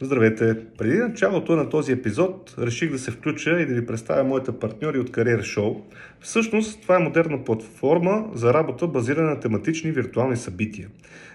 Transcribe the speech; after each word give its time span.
Здравейте! 0.00 0.56
Преди 0.78 0.96
началото 0.96 1.56
на 1.56 1.68
този 1.68 1.92
епизод 1.92 2.54
реших 2.58 2.90
да 2.90 2.98
се 2.98 3.10
включа 3.10 3.60
и 3.60 3.66
да 3.66 3.74
ви 3.74 3.86
представя 3.86 4.24
моите 4.24 4.52
партньори 4.52 4.98
от 4.98 5.10
Career 5.10 5.40
Show. 5.40 5.80
Всъщност 6.20 6.82
това 6.82 6.96
е 6.96 6.98
модерна 6.98 7.44
платформа 7.44 8.30
за 8.34 8.54
работа 8.54 8.86
базирана 8.86 9.30
на 9.30 9.40
тематични 9.40 9.90
виртуални 9.92 10.36
събития. 10.36 10.88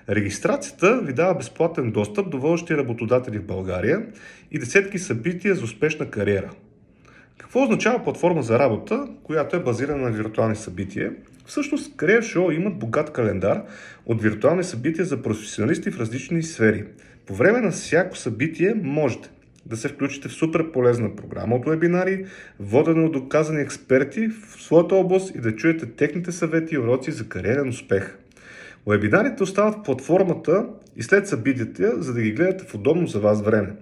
Регистрацията 0.10 1.02
ви 1.04 1.14
дава 1.14 1.34
безплатен 1.34 1.92
достъп 1.92 2.30
до 2.30 2.40
водещи 2.40 2.78
работодатели 2.78 3.40
в 3.40 3.46
България 3.46 4.06
и 4.52 4.60
десетки 4.60 5.00
събития 5.00 5.56
за 5.56 5.64
успешна 5.64 6.10
кариера. 6.10 6.52
Какво 7.38 7.64
означава 7.64 8.04
платформа 8.04 8.44
за 8.44 8.60
работа, 8.60 9.08
която 9.24 9.56
е 9.56 9.64
базирана 9.64 10.04
на 10.04 10.12
виртуални 10.12 10.56
събития? 10.56 11.14
Всъщност, 11.46 11.98
Career 11.98 12.20
Show 12.20 12.56
имат 12.56 12.80
богат 12.80 13.14
календар 13.14 13.64
от 14.06 14.22
виртуални 14.22 14.64
събития 14.64 15.06
за 15.06 15.22
професионалисти 15.22 15.92
в 15.92 16.00
различни 16.00 16.44
сфери. 16.44 16.86
По 17.32 17.36
време 17.36 17.62
на 17.62 17.72
всяко 17.72 18.18
събитие 18.18 18.74
можете 18.84 19.30
да 19.66 19.78
се 19.78 19.88
включите 19.88 20.28
в 20.28 20.34
супер 20.34 20.72
полезна 20.72 21.16
програма 21.16 21.56
от 21.56 21.66
вебинари, 21.66 22.26
водена 22.60 23.06
от 23.06 23.12
доказани 23.12 23.62
експерти 23.62 24.28
в 24.28 24.62
своята 24.64 24.96
област 24.96 25.36
и 25.36 25.40
да 25.40 25.56
чуете 25.56 25.86
техните 25.86 26.32
съвети 26.32 26.76
и 26.76 26.78
уроци 26.78 27.12
за 27.12 27.30
кариерен 27.30 27.70
успех. 27.70 28.18
Вебинарите 28.88 29.44
остават 29.44 29.76
в 29.76 29.84
платформата 29.84 30.66
и 30.96 31.04
след 31.04 31.28
събитията, 31.28 32.04
за 32.04 32.14
да 32.14 32.22
ги 32.22 32.32
гледате 32.32 32.66
в 32.66 32.76
удобно 32.76 33.08
за 33.08 33.20
вас 33.20 33.42
време. 33.42 33.74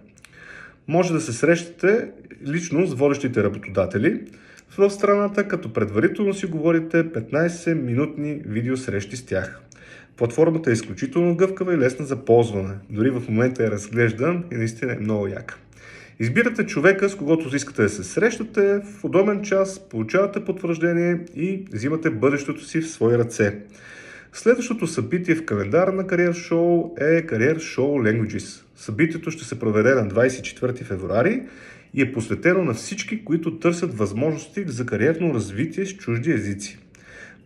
Може 0.87 1.13
да 1.13 1.21
се 1.21 1.33
срещате 1.33 2.09
лично 2.47 2.85
с 2.85 2.93
водещите 2.93 3.43
работодатели 3.43 4.21
в 4.77 4.89
страната, 4.89 5.47
като 5.47 5.73
предварително 5.73 6.33
си 6.33 6.45
говорите 6.45 7.03
15-минутни 7.03 8.41
видеосрещи 8.45 9.15
с 9.15 9.25
тях. 9.25 9.61
Платформата 10.19 10.69
е 10.69 10.73
изключително 10.73 11.35
гъвкава 11.35 11.73
и 11.73 11.77
лесна 11.77 12.05
за 12.05 12.15
ползване. 12.25 12.73
Дори 12.89 13.09
в 13.09 13.23
момента 13.29 13.63
е 13.63 13.71
разглеждан 13.71 14.43
и 14.51 14.55
наистина 14.55 14.93
е 14.93 14.99
много 14.99 15.27
яка. 15.27 15.57
Избирате 16.19 16.65
човека, 16.65 17.09
с 17.09 17.15
когото 17.15 17.55
искате 17.55 17.81
да 17.81 17.89
се 17.89 18.03
срещате 18.03 18.79
в 18.79 19.03
удобен 19.03 19.41
час, 19.41 19.79
получавате 19.89 20.45
потвърждение 20.45 21.19
и 21.35 21.65
взимате 21.73 22.09
бъдещето 22.09 22.65
си 22.65 22.81
в 22.81 22.89
свои 22.89 23.17
ръце. 23.17 23.59
Следващото 24.33 24.87
събитие 24.87 25.35
в 25.35 25.45
календара 25.45 25.91
на 25.91 26.03
Career 26.03 26.31
Show 26.31 27.01
е 27.01 27.27
Career 27.27 27.55
Show 27.55 27.79
Languages. 27.79 28.63
Събитието 28.75 29.31
ще 29.31 29.45
се 29.45 29.59
проведе 29.59 29.95
на 29.95 30.07
24 30.07 30.83
февруари 30.83 31.43
и 31.93 32.01
е 32.01 32.11
посветено 32.11 32.63
на 32.63 32.73
всички, 32.73 33.23
които 33.23 33.59
търсят 33.59 33.97
възможности 33.97 34.63
за 34.67 34.85
кариерно 34.85 35.33
развитие 35.33 35.85
с 35.85 35.97
чужди 35.97 36.31
езици. 36.31 36.77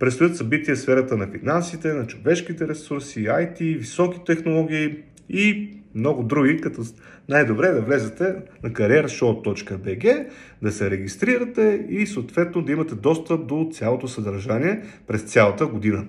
Предстоят 0.03 0.37
събития 0.37 0.75
в 0.75 0.79
сферата 0.79 1.17
на 1.17 1.27
финансите, 1.27 1.93
на 1.93 2.07
човешките 2.07 2.67
ресурси, 2.67 3.23
IT, 3.23 3.77
високи 3.77 4.19
технологии 4.25 4.95
и 5.29 5.69
много 5.95 6.23
други, 6.23 6.61
като 6.61 6.81
най-добре 7.29 7.67
да 7.67 7.81
влезете 7.81 8.35
на 8.63 8.69
careershow.bg, 8.69 10.27
да 10.61 10.71
се 10.71 10.91
регистрирате 10.91 11.85
и 11.89 12.07
съответно 12.07 12.61
да 12.61 12.71
имате 12.71 12.95
достъп 12.95 13.47
до 13.47 13.69
цялото 13.73 14.07
съдържание 14.07 14.81
през 15.07 15.21
цялата 15.21 15.65
година. 15.65 16.05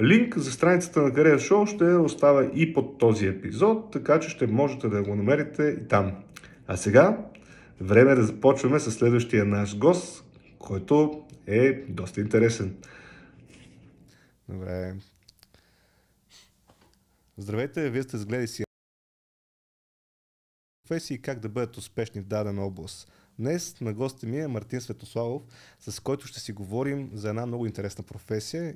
Линк 0.00 0.38
за 0.38 0.52
страницата 0.52 1.02
на 1.02 1.10
Career 1.10 1.36
Show 1.36 1.74
ще 1.74 1.84
оставя 1.84 2.50
и 2.54 2.72
под 2.72 2.98
този 2.98 3.26
епизод, 3.26 3.92
така 3.92 4.20
че 4.20 4.28
ще 4.28 4.46
можете 4.46 4.88
да 4.88 5.02
го 5.02 5.14
намерите 5.14 5.76
и 5.82 5.88
там. 5.88 6.12
А 6.66 6.76
сега, 6.76 7.18
време 7.80 8.12
е 8.12 8.14
да 8.14 8.22
започваме 8.22 8.78
с 8.78 8.90
следващия 8.90 9.44
наш 9.44 9.78
гост, 9.78 10.24
който 10.58 11.22
е 11.46 11.72
доста 11.88 12.20
интересен. 12.20 12.74
Добре. 14.52 14.94
Здравейте, 17.36 17.90
вие 17.90 18.02
сте 18.02 18.18
сгледи 18.18 18.46
си 18.46 18.64
професии 20.84 21.22
как 21.22 21.38
да 21.38 21.48
бъдат 21.48 21.76
успешни 21.76 22.20
в 22.20 22.24
дадена 22.24 22.62
област. 22.62 23.12
Днес 23.38 23.80
на 23.80 23.92
гости 23.92 24.26
ми 24.26 24.40
е 24.40 24.48
Мартин 24.48 24.80
Светославов, 24.80 25.42
с 25.80 26.00
който 26.00 26.26
ще 26.26 26.40
си 26.40 26.52
говорим 26.52 27.10
за 27.14 27.28
една 27.28 27.46
много 27.46 27.66
интересна 27.66 28.04
професия, 28.04 28.74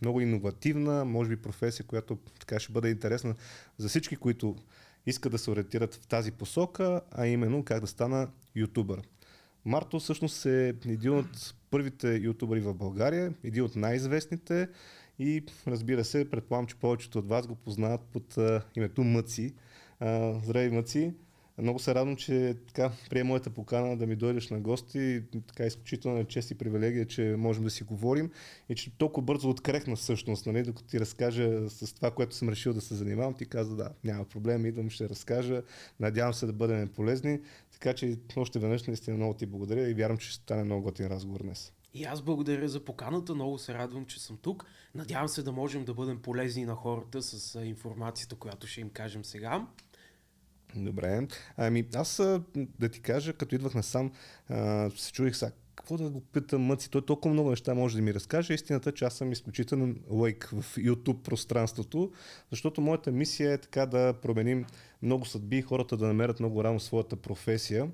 много 0.00 0.20
иновативна, 0.20 1.04
може 1.04 1.28
би 1.28 1.42
професия, 1.42 1.86
която 1.86 2.16
така 2.40 2.60
ще 2.60 2.72
бъде 2.72 2.90
интересна 2.90 3.34
за 3.78 3.88
всички, 3.88 4.16
които 4.16 4.56
искат 5.06 5.32
да 5.32 5.38
се 5.38 5.50
ориентират 5.50 5.94
в 5.94 6.06
тази 6.06 6.32
посока, 6.32 7.00
а 7.10 7.26
именно 7.26 7.64
как 7.64 7.80
да 7.80 7.86
стана 7.86 8.30
ютубър. 8.54 9.02
Марто 9.64 10.00
всъщност 10.00 10.46
е 10.46 10.68
един 10.68 11.12
от 11.12 11.54
първите 11.70 12.14
ютубъри 12.14 12.60
в 12.60 12.74
България, 12.74 13.34
един 13.44 13.64
от 13.64 13.76
най-известните 13.76 14.68
и 15.18 15.44
разбира 15.66 16.04
се, 16.04 16.30
предполагам, 16.30 16.66
че 16.66 16.76
повечето 16.76 17.18
от 17.18 17.28
вас 17.28 17.46
го 17.46 17.54
познават 17.54 18.00
под 18.00 18.38
а, 18.38 18.62
името 18.76 19.04
Мъци. 19.04 19.54
А, 20.00 20.40
здравей, 20.44 20.70
Мъци! 20.70 21.14
Много 21.58 21.78
се 21.78 21.94
радвам, 21.94 22.16
че 22.16 22.56
така 22.66 22.92
приема 23.10 23.28
моята 23.28 23.50
покана 23.50 23.96
да 23.96 24.06
ми 24.06 24.16
дойдеш 24.16 24.50
на 24.50 24.60
гости. 24.60 25.22
Така 25.46 25.66
изключително 25.66 26.18
е 26.18 26.24
чест 26.24 26.50
и 26.50 26.54
привилегия, 26.54 27.06
че 27.06 27.34
можем 27.38 27.64
да 27.64 27.70
си 27.70 27.84
говорим 27.84 28.30
и 28.68 28.74
че 28.74 28.98
толкова 28.98 29.24
бързо 29.24 29.50
открехна 29.50 29.96
всъщност, 29.96 30.46
нали, 30.46 30.62
докато 30.62 30.88
ти 30.88 31.00
разкажа 31.00 31.70
с 31.70 31.94
това, 31.94 32.10
което 32.10 32.34
съм 32.34 32.48
решил 32.48 32.72
да 32.72 32.80
се 32.80 32.94
занимавам, 32.94 33.34
ти 33.34 33.46
каза 33.46 33.76
да, 33.76 33.90
няма 34.04 34.24
проблем, 34.24 34.66
идвам, 34.66 34.90
ще 34.90 35.08
разкажа. 35.08 35.62
Надявам 36.00 36.34
се 36.34 36.46
да 36.46 36.52
бъдем 36.52 36.88
полезни. 36.88 37.40
Така 37.72 37.94
че 37.94 38.18
още 38.36 38.58
веднъж 38.58 38.86
наистина 38.86 39.16
много 39.16 39.34
ти 39.34 39.46
благодаря 39.46 39.88
и 39.88 39.94
вярвам, 39.94 40.18
че 40.18 40.28
ще 40.28 40.42
стане 40.42 40.64
много 40.64 40.82
готин 40.82 41.06
разговор 41.06 41.42
днес. 41.42 41.72
И 41.94 42.04
аз 42.04 42.22
благодаря 42.22 42.68
за 42.68 42.84
поканата, 42.84 43.34
много 43.34 43.58
се 43.58 43.74
радвам, 43.74 44.06
че 44.06 44.20
съм 44.20 44.38
тук. 44.42 44.64
Надявам 44.94 45.28
се 45.28 45.42
да 45.42 45.52
можем 45.52 45.84
да 45.84 45.94
бъдем 45.94 46.22
полезни 46.22 46.64
на 46.64 46.74
хората 46.74 47.22
с 47.22 47.60
информацията, 47.64 48.36
която 48.36 48.66
ще 48.66 48.80
им 48.80 48.90
кажем 48.90 49.24
сега. 49.24 49.66
Добре. 50.76 51.28
Ами 51.56 51.88
аз 51.94 52.22
да 52.78 52.88
ти 52.88 53.00
кажа, 53.00 53.32
като 53.32 53.54
идвах 53.54 53.74
насам, 53.74 54.12
се 54.96 55.12
чудих 55.12 55.36
сега, 55.36 55.52
какво 55.74 55.96
да 55.96 56.10
го 56.10 56.20
питам 56.20 56.62
Мъци? 56.62 56.90
Той 56.90 57.06
толкова 57.06 57.34
много 57.34 57.50
неща 57.50 57.74
може 57.74 57.96
да 57.96 58.02
ми 58.02 58.14
разкаже. 58.14 58.54
Истината, 58.54 58.92
че 58.92 59.04
аз 59.04 59.14
съм 59.14 59.32
изключителен 59.32 60.00
лайк 60.10 60.48
в 60.52 60.76
YouTube 60.76 61.22
пространството, 61.22 62.12
защото 62.50 62.80
моята 62.80 63.12
мисия 63.12 63.52
е 63.52 63.58
така 63.58 63.86
да 63.86 64.14
променим 64.22 64.66
много 65.02 65.24
съдби 65.24 65.58
и 65.58 65.62
хората 65.62 65.96
да 65.96 66.06
намерят 66.06 66.40
много 66.40 66.64
рано 66.64 66.80
своята 66.80 67.16
професия. 67.16 67.90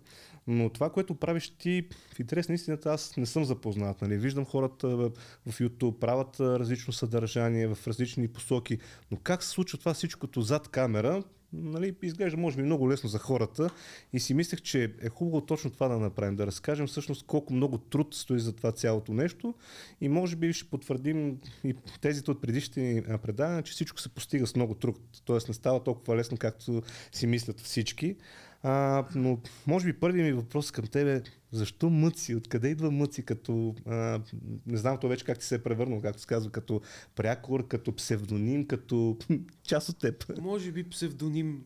Но 0.48 0.70
това, 0.70 0.90
което 0.90 1.14
правиш 1.14 1.50
ти, 1.58 1.84
в 2.14 2.20
интерес 2.20 2.48
на 2.48 2.54
истината, 2.54 2.92
аз 2.92 3.16
не 3.16 3.26
съм 3.26 3.44
запознат. 3.44 4.02
Нали? 4.02 4.16
Виждам 4.16 4.44
хората 4.44 4.88
в, 4.88 5.10
YouTube, 5.46 5.98
правят 5.98 6.40
различно 6.40 6.92
съдържание 6.92 7.66
в 7.66 7.78
различни 7.86 8.28
посоки, 8.28 8.78
но 9.10 9.16
как 9.16 9.42
се 9.42 9.48
случва 9.48 9.78
това 9.78 9.94
всичкото 9.94 10.42
зад 10.42 10.68
камера, 10.68 11.22
нали, 11.52 11.94
изглежда 12.02 12.36
може 12.38 12.56
би 12.56 12.62
много 12.62 12.90
лесно 12.90 13.08
за 13.08 13.18
хората 13.18 13.70
и 14.12 14.20
си 14.20 14.34
мислех, 14.34 14.60
че 14.60 14.94
е 15.02 15.08
хубаво 15.08 15.40
точно 15.40 15.70
това 15.70 15.88
да 15.88 15.98
направим, 15.98 16.36
да 16.36 16.46
разкажем 16.46 16.86
всъщност 16.86 17.26
колко 17.26 17.52
много 17.52 17.78
труд 17.78 18.14
стои 18.14 18.40
за 18.40 18.52
това 18.52 18.72
цялото 18.72 19.12
нещо 19.12 19.54
и 20.00 20.08
може 20.08 20.36
би 20.36 20.52
ще 20.52 20.70
потвърдим 20.70 21.40
и 21.64 21.74
тезите 22.00 22.30
от 22.30 22.40
предишните 22.40 23.04
предавания, 23.22 23.62
че 23.62 23.72
всичко 23.72 24.00
се 24.00 24.08
постига 24.08 24.46
с 24.46 24.56
много 24.56 24.74
труд, 24.74 25.00
т.е. 25.26 25.38
не 25.48 25.54
става 25.54 25.84
толкова 25.84 26.16
лесно, 26.16 26.36
както 26.36 26.82
си 27.12 27.26
мислят 27.26 27.60
всички. 27.60 28.16
А, 28.62 29.04
но 29.14 29.38
може 29.66 29.86
би 29.86 30.00
първият 30.00 30.26
ми 30.26 30.32
въпрос 30.32 30.70
към 30.70 30.86
тебе 30.86 31.22
защо 31.52 31.90
мъци? 31.90 32.34
Откъде 32.34 32.68
идва 32.68 32.90
мъци? 32.90 33.22
Като, 33.22 33.74
а, 33.86 34.20
не 34.66 34.76
знам 34.76 34.98
то 35.00 35.08
вече 35.08 35.24
как 35.24 35.38
ти 35.38 35.44
се 35.44 35.54
е 35.54 35.62
превърнал, 35.62 36.00
както 36.00 36.20
се 36.20 36.26
казва, 36.26 36.50
като 36.50 36.80
прякор, 37.16 37.68
като 37.68 37.96
псевдоним, 37.96 38.66
като 38.66 39.18
част 39.62 39.88
от 39.88 39.98
теб. 39.98 40.40
Може 40.40 40.72
би 40.72 40.90
псевдоним 40.90 41.64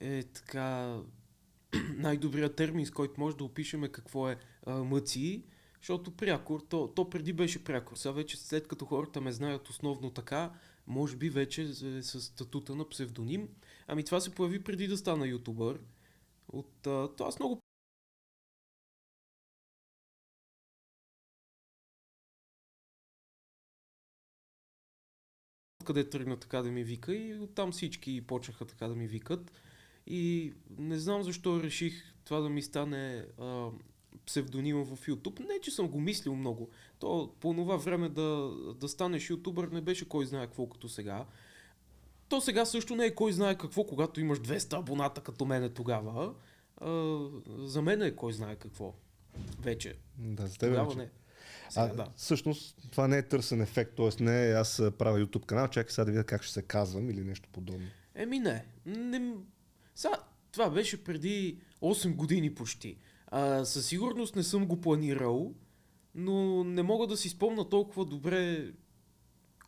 е 0.00 0.22
така 0.22 1.00
най-добрият 1.96 2.56
термин, 2.56 2.86
с 2.86 2.90
който 2.90 3.20
може 3.20 3.36
да 3.36 3.44
опишеме 3.44 3.88
какво 3.88 4.28
е 4.30 4.36
а, 4.66 4.74
мъци, 4.74 5.42
защото 5.80 6.10
прякор, 6.10 6.60
то, 6.68 6.88
то 6.88 7.10
преди 7.10 7.32
беше 7.32 7.64
прякор. 7.64 7.96
Сега 7.96 8.12
вече 8.12 8.36
след 8.36 8.68
като 8.68 8.84
хората 8.84 9.20
ме 9.20 9.32
знаят 9.32 9.68
основно 9.68 10.10
така, 10.10 10.52
може 10.86 11.16
би 11.16 11.30
вече 11.30 11.62
е 11.62 12.02
с 12.02 12.20
статута 12.20 12.74
на 12.74 12.88
псевдоним. 12.88 13.48
Ами 13.86 14.04
това 14.04 14.20
се 14.20 14.30
появи 14.30 14.64
преди 14.64 14.86
да 14.86 14.96
стана 14.96 15.26
ютубър. 15.26 15.78
От, 16.52 16.86
а, 16.86 17.08
аз 17.20 17.38
много 17.38 17.62
къде 25.84 26.10
тръгна 26.10 26.36
така 26.36 26.62
да 26.62 26.70
ми 26.70 26.84
вика 26.84 27.14
и 27.14 27.38
оттам 27.38 27.72
всички 27.72 28.26
почнаха 28.26 28.64
така 28.64 28.88
да 28.88 28.94
ми 28.94 29.06
викат. 29.06 29.52
И 30.06 30.52
не 30.78 30.98
знам 30.98 31.22
защо 31.22 31.62
реших 31.62 32.14
това 32.24 32.40
да 32.40 32.48
ми 32.48 32.62
стане 32.62 33.26
псевдонима 34.26 34.84
в 34.84 35.06
YouTube. 35.06 35.40
Не, 35.40 35.60
че 35.60 35.70
съм 35.70 35.88
го 35.88 36.00
мислил 36.00 36.34
много. 36.34 36.70
То 36.98 37.34
по 37.40 37.54
това 37.54 37.76
време 37.76 38.08
да, 38.08 38.52
да 38.80 38.88
станеш 38.88 39.30
ютубър 39.30 39.68
не 39.68 39.80
беше 39.80 40.08
кой 40.08 40.26
знае 40.26 40.46
какво 40.46 40.68
като 40.68 40.88
сега. 40.88 41.26
То 42.32 42.40
сега 42.40 42.64
също 42.64 42.96
не 42.96 43.04
е 43.04 43.14
кой 43.14 43.32
знае 43.32 43.58
какво, 43.58 43.84
когато 43.84 44.20
имаш 44.20 44.38
200 44.38 44.78
абоната 44.78 45.20
като 45.20 45.44
мене 45.44 45.68
тогава. 45.68 46.34
А, 46.76 47.18
за 47.58 47.82
мен 47.82 48.02
е 48.02 48.16
кой 48.16 48.32
знае 48.32 48.56
какво. 48.56 48.94
Вече. 49.60 49.94
Да, 50.18 50.46
за 50.46 50.58
теб 50.58 50.70
вече. 50.70 50.98
не. 50.98 51.10
Сега, 51.70 51.90
а, 51.92 51.94
да. 51.94 52.08
Всъщност 52.16 52.76
това 52.90 53.08
не 53.08 53.18
е 53.18 53.22
търсен 53.22 53.60
ефект, 53.60 53.96
т.е. 53.96 54.22
не 54.22 54.48
е 54.48 54.52
аз 54.52 54.82
правя 54.98 55.26
YouTube 55.26 55.46
канал, 55.46 55.68
чакай 55.68 55.92
сега 55.92 56.04
да 56.04 56.10
видя 56.10 56.24
как 56.24 56.42
ще 56.42 56.52
се 56.52 56.62
казвам 56.62 57.10
или 57.10 57.24
нещо 57.24 57.48
подобно. 57.52 57.86
Еми 58.14 58.38
не. 58.38 58.64
не... 58.86 59.34
Сега, 59.94 60.16
това 60.52 60.70
беше 60.70 61.04
преди 61.04 61.58
8 61.82 62.14
години 62.14 62.54
почти. 62.54 62.96
А, 63.26 63.64
със 63.64 63.86
сигурност 63.86 64.36
не 64.36 64.42
съм 64.42 64.66
го 64.66 64.80
планирал, 64.80 65.54
но 66.14 66.64
не 66.64 66.82
мога 66.82 67.06
да 67.06 67.16
си 67.16 67.28
спомна 67.28 67.68
толкова 67.68 68.04
добре 68.04 68.72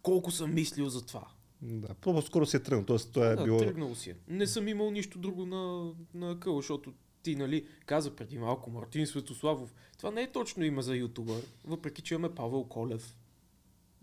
колко 0.02 0.30
съм 0.30 0.54
мислил 0.54 0.88
за 0.88 1.06
това. 1.06 1.26
Да, 1.62 1.94
по-скоро 1.94 2.46
си 2.46 2.56
е 2.56 2.60
тръгнал, 2.60 2.84
т.е. 2.84 2.98
това 3.12 3.26
е 3.26 3.36
да, 3.36 3.44
било... 3.44 3.58
тръгнал 3.58 3.94
си 3.94 4.10
е. 4.10 4.16
Не 4.28 4.46
съм 4.46 4.68
имал 4.68 4.90
нищо 4.90 5.18
друго 5.18 5.46
на, 5.46 5.92
на 6.14 6.40
къл, 6.40 6.56
защото 6.56 6.92
ти, 7.22 7.36
нали, 7.36 7.66
каза 7.86 8.16
преди 8.16 8.38
малко 8.38 8.70
Мартин 8.70 9.06
Светославов. 9.06 9.74
Това 9.98 10.10
не 10.10 10.22
е 10.22 10.32
точно 10.32 10.64
име 10.64 10.82
за 10.82 10.96
ютубър, 10.96 11.42
въпреки 11.64 12.02
че 12.02 12.14
имаме 12.14 12.34
Павел 12.34 12.64
Колев. 12.64 13.16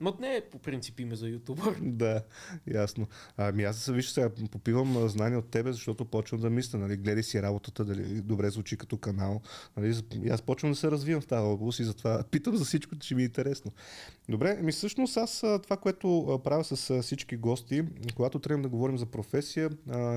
Мът 0.01 0.19
не 0.19 0.35
е 0.35 0.41
по 0.41 0.59
принцип 0.59 0.99
име 0.99 1.15
за 1.15 1.27
ютубър. 1.27 1.75
Да, 1.81 2.23
ясно. 2.67 3.07
Ами 3.37 3.63
аз 3.63 3.85
виж 3.85 4.09
сега 4.09 4.29
попивам 4.51 5.07
знания 5.09 5.39
от 5.39 5.49
тебе, 5.49 5.71
защото 5.71 6.05
почвам 6.05 6.41
да 6.41 6.49
мисля, 6.49 6.79
нали, 6.79 6.97
гледай 6.97 7.23
си 7.23 7.41
работата, 7.41 7.85
дали 7.85 8.21
добре 8.21 8.49
звучи 8.49 8.77
като 8.77 8.97
канал. 8.97 9.41
Нали, 9.77 9.95
и 10.23 10.29
аз 10.29 10.41
почвам 10.41 10.71
да 10.71 10.75
се 10.75 10.91
развивам 10.91 11.21
в 11.21 11.27
тази 11.27 11.45
област 11.45 11.79
и 11.79 11.83
затова 11.83 12.23
питам 12.31 12.57
за 12.57 12.65
всичко, 12.65 12.95
че 12.95 13.15
ми 13.15 13.21
е 13.21 13.25
интересно. 13.25 13.71
Добре, 14.29 14.61
ми 14.61 14.71
всъщност 14.71 15.17
аз 15.17 15.43
това, 15.63 15.77
което 15.77 16.41
правя 16.43 16.63
с 16.63 17.01
всички 17.01 17.37
гости, 17.37 17.83
когато 18.15 18.39
тръгнем 18.39 18.61
да 18.61 18.69
говорим 18.69 18.97
за 18.97 19.05
професия, 19.05 19.69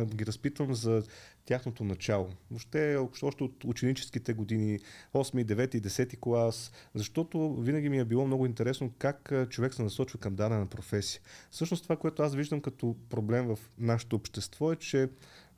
ги 0.04 0.26
разпитвам 0.26 0.75
за 0.75 1.02
тяхното 1.44 1.85
начало. 1.85 2.29
Въобще, 2.50 2.96
още 3.23 3.44
от 3.44 3.64
ученическите 3.64 4.32
години, 4.32 4.79
8, 5.14 5.44
9, 5.44 5.81
10 5.81 6.20
клас, 6.20 6.73
защото 6.94 7.55
винаги 7.55 7.88
ми 7.88 7.99
е 7.99 8.05
било 8.05 8.26
много 8.26 8.46
интересно 8.46 8.93
как 8.99 9.32
човек 9.50 9.75
се 9.75 9.82
насочва 9.82 10.19
към 10.19 10.35
дадена 10.35 10.67
професия. 10.67 11.20
Всъщност 11.50 11.82
това, 11.82 11.96
което 11.96 12.23
аз 12.23 12.35
виждам 12.35 12.61
като 12.61 12.96
проблем 13.11 13.46
в 13.46 13.58
нашето 13.79 14.17
общество 14.17 14.73
е, 14.73 14.76
че 14.76 15.08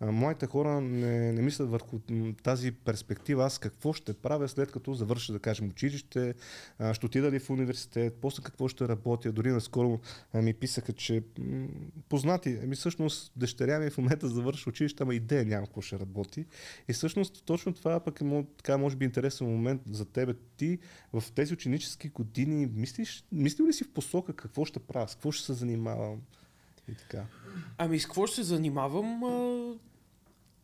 а, 0.00 0.12
младите 0.12 0.46
хора 0.46 0.80
не, 0.80 1.32
не 1.32 1.42
мислят 1.42 1.70
върху 1.70 1.98
тази 2.42 2.72
перспектива, 2.72 3.44
аз 3.44 3.58
какво 3.58 3.92
ще 3.92 4.14
правя 4.14 4.48
след 4.48 4.72
като 4.72 4.94
завърша, 4.94 5.32
да 5.32 5.38
кажем, 5.38 5.68
училище, 5.68 6.34
ще 6.92 7.06
отида 7.06 7.30
ли 7.30 7.38
в 7.38 7.50
университет, 7.50 8.18
после 8.20 8.42
какво 8.42 8.68
ще 8.68 8.88
работя. 8.88 9.32
Дори 9.32 9.50
наскоро 9.50 10.00
ми 10.34 10.54
писаха, 10.54 10.92
че 10.92 11.22
познати, 12.08 12.58
ами 12.62 12.76
всъщност 12.76 13.32
дъщеря 13.36 13.78
ми 13.78 13.90
в 13.90 13.98
момента 13.98 14.28
завършва 14.28 14.70
училище, 14.70 15.02
ама 15.02 15.14
идея 15.14 15.44
няма 15.44 15.66
какво 15.66 15.80
ще 15.80 15.98
работи. 15.98 16.46
И 16.88 16.92
всъщност 16.92 17.42
точно 17.44 17.74
това 17.74 18.00
пък 18.00 18.20
е 18.20 18.44
така, 18.56 18.78
може 18.78 18.96
би 18.96 19.04
интересен 19.04 19.46
момент 19.46 19.82
за 19.90 20.04
тебе. 20.04 20.34
Ти 20.56 20.78
в 21.12 21.24
тези 21.34 21.54
ученически 21.54 22.08
години 22.08 22.66
мислиш, 22.74 23.24
мислил 23.32 23.66
ли 23.66 23.72
си 23.72 23.84
в 23.84 23.90
посока 23.90 24.32
какво 24.32 24.64
ще 24.64 24.80
правя, 24.80 25.08
с 25.08 25.14
какво 25.14 25.32
ще 25.32 25.44
се 25.44 25.52
занимавам 25.52 26.20
и 26.88 26.94
така? 26.94 27.26
Ами 27.78 28.00
с 28.00 28.06
какво 28.06 28.26
ще 28.26 28.36
се 28.36 28.42
занимавам? 28.42 29.22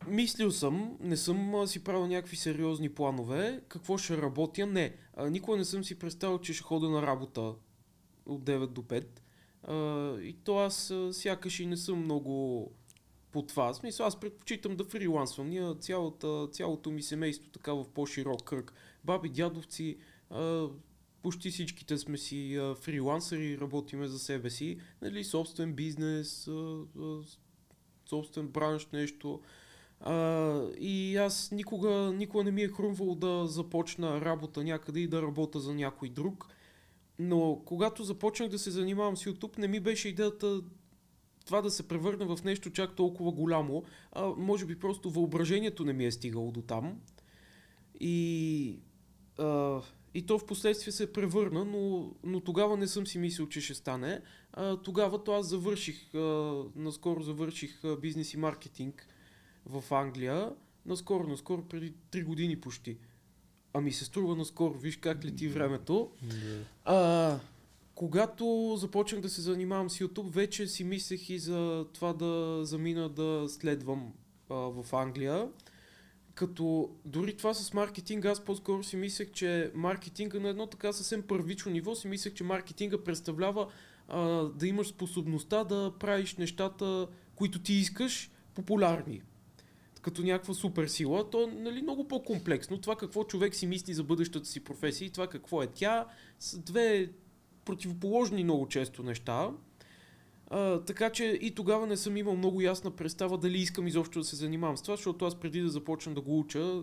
Мислил 0.07 0.51
съм, 0.51 0.97
не 0.99 1.17
съм 1.17 1.67
си 1.67 1.83
правил 1.83 2.07
някакви 2.07 2.35
сериозни 2.35 2.89
планове. 2.89 3.61
Какво 3.67 3.97
ще 3.97 4.17
работя? 4.17 4.65
Не. 4.65 4.95
Никога 5.29 5.57
не 5.57 5.65
съм 5.65 5.83
си 5.83 5.99
представил, 5.99 6.39
че 6.39 6.53
ще 6.53 6.63
хода 6.63 6.89
на 6.89 7.01
работа 7.01 7.41
от 8.25 8.43
9 8.43 8.67
до 8.67 8.81
5. 8.81 9.05
А, 9.63 10.21
и 10.21 10.33
то 10.33 10.57
аз 10.57 10.93
сякаш 11.11 11.59
и 11.59 11.65
не 11.65 11.77
съм 11.77 12.03
много 12.03 12.71
по 13.31 13.41
това. 13.41 13.73
Смисъл, 13.73 14.05
аз 14.05 14.19
предпочитам 14.19 14.75
да 14.75 14.83
фрилансвам. 14.83 15.49
Ние 15.49 15.75
цялата, 15.79 16.47
цялото 16.51 16.91
ми 16.91 17.01
семейство 17.01 17.49
така 17.49 17.73
в 17.73 17.85
по-широк 17.93 18.43
кръг. 18.43 18.73
Баби, 19.03 19.29
дядовци, 19.29 19.97
почти 21.23 21.51
всичките 21.51 21.97
сме 21.97 22.17
си 22.17 22.55
а, 22.55 22.75
фрилансъри, 22.75 23.57
работиме 23.61 24.07
за 24.07 24.19
себе 24.19 24.49
си. 24.49 24.77
Нали, 25.01 25.23
собствен 25.23 25.73
бизнес, 25.73 26.47
а, 26.47 26.81
а, 26.99 27.21
собствен 28.09 28.47
бранш, 28.47 28.87
нещо. 28.93 29.41
А, 29.99 30.67
и 30.79 31.17
аз 31.17 31.51
никога, 31.51 32.13
никога 32.15 32.43
не 32.43 32.51
ми 32.51 32.61
е 32.61 32.67
хрумвало 32.67 33.15
да 33.15 33.47
започна 33.47 34.21
работа 34.21 34.63
някъде 34.63 34.99
и 34.99 35.07
да 35.07 35.21
работя 35.21 35.59
за 35.59 35.73
някой 35.73 36.09
друг. 36.09 36.47
Но 37.19 37.61
когато 37.65 38.03
започнах 38.03 38.49
да 38.49 38.59
се 38.59 38.71
занимавам 38.71 39.17
с 39.17 39.25
YouTube, 39.25 39.57
не 39.57 39.67
ми 39.67 39.79
беше 39.79 40.09
идеята 40.09 40.61
това 41.45 41.61
да 41.61 41.71
се 41.71 41.87
превърне 41.87 42.25
в 42.25 42.43
нещо 42.43 42.69
чак 42.69 42.95
толкова 42.95 43.31
голямо. 43.31 43.83
А, 44.11 44.25
може 44.37 44.65
би 44.65 44.79
просто 44.79 45.09
въображението 45.09 45.85
не 45.85 45.93
ми 45.93 46.05
е 46.05 46.11
стигало 46.11 46.51
до 46.51 46.61
там. 46.61 46.99
И, 47.99 48.79
а, 49.37 49.81
и 50.13 50.25
то 50.25 50.39
в 50.39 50.45
последствие 50.45 50.91
се 50.91 51.13
превърна, 51.13 51.65
но, 51.65 52.11
но 52.23 52.39
тогава 52.39 52.77
не 52.77 52.87
съм 52.87 53.07
си 53.07 53.17
мислил, 53.17 53.47
че 53.47 53.61
ще 53.61 53.73
стане. 53.73 54.21
А, 54.53 54.77
тогава 54.77 55.23
то 55.23 55.33
аз 55.33 55.47
завърших, 55.47 56.15
а, 56.15 56.19
наскоро 56.75 57.21
завърших 57.21 57.83
а, 57.83 57.95
бизнес 57.95 58.33
и 58.33 58.37
маркетинг 58.37 59.07
в 59.65 59.83
Англия. 59.91 60.51
Наскоро, 60.85 61.27
наскоро, 61.27 61.61
преди 61.61 61.93
3 62.11 62.23
години 62.23 62.61
почти. 62.61 62.97
Ами 63.73 63.91
се 63.91 64.05
струва 64.05 64.35
наскоро, 64.35 64.73
виж 64.73 64.97
как 64.97 65.25
лети 65.25 65.47
времето. 65.47 66.11
А, 66.85 67.39
когато 67.95 68.75
започнах 68.77 69.21
да 69.21 69.29
се 69.29 69.41
занимавам 69.41 69.89
с 69.89 69.99
YouTube, 69.99 70.29
вече 70.29 70.67
си 70.67 70.83
мислех 70.83 71.29
и 71.29 71.39
за 71.39 71.85
това 71.93 72.13
да 72.13 72.59
замина 72.65 73.09
да 73.09 73.45
следвам 73.49 74.13
а, 74.49 74.55
в 74.55 74.85
Англия. 74.93 75.49
Като 76.35 76.89
дори 77.05 77.37
това 77.37 77.53
с 77.53 77.73
маркетинга, 77.73 78.29
аз 78.29 78.43
по-скоро 78.43 78.83
си 78.83 78.95
мислех, 78.95 79.31
че 79.31 79.71
маркетинга 79.75 80.39
на 80.39 80.49
едно 80.49 80.67
така 80.67 80.93
съвсем 80.93 81.21
първично 81.21 81.71
ниво, 81.71 81.95
си 81.95 82.07
мислех, 82.07 82.33
че 82.33 82.43
маркетинга 82.43 83.03
представлява 83.03 83.67
а, 84.07 84.19
да 84.43 84.67
имаш 84.67 84.87
способността 84.87 85.63
да 85.63 85.93
правиш 85.99 86.35
нещата, 86.35 87.07
които 87.35 87.59
ти 87.59 87.73
искаш, 87.73 88.31
популярни. 88.53 89.21
Като 90.01 90.23
някаква 90.23 90.53
супер 90.53 90.87
сила, 90.87 91.29
то 91.29 91.43
е 91.43 91.47
нали, 91.47 91.81
много 91.81 92.07
по-комплексно. 92.07 92.81
Това 92.81 92.95
какво 92.95 93.23
човек 93.23 93.55
си 93.55 93.67
мисли 93.67 93.93
за 93.93 94.03
бъдещата 94.03 94.45
си 94.45 94.63
професия 94.63 95.05
и 95.05 95.11
това 95.11 95.27
какво 95.27 95.63
е 95.63 95.67
тя, 95.67 96.07
са 96.39 96.59
две 96.59 97.09
противоположни 97.65 98.43
много 98.43 98.67
често 98.67 99.03
неща. 99.03 99.51
А, 100.55 100.79
така 100.79 101.09
че 101.09 101.25
и 101.25 101.55
тогава 101.55 101.87
не 101.87 101.97
съм 101.97 102.17
имал 102.17 102.35
много 102.35 102.61
ясна 102.61 102.91
представа 102.91 103.37
дали 103.37 103.57
искам 103.57 103.87
изобщо 103.87 104.19
да 104.19 104.25
се 104.25 104.35
занимавам 104.35 104.77
с 104.77 104.81
това, 104.81 104.95
защото 104.95 105.25
аз 105.25 105.35
преди 105.35 105.61
да 105.61 105.69
започна 105.69 106.13
да 106.13 106.21
го 106.21 106.39
уча, 106.39 106.81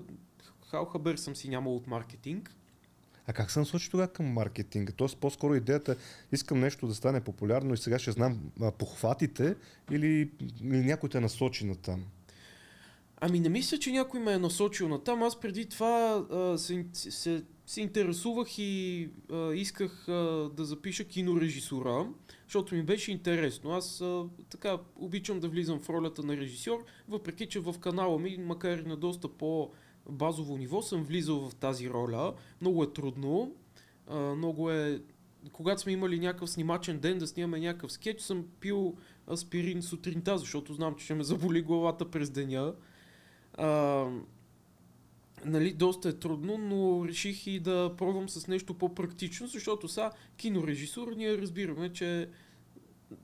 хал 0.70 0.84
хабер 0.84 1.16
съм 1.16 1.36
си 1.36 1.48
нямал 1.48 1.76
от 1.76 1.86
маркетинг. 1.86 2.54
А 3.26 3.32
как 3.32 3.50
се 3.50 3.58
насочи 3.58 3.90
тогава 3.90 4.08
към 4.08 4.26
маркетинга? 4.26 4.92
Тоест 4.92 5.16
по-скоро 5.16 5.54
идеята 5.54 5.96
искам 6.32 6.60
нещо 6.60 6.86
да 6.86 6.94
стане 6.94 7.20
популярно 7.20 7.74
и 7.74 7.78
сега 7.78 7.98
ще 7.98 8.12
знам 8.12 8.40
а, 8.60 8.70
похватите 8.70 9.56
или, 9.90 10.30
или 10.62 10.84
някой 10.84 11.08
те 11.08 11.20
насочи 11.20 11.66
на 11.66 11.74
там? 11.74 12.04
Ами 13.20 13.40
не 13.40 13.48
мисля, 13.48 13.78
че 13.78 13.92
някой 13.92 14.20
ме 14.20 14.32
е 14.32 14.38
насочил 14.38 14.88
на 14.88 15.04
там. 15.04 15.22
Аз 15.22 15.40
преди 15.40 15.66
това 15.66 16.26
а, 16.30 16.58
се, 16.58 16.86
се, 16.92 17.42
се 17.70 17.80
интересувах 17.80 18.58
и 18.58 19.08
а, 19.32 19.54
исках 19.54 20.08
а, 20.08 20.12
да 20.56 20.64
запиша 20.64 21.04
кинорежисура, 21.04 22.08
защото 22.44 22.74
ми 22.74 22.82
беше 22.82 23.12
интересно. 23.12 23.70
Аз 23.70 24.00
а, 24.00 24.24
така 24.50 24.78
обичам 24.96 25.40
да 25.40 25.48
влизам 25.48 25.80
в 25.80 25.88
ролята 25.88 26.22
на 26.22 26.36
режисьор, 26.36 26.84
въпреки 27.08 27.46
че 27.46 27.60
в 27.60 27.74
канала 27.80 28.18
ми, 28.18 28.36
макар 28.40 28.78
и 28.78 28.88
на 28.88 28.96
доста 28.96 29.28
по 29.28 29.70
базово 30.08 30.56
ниво, 30.56 30.82
съм 30.82 31.02
влизал 31.02 31.48
в 31.48 31.54
тази 31.54 31.90
роля. 31.90 32.34
Много 32.60 32.82
е 32.82 32.92
трудно. 32.92 33.54
А, 34.06 34.18
много 34.18 34.70
е 34.70 35.02
когато 35.52 35.80
сме 35.80 35.92
имали 35.92 36.18
някакъв 36.18 36.50
снимачен 36.50 36.98
ден 36.98 37.18
да 37.18 37.26
снимаме 37.26 37.60
някакъв 37.60 37.92
скетч, 37.92 38.20
съм 38.20 38.44
пил 38.60 38.96
аспирин 39.30 39.82
сутринта, 39.82 40.38
защото 40.38 40.74
знам, 40.74 40.94
че 40.94 41.04
ще 41.04 41.14
ме 41.14 41.24
заболи 41.24 41.62
главата 41.62 42.10
през 42.10 42.30
деня. 42.30 42.74
А, 43.54 44.06
нали, 45.44 45.72
доста 45.72 46.08
е 46.08 46.12
трудно, 46.12 46.58
но 46.58 47.08
реших 47.08 47.46
и 47.46 47.60
да 47.60 47.94
пробвам 47.98 48.28
с 48.28 48.46
нещо 48.46 48.74
по-практично, 48.74 49.46
защото 49.46 49.88
са 49.88 50.10
кинорежисура 50.36 51.14
ние 51.16 51.38
разбираме, 51.38 51.92
че 51.92 52.28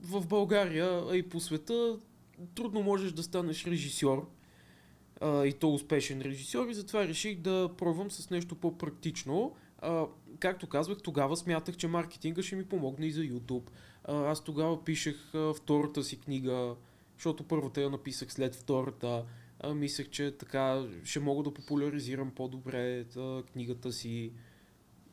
в 0.01 0.27
България, 0.27 1.03
а 1.11 1.17
и 1.17 1.29
по 1.29 1.39
света, 1.39 1.99
трудно 2.55 2.81
можеш 2.81 3.11
да 3.11 3.23
станеш 3.23 3.65
режисьор 3.65 4.29
а, 5.21 5.45
и 5.45 5.53
то 5.53 5.73
успешен 5.73 6.21
режисьор 6.21 6.67
и 6.67 6.73
затова 6.73 7.07
реших 7.07 7.37
да 7.37 7.69
пробвам 7.77 8.11
с 8.11 8.29
нещо 8.29 8.55
по-практично. 8.55 9.55
А, 9.79 10.05
както 10.39 10.67
казвах, 10.67 10.97
тогава 11.01 11.37
смятах, 11.37 11.77
че 11.77 11.87
маркетинга 11.87 12.41
ще 12.41 12.55
ми 12.55 12.65
помогне 12.65 13.05
и 13.05 13.11
за 13.11 13.21
YouTube. 13.21 13.69
А, 14.03 14.25
аз 14.25 14.43
тогава 14.43 14.83
пишех 14.83 15.35
а, 15.35 15.53
втората 15.53 16.03
си 16.03 16.19
книга, 16.19 16.75
защото 17.17 17.43
първата 17.43 17.81
я 17.81 17.89
написах 17.89 18.33
след 18.33 18.55
втората. 18.55 19.25
А, 19.59 19.73
мислех, 19.73 20.09
че 20.09 20.37
така 20.37 20.85
ще 21.03 21.19
мога 21.19 21.43
да 21.43 21.53
популяризирам 21.53 22.31
по-добре 22.31 22.99
а, 22.99 23.43
книгата 23.43 23.91
си. 23.91 24.31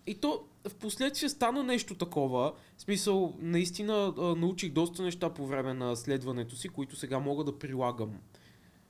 И 0.07 0.15
то 0.15 0.45
в 0.69 0.75
последствие 0.75 1.29
стана 1.29 1.63
нещо 1.63 1.95
такова. 1.95 2.53
В 2.77 2.83
смисъл, 2.83 3.35
наистина 3.41 4.15
а, 4.19 4.23
научих 4.23 4.73
доста 4.73 5.03
неща 5.03 5.35
по 5.35 5.47
време 5.47 5.75
на 5.75 5.97
следването 5.97 6.57
си, 6.57 6.69
които 6.69 6.97
сега 6.97 7.19
мога 7.19 7.45
да 7.45 7.59
прилагам 7.59 8.21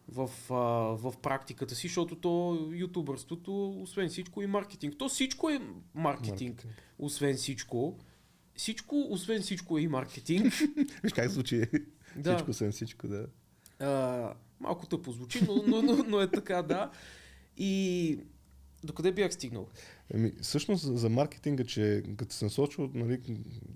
в, 0.09 0.31
а, 0.51 0.55
в 0.97 1.15
практиката 1.23 1.75
си, 1.75 1.89
защото 1.89 2.17
то 2.17 2.59
ютубърството, 2.73 3.81
освен 3.83 4.09
всичко 4.09 4.43
и 4.43 4.47
маркетинг. 4.47 4.95
То 4.99 5.09
всичко 5.09 5.51
е 5.51 5.61
маркетинг, 5.95 6.67
освен 6.99 7.37
всичко. 7.37 7.99
Всичко, 8.57 9.07
освен 9.11 9.43
всичко 9.43 9.79
е 9.79 9.81
и 9.81 9.89
маркетинг. 9.89 10.55
Виж 11.03 11.13
как 11.13 11.31
звучи 11.31 11.65
да. 12.17 12.35
всичко 12.35 12.53
съм 12.53 12.73
всичко, 12.73 13.09
да. 13.09 13.27
А, 13.79 14.35
Малко 14.61 14.87
тъпо 14.87 15.13
звучи, 15.13 15.45
но, 15.49 15.63
но, 15.67 15.83
но, 15.83 16.05
но 16.09 16.21
е 16.21 16.31
така, 16.31 16.63
да. 16.63 16.91
И 17.57 18.19
докъде 18.85 19.13
бях 19.13 19.33
стигнал? 19.33 19.69
Еми, 20.15 20.33
всъщност 20.43 20.97
за, 20.97 21.09
маркетинга, 21.09 21.65
че 21.65 22.03
като 22.17 22.35
се 22.35 22.45
насочил 22.45 22.91
нали, 22.95 23.21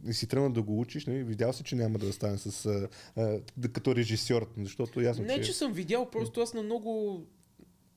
и 0.06 0.12
си 0.12 0.26
тръгнал 0.26 0.52
да 0.52 0.62
го 0.62 0.80
учиш, 0.80 1.06
нали, 1.06 1.24
видял 1.24 1.52
си, 1.52 1.64
че 1.64 1.76
няма 1.76 1.98
да 1.98 2.12
стане 2.12 2.38
с, 2.38 2.66
а, 2.66 2.88
а, 3.16 3.40
като 3.72 3.96
режисьор, 3.96 4.48
защото 4.58 5.00
ясно, 5.00 5.24
Не, 5.24 5.40
че 5.40 5.52
съм 5.52 5.72
видял, 5.72 6.10
просто 6.10 6.40
аз 6.40 6.54
на 6.54 6.62
много, 6.62 7.22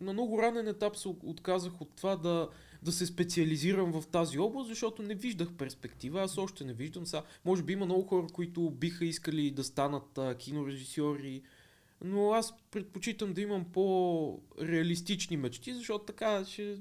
на 0.01 0.13
много 0.13 0.41
ранен 0.41 0.67
етап 0.67 0.97
се 0.97 1.07
отказах 1.07 1.81
от 1.81 1.89
това 1.95 2.15
да, 2.15 2.49
да 2.83 2.91
се 2.91 3.05
специализирам 3.05 4.01
в 4.01 4.07
тази 4.07 4.39
област, 4.39 4.69
защото 4.69 5.03
не 5.03 5.15
виждах 5.15 5.53
перспектива. 5.53 6.21
Аз 6.21 6.37
още 6.37 6.63
не 6.63 6.73
виждам. 6.73 7.05
Сега, 7.05 7.23
може 7.45 7.63
би 7.63 7.73
има 7.73 7.85
много 7.85 8.01
хора, 8.01 8.27
които 8.33 8.69
биха 8.69 9.05
искали 9.05 9.51
да 9.51 9.63
станат 9.63 10.17
а, 10.17 10.35
кинорежисьори, 10.35 11.41
но 12.03 12.31
аз 12.31 12.53
предпочитам 12.71 13.33
да 13.33 13.41
имам 13.41 13.65
по-реалистични 13.73 15.37
мечти, 15.37 15.73
защото 15.73 16.05
така 16.05 16.45
ще, 16.45 16.77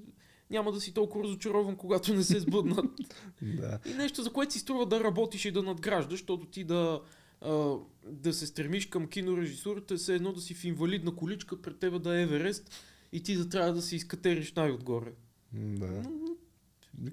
няма 0.51 0.73
да 0.73 0.81
си 0.81 0.95
толкова 0.95 1.25
разочарован, 1.25 1.77
когато 1.77 2.15
не 2.15 2.23
се 2.23 2.41
сбъднат. 2.41 2.85
да. 3.43 3.79
И 3.87 3.95
нещо, 3.95 4.23
за 4.23 4.33
което 4.33 4.53
си 4.53 4.59
струва 4.59 4.87
да 4.87 5.05
работиш 5.05 5.45
и 5.45 5.51
да 5.51 5.63
надграждаш, 5.63 6.11
защото 6.13 6.47
ти 6.47 6.65
да, 6.65 7.01
а, 7.41 7.75
да 8.07 8.33
се 8.33 8.47
стремиш 8.47 8.87
към 8.87 9.07
кинорежисурата 9.07 9.95
е 9.95 9.97
все 9.97 10.15
едно 10.15 10.33
да 10.33 10.41
си 10.41 10.55
в 10.55 10.65
инвалидна 10.65 11.17
количка, 11.17 11.63
пред 11.63 11.79
тебе 11.79 11.99
да 11.99 12.19
е 12.19 12.23
Еверест 12.23 12.71
и 13.13 13.23
ти 13.23 13.37
да 13.37 13.49
трябва 13.49 13.73
да 13.73 13.83
си 13.83 13.97
изкатериш 13.97 14.53
най-отгоре. 14.53 15.13
да. 15.53 15.87
М, 15.87 16.30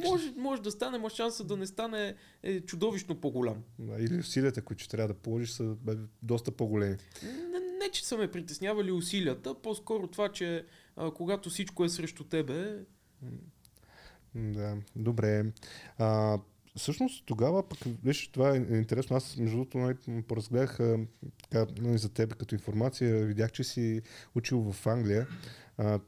Може, 0.05 0.33
може 0.37 0.61
да 0.61 0.71
стане, 0.71 0.97
но 0.97 1.09
шанса 1.09 1.43
да 1.43 1.57
не 1.57 1.65
стане 1.65 2.15
е 2.43 2.61
чудовищно 2.61 3.15
по-голям. 3.15 3.63
Или 3.99 4.19
усилията, 4.19 4.61
които 4.61 4.87
трябва 4.87 5.07
да 5.07 5.19
положиш, 5.19 5.49
са 5.49 5.75
доста 6.23 6.51
по-големи. 6.51 6.97
Не, 7.23 7.59
не, 7.59 7.91
че 7.91 8.05
са 8.05 8.17
ме 8.17 8.31
притеснявали 8.31 8.91
усилията, 8.91 9.61
по-скоро 9.61 10.07
това, 10.07 10.29
че 10.29 10.65
а, 10.95 11.11
когато 11.11 11.49
всичко 11.49 11.85
е 11.85 11.89
срещу 11.89 12.23
тебе, 12.23 12.79
Да, 14.35 14.77
добре. 14.95 15.45
А, 15.97 16.39
всъщност 16.75 17.25
тогава 17.25 17.69
пък, 17.69 17.79
виж, 18.03 18.27
това 18.27 18.55
е 18.55 18.57
интересно. 18.57 19.15
Аз, 19.15 19.37
между 19.37 19.57
другото, 19.57 19.77
нали, 19.77 20.21
поразгледах 20.21 20.79
така, 21.43 21.65
нали, 21.81 21.97
за 21.97 22.09
теб 22.09 22.35
като 22.35 22.55
информация, 22.55 23.25
видях, 23.25 23.51
че 23.51 23.63
си 23.63 24.01
учил 24.35 24.71
в 24.71 24.87
Англия. 24.87 25.27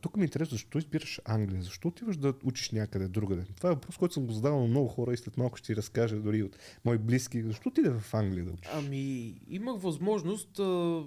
Тук 0.02 0.18
ми 0.18 0.24
е 0.24 0.26
интересно, 0.26 0.56
защо 0.56 0.78
избираш 0.78 1.22
Англия? 1.26 1.62
Защо 1.62 1.88
отиваш 1.88 2.18
да 2.18 2.34
учиш 2.44 2.72
някъде 2.72 3.08
другаде? 3.08 3.46
Това 3.58 3.70
е 3.70 3.74
въпрос, 3.74 3.98
който 3.98 4.14
съм 4.14 4.26
го 4.26 4.34
задавал 4.34 4.62
на 4.62 4.68
много 4.68 4.88
хора 4.88 5.14
и 5.14 5.18
след 5.18 5.38
малко 5.38 5.58
ще 5.58 5.66
ти 5.66 5.76
разкажа 5.76 6.16
дори 6.16 6.44
от 6.44 6.58
мои 6.86 6.98
близки. 6.98 7.44
Защо 7.44 7.70
отиде 7.70 7.90
в 7.90 8.14
Англия 8.14 8.46
да 8.46 8.52
учиш? 8.52 8.72
Ами, 8.74 9.36
имах 9.50 9.82
възможност 9.82 10.60
а, 10.60 11.04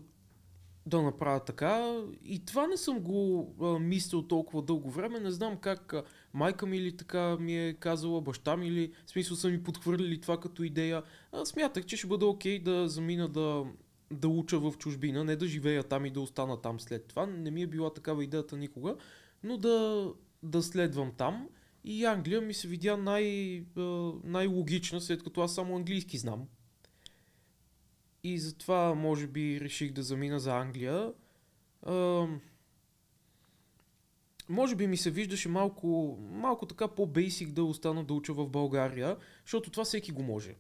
да 0.87 1.03
направя 1.03 1.41
така 1.41 2.03
и 2.25 2.45
това 2.45 2.67
не 2.67 2.77
съм 2.77 3.01
го 3.01 3.55
а, 3.61 3.79
мислил 3.79 4.23
толкова 4.23 4.63
дълго 4.63 4.91
време. 4.91 5.21
Не 5.21 5.31
знам 5.31 5.57
как 5.57 5.93
а, 5.93 6.05
майка 6.33 6.67
ми 6.67 6.77
или 6.77 6.97
така 6.97 7.37
ми 7.37 7.69
е 7.69 7.75
казала, 7.75 8.21
баща 8.21 8.57
ми 8.57 8.67
или 8.69 8.93
смисъл 9.07 9.37
са 9.37 9.49
ми 9.49 9.63
подхвърлили 9.63 10.21
това 10.21 10.41
като 10.41 10.63
идея. 10.63 11.03
А, 11.33 11.45
смятах, 11.45 11.85
че 11.85 11.97
ще 11.97 12.07
бъде 12.07 12.25
окей 12.25 12.59
да 12.59 12.89
замина 12.89 13.29
да, 13.29 13.65
да 14.13 14.29
уча 14.29 14.59
в 14.59 14.75
чужбина, 14.79 15.25
не 15.25 15.37
да 15.37 15.47
живея 15.47 15.83
там 15.83 16.07
и 16.07 16.11
да 16.11 16.21
остана 16.21 16.61
там 16.61 16.81
след 16.81 17.07
това. 17.07 17.27
Не 17.27 17.51
ми 17.51 17.63
е 17.63 17.67
била 17.67 17.95
такава 17.95 18.25
идеята 18.25 18.57
никога, 18.57 18.97
но 19.43 19.57
да, 19.57 20.09
да 20.43 20.63
следвам 20.63 21.13
там. 21.17 21.49
И 21.85 22.05
Англия 22.05 22.41
ми 22.41 22.55
се 22.55 22.69
видя 22.69 22.97
най, 22.97 23.65
най-логична, 24.25 25.01
след 25.01 25.23
като 25.23 25.41
аз 25.41 25.55
само 25.55 25.77
английски 25.77 26.19
знам. 26.19 26.49
И 28.25 28.39
затова, 28.39 28.95
може 28.95 29.27
би, 29.27 29.61
реших 29.61 29.93
да 29.93 30.03
замина 30.03 30.41
за 30.41 30.57
Англия. 30.57 31.13
А, 31.83 32.27
може 34.49 34.77
би 34.77 34.87
ми 34.87 34.97
се 34.97 35.11
виждаше 35.11 35.49
малко, 35.49 36.19
малко 36.21 36.67
така 36.67 36.89
по-бейсик 36.89 37.53
да 37.53 37.65
остана 37.65 38.05
да 38.05 38.15
уча 38.15 38.33
в 38.33 38.49
България, 38.49 39.17
защото 39.45 39.71
това 39.71 39.85
всеки 39.85 40.13
го 40.13 40.23
може. 40.23 40.55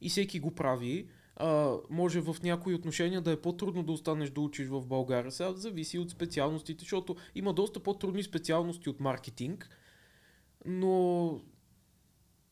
И 0.00 0.08
всеки 0.08 0.40
го 0.40 0.54
прави. 0.54 1.08
А, 1.36 1.76
може 1.90 2.20
в 2.20 2.36
някои 2.42 2.74
отношения 2.74 3.20
да 3.20 3.32
е 3.32 3.40
по-трудно 3.40 3.82
да 3.82 3.92
останеш 3.92 4.30
да 4.30 4.40
учиш 4.40 4.68
в 4.68 4.86
България. 4.86 5.32
Сега 5.32 5.52
зависи 5.52 5.98
от 5.98 6.10
специалностите, 6.10 6.84
защото 6.84 7.16
има 7.34 7.54
доста 7.54 7.80
по-трудни 7.80 8.22
специалности 8.22 8.90
от 8.90 9.00
маркетинг. 9.00 9.70
Но, 10.66 11.40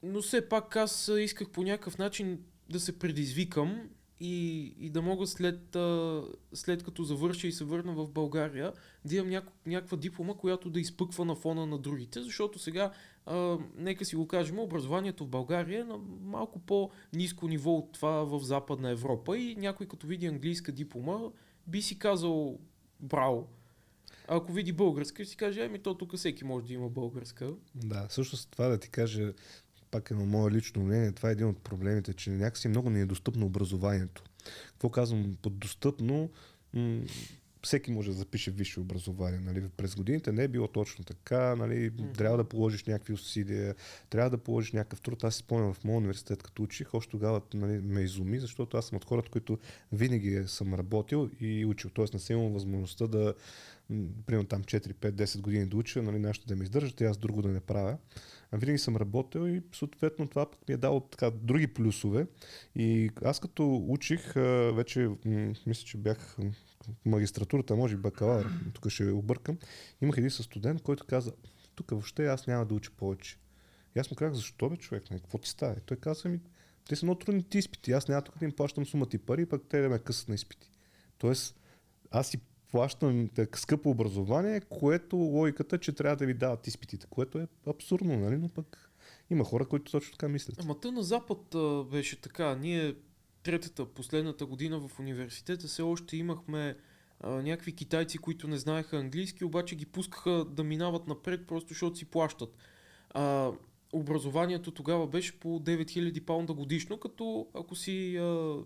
но 0.03 0.23
все 0.23 0.49
пак 0.49 0.77
аз 0.77 1.11
исках 1.19 1.51
по 1.51 1.63
някакъв 1.63 1.99
начин 1.99 2.45
да 2.71 2.81
се 2.81 2.99
предизвикам 2.99 3.89
и, 4.21 4.65
и 4.79 4.91
да 4.91 5.03
мога 5.03 5.27
след, 5.27 5.77
а, 5.77 6.23
след 6.53 6.83
като 6.83 7.03
завърша 7.03 7.47
и 7.47 7.53
се 7.53 7.65
върна 7.65 7.93
в 7.93 8.11
България, 8.11 8.73
да 9.05 9.17
имам 9.17 9.29
няко, 9.29 9.53
някаква 9.67 9.97
диплома, 9.97 10.35
която 10.35 10.71
да 10.71 10.81
изпъква 10.81 11.25
на 11.25 11.35
фона 11.35 11.67
на 11.67 11.79
другите, 11.79 12.23
защото 12.23 12.59
сега, 12.59 12.93
а, 13.27 13.59
нека 13.77 14.05
си 14.05 14.17
го 14.17 14.29
кажем, 14.29 14.59
образованието 14.59 15.25
в 15.25 15.29
България 15.29 15.81
е 15.81 15.85
на 15.85 15.99
малко 16.21 16.59
по-низко 16.59 17.49
ниво 17.49 17.71
от 17.71 17.93
това 17.93 18.11
в 18.11 18.41
Западна 18.41 18.91
Европа 18.91 19.39
и 19.39 19.57
някой 19.57 19.87
като 19.89 20.07
види 20.07 20.27
английска 20.27 20.73
диплома, 20.73 21.19
би 21.67 21.83
си 21.83 21.99
казал 21.99 22.59
браво. 23.01 23.49
А 24.29 24.37
ако 24.37 24.53
види 24.53 24.73
българска, 24.73 25.25
ще 25.25 25.31
си 25.31 25.37
каже, 25.37 25.65
ами 25.65 25.79
то 25.79 25.95
тук 25.95 26.17
всеки 26.17 26.45
може 26.45 26.67
да 26.67 26.73
има 26.73 26.89
българска. 26.89 27.55
Да, 27.75 28.07
всъщност 28.09 28.51
това 28.51 28.69
да 28.69 28.79
ти 28.79 28.91
кажа, 28.91 29.33
пак 29.95 30.11
е 30.11 30.15
на 30.15 30.25
мое 30.25 30.51
лично 30.51 30.83
мнение, 30.83 31.13
това 31.13 31.29
е 31.29 31.33
един 31.33 31.47
от 31.47 31.59
проблемите, 31.59 32.13
че 32.13 32.31
някакси 32.31 32.69
много 32.69 32.91
ни 32.91 33.01
е 33.01 33.07
достъпно 33.07 33.47
образованието. 33.47 34.23
Какво 34.71 34.89
казвам 34.89 35.37
под 35.43 35.59
достъпно? 35.59 36.31
М- 36.73 37.01
всеки 37.63 37.91
може 37.91 38.11
да 38.11 38.17
запише 38.17 38.51
висше 38.51 38.81
образование. 38.81 39.41
Нали? 39.41 39.69
През 39.77 39.95
годините 39.95 40.33
не 40.33 40.45
е 40.45 40.49
било 40.49 40.69
точно 40.69 41.05
така. 41.05 41.57
Нали? 41.57 41.93
Трябва 42.17 42.37
да 42.37 42.45
положиш 42.45 42.85
някакви 42.85 43.13
усилия, 43.13 43.75
трябва 44.11 44.31
да 44.31 44.39
положиш 44.39 44.73
някакъв 44.73 45.01
труд. 45.01 45.25
Аз 45.25 45.35
си 45.35 45.39
спомням 45.39 45.75
в 45.75 45.85
моят 45.85 45.99
университет, 45.99 46.43
като 46.43 46.63
учих, 46.63 46.95
още 46.95 47.11
тогава 47.11 47.41
нали, 47.55 47.81
ме 47.81 48.01
изуми, 48.01 48.41
защото 48.41 48.77
аз 48.77 48.87
съм 48.87 48.97
от 48.97 49.05
хората, 49.05 49.31
които 49.31 49.59
винаги 49.93 50.43
съм 50.47 50.75
работил 50.75 51.31
и 51.41 51.65
учил. 51.65 51.91
Тоест 51.91 52.15
не 52.15 52.21
съм 52.21 52.37
имал 52.37 52.51
възможността 52.51 53.07
да, 53.07 53.35
примерно 54.27 54.49
там 54.49 54.63
4, 54.65 54.95
5, 54.95 55.11
10 55.11 55.41
години 55.41 55.67
да 55.67 55.77
уча, 55.77 56.03
нали, 56.03 56.19
нещо 56.19 56.47
да 56.47 56.57
ме 56.57 56.65
издържат 56.65 57.01
и 57.01 57.05
аз 57.05 57.19
друго 57.19 57.43
да 57.43 57.49
не 57.49 57.61
правя. 57.61 57.99
А 58.53 58.57
винаги 58.57 58.79
съм 58.79 58.97
работил 58.97 59.49
и 59.49 59.63
съответно 59.73 60.29
това 60.29 60.51
пък 60.51 60.69
ми 60.69 60.75
е 60.75 60.77
дало 60.77 61.01
така 61.01 61.31
други 61.31 61.67
плюсове. 61.67 62.27
И 62.75 63.11
аз 63.25 63.41
като 63.41 63.85
учих, 63.89 64.33
вече 64.75 65.09
мисля, 65.67 65.85
че 65.85 65.97
бях 65.97 66.37
в 66.39 67.07
магистратурата, 67.07 67.77
може 67.77 67.97
би 67.97 68.03
бакалавър, 68.03 68.51
тук 68.75 68.89
ще 68.89 69.11
объркам, 69.11 69.59
имах 70.03 70.19
един 70.19 70.31
студент, 70.31 70.83
който 70.83 71.07
каза, 71.07 71.33
тук 71.75 71.91
въобще 71.91 72.27
аз 72.27 72.47
няма 72.47 72.67
да 72.67 72.75
уча 72.75 72.91
повече. 72.97 73.39
И 73.97 73.99
аз 74.01 74.11
му 74.11 74.17
казах, 74.17 74.35
защо 74.35 74.71
бе 74.71 74.77
човек, 74.77 75.11
нали, 75.11 75.21
какво 75.21 75.39
ти 75.39 75.49
става? 75.49 75.73
И 75.73 75.81
той 75.87 75.97
каза 75.97 76.29
ми, 76.29 76.41
те 76.89 76.97
са 76.97 77.07
много 77.07 77.19
трудните 77.19 77.59
изпити, 77.59 77.93
аз 77.93 78.09
няма 78.09 78.23
тук 78.23 78.39
да 78.39 78.45
им 78.45 78.53
плащам 78.53 78.87
сумата 78.87 79.09
и 79.13 79.19
пари, 79.19 79.47
пък 79.47 79.63
те 79.69 79.81
да 79.81 79.89
ме 79.89 79.99
късат 79.99 80.29
на 80.29 80.35
изпити. 80.35 80.71
Тоест, 81.19 81.57
аз 82.11 82.29
си 82.29 82.41
плащам 82.75 83.31
скъпо 83.55 83.91
образование, 83.91 84.61
което 84.61 85.17
логиката, 85.17 85.77
е, 85.77 85.79
че 85.79 85.93
трябва 85.93 86.17
да 86.17 86.27
ви 86.27 86.35
дават 86.35 86.67
изпитите, 86.67 87.07
което 87.11 87.39
е 87.39 87.49
абсурдно, 87.67 88.17
нали? 88.17 88.37
Но 88.37 88.49
пък 88.49 88.91
има 89.31 89.45
хора, 89.45 89.67
които 89.67 89.93
точно 89.93 90.13
така 90.13 90.29
мислят. 90.29 90.57
Ама 90.63 90.81
те 90.81 90.91
на 90.91 91.03
Запад 91.03 91.55
а, 91.55 91.85
беше 91.85 92.21
така. 92.21 92.55
Ние 92.55 92.95
третата, 93.43 93.87
последната 93.87 94.47
година 94.47 94.81
в 94.81 95.01
университета 95.01 95.67
все 95.67 95.83
още 95.83 96.17
имахме 96.17 96.77
а, 97.21 97.31
някакви 97.31 97.73
китайци, 97.73 98.19
които 98.19 98.49
не 98.49 98.57
знаеха 98.57 98.97
английски, 98.97 99.45
обаче 99.45 99.77
ги 99.77 99.87
пускаха 99.87 100.45
да 100.45 100.65
минават 100.65 101.07
напред, 101.07 101.47
просто 101.47 101.69
защото 101.69 101.97
си 101.97 102.05
плащат. 102.05 102.57
А, 103.11 103.53
образованието 103.93 104.71
тогава 104.71 105.07
беше 105.07 105.41
по 105.41 105.49
9000 105.49 106.25
паунда 106.25 106.53
годишно, 106.53 106.99
като 106.99 107.47
ако 107.55 107.75
си 107.75 108.17
а, 108.17 108.57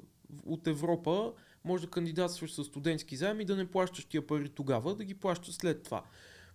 от 0.46 0.66
Европа, 0.66 1.32
може 1.68 1.84
да 1.84 1.90
кандидатстваш 1.90 2.52
с 2.52 2.64
студентски 2.64 3.16
заем 3.16 3.40
и 3.40 3.44
да 3.44 3.56
не 3.56 3.70
плащаш 3.70 4.04
тия 4.04 4.26
пари 4.26 4.48
тогава, 4.48 4.94
да 4.94 5.04
ги 5.04 5.14
плащаш 5.14 5.54
след 5.54 5.82
това. 5.82 6.04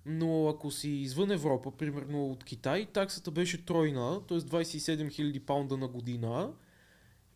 Но 0.05 0.48
ако 0.48 0.72
си 0.72 0.89
извън 0.89 1.32
Европа, 1.32 1.72
примерно 1.72 2.32
от 2.32 2.43
Китай, 2.43 2.86
таксата 2.86 3.32
беше 3.32 3.65
тройна, 3.65 4.22
т.е. 4.27 4.38
27 4.38 5.08
000 5.08 5.39
паунда 5.39 5.77
на 5.77 5.88
година 5.88 6.51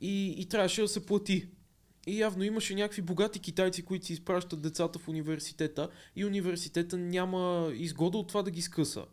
и, 0.02 0.36
и 0.38 0.46
трябваше 0.46 0.82
да 0.82 0.88
се 0.88 1.06
плати. 1.06 1.48
И 2.08 2.20
явно 2.20 2.44
имаше 2.44 2.76
някакви 2.76 3.02
богати 3.02 3.40
китайци, 3.40 3.86
които 3.86 4.06
си 4.06 4.14
изпращат 4.14 4.62
децата 4.62 5.00
в 5.00 5.08
университета 5.08 5.90
и 6.16 6.26
университета 6.26 6.98
няма 6.98 7.72
изгода 7.74 8.18
от 8.18 8.28
това 8.28 8.44
да 8.44 8.52
ги 8.52 8.62
скъса. 8.62 9.06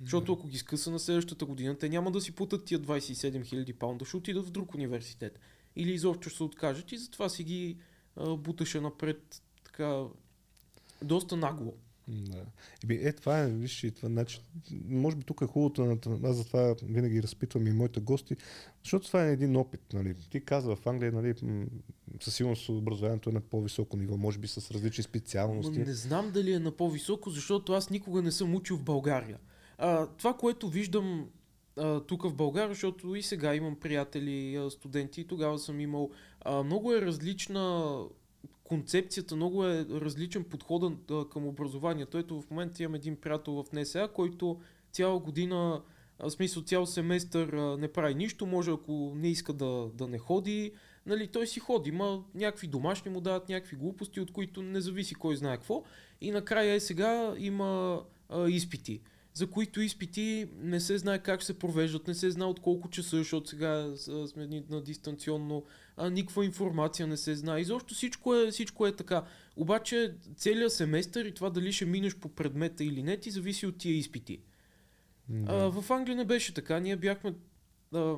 Защото 0.00 0.32
ако 0.32 0.46
ги 0.46 0.58
скъса 0.58 0.90
на 0.90 0.98
следващата 0.98 1.44
година, 1.44 1.78
те 1.78 1.88
няма 1.88 2.10
да 2.10 2.20
си 2.20 2.32
платят 2.32 2.64
тия 2.64 2.80
27 2.80 3.42
000 3.42 3.74
паунда, 3.74 4.04
ще 4.04 4.16
отидат 4.16 4.46
в 4.46 4.50
друг 4.50 4.74
университет. 4.74 5.40
Или 5.76 5.92
изобщо 5.92 6.28
ще 6.28 6.36
се 6.36 6.42
откажат 6.42 6.92
и 6.92 6.98
затова 6.98 7.28
си 7.28 7.44
ги 7.44 7.76
а, 8.16 8.36
буташе 8.36 8.80
напред 8.80 9.42
така 9.64 10.04
доста 11.02 11.36
нагло. 11.36 11.74
Да. 12.08 12.44
Еби, 12.84 12.94
е, 12.94 13.12
това 13.12 13.38
е, 13.38 13.50
виж, 13.50 13.84
и 13.84 13.90
това, 13.90 14.08
значи, 14.08 14.40
може 14.88 15.16
би 15.16 15.24
тук 15.24 15.40
е 15.40 15.46
хубавото, 15.46 15.84
на- 15.84 16.28
аз 16.28 16.36
затова 16.36 16.74
винаги 16.82 17.22
разпитвам 17.22 17.66
и 17.66 17.72
моите 17.72 18.00
гости, 18.00 18.36
защото 18.82 19.06
това 19.06 19.26
е 19.26 19.32
един 19.32 19.56
опит, 19.56 19.80
нали. 19.92 20.14
Ти 20.30 20.40
казва 20.40 20.76
в 20.76 20.86
Англия, 20.86 21.12
нали, 21.12 21.34
със 22.20 22.34
сигурност 22.34 22.68
образованието 22.68 23.30
е 23.30 23.32
на 23.32 23.40
по-високо 23.40 23.96
ниво, 23.96 24.16
може 24.16 24.38
би 24.38 24.48
с 24.48 24.70
различни 24.70 25.04
специалности. 25.04 25.78
не 25.78 25.94
знам 25.94 26.30
дали 26.30 26.52
е 26.52 26.58
на 26.58 26.70
по-високо, 26.70 27.30
защото 27.30 27.72
аз 27.72 27.90
никога 27.90 28.22
не 28.22 28.32
съм 28.32 28.54
учил 28.54 28.76
в 28.76 28.82
България. 28.82 29.38
А, 29.78 30.06
това, 30.06 30.34
което 30.34 30.68
виждам 30.68 31.28
тук 32.06 32.22
в 32.22 32.34
България, 32.34 32.68
защото 32.68 33.14
и 33.14 33.22
сега 33.22 33.54
имам 33.54 33.76
приятели, 33.76 34.66
студенти, 34.70 35.20
и 35.20 35.26
тогава 35.26 35.58
съм 35.58 35.80
имал. 35.80 36.10
А, 36.40 36.62
много 36.62 36.92
е 36.92 37.02
различна 37.02 37.98
концепцията, 38.64 39.36
много 39.36 39.66
е 39.66 39.86
различен 39.90 40.44
подходът 40.44 41.12
към 41.32 41.46
образованието. 41.46 42.18
Ето 42.18 42.40
в 42.40 42.50
момента 42.50 42.82
имам 42.82 42.94
един 42.94 43.16
приятел 43.16 43.52
в 43.52 43.72
НСА, 43.72 44.08
който 44.14 44.60
цяла 44.92 45.18
година, 45.18 45.82
в 46.18 46.30
смисъл 46.30 46.62
цял 46.62 46.86
семестър 46.86 47.76
не 47.78 47.92
прави 47.92 48.14
нищо, 48.14 48.46
може 48.46 48.70
ако 48.70 49.12
не 49.16 49.28
иска 49.28 49.52
да, 49.52 49.90
да 49.94 50.08
не 50.08 50.18
ходи, 50.18 50.72
нали, 51.06 51.26
той 51.26 51.46
си 51.46 51.60
ходи, 51.60 51.88
има 51.90 52.24
някакви 52.34 52.66
домашни 52.66 53.10
му 53.10 53.20
дават 53.20 53.48
някакви 53.48 53.76
глупости, 53.76 54.20
от 54.20 54.32
които 54.32 54.62
не 54.62 54.80
зависи 54.80 55.14
кой 55.14 55.36
знае 55.36 55.56
какво. 55.56 55.82
И 56.20 56.30
накрая 56.30 56.74
е 56.74 56.80
сега 56.80 57.34
има 57.38 58.02
а, 58.28 58.48
изпити, 58.48 59.00
за 59.36 59.46
които 59.46 59.80
изпити 59.80 60.48
не 60.58 60.80
се 60.80 60.98
знае 60.98 61.18
как 61.18 61.42
се 61.42 61.58
провеждат, 61.58 62.06
не 62.08 62.14
се 62.14 62.30
знае 62.30 62.48
от 62.48 62.60
колко 62.60 62.88
часа, 62.88 63.16
защото 63.16 63.48
сега 63.48 63.92
сме 64.26 64.64
на 64.70 64.80
дистанционно, 64.80 65.64
а, 65.96 66.10
никаква 66.10 66.44
информация 66.44 67.06
не 67.06 67.16
се 67.16 67.34
знае. 67.34 67.60
Изобщо 67.60 67.94
всичко 67.94 68.34
е, 68.34 68.50
всичко 68.50 68.86
е 68.86 68.96
така. 68.96 69.24
Обаче 69.56 70.14
целият 70.36 70.72
семестър 70.72 71.24
и 71.24 71.34
това 71.34 71.50
дали 71.50 71.72
ще 71.72 71.84
минеш 71.84 72.16
по 72.16 72.28
предмета 72.28 72.84
или 72.84 73.02
не, 73.02 73.16
ти 73.16 73.30
зависи 73.30 73.66
от 73.66 73.78
тия 73.78 73.96
изпити. 73.96 74.40
Да. 75.28 75.52
А, 75.52 75.80
в 75.80 75.90
Англия 75.90 76.16
не 76.16 76.24
беше 76.24 76.54
така. 76.54 76.80
Ние 76.80 76.96
бяхме 76.96 77.34
а, 77.94 78.14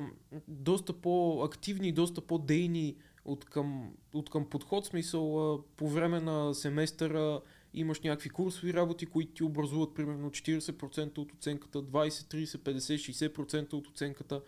доста 0.47 0.93
по-активни 0.93 1.91
доста 1.91 2.21
по-дейни 2.21 2.95
от 3.25 3.45
към, 3.45 3.91
от 4.13 4.29
към 4.29 4.49
подход. 4.49 4.85
Смисъл, 4.85 5.53
а, 5.53 5.61
по 5.77 5.89
време 5.89 6.19
на 6.19 6.53
семестъра 6.53 7.41
имаш 7.73 8.01
някакви 8.01 8.29
курсови 8.29 8.73
работи, 8.73 9.05
които 9.05 9.33
ти 9.33 9.43
образуват 9.43 9.93
примерно 9.95 10.29
40% 10.29 11.17
от 11.17 11.31
оценката, 11.33 11.83
20, 11.83 12.09
30, 12.09 12.45
50, 12.45 13.31
60% 13.33 13.73
от 13.73 13.87
оценката. 13.87 14.41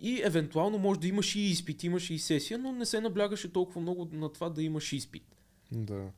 И 0.00 0.20
евентуално 0.24 0.78
може 0.78 1.00
да 1.00 1.08
имаш 1.08 1.34
и 1.34 1.40
изпит, 1.40 1.84
имаш 1.84 2.10
и 2.10 2.18
сесия, 2.18 2.58
но 2.58 2.72
не 2.72 2.86
се 2.86 3.00
наблягаше 3.00 3.52
толкова 3.52 3.80
много 3.80 4.08
на 4.12 4.32
това 4.32 4.50
да 4.50 4.62
имаш 4.62 4.92
изпит. 4.92 5.36
Да. 5.72 6.10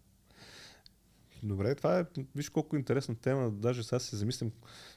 Добре, 1.42 1.74
това 1.74 2.00
е, 2.00 2.04
виж 2.36 2.48
колко 2.48 2.76
интересна 2.76 3.14
тема, 3.14 3.50
даже 3.50 3.82
сега 3.82 3.98
се 3.98 4.16
замислям, 4.16 4.50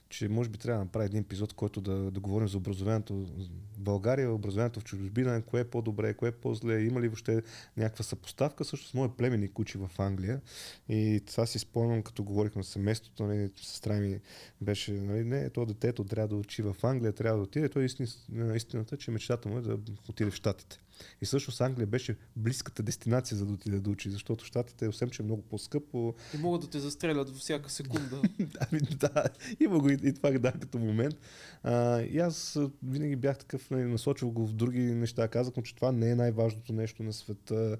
че 0.09 0.29
може 0.29 0.49
би 0.49 0.57
трябва 0.57 0.79
да 0.79 0.83
направя 0.83 1.05
един 1.05 1.19
епизод, 1.19 1.53
който 1.53 1.81
да, 1.81 2.11
да 2.11 2.19
говорим 2.19 2.47
за 2.47 2.57
образованието 2.57 3.13
в 3.15 3.79
България, 3.79 4.31
образованието 4.31 4.79
в 4.79 4.83
чужбина, 4.83 5.41
кое 5.41 5.61
е 5.61 5.63
по-добре, 5.63 6.13
кое 6.13 6.29
е 6.29 6.31
по-зле, 6.31 6.81
има 6.81 7.01
ли 7.01 7.07
въобще 7.07 7.41
някаква 7.77 8.03
съпоставка. 8.03 8.65
Също 8.65 8.87
с 8.87 8.93
моят 8.93 9.17
племенник 9.17 9.59
учи 9.59 9.77
в 9.77 9.91
Англия 9.97 10.41
и 10.89 11.21
това 11.27 11.45
си 11.45 11.59
спомням, 11.59 12.03
като 12.03 12.23
говорихме 12.23 12.63
с 12.63 12.67
семейството, 12.67 13.23
нали, 13.23 13.51
сестра 13.55 13.93
ми 13.93 14.19
беше, 14.61 14.91
нали, 14.91 15.23
не, 15.23 15.49
то 15.49 15.65
детето 15.65 16.03
трябва 16.03 16.27
да 16.27 16.35
учи 16.35 16.61
в 16.61 16.75
Англия, 16.83 17.13
трябва 17.13 17.37
да 17.37 17.43
отиде. 17.43 17.69
Той 17.69 17.85
истин, 17.85 18.07
истината, 18.55 18.97
че 18.97 19.11
мечтата 19.11 19.49
му 19.49 19.57
е 19.57 19.61
да 19.61 19.77
отиде 20.09 20.31
в 20.31 20.35
Штатите. 20.35 20.79
И 21.21 21.25
всъщност 21.25 21.61
Англия 21.61 21.87
беше 21.87 22.15
близката 22.35 22.83
дестинация 22.83 23.37
за 23.37 23.45
да 23.45 23.53
отиде 23.53 23.79
да 23.79 23.89
учи, 23.89 24.09
защото 24.09 24.45
Штатите, 24.45 24.87
освен 24.87 25.09
че 25.09 25.21
е 25.21 25.25
много 25.25 25.41
по-скъпо, 25.41 26.15
И 26.35 26.37
могат 26.37 26.61
да 26.61 26.69
те 26.69 26.79
застрелят 26.79 27.29
във 27.29 27.37
всяка 27.37 27.69
секунда. 27.69 28.21
Ами 28.71 28.81
да, 28.81 29.23
има 29.59 29.79
го 29.79 29.89
и, 29.89 29.97
и 30.03 30.13
това 30.13 30.31
да, 30.31 30.51
като 30.51 30.77
момент. 30.77 31.15
А, 31.63 32.01
и 32.01 32.19
аз 32.19 32.59
винаги 32.83 33.15
бях 33.15 33.37
такъв, 33.37 33.69
нали, 33.69 33.83
насочил 33.83 34.31
го 34.31 34.47
в 34.47 34.53
други 34.53 34.79
неща. 34.79 35.27
Казах 35.27 35.57
му, 35.57 35.63
че 35.63 35.75
това 35.75 35.91
не 35.91 36.09
е 36.09 36.15
най-важното 36.15 36.73
нещо 36.73 37.03
на 37.03 37.13
света. 37.13 37.77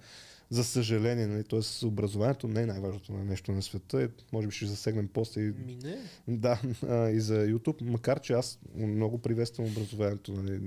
За 0.51 0.63
съжаление, 0.63 1.27
нали, 1.27 1.43
т.е. 1.43 1.85
образованието 1.85 2.47
не 2.47 2.61
е 2.61 2.65
най-важното 2.65 3.13
на 3.13 3.25
нещо 3.25 3.51
на 3.51 3.61
света. 3.61 4.03
Е, 4.03 4.09
може 4.33 4.47
би 4.47 4.53
ще 4.53 4.65
засегнем 4.65 5.09
после 5.13 5.41
и 5.41 5.51
Ми 5.51 5.77
не. 5.83 5.97
да, 6.27 6.61
а, 6.87 7.09
и 7.09 7.19
за 7.19 7.47
YouTube, 7.47 7.81
макар 7.81 8.19
че 8.19 8.33
аз 8.33 8.59
много 8.75 9.17
приветствам 9.17 9.67
образованието. 9.67 10.31
Нали. 10.31 10.61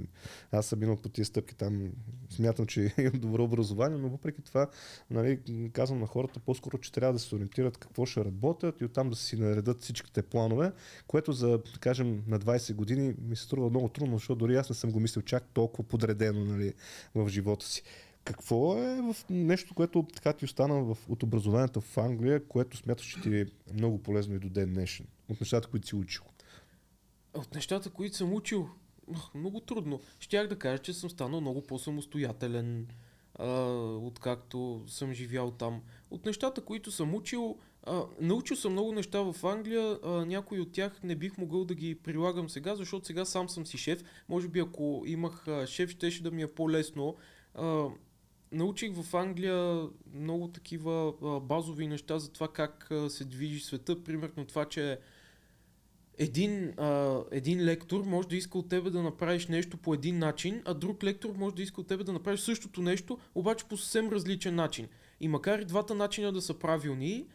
Аз 0.52 0.66
съм 0.66 0.78
минал 0.78 0.96
по 0.96 1.08
тия 1.08 1.24
стъпки 1.24 1.54
там. 1.54 1.92
Смятам, 2.30 2.66
че 2.66 2.94
имам 2.98 3.20
добро 3.20 3.44
образование, 3.44 3.98
но 3.98 4.08
въпреки 4.08 4.42
това 4.42 4.68
нали, 5.10 5.40
казвам 5.72 6.00
на 6.00 6.06
хората 6.06 6.40
по-скоро, 6.40 6.78
че 6.78 6.92
трябва 6.92 7.12
да 7.12 7.18
се 7.18 7.34
ориентират 7.34 7.76
какво 7.76 8.06
ще 8.06 8.24
работят 8.24 8.80
и 8.80 8.84
оттам 8.84 9.10
да 9.10 9.16
си 9.16 9.36
наредат 9.36 9.82
всичките 9.82 10.22
планове, 10.22 10.72
което 11.06 11.32
за, 11.32 11.48
да 11.48 11.78
кажем, 11.80 12.22
на 12.26 12.40
20 12.40 12.74
години 12.74 13.14
ми 13.28 13.36
се 13.36 13.44
струва 13.44 13.70
много 13.70 13.88
трудно, 13.88 14.16
защото 14.16 14.38
дори 14.38 14.56
аз 14.56 14.68
не 14.68 14.74
съм 14.74 14.90
го 14.90 15.00
мислил 15.00 15.22
чак 15.22 15.44
толкова 15.54 15.88
подредено 15.88 16.44
нали, 16.44 16.74
в 17.14 17.28
живота 17.28 17.66
си. 17.66 17.82
Какво 18.24 18.78
е 18.78 19.02
в 19.02 19.16
нещо, 19.30 19.74
което 19.74 20.06
така 20.14 20.32
ти 20.32 20.44
остана 20.44 20.82
в, 20.82 20.98
от 21.08 21.22
образованието 21.22 21.80
в 21.80 21.98
Англия, 21.98 22.48
което 22.48 22.76
смяташ, 22.76 23.06
че 23.06 23.20
ти 23.20 23.36
е 23.36 23.46
много 23.74 24.02
полезно 24.02 24.34
и 24.34 24.38
до 24.38 24.48
ден 24.48 24.72
днешен? 24.72 25.06
От 25.30 25.40
нещата, 25.40 25.68
които 25.68 25.86
си 25.86 25.96
учил? 25.96 26.22
От 27.34 27.54
нещата, 27.54 27.90
които 27.90 28.16
съм 28.16 28.34
учил, 28.34 28.68
много 29.34 29.60
трудно. 29.60 30.00
Щях 30.20 30.48
да 30.48 30.58
кажа, 30.58 30.78
че 30.78 30.92
съм 30.92 31.10
станал 31.10 31.40
много 31.40 31.62
по-самостоятелен, 31.62 32.86
а, 33.34 33.50
откакто 33.82 34.84
съм 34.86 35.12
живял 35.12 35.50
там. 35.50 35.82
От 36.10 36.26
нещата, 36.26 36.64
които 36.64 36.90
съм 36.90 37.14
учил, 37.14 37.58
а, 37.82 38.02
научил 38.20 38.56
съм 38.56 38.72
много 38.72 38.92
неща 38.92 39.20
в 39.20 39.46
Англия, 39.46 39.98
а, 40.04 40.08
някои 40.24 40.60
от 40.60 40.72
тях 40.72 41.02
не 41.02 41.16
бих 41.16 41.38
могъл 41.38 41.64
да 41.64 41.74
ги 41.74 41.94
прилагам 41.94 42.48
сега, 42.50 42.76
защото 42.76 43.06
сега 43.06 43.24
сам 43.24 43.48
съм 43.48 43.66
си 43.66 43.78
шеф. 43.78 44.04
Може 44.28 44.48
би 44.48 44.60
ако 44.60 45.02
имах 45.06 45.48
а, 45.48 45.66
шеф, 45.66 45.90
щеше 45.90 46.22
да 46.22 46.30
ми 46.30 46.42
е 46.42 46.54
по-лесно. 46.54 47.16
А, 47.54 47.88
научих 48.52 48.92
в 48.94 49.16
Англия 49.16 49.88
много 50.14 50.48
такива 50.48 51.12
базови 51.40 51.86
неща 51.86 52.18
за 52.18 52.32
това 52.32 52.48
как 52.48 52.90
се 53.08 53.24
движи 53.24 53.60
света. 53.60 54.04
Примерно 54.04 54.46
това, 54.46 54.64
че 54.64 54.98
един, 56.18 56.74
един 57.30 57.64
лектор 57.64 58.04
може 58.04 58.28
да 58.28 58.36
иска 58.36 58.58
от 58.58 58.68
тебе 58.68 58.90
да 58.90 59.02
направиш 59.02 59.46
нещо 59.46 59.76
по 59.76 59.94
един 59.94 60.18
начин, 60.18 60.62
а 60.64 60.74
друг 60.74 61.04
лектор 61.04 61.34
може 61.36 61.54
да 61.54 61.62
иска 61.62 61.80
от 61.80 61.86
тебе 61.86 62.04
да 62.04 62.12
направиш 62.12 62.40
същото 62.40 62.82
нещо, 62.82 63.18
обаче 63.34 63.64
по 63.64 63.76
съвсем 63.76 64.08
различен 64.08 64.54
начин. 64.54 64.88
И 65.20 65.28
макар 65.28 65.58
и 65.58 65.64
двата 65.64 65.94
начина 65.94 66.32
да 66.32 66.42
са 66.42 66.58
правилни, 66.58 67.26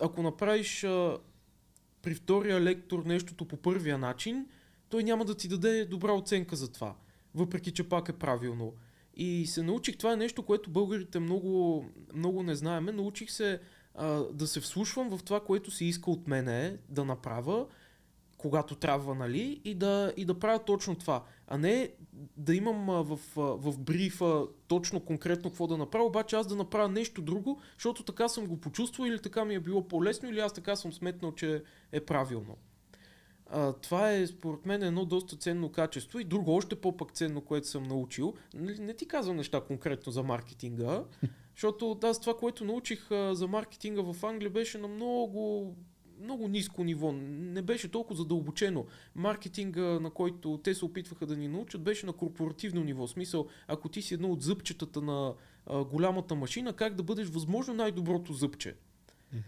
ако 0.00 0.22
направиш 0.22 0.80
при 2.02 2.14
втория 2.14 2.60
лектор 2.60 3.04
нещото 3.04 3.44
по 3.44 3.56
първия 3.56 3.98
начин, 3.98 4.46
той 4.88 5.04
няма 5.04 5.24
да 5.24 5.34
ти 5.34 5.48
даде 5.48 5.84
добра 5.84 6.12
оценка 6.12 6.56
за 6.56 6.72
това, 6.72 6.94
въпреки 7.34 7.72
че 7.72 7.88
пак 7.88 8.08
е 8.08 8.12
правилно. 8.12 8.74
И 9.18 9.46
се 9.46 9.62
научих, 9.62 9.96
това 9.96 10.12
е 10.12 10.16
нещо, 10.16 10.42
което 10.42 10.70
българите 10.70 11.20
много, 11.20 11.84
много 12.14 12.42
не 12.42 12.54
знаеме. 12.54 12.92
Научих 12.92 13.30
се 13.30 13.60
а, 13.94 14.06
да 14.32 14.46
се 14.46 14.60
вслушвам 14.60 15.18
в 15.18 15.22
това, 15.24 15.40
което 15.40 15.70
се 15.70 15.84
иска 15.84 16.10
от 16.10 16.28
мене 16.28 16.78
да 16.88 17.04
направя, 17.04 17.66
когато 18.36 18.74
трябва, 18.74 19.14
нали, 19.14 19.60
и 19.64 19.74
да, 19.74 20.12
и 20.16 20.24
да 20.24 20.38
правя 20.38 20.58
точно 20.58 20.96
това. 20.96 21.24
А 21.46 21.58
не 21.58 21.90
да 22.36 22.54
имам 22.54 22.90
а, 22.90 23.02
в, 23.02 23.18
а, 23.36 23.40
в 23.40 23.78
брифа 23.78 24.46
точно 24.68 25.00
конкретно 25.00 25.50
какво 25.50 25.66
да 25.66 25.76
направя, 25.76 26.04
обаче 26.04 26.36
аз 26.36 26.46
да 26.46 26.56
направя 26.56 26.88
нещо 26.88 27.22
друго, 27.22 27.60
защото 27.76 28.02
така 28.02 28.28
съм 28.28 28.46
го 28.46 28.60
почувствал 28.60 29.06
или 29.06 29.22
така 29.22 29.44
ми 29.44 29.54
е 29.54 29.60
било 29.60 29.88
по-лесно 29.88 30.28
или 30.28 30.40
аз 30.40 30.52
така 30.52 30.76
съм 30.76 30.92
сметнал, 30.92 31.32
че 31.32 31.62
е 31.92 32.00
правилно. 32.00 32.56
А, 33.50 33.72
това 33.72 34.12
е 34.12 34.26
според 34.26 34.66
мен 34.66 34.82
едно 34.82 35.04
доста 35.04 35.36
ценно 35.36 35.72
качество 35.72 36.18
и 36.18 36.24
друго 36.24 36.54
още 36.54 36.76
по-пък 36.76 37.12
ценно, 37.12 37.40
което 37.40 37.68
съм 37.68 37.82
научил. 37.82 38.34
Нали, 38.54 38.78
не 38.78 38.94
ти 38.94 39.06
казвам 39.06 39.36
неща 39.36 39.60
конкретно 39.60 40.12
за 40.12 40.22
маркетинга, 40.22 41.04
защото 41.54 41.98
аз 42.02 42.20
това, 42.20 42.36
което 42.36 42.64
научих 42.64 43.10
а, 43.10 43.34
за 43.34 43.46
маркетинга 43.46 44.02
в 44.02 44.24
Англия 44.24 44.50
беше 44.50 44.78
на 44.78 44.88
много 44.88 45.74
много 46.20 46.48
ниско 46.48 46.84
ниво. 46.84 47.12
Не 47.12 47.62
беше 47.62 47.90
толкова 47.90 48.16
задълбочено. 48.16 48.86
Маркетинга, 49.14 50.00
на 50.00 50.10
който 50.10 50.60
те 50.64 50.74
се 50.74 50.84
опитваха 50.84 51.26
да 51.26 51.36
ни 51.36 51.48
научат, 51.48 51.82
беше 51.82 52.06
на 52.06 52.12
корпоративно 52.12 52.84
ниво. 52.84 53.06
В 53.06 53.10
смисъл, 53.10 53.46
ако 53.68 53.88
ти 53.88 54.02
си 54.02 54.14
едно 54.14 54.28
от 54.28 54.42
зъбчетата 54.42 55.02
на 55.02 55.34
а, 55.66 55.84
голямата 55.84 56.34
машина, 56.34 56.72
как 56.72 56.94
да 56.94 57.02
бъдеш 57.02 57.28
възможно 57.28 57.74
най-доброто 57.74 58.32
зъбче. 58.32 58.76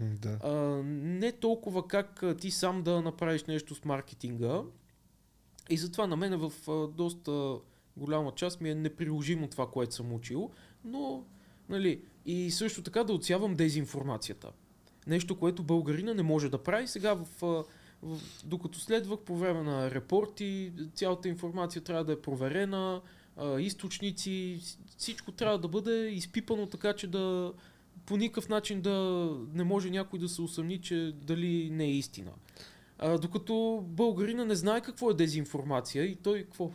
Да. 0.00 0.38
А, 0.42 0.82
не 0.84 1.32
толкова 1.32 1.88
как 1.88 2.24
ти 2.40 2.50
сам 2.50 2.82
да 2.82 3.02
направиш 3.02 3.44
нещо 3.44 3.74
с 3.74 3.84
маркетинга. 3.84 4.62
И 5.70 5.76
затова 5.76 6.06
на 6.06 6.16
мен 6.16 6.36
в 6.38 6.52
а, 6.68 6.88
доста 6.88 7.58
голяма 7.96 8.32
част 8.34 8.60
ми 8.60 8.70
е 8.70 8.74
неприложимо 8.74 9.48
това, 9.48 9.70
което 9.70 9.94
съм 9.94 10.12
учил. 10.12 10.50
Но, 10.84 11.24
нали, 11.68 12.02
и 12.26 12.50
също 12.50 12.82
така 12.82 13.04
да 13.04 13.12
отсявам 13.12 13.54
дезинформацията. 13.54 14.52
Нещо, 15.06 15.38
което 15.38 15.62
българина 15.62 16.14
не 16.14 16.22
може 16.22 16.48
да 16.48 16.62
прави. 16.62 16.86
Сега 16.86 17.14
в, 17.14 17.26
в, 18.02 18.18
докато 18.44 18.78
следвах 18.78 19.20
по 19.20 19.36
време 19.36 19.62
на 19.62 19.90
репорти, 19.90 20.72
цялата 20.94 21.28
информация 21.28 21.82
трябва 21.82 22.04
да 22.04 22.12
е 22.12 22.20
проверена, 22.20 23.00
а, 23.36 23.60
източници, 23.60 24.60
всичко 24.96 25.32
трябва 25.32 25.58
да 25.58 25.68
бъде 25.68 26.08
изпипано 26.10 26.66
така, 26.66 26.92
че 26.92 27.06
да, 27.06 27.52
по 28.06 28.16
никакъв 28.16 28.48
начин 28.48 28.80
да 28.80 29.28
не 29.54 29.64
може 29.64 29.90
някой 29.90 30.18
да 30.18 30.28
се 30.28 30.42
усъмни, 30.42 30.80
че 30.80 31.12
дали 31.22 31.70
не 31.70 31.84
е 31.84 31.92
истина. 31.92 32.30
А, 32.98 33.18
докато 33.18 33.84
българина 33.86 34.44
не 34.44 34.54
знае 34.54 34.80
какво 34.80 35.10
е 35.10 35.14
дезинформация 35.14 36.04
и 36.04 36.16
той 36.16 36.42
какво. 36.42 36.70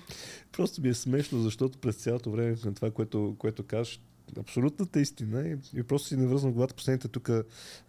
Просто 0.52 0.82
ми 0.82 0.90
е 0.90 0.94
смешно, 0.94 1.40
защото 1.40 1.78
през 1.78 1.96
цялото 1.96 2.32
време 2.32 2.56
на 2.66 2.74
това, 2.74 2.92
което, 2.92 3.36
което 3.38 3.64
кажеш, 3.64 4.02
абсолютната 4.40 5.00
истина 5.00 5.48
и, 5.48 5.80
и 5.80 5.84
просто 5.84 6.08
си 6.08 6.16
навръзвам 6.16 6.54
главата 6.54 6.76
последните 6.76 7.08
тук 7.08 7.30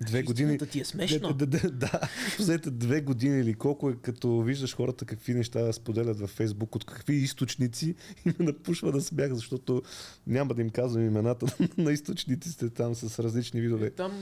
две 0.01 0.23
години. 0.23 0.59
Ти 0.59 0.81
е 0.81 0.85
смешно. 0.85 1.33
Да, 1.33 1.47
да, 1.47 1.71
да, 1.71 2.01
последните 2.37 2.71
две 2.71 3.01
години 3.01 3.41
или 3.41 3.55
колко 3.55 3.91
е, 3.91 3.97
като 4.03 4.41
виждаш 4.41 4.77
хората 4.77 5.05
какви 5.05 5.35
неща 5.35 5.73
споделят 5.73 6.21
във 6.21 6.31
Фейсбук, 6.31 6.77
от 6.77 6.85
какви 6.85 7.15
източници 7.15 7.95
и 8.27 8.29
ме 8.29 8.45
напушва 8.45 8.93
да 8.93 9.01
смях, 9.01 9.35
защото 9.35 9.83
няма 10.27 10.55
да 10.55 10.63
им 10.63 10.71
казвам 10.71 11.07
имената 11.07 11.47
на 11.79 11.93
източниците 11.93 12.71
там 12.71 12.95
с 12.95 13.19
различни 13.19 13.61
видове 13.61 13.91
Там 13.91 14.13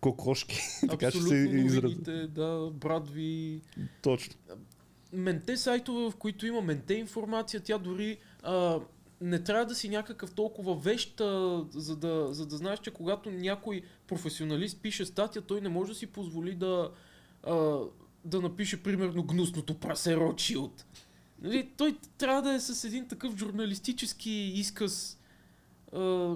кокошки. 0.00 0.60
така 0.90 1.10
ще 1.10 1.20
се 1.20 1.34
израз... 1.34 1.82
новините, 1.82 2.26
да, 2.26 2.70
брадви, 2.74 3.60
Точно. 4.02 4.34
менте 5.12 5.56
сайтове, 5.56 6.10
в 6.10 6.16
които 6.16 6.46
има 6.46 6.60
менте 6.60 6.94
информация, 6.94 7.60
тя 7.60 7.78
дори 7.78 8.18
а, 8.42 8.80
не 9.22 9.42
трябва 9.42 9.66
да 9.66 9.74
си 9.74 9.88
някакъв 9.88 10.34
толкова 10.34 10.74
вещ, 10.74 11.20
а, 11.20 11.64
за, 11.70 11.96
да, 11.96 12.28
за 12.30 12.46
да 12.46 12.56
знаеш, 12.56 12.78
че 12.78 12.90
когато 12.90 13.30
някой 13.30 13.82
професионалист 14.06 14.82
пише 14.82 15.06
статия, 15.06 15.42
той 15.42 15.60
не 15.60 15.68
може 15.68 15.92
да 15.92 15.98
си 15.98 16.06
позволи 16.06 16.54
да, 16.54 16.90
а, 17.42 17.78
да 18.24 18.40
напише 18.40 18.82
примерно 18.82 19.22
гнусното 19.22 19.74
прасе 19.74 20.16
Ротшилд. 20.16 20.86
Нали, 21.42 21.70
той 21.76 21.96
трябва 22.18 22.42
да 22.42 22.52
е 22.52 22.60
с 22.60 22.84
един 22.84 23.08
такъв 23.08 23.36
журналистически 23.36 24.30
изказ 24.30 25.18
а, 25.92 26.34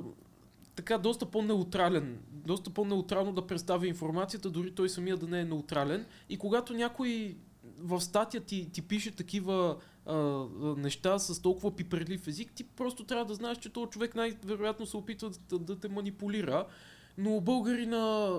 така 0.75 0.99
доста 0.99 1.27
по-неутрален, 1.27 2.19
доста 2.31 2.71
по-неутрално 2.71 3.33
да 3.33 3.47
представя 3.47 3.87
информацията, 3.87 4.51
дори 4.51 4.75
той 4.75 4.89
самия 4.89 5.17
да 5.17 5.27
не 5.27 5.41
е 5.41 5.45
неутрален. 5.45 6.07
И 6.29 6.37
когато 6.37 6.75
някой 6.75 7.37
в 7.79 8.01
статия 8.01 8.41
ти, 8.41 8.71
ти 8.73 8.83
пише 8.83 9.11
такива 9.11 9.77
а, 10.07 10.15
неща 10.77 11.19
с 11.19 11.43
толкова 11.43 11.77
пиперлив 11.77 12.27
език, 12.27 12.53
ти 12.53 12.65
просто 12.65 13.05
трябва 13.05 13.25
да 13.25 13.35
знаеш, 13.35 13.59
че 13.59 13.73
този 13.73 13.91
човек 13.91 14.15
най-вероятно 14.15 14.87
се 14.87 14.97
опитва 14.97 15.31
да, 15.49 15.59
да 15.59 15.79
те 15.79 15.89
манипулира. 15.89 16.67
Но 17.19 17.41
българина 17.41 18.33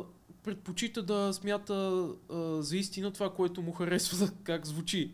предпочита 0.44 1.04
да 1.04 1.34
смята 1.34 2.08
а, 2.30 2.62
за 2.62 2.78
истина 2.78 3.12
това, 3.12 3.34
което 3.34 3.62
му 3.62 3.72
харесва 3.72 4.32
как 4.44 4.66
звучи. 4.66 5.14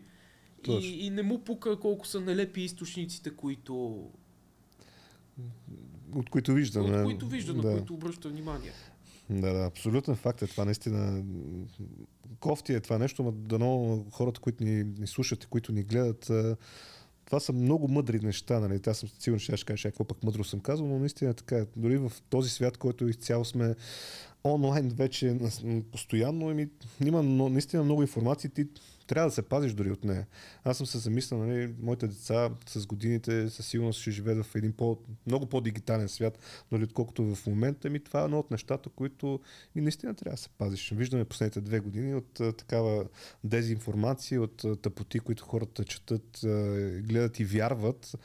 Точно. 0.63 0.89
И, 0.89 1.05
и 1.05 1.09
не 1.09 1.23
му 1.23 1.39
пука 1.39 1.79
колко 1.79 2.07
са 2.07 2.21
нелепи 2.21 2.61
източниците, 2.61 3.29
които, 3.29 4.07
От 6.15 6.29
които 6.29 6.53
виждам. 6.53 6.85
от 6.85 7.03
които 7.03 7.27
вижда, 7.27 7.53
на 7.53 7.61
да. 7.61 7.71
които 7.73 7.93
обръща 7.93 8.29
внимание. 8.29 8.71
Да, 9.41 9.53
да, 9.53 9.65
абсолютен 9.65 10.15
факт 10.15 10.41
е 10.41 10.47
това. 10.47 10.65
Наистина 10.65 11.23
кофти 12.39 12.73
е 12.73 12.79
това 12.79 12.97
нещо, 12.97 13.23
но 13.23 13.31
дано 13.31 14.03
хората, 14.11 14.39
които 14.39 14.63
ни, 14.63 14.83
ни 14.83 15.07
слушат 15.07 15.43
и 15.43 15.47
които 15.47 15.71
ни 15.71 15.83
гледат, 15.83 16.31
това 17.25 17.39
са 17.39 17.53
много 17.53 17.87
мъдри 17.87 18.19
неща. 18.19 18.59
Нали? 18.59 18.79
Аз 18.87 18.97
съм 18.97 19.09
сигурен, 19.19 19.39
че 19.39 19.57
ще 19.57 19.65
кажа 19.65 19.89
какво 19.89 20.03
пък 20.03 20.23
мъдро 20.23 20.43
съм 20.43 20.59
казал, 20.59 20.87
но 20.87 20.99
наистина 20.99 21.31
е 21.31 21.33
така. 21.33 21.65
Дори 21.75 21.97
в 21.97 22.11
този 22.29 22.49
свят, 22.49 22.77
който 22.77 23.07
изцяло 23.07 23.45
сме 23.45 23.75
онлайн 24.43 24.89
вече 24.89 25.37
постоянно, 25.91 26.51
еми, 26.51 26.67
има 27.05 27.23
наистина 27.23 27.83
много 27.83 28.01
информация. 28.01 28.51
Ти 28.51 28.67
трябва 29.07 29.29
да 29.29 29.35
се 29.35 29.41
пазиш 29.41 29.73
дори 29.73 29.91
от 29.91 30.03
нея. 30.03 30.27
Аз 30.63 30.77
съм 30.77 30.85
се 30.85 30.97
замислял, 30.97 31.45
нали, 31.45 31.73
моите 31.81 32.07
деца 32.07 32.49
с 32.67 32.85
годините 32.85 33.49
със 33.49 33.67
сигурност 33.67 33.99
ще 33.99 34.11
живеят 34.11 34.45
в 34.45 34.55
един 34.55 34.73
по, 34.73 34.97
много 35.27 35.45
по-дигитален 35.45 36.09
свят, 36.09 36.39
нали, 36.71 36.83
отколкото 36.83 37.35
в 37.35 37.47
момента. 37.47 37.89
Ми 37.89 37.99
това 37.99 38.21
е 38.21 38.23
едно 38.23 38.39
от 38.39 38.51
нещата, 38.51 38.89
които 38.89 39.39
и 39.75 39.81
наистина 39.81 40.13
трябва 40.13 40.35
да 40.35 40.41
се 40.41 40.49
пазиш. 40.49 40.91
Виждаме 40.95 41.25
последните 41.25 41.61
две 41.61 41.79
години 41.79 42.15
от 42.15 42.39
а, 42.39 42.53
такава 42.53 43.05
дезинформация, 43.43 44.41
от 44.41 44.63
а, 44.63 44.75
тъпоти, 44.75 45.19
които 45.19 45.43
хората 45.43 45.83
четат, 45.83 46.43
а, 46.43 46.47
гледат 47.01 47.39
и 47.39 47.45
вярват. 47.45 48.15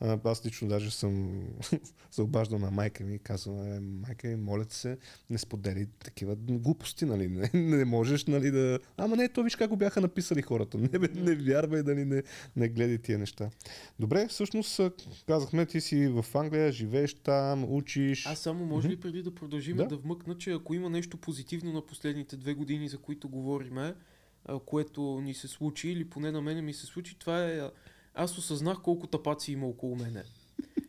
Аз 0.00 0.46
лично 0.46 0.68
даже 0.68 0.90
съм 0.90 1.42
се 2.10 2.22
обаждал 2.22 2.58
на 2.58 2.70
майка 2.70 3.04
ми 3.04 3.14
и 3.14 3.18
казвам, 3.18 3.72
е, 3.72 3.80
майка 3.80 4.28
ми, 4.28 4.36
моля 4.36 4.64
се, 4.68 4.98
не 5.30 5.38
сподели 5.38 5.86
такива 5.98 6.36
глупости, 6.36 7.04
нали? 7.04 7.28
Не, 7.28 7.50
не 7.54 7.84
можеш, 7.84 8.26
нали, 8.26 8.50
да... 8.50 8.78
Ама 8.96 9.16
не, 9.16 9.28
то 9.28 9.42
виж 9.42 9.56
как 9.56 9.70
го 9.70 9.76
бяха 9.76 10.00
написали 10.00 10.42
хората. 10.42 10.78
Не, 10.78 11.08
не 11.14 11.34
вярвай, 11.34 11.82
нали, 11.82 12.04
не, 12.04 12.22
не 12.56 12.68
гледай 12.68 12.98
тия 12.98 13.18
неща. 13.18 13.50
Добре, 13.98 14.28
всъщност 14.28 14.80
казахме, 15.26 15.66
ти 15.66 15.80
си 15.80 16.08
в 16.08 16.24
Англия, 16.34 16.72
живееш 16.72 17.14
там, 17.14 17.72
учиш. 17.74 18.26
Аз 18.26 18.38
само 18.38 18.66
може 18.66 18.88
ли 18.88 19.00
преди 19.00 19.22
да 19.22 19.34
продължим 19.34 19.76
Да. 19.76 19.86
да. 19.86 19.96
вмъкна, 19.96 20.38
че 20.38 20.52
ако 20.52 20.74
има 20.74 20.90
нещо 20.90 21.16
позитивно 21.16 21.72
на 21.72 21.86
последните 21.86 22.36
две 22.36 22.54
години, 22.54 22.88
за 22.88 22.98
които 22.98 23.28
говориме, 23.28 23.94
което 24.66 25.20
ни 25.20 25.34
се 25.34 25.48
случи, 25.48 25.88
или 25.88 26.10
поне 26.10 26.32
на 26.32 26.42
мене 26.42 26.62
ми 26.62 26.72
се 26.72 26.86
случи, 26.86 27.18
това 27.18 27.44
е... 27.44 27.70
Аз 28.18 28.38
осъзнах 28.38 28.78
колко 28.82 29.06
тапаци 29.06 29.52
има 29.52 29.66
около 29.66 29.96
мене. 29.96 30.24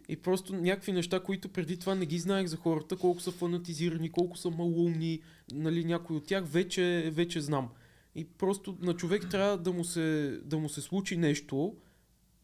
И 0.10 0.18
просто 0.18 0.56
някакви 0.56 0.92
неща, 0.92 1.20
които 1.20 1.50
преди 1.50 1.80
това 1.80 1.96
не 1.96 2.06
ги 2.06 2.20
знаех 2.20 2.48
за 2.48 2.58
хората, 2.58 2.98
колко 2.98 3.22
са 3.22 3.32
фанатизирани, 3.32 4.12
колко 4.12 4.38
са 4.38 4.50
малумни, 4.50 5.22
нали, 5.54 5.86
някой 5.86 6.16
от 6.16 6.26
тях 6.26 6.46
вече, 6.48 7.12
вече 7.14 7.42
знам. 7.42 7.70
И 8.16 8.26
просто 8.26 8.78
на 8.82 8.94
човек 8.94 9.30
трябва 9.30 9.58
да 9.58 9.72
му 9.72 9.84
се, 9.84 10.40
да 10.46 10.58
му 10.58 10.70
се 10.70 10.82
случи 10.82 11.18
нещо, 11.18 11.76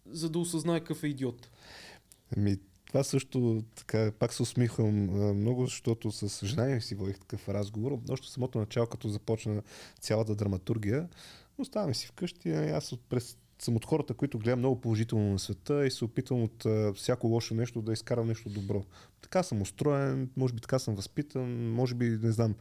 за 0.10 0.30
да 0.30 0.40
осъзнае 0.40 0.80
какъв 0.80 1.04
е 1.04 1.08
идиот. 1.08 1.50
Ами, 2.38 2.58
това 2.88 3.04
също 3.04 3.64
така, 3.76 4.12
пак 4.20 4.34
се 4.34 4.42
усмихвам 4.42 4.96
много, 5.40 5.66
защото 5.66 6.12
с 6.12 6.46
жена 6.46 6.82
си 6.82 6.96
водих 6.96 7.20
такъв 7.20 7.50
разговор. 7.50 8.00
Още 8.10 8.28
самото 8.28 8.60
начало, 8.60 8.88
като 8.88 9.10
започна 9.10 9.62
цялата 10.00 10.36
драматургия, 10.36 11.10
оставаме 11.58 11.94
си 11.94 12.08
вкъщи. 12.08 12.52
Аз 12.52 12.94
през 13.10 13.38
съм 13.60 13.76
от 13.76 13.86
хората, 13.86 14.14
които 14.14 14.40
гледам 14.40 14.60
много 14.60 14.82
положително 14.82 15.32
на 15.32 15.40
света 15.40 15.86
и 15.86 15.92
се 15.92 16.06
опитвам 16.06 16.44
от 16.44 16.66
а, 16.66 16.94
всяко 16.94 17.28
лошо 17.28 17.54
нещо 17.54 17.82
да 17.82 17.94
изкарам 17.94 18.28
нещо 18.28 18.50
добро. 18.50 18.84
Така 19.22 19.44
съм 19.44 19.62
устроен, 19.62 20.30
може 20.38 20.54
би 20.54 20.62
така 20.62 20.80
съм 20.80 20.96
възпитан, 20.96 21.72
може 21.72 21.96
би, 21.96 22.06
не 22.06 22.32
знам, 22.32 22.56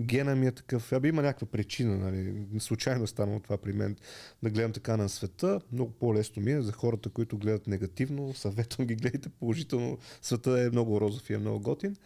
гена 0.00 0.36
ми 0.36 0.46
е 0.46 0.52
такъв. 0.52 0.92
Аби 0.92 1.08
има 1.08 1.22
някаква 1.22 1.46
причина, 1.46 1.96
нали? 1.96 2.46
Случайно 2.58 3.06
станало 3.06 3.40
това 3.40 3.56
при 3.56 3.72
мен 3.72 3.96
да 4.42 4.50
гледам 4.50 4.72
така 4.72 4.96
на 4.96 5.08
света. 5.08 5.60
Много 5.72 5.92
по-лесно 5.92 6.42
ми 6.42 6.52
е 6.52 6.62
за 6.62 6.72
хората, 6.72 7.08
които 7.08 7.38
гледат 7.38 7.66
негативно. 7.66 8.34
Съветвам 8.34 8.86
ги, 8.86 8.94
гледайте 8.96 9.28
положително. 9.28 9.98
Света 10.22 10.60
е 10.60 10.70
много 10.70 11.00
розов 11.00 11.30
и 11.30 11.34
е 11.34 11.38
много 11.38 11.60
готин. 11.60 11.96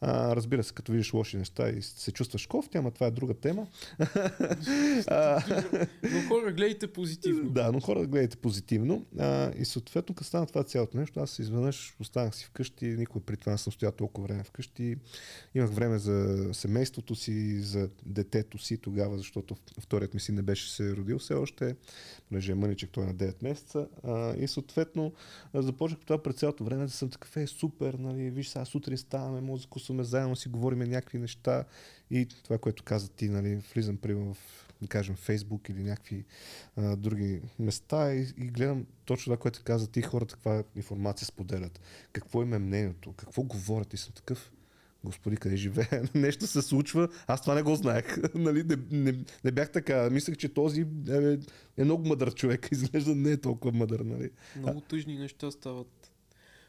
А, 0.00 0.36
разбира 0.36 0.64
се, 0.64 0.74
като 0.74 0.92
видиш 0.92 1.12
лоши 1.12 1.36
неща 1.36 1.70
и 1.70 1.82
се 1.82 2.12
чувстваш 2.12 2.46
кофти, 2.46 2.78
ама 2.78 2.90
това 2.90 3.06
е 3.06 3.10
друга 3.10 3.34
тема. 3.34 3.66
Но 6.02 6.28
хора, 6.28 6.52
гледайте 6.52 6.92
позитивно. 6.92 7.50
да, 7.50 7.72
но 7.72 7.80
хора 7.80 8.06
гледайте 8.06 8.36
позитивно. 8.36 9.06
А, 9.18 9.52
и 9.58 9.64
съответно, 9.64 10.14
като 10.14 10.28
стана 10.28 10.46
това 10.46 10.64
цялото 10.64 10.96
нещо, 10.96 11.20
аз 11.20 11.38
изведнъж 11.38 11.96
останах 12.00 12.34
си 12.34 12.44
вкъщи, 12.44 12.86
никога 12.86 13.24
при 13.24 13.36
това 13.36 13.52
не 13.52 13.58
съм 13.58 13.72
стоял 13.72 13.92
толкова 13.92 14.26
време 14.26 14.44
вкъщи. 14.44 14.96
Имах 15.54 15.70
време 15.70 15.98
за 15.98 16.48
семейството 16.52 17.14
си, 17.14 17.60
за 17.60 17.90
детето 18.06 18.58
си 18.58 18.78
тогава, 18.78 19.18
защото 19.18 19.56
вторият 19.80 20.14
ми 20.14 20.20
си 20.20 20.32
не 20.32 20.42
беше 20.42 20.72
се 20.72 20.96
родил 20.96 21.18
все 21.18 21.34
още, 21.34 21.76
понеже 22.28 22.52
е 22.52 22.54
мъничък, 22.54 22.90
той 22.90 23.04
е 23.04 23.06
на 23.06 23.14
9 23.14 23.42
месеца. 23.42 23.88
А, 24.04 24.34
и 24.36 24.48
съответно 24.48 25.12
започнах 25.54 26.00
това 26.00 26.22
през 26.22 26.36
цялото 26.36 26.64
време 26.64 26.84
да 26.84 26.90
съм 26.90 27.10
такъв, 27.10 27.36
е 27.36 27.46
супер, 27.46 27.94
нали, 27.94 28.30
виж 28.30 28.48
сега 28.48 28.64
сутрин 28.64 28.98
ставаме, 28.98 29.40
може 29.40 29.62
закусваме 29.88 30.04
заедно, 30.04 30.36
си 30.36 30.48
говорим 30.48 30.78
някакви 30.78 31.18
неща 31.18 31.64
и 32.10 32.26
това, 32.44 32.58
което 32.58 32.82
каза 32.82 33.08
ти, 33.08 33.28
нали, 33.28 33.56
влизам 33.74 33.96
примерно 33.96 34.34
в 34.34 34.64
да 34.82 34.88
кажем, 34.88 35.16
Фейсбук 35.16 35.68
или 35.68 35.82
някакви 35.82 36.24
а, 36.76 36.96
други 36.96 37.40
места 37.58 38.14
и, 38.14 38.26
и 38.36 38.46
гледам 38.46 38.86
точно 39.04 39.24
това, 39.24 39.36
което 39.36 39.62
каза 39.64 39.90
ти, 39.90 40.02
хората 40.02 40.34
каква 40.34 40.62
информация 40.76 41.26
споделят. 41.26 41.80
Какво 42.12 42.42
им 42.42 42.54
е 42.54 42.58
мнението, 42.58 43.12
какво 43.16 43.42
говорят 43.42 43.94
и 43.94 43.96
съм 43.96 44.12
такъв. 44.12 44.52
Господи, 45.04 45.36
къде 45.36 45.56
живее? 45.56 46.02
Нещо 46.14 46.46
се 46.46 46.62
случва. 46.62 47.08
Аз 47.26 47.40
това 47.42 47.54
не 47.54 47.62
го 47.62 47.74
знаех. 47.74 48.16
нали? 48.34 48.64
не, 48.64 48.76
не, 48.90 49.18
не, 49.44 49.50
бях 49.50 49.72
така. 49.72 50.10
Мислех, 50.10 50.36
че 50.36 50.48
този 50.48 50.86
е, 51.08 51.38
е 51.76 51.84
много 51.84 52.08
мъдър 52.08 52.34
човек. 52.34 52.68
Изглежда 52.72 53.14
не 53.14 53.30
е 53.30 53.36
толкова 53.36 53.78
мъдър. 53.78 54.00
Нали? 54.00 54.30
Много 54.56 54.80
тъжни 54.80 55.18
неща 55.18 55.50
стават. 55.50 55.97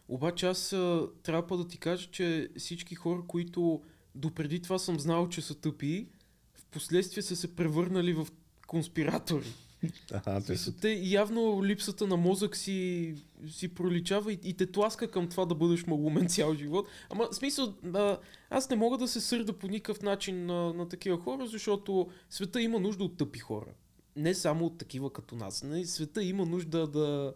Обаче 0.09 0.47
аз 0.47 0.73
а, 0.73 1.07
трябва 1.23 1.57
да 1.57 1.67
ти 1.67 1.77
кажа, 1.77 2.09
че 2.11 2.49
всички 2.57 2.95
хора, 2.95 3.21
които 3.27 3.81
допреди 4.15 4.61
това 4.61 4.79
съм 4.79 4.99
знал, 4.99 5.29
че 5.29 5.41
са 5.41 5.55
тъпи, 5.55 6.07
в 6.55 6.65
последствие 6.65 7.23
са 7.23 7.35
се 7.35 7.55
превърнали 7.55 8.13
в 8.13 8.27
конспиратори. 8.67 9.53
Ага, 10.13 10.41
те 10.41 10.57
са... 10.57 10.63
Смисъл, 10.63 10.73
Те 10.81 10.91
явно 11.03 11.63
липсата 11.63 12.07
на 12.07 12.17
мозък 12.17 12.55
си, 12.55 13.15
си 13.49 13.67
проличава 13.67 14.33
и, 14.33 14.39
и 14.43 14.53
те 14.53 14.71
тласка 14.71 15.11
към 15.11 15.27
това 15.29 15.45
да 15.45 15.55
бъдеш 15.55 15.85
малумен 15.85 16.27
цял 16.29 16.55
живот. 16.55 16.87
Ама 17.09 17.27
смисъл, 17.31 17.73
а, 17.93 18.17
аз 18.49 18.69
не 18.69 18.75
мога 18.75 18.97
да 18.97 19.07
се 19.07 19.21
сърда 19.21 19.53
по 19.53 19.67
никакъв 19.67 20.01
начин 20.01 20.45
на, 20.45 20.73
на 20.73 20.89
такива 20.89 21.17
хора, 21.17 21.47
защото 21.47 22.09
света 22.29 22.61
има 22.61 22.79
нужда 22.79 23.03
от 23.03 23.17
тъпи 23.17 23.39
хора. 23.39 23.71
Не 24.15 24.33
само 24.33 24.65
от 24.65 24.77
такива 24.77 25.13
като 25.13 25.35
нас. 25.35 25.63
Не, 25.63 25.85
света 25.85 26.23
има 26.23 26.45
нужда 26.45 26.87
да... 26.87 27.33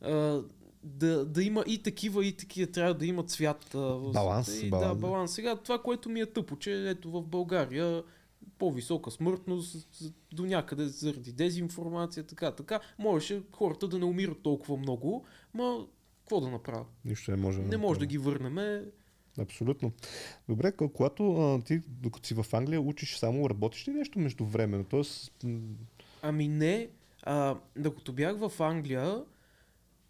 А, 0.00 0.42
да, 0.82 1.24
да 1.24 1.42
има 1.42 1.64
и 1.66 1.82
такива, 1.82 2.26
и 2.26 2.32
такива, 2.32 2.72
трябва 2.72 2.94
да 2.94 3.06
има 3.06 3.22
цвят. 3.22 3.74
а, 3.74 3.78
Баланс, 4.12 4.62
и, 4.62 4.70
баланс, 4.70 4.88
Да, 4.88 4.94
баланс. 4.96 5.32
Сега 5.32 5.56
това, 5.56 5.78
което 5.78 6.08
ми 6.08 6.20
е 6.20 6.26
тъпо, 6.26 6.56
че 6.56 6.88
ето 6.88 7.10
в 7.10 7.22
България 7.22 8.02
по-висока 8.58 9.10
смъртност 9.10 9.88
до 10.32 10.46
някъде 10.46 10.86
заради 10.86 11.32
дезинформация, 11.32 12.24
така, 12.24 12.50
така. 12.50 12.80
Можеше 12.98 13.42
хората 13.52 13.88
да 13.88 13.98
не 13.98 14.04
умират 14.04 14.42
толкова 14.42 14.76
много, 14.76 15.24
ма 15.54 15.86
какво 16.20 16.40
да 16.40 16.50
направя? 16.50 16.84
Нищо 17.04 17.30
не 17.30 17.36
може. 17.36 17.60
Не 17.60 17.76
може 17.76 18.00
да 18.00 18.06
ги 18.06 18.18
върнем. 18.18 18.84
Абсолютно. 19.38 19.92
Добре, 20.48 20.72
кога- 20.72 20.92
когато 20.92 21.32
а, 21.34 21.62
ти, 21.62 21.80
докато 21.88 22.26
си 22.26 22.34
в 22.34 22.46
Англия, 22.52 22.80
учиш 22.80 23.16
само, 23.16 23.50
работиш 23.50 23.88
ли 23.88 23.92
нещо 23.92 24.18
междувременно? 24.18 24.84
Тоест, 24.84 25.32
м, 25.44 25.60
Ами 26.22 26.48
не, 26.48 26.88
а, 27.22 27.56
докато 27.76 28.12
бях 28.12 28.36
в 28.38 28.52
Англия, 28.60 29.24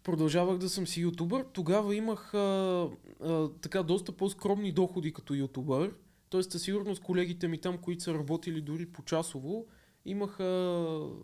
продължавах 0.03 0.57
да 0.57 0.69
съм 0.69 0.87
си 0.87 1.01
ютубър. 1.01 1.45
Тогава 1.53 1.95
имах 1.95 2.33
а, 2.33 2.89
а, 3.21 3.49
така 3.61 3.83
доста 3.83 4.11
по-скромни 4.11 4.71
доходи 4.71 5.13
като 5.13 5.33
ютубър. 5.33 5.93
Тоест, 6.29 6.51
със 6.51 6.61
сигурност 6.61 7.03
колегите 7.03 7.47
ми 7.47 7.57
там, 7.57 7.77
които 7.77 8.03
са 8.03 8.13
работили 8.13 8.61
дори 8.61 8.85
по 8.85 9.03
часово, 9.03 9.65
имаха 10.05 10.43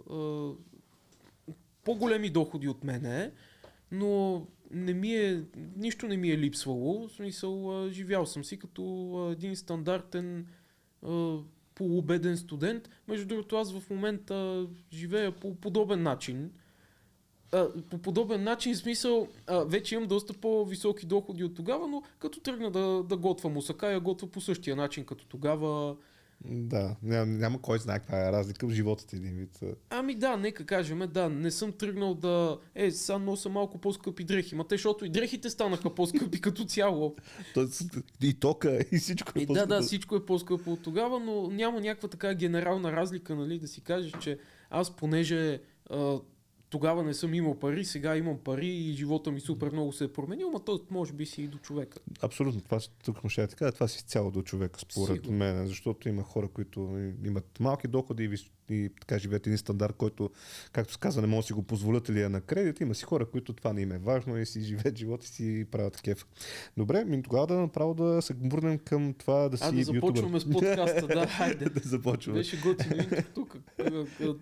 а, 0.09 0.51
по-големи 1.83 2.29
доходи 2.29 2.67
от 2.67 2.83
мене, 2.83 3.31
но 3.91 4.45
не 4.71 4.93
ми 4.93 5.15
е, 5.15 5.43
нищо 5.75 6.07
не 6.07 6.17
ми 6.17 6.31
е 6.31 6.37
липсвало. 6.37 7.07
В 7.07 7.11
смисъл, 7.11 7.83
а, 7.83 7.89
живял 7.89 8.25
съм 8.25 8.43
си 8.43 8.59
като 8.59 9.13
а, 9.15 9.31
един 9.31 9.55
стандартен 9.55 10.47
а, 11.03 11.37
полубеден 11.75 12.37
студент. 12.37 12.89
Между 13.07 13.27
другото, 13.27 13.55
аз 13.55 13.79
в 13.79 13.89
момента 13.89 14.67
живея 14.93 15.31
по 15.31 15.55
подобен 15.55 16.03
начин. 16.03 16.51
А, 17.51 17.67
по 17.89 17.97
подобен 17.97 18.43
начин, 18.43 18.75
смисъл, 18.75 19.27
а, 19.47 19.63
вече 19.63 19.95
имам 19.95 20.07
доста 20.07 20.33
по-високи 20.33 21.05
доходи 21.05 21.43
от 21.43 21.55
тогава, 21.55 21.87
но 21.87 22.03
като 22.19 22.39
тръгна 22.39 22.71
да, 22.71 23.03
да 23.03 23.17
готвам 23.17 23.57
усака, 23.57 23.91
я 23.91 23.99
готвя 23.99 24.27
по 24.27 24.41
същия 24.41 24.75
начин 24.75 25.05
като 25.05 25.25
тогава. 25.25 25.95
да, 26.45 26.95
няма, 27.03 27.25
няма 27.25 27.61
кой 27.61 27.79
знае 27.79 27.99
каква 27.99 28.27
е 28.27 28.31
разлика 28.31 28.67
в 28.67 28.71
живота 28.71 29.07
ти 29.07 29.15
един 29.15 29.35
вид. 29.35 29.59
Ами 29.89 30.15
да, 30.15 30.37
нека 30.37 30.65
кажем, 30.65 31.01
да, 31.13 31.29
не 31.29 31.51
съм 31.51 31.71
тръгнал 31.71 32.13
да... 32.13 32.57
Е, 32.75 32.91
сега 32.91 33.17
нося 33.17 33.49
малко 33.49 33.77
по-скъпи 33.77 34.23
дрехи, 34.23 34.55
ма 34.55 34.67
те, 34.67 34.75
защото 34.75 35.05
и 35.05 35.09
дрехите 35.09 35.49
станаха 35.49 35.95
по-скъпи 35.95 36.41
като 36.41 36.65
цяло. 36.65 37.15
Тоест, 37.53 37.83
и 38.21 38.33
тока, 38.33 38.79
и 38.91 38.97
всичко 38.97 39.31
е 39.35 39.41
И 39.41 39.45
да, 39.45 39.53
да, 39.53 39.59
по-скъпо. 39.61 39.83
всичко 39.83 40.15
е 40.15 40.25
по-скъпо 40.25 40.71
от 40.71 40.81
тогава, 40.81 41.19
но 41.19 41.47
няма 41.47 41.81
някаква 41.81 42.09
така 42.09 42.33
генерална 42.33 42.91
разлика, 42.91 43.35
нали, 43.35 43.59
да 43.59 43.67
си 43.67 43.81
кажеш, 43.81 44.13
че 44.21 44.39
аз 44.69 44.95
понеже 44.95 45.61
а, 45.89 46.19
тогава 46.69 47.03
не 47.03 47.13
съм 47.13 47.33
имал 47.33 47.55
пари, 47.55 47.85
сега 47.85 48.17
имам 48.17 48.37
пари 48.37 48.67
и 48.67 48.93
живота 48.93 49.31
ми 49.31 49.39
супер 49.39 49.71
много 49.71 49.91
се 49.91 50.03
е 50.03 50.07
променил, 50.07 50.49
но 50.51 50.59
то 50.59 50.81
може 50.89 51.13
би 51.13 51.25
си 51.25 51.41
и 51.41 51.47
до 51.47 51.57
човека. 51.57 51.99
Абсолютно, 52.21 52.61
това 52.61 52.79
си- 52.79 52.91
тук 53.03 53.23
му 53.23 53.29
ще 53.29 53.41
я 53.41 53.47
така, 53.47 53.71
това 53.71 53.87
си 53.87 54.03
цяло 54.03 54.31
до 54.31 54.41
човека, 54.41 54.79
според 54.81 55.15
Сигурно. 55.15 55.37
мен, 55.37 55.67
защото 55.67 56.09
има 56.09 56.23
хора, 56.23 56.47
които 56.47 56.79
имат 57.25 57.59
малки 57.59 57.87
доходи 57.87 58.23
и, 58.25 58.37
и 58.69 58.89
така 58.91 59.19
живеят 59.19 59.47
един 59.47 59.57
стандарт, 59.57 59.95
който, 59.95 60.29
както 60.71 60.93
се 60.93 60.99
казва, 60.99 61.21
не 61.21 61.27
може 61.27 61.37
да 61.37 61.43
си 61.43 61.53
го 61.53 61.63
позволят 61.63 62.09
или 62.09 62.21
е 62.21 62.29
на 62.29 62.41
кредит. 62.41 62.79
Има 62.79 62.95
си 62.95 63.03
хора, 63.03 63.25
които 63.25 63.53
това 63.53 63.73
не 63.73 63.81
им 63.81 63.91
е 63.91 63.97
важно 63.97 64.37
и 64.37 64.45
си 64.45 64.61
живеят 64.61 64.97
живота 64.97 65.27
си 65.27 65.45
и 65.51 65.65
правят 65.65 66.01
кеф. 66.01 66.25
Добре, 66.77 67.05
ми 67.05 67.23
тогава 67.23 67.47
да 67.47 67.55
направо 67.55 67.93
да 67.93 68.21
се 68.21 68.33
върнем 68.35 68.77
към 68.77 69.13
това 69.13 69.49
да 69.49 69.57
си 69.57 69.63
А 69.65 69.71
да 69.71 69.83
започваме 69.83 70.17
ютубър. 70.29 70.39
с 70.39 70.49
подкаста, 70.51 71.07
да, 71.07 71.27
хайде. 71.29 71.65
да 71.65 71.79
започваме. 71.81 72.39
Беше 72.39 72.57
готино 72.59 73.03
тук. 73.35 73.57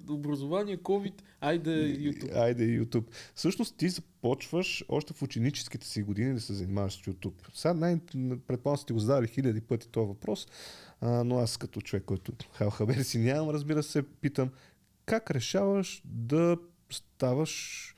Образование, 0.10 0.78
COVID, 0.78 1.14
айде 1.42 1.72
YouTube. 2.16 2.36
Айде 2.36 2.64
YouTube. 2.64 3.06
Всъщност 3.36 3.78
ти 3.78 3.90
започваш 3.90 4.86
още 4.90 5.14
в 5.14 5.22
ученическите 5.22 5.88
си 5.88 6.04
години 6.04 6.34
да 6.34 6.42
се 6.42 6.54
занимаваш 6.54 6.94
с 6.94 7.02
YouTube. 7.02 7.34
Сега 7.54 7.74
най- 7.74 8.00
предполагам 8.48 8.78
сте 8.78 8.94
го 8.94 9.00
задали 9.00 9.28
хиляди 9.28 9.62
пъти 9.62 9.90
този 9.90 10.08
въпрос, 10.08 10.48
а, 11.02 11.24
но 11.24 11.38
аз 11.38 11.58
като 11.58 11.82
човек, 11.82 12.04
който 12.06 12.32
хабер 12.72 13.02
си 13.02 13.18
нямам, 13.18 13.50
разбира 13.50 13.84
се, 13.84 14.04
питам 14.04 14.50
как 15.06 15.32
решаваш 15.32 16.02
да 16.06 16.58
ставаш 16.92 17.92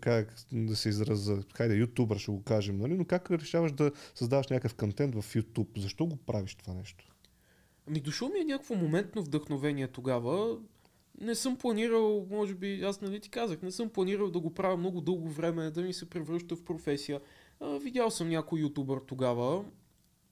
как 0.00 0.34
да 0.52 0.76
се 0.76 0.88
израза, 0.88 1.42
хайде, 1.54 1.74
ютубър 1.74 2.18
ще 2.18 2.30
го 2.30 2.42
кажем, 2.42 2.78
нали? 2.78 2.94
но 2.94 3.04
как 3.04 3.30
решаваш 3.30 3.72
да 3.72 3.92
създаваш 4.14 4.48
някакъв 4.48 4.74
контент 4.74 5.14
в 5.14 5.34
YouTube? 5.34 5.78
Защо 5.78 6.06
го 6.06 6.16
правиш 6.16 6.54
това 6.54 6.74
нещо? 6.74 7.16
Ами 7.88 8.00
дошло 8.00 8.28
ми 8.28 8.40
е 8.40 8.44
някакво 8.44 8.74
моментно 8.74 9.22
вдъхновение 9.22 9.88
тогава. 9.88 10.58
Не 11.20 11.34
съм 11.34 11.56
планирал, 11.56 12.26
може 12.30 12.54
би, 12.54 12.82
аз 12.82 13.00
нали 13.00 13.20
ти 13.20 13.28
казах, 13.28 13.62
не 13.62 13.70
съм 13.70 13.88
планирал 13.88 14.30
да 14.30 14.40
го 14.40 14.54
правя 14.54 14.76
много 14.76 15.00
дълго 15.00 15.28
време, 15.28 15.70
да 15.70 15.82
ми 15.82 15.92
се 15.92 16.10
превръща 16.10 16.56
в 16.56 16.64
професия. 16.64 17.20
А, 17.60 17.78
видял 17.78 18.10
съм 18.10 18.28
някой 18.28 18.60
ютубър 18.60 19.00
тогава, 19.06 19.64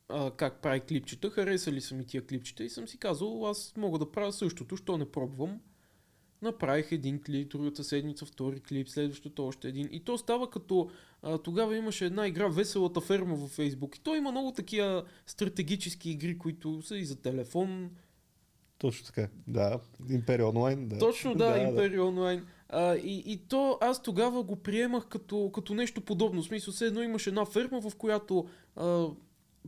а, 0.08 0.30
как 0.30 0.62
прави 0.62 0.80
клипчета, 0.80 1.30
харесали 1.30 1.80
са 1.80 1.94
ми 1.94 2.06
тия 2.06 2.26
клипчета 2.26 2.64
и 2.64 2.70
съм 2.70 2.88
си 2.88 2.98
казал, 2.98 3.48
аз 3.48 3.74
мога 3.76 3.98
да 3.98 4.12
правя 4.12 4.32
същото, 4.32 4.76
що 4.76 4.98
не 4.98 5.10
пробвам. 5.10 5.60
Направих 6.42 6.92
един 6.92 7.22
клип, 7.22 7.50
другата 7.50 7.84
седмица 7.84 8.26
втори 8.26 8.60
клип, 8.60 8.88
следващото 8.88 9.46
още 9.46 9.68
един. 9.68 9.88
И 9.92 10.00
то 10.00 10.18
става 10.18 10.50
като 10.50 10.90
а, 11.22 11.38
тогава 11.38 11.76
имаше 11.76 12.04
една 12.04 12.26
игра 12.26 12.48
Веселата 12.48 13.00
ферма 13.00 13.34
във 13.34 13.50
Фейсбук. 13.50 13.96
И 13.96 14.00
то 14.00 14.14
има 14.14 14.30
много 14.30 14.52
такива 14.52 15.04
стратегически 15.26 16.10
игри, 16.10 16.38
които 16.38 16.82
са 16.82 16.98
и 16.98 17.04
за 17.04 17.16
телефон. 17.16 17.90
Точно 18.84 19.06
така. 19.06 19.28
Да, 19.46 19.80
Империя 20.10 20.48
онлайн. 20.48 20.88
Да. 20.88 20.98
Точно 20.98 21.34
да, 21.34 21.58
Империя 21.68 22.04
онлайн. 22.04 22.46
А, 22.68 22.96
и, 22.96 23.22
и 23.26 23.36
то 23.36 23.78
аз 23.80 24.02
тогава 24.02 24.42
го 24.42 24.56
приемах 24.56 25.06
като, 25.06 25.50
като 25.54 25.74
нещо 25.74 26.00
подобно. 26.00 26.42
В 26.42 26.44
смисъл, 26.44 26.74
все 26.74 26.86
едно 26.86 27.02
имаш 27.02 27.26
една 27.26 27.44
ферма, 27.44 27.80
в 27.80 27.96
която 27.96 28.48
а, 28.76 29.06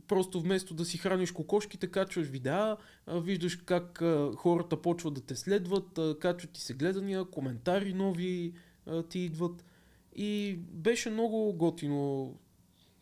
просто 0.07 0.39
вместо 0.39 0.73
да 0.73 0.85
си 0.85 0.97
храниш 0.97 1.31
кокошките, 1.31 1.87
качваш 1.87 2.27
видеа, 2.27 2.77
а, 3.05 3.19
виждаш 3.19 3.55
как 3.55 4.01
а, 4.01 4.31
хората 4.35 4.81
почват 4.81 5.13
да 5.13 5.21
те 5.21 5.35
следват, 5.35 5.97
а, 5.97 6.19
качват 6.19 6.51
ти 6.51 6.61
се 6.61 6.73
гледания, 6.73 7.25
коментари 7.25 7.93
нови 7.93 8.53
а, 8.85 9.03
ти 9.03 9.19
идват. 9.19 9.65
И 10.15 10.59
беше 10.71 11.09
много 11.09 11.53
готино. 11.53 12.33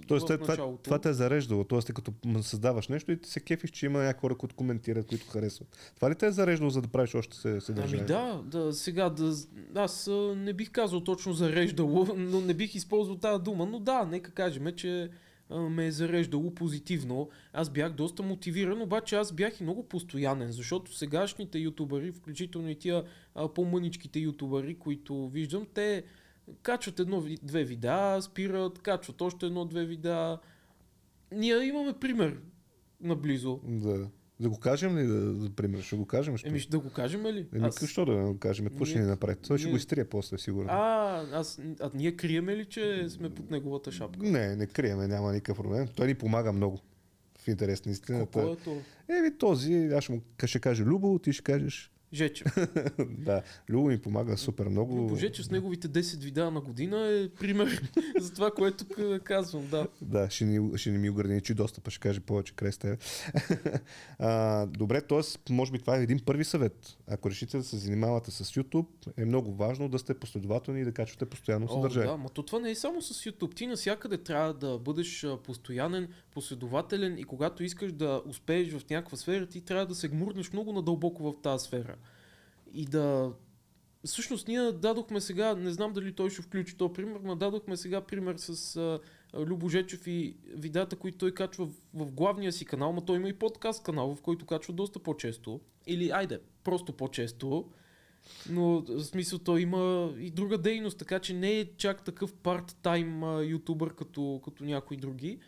Тоест, 0.08 0.28
това, 0.28 0.48
началото. 0.48 0.84
това 0.84 1.00
те 1.00 1.10
е 1.10 1.14
зареждало. 1.14 1.64
Тоест, 1.64 1.94
като 1.94 2.14
създаваш 2.42 2.88
нещо 2.88 3.12
и 3.12 3.18
ти 3.22 3.30
се 3.30 3.40
кефиш, 3.40 3.72
че 3.72 3.86
има 3.86 4.04
някои 4.04 4.22
хора, 4.22 4.36
които 4.36 4.56
коментират, 4.56 5.08
които 5.08 5.28
харесват. 5.28 5.92
Това 5.96 6.10
ли 6.10 6.16
те 6.16 6.26
е 6.28 6.32
зареждало, 6.32 6.70
за 6.70 6.82
да 6.82 6.88
правиш 6.88 7.16
още 7.16 7.38
се- 7.38 7.62
съдържание? 7.62 7.98
Ами 8.00 8.08
да, 8.08 8.60
да, 8.60 8.74
сега 8.74 9.10
да, 9.10 9.36
аз 9.76 10.10
не 10.36 10.54
бих 10.54 10.72
казал 10.72 11.02
точно 11.02 11.34
зареждало, 11.34 12.08
но 12.18 12.42
не 12.42 12.54
бих 12.54 12.76
използвал 12.76 13.18
тази 13.18 13.44
дума, 13.44 13.66
но 13.66 13.80
да, 13.80 14.06
нека 14.06 14.32
кажем, 14.32 14.76
че 14.76 15.10
ме 15.50 15.86
е 15.86 15.92
зареждало 15.92 16.56
позитивно. 16.56 17.30
Аз 17.54 17.70
бях 17.70 17.92
доста 17.94 18.24
мотивиран, 18.24 18.82
обаче 18.82 19.16
аз 19.16 19.32
бях 19.32 19.60
и 19.60 19.64
много 19.64 19.84
постоянен, 19.84 20.52
защото 20.52 20.96
сегашните 20.96 21.58
ютубъри, 21.60 22.12
включително 22.12 22.70
и 22.70 22.76
тия 22.76 23.04
по-мъничките 23.56 24.20
ютубъри, 24.20 24.76
които 24.76 25.28
виждам, 25.30 25.68
те 25.74 26.04
качват 26.62 27.00
едно-две 27.00 27.64
видеа, 27.64 28.22
спират, 28.22 28.80
качват 28.80 29.22
още 29.22 29.46
едно-две 29.46 29.86
видеа. 29.86 30.38
Ние 31.32 31.66
имаме 31.66 31.94
пример 31.94 32.38
наблизо. 33.02 33.60
Да. 33.64 34.08
Да 34.40 34.50
го 34.50 34.60
кажем 34.60 34.98
ли, 34.98 35.08
да, 35.08 35.34
за 35.34 35.50
пример? 35.50 35.82
Ще 35.82 35.96
го 35.96 36.06
кажем? 36.06 36.38
Ще... 36.38 36.48
Еми, 36.50 36.60
ще 36.60 36.72
да 36.72 36.80
го 36.80 36.90
кажем 36.90 37.26
ли? 37.26 37.48
Еми, 37.56 37.72
Защо 37.72 38.06
да 38.06 38.14
го 38.16 38.40
кажем? 38.40 38.66
Какво 38.66 38.86
ще 38.86 39.00
ни 39.00 39.06
направи? 39.06 39.36
Той 39.48 39.58
ще 39.58 39.66
ние- 39.66 39.72
го 39.74 39.78
изтрие 39.78 40.06
после, 40.06 40.38
сигурно. 40.38 40.68
А, 40.72 41.24
аз, 41.32 41.62
а 41.80 41.92
ние 41.94 42.16
криеме 42.16 42.58
ли, 42.58 42.66
че 42.66 43.10
сме 43.10 43.30
под 43.30 43.52
неговата 43.52 43.92
шапка? 43.92 44.26
Не, 44.26 44.56
не 44.56 44.68
криеме, 44.68 45.08
няма 45.08 45.34
никакъв 45.34 45.58
проблем. 45.58 45.88
Той 45.96 46.08
ни 46.08 46.16
помага 46.16 46.52
много. 46.52 46.80
В 47.40 47.48
интерес 47.48 47.86
на 47.86 47.92
истината. 47.92 48.26
Какво 48.26 48.54
е 48.54 48.56
то? 48.56 48.78
Еми 49.10 49.38
този, 49.38 49.74
аз 49.74 50.04
ще 50.04 50.14
му 50.14 50.22
ще 50.46 50.60
кажа 50.60 50.84
Любо, 50.84 51.20
ти 51.20 51.34
ще 51.34 51.44
кажеш. 51.44 51.92
Жече. 52.16 52.44
да, 53.00 53.42
Любо 53.70 53.88
ми 53.88 53.98
помага 53.98 54.38
супер 54.38 54.68
много. 54.68 55.08
Боже, 55.08 55.32
че 55.32 55.44
с 55.44 55.52
неговите 55.52 55.90
10 55.90 56.24
видеа 56.24 56.52
на 56.52 56.62
година 56.62 57.08
е 57.08 57.30
пример 57.30 57.92
за 58.20 58.34
това, 58.34 58.52
което 58.52 58.86
казвам, 59.24 59.68
да. 59.68 59.88
Да, 60.02 60.30
ще 60.30 60.46
ни, 60.46 60.78
ще 60.78 60.92
ни 60.92 60.98
ми 60.98 61.10
ограничи 61.10 61.54
достъпа, 61.54 61.92
ще 61.92 62.00
каже 62.00 62.20
повече 62.20 62.54
край 62.54 62.72
а, 64.20 64.66
добре, 64.66 65.02
т.е. 65.02 65.54
може 65.54 65.72
би 65.72 65.80
това 65.80 65.98
е 65.98 66.04
един 66.04 66.20
първи 66.20 66.44
съвет. 66.44 66.98
Ако 67.08 67.30
решите 67.30 67.58
да 67.58 67.64
се 67.64 67.78
занимавате 67.78 68.32
с 68.32 68.44
YouTube, 68.46 68.88
е 69.18 69.26
много 69.26 69.54
важно 69.54 69.90
да 69.90 70.00
сте 70.00 70.14
последователни 70.14 70.82
и 70.82 70.84
да 70.84 70.92
качвате 70.92 71.26
постоянно 71.26 71.66
О, 71.70 71.74
съдържание. 71.74 72.12
да, 72.12 72.18
но 72.18 72.30
то 72.30 72.44
това 72.44 72.60
не 72.60 72.72
е 72.72 72.76
само 72.76 73.02
с 73.02 73.24
YouTube. 73.24 73.56
Ти 73.56 73.68
навсякъде 73.68 74.18
трябва 74.18 74.54
да 74.54 74.80
бъдеш 74.80 75.26
постоянен, 75.44 76.08
последователен 76.34 77.18
и 77.18 77.24
когато 77.24 77.64
искаш 77.64 77.92
да 77.92 78.22
успееш 78.26 78.74
в 78.74 78.90
някаква 78.90 79.18
сфера, 79.18 79.46
ти 79.46 79.62
трябва 79.62 79.86
да 79.86 79.96
се 79.96 80.08
гмурнеш 80.08 80.54
много 80.54 80.74
надълбоко 80.74 81.24
в 81.24 81.42
тази 81.42 81.66
сфера. 81.66 81.96
И 82.76 82.86
да... 82.86 83.34
Всъщност 84.06 84.48
ние 84.48 84.72
дадохме 84.72 85.22
сега, 85.22 85.56
не 85.56 85.72
знам 85.72 85.94
дали 85.94 86.14
той 86.14 86.30
ще 86.30 86.42
включи 86.42 86.78
то 86.78 86.94
пример, 86.94 87.20
но 87.24 87.36
дадохме 87.36 87.78
сега 87.78 88.02
пример 88.02 88.36
с 88.38 88.76
а, 88.76 89.00
Любо 89.40 89.70
Жечев 89.70 90.08
и 90.08 90.38
видеята, 90.48 90.96
които 90.96 91.18
той 91.18 91.32
качва 91.32 91.66
в, 91.66 91.74
в 91.94 92.12
главния 92.12 92.52
си 92.52 92.66
канал, 92.66 92.94
но 92.94 93.02
той 93.02 93.16
има 93.16 93.30
и 93.30 93.34
подкаст 93.34 93.84
канал, 93.84 94.16
в 94.16 94.22
който 94.22 94.46
качва 94.46 94.74
доста 94.74 95.00
по-често. 95.00 95.60
Или, 95.88 96.10
айде, 96.10 96.40
просто 96.64 96.94
по-често. 96.94 97.70
Но 98.50 98.82
в 98.82 99.04
смисъл 99.04 99.40
то 99.40 99.58
има 99.58 100.14
и 100.20 100.30
друга 100.30 100.58
дейност, 100.58 100.98
така 100.98 101.20
че 101.20 101.34
не 101.34 101.60
е 101.60 101.76
чак 101.78 102.04
такъв 102.04 102.34
парт-тайм 102.34 103.44
ютубър 103.50 103.96
като, 103.96 104.42
като 104.46 104.64
някои 104.64 104.98
други. 104.98 105.40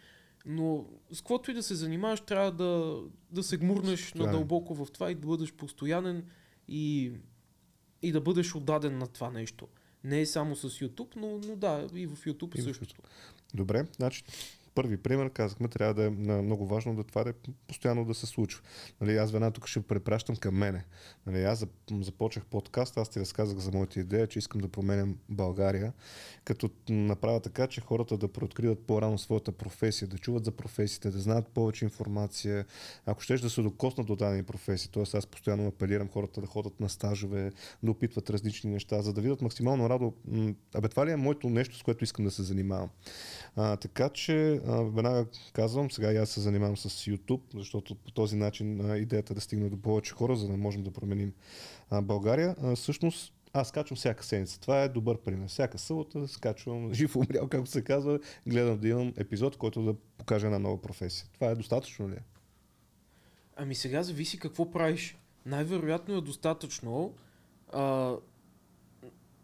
Но 0.46 0.86
с 1.12 1.18
каквото 1.18 1.52
и 1.52 1.54
да 1.54 1.64
се 1.64 1.76
занимаваш, 1.76 2.22
трябва 2.22 2.52
да, 2.52 3.02
да 3.32 3.44
се 3.44 3.58
гмурнеш 3.58 4.14
надълбоко 4.14 4.76
в 4.76 4.88
това 4.92 5.12
и 5.12 5.16
да 5.16 5.28
бъдеш 5.28 5.54
постоянен 5.54 6.24
и, 6.68 7.12
и 8.02 8.12
да 8.12 8.22
бъдеш 8.22 8.56
отдаден 8.56 8.98
на 8.98 9.08
това 9.08 9.32
нещо. 9.32 9.68
Не 10.04 10.22
е 10.22 10.26
само 10.26 10.56
с 10.56 10.70
YouTube, 10.70 11.16
но, 11.16 11.40
но 11.48 11.56
да, 11.56 11.88
и 11.94 12.08
в 12.08 12.16
YouTube 12.16 12.60
И 12.60 12.62
също. 12.62 13.02
Добре, 13.54 13.86
значи 13.96 14.24
първи 14.78 14.98
пример, 14.98 15.30
казахме, 15.30 15.68
трябва 15.68 15.94
да 15.94 16.04
е 16.04 16.10
много 16.10 16.68
важно 16.68 16.96
да 16.96 17.04
това 17.04 17.24
да 17.24 17.30
е 17.30 17.34
постоянно 17.68 18.06
да 18.06 18.14
се 18.14 18.26
случва. 18.26 18.62
Нали, 19.02 19.18
аз 19.18 19.32
веднага 19.32 19.54
тук 19.54 19.68
ще 19.68 19.82
препращам 19.82 20.36
към 20.36 20.56
мене. 20.56 20.86
Нали, 21.26 21.44
аз 21.44 21.60
зап- 21.60 22.04
започнах 22.04 22.46
подкаст, 22.46 22.98
аз 22.98 23.10
ти 23.10 23.20
разказах 23.20 23.58
за 23.58 23.72
моята 23.72 24.00
идея, 24.00 24.28
че 24.28 24.40
искам 24.40 24.62
да 24.62 24.68
променям 24.68 25.18
България, 25.30 25.94
като 26.44 26.70
направя 26.90 27.40
така, 27.40 27.68
че 27.68 27.82
хората 27.82 28.18
да 28.18 28.28
преоткриват 28.28 28.80
по-рано 28.80 29.18
своята 29.18 29.52
професия, 29.52 30.08
да 30.08 30.18
чуват 30.18 30.46
за 30.46 30.52
професиите, 30.52 31.10
да 31.10 31.20
знаят 31.20 31.48
повече 31.48 31.86
информация, 31.86 32.66
ако 33.06 33.22
щеш 33.22 33.42
да 33.42 33.50
се 33.50 33.62
докоснат 33.62 34.08
до 34.08 34.16
дадени 34.16 34.44
професии. 34.44 34.90
Тоест 34.92 35.16
аз 35.16 35.28
постоянно 35.28 35.68
апелирам 35.68 36.10
хората 36.10 36.42
да 36.42 36.48
ходят 36.48 36.80
на 36.80 36.90
стажове, 36.90 37.52
да 37.84 37.92
опитват 37.92 38.30
различни 38.30 38.72
неща, 38.72 39.02
за 39.02 39.14
да 39.14 39.22
видят 39.22 39.42
максимално 39.42 39.90
радо, 39.90 40.14
абе 40.74 40.88
това 40.88 41.06
ли 41.06 41.12
е 41.12 41.16
моето 41.16 41.50
нещо, 41.50 41.78
с 41.78 41.84
което 41.84 42.04
искам 42.04 42.26
да 42.26 42.32
се 42.32 42.44
занимавам. 42.44 42.90
А, 43.56 43.76
така 43.76 44.10
че 44.10 44.62
веднага 44.68 45.26
казвам, 45.54 45.92
сега 45.92 46.14
и 46.14 46.18
аз 46.18 46.30
се 46.30 46.40
занимавам 46.40 46.78
с 46.78 46.90
YouTube, 46.90 47.42
защото 47.56 47.96
по 47.96 48.12
този 48.12 48.36
начин 48.36 48.92
а, 48.92 48.98
идеята 48.98 49.34
е 49.34 49.36
да 49.36 49.42
стигне 49.42 49.70
до 49.70 49.78
повече 49.78 50.14
хора, 50.14 50.36
за 50.36 50.48
да 50.48 50.58
можем 50.58 50.84
да 50.84 50.92
променим 50.92 51.34
а, 51.90 52.02
България. 52.02 52.56
А, 52.64 52.76
всъщност 52.76 53.34
аз 53.54 53.68
скачвам 53.68 53.98
всяка 53.98 54.24
седмица. 54.24 54.60
Това 54.60 54.84
е 54.84 54.90
добър 54.90 55.18
пример. 55.18 55.48
Всяка 55.48 55.78
събота 55.78 56.28
скачвам 56.28 56.94
жив 56.94 57.16
умрял, 57.16 57.48
както 57.48 57.72
се 57.72 57.84
казва, 57.84 58.20
гледам 58.48 58.78
да 58.78 58.88
имам 58.88 59.14
епизод, 59.18 59.58
който 59.58 59.84
да 59.84 59.94
покаже 60.18 60.46
една 60.46 60.60
нова 60.60 60.82
професия. 60.82 61.28
Това 61.34 61.48
е 61.48 61.56
достатъчно 61.56 62.10
ли? 62.10 62.14
е? 62.14 62.24
Ами 63.56 63.76
сега 63.76 64.04
зависи 64.04 64.40
какво 64.40 64.72
правиш. 64.72 65.18
Най-вероятно 65.46 66.18
е 66.18 66.22
достатъчно. 66.22 67.14
А, 67.74 67.82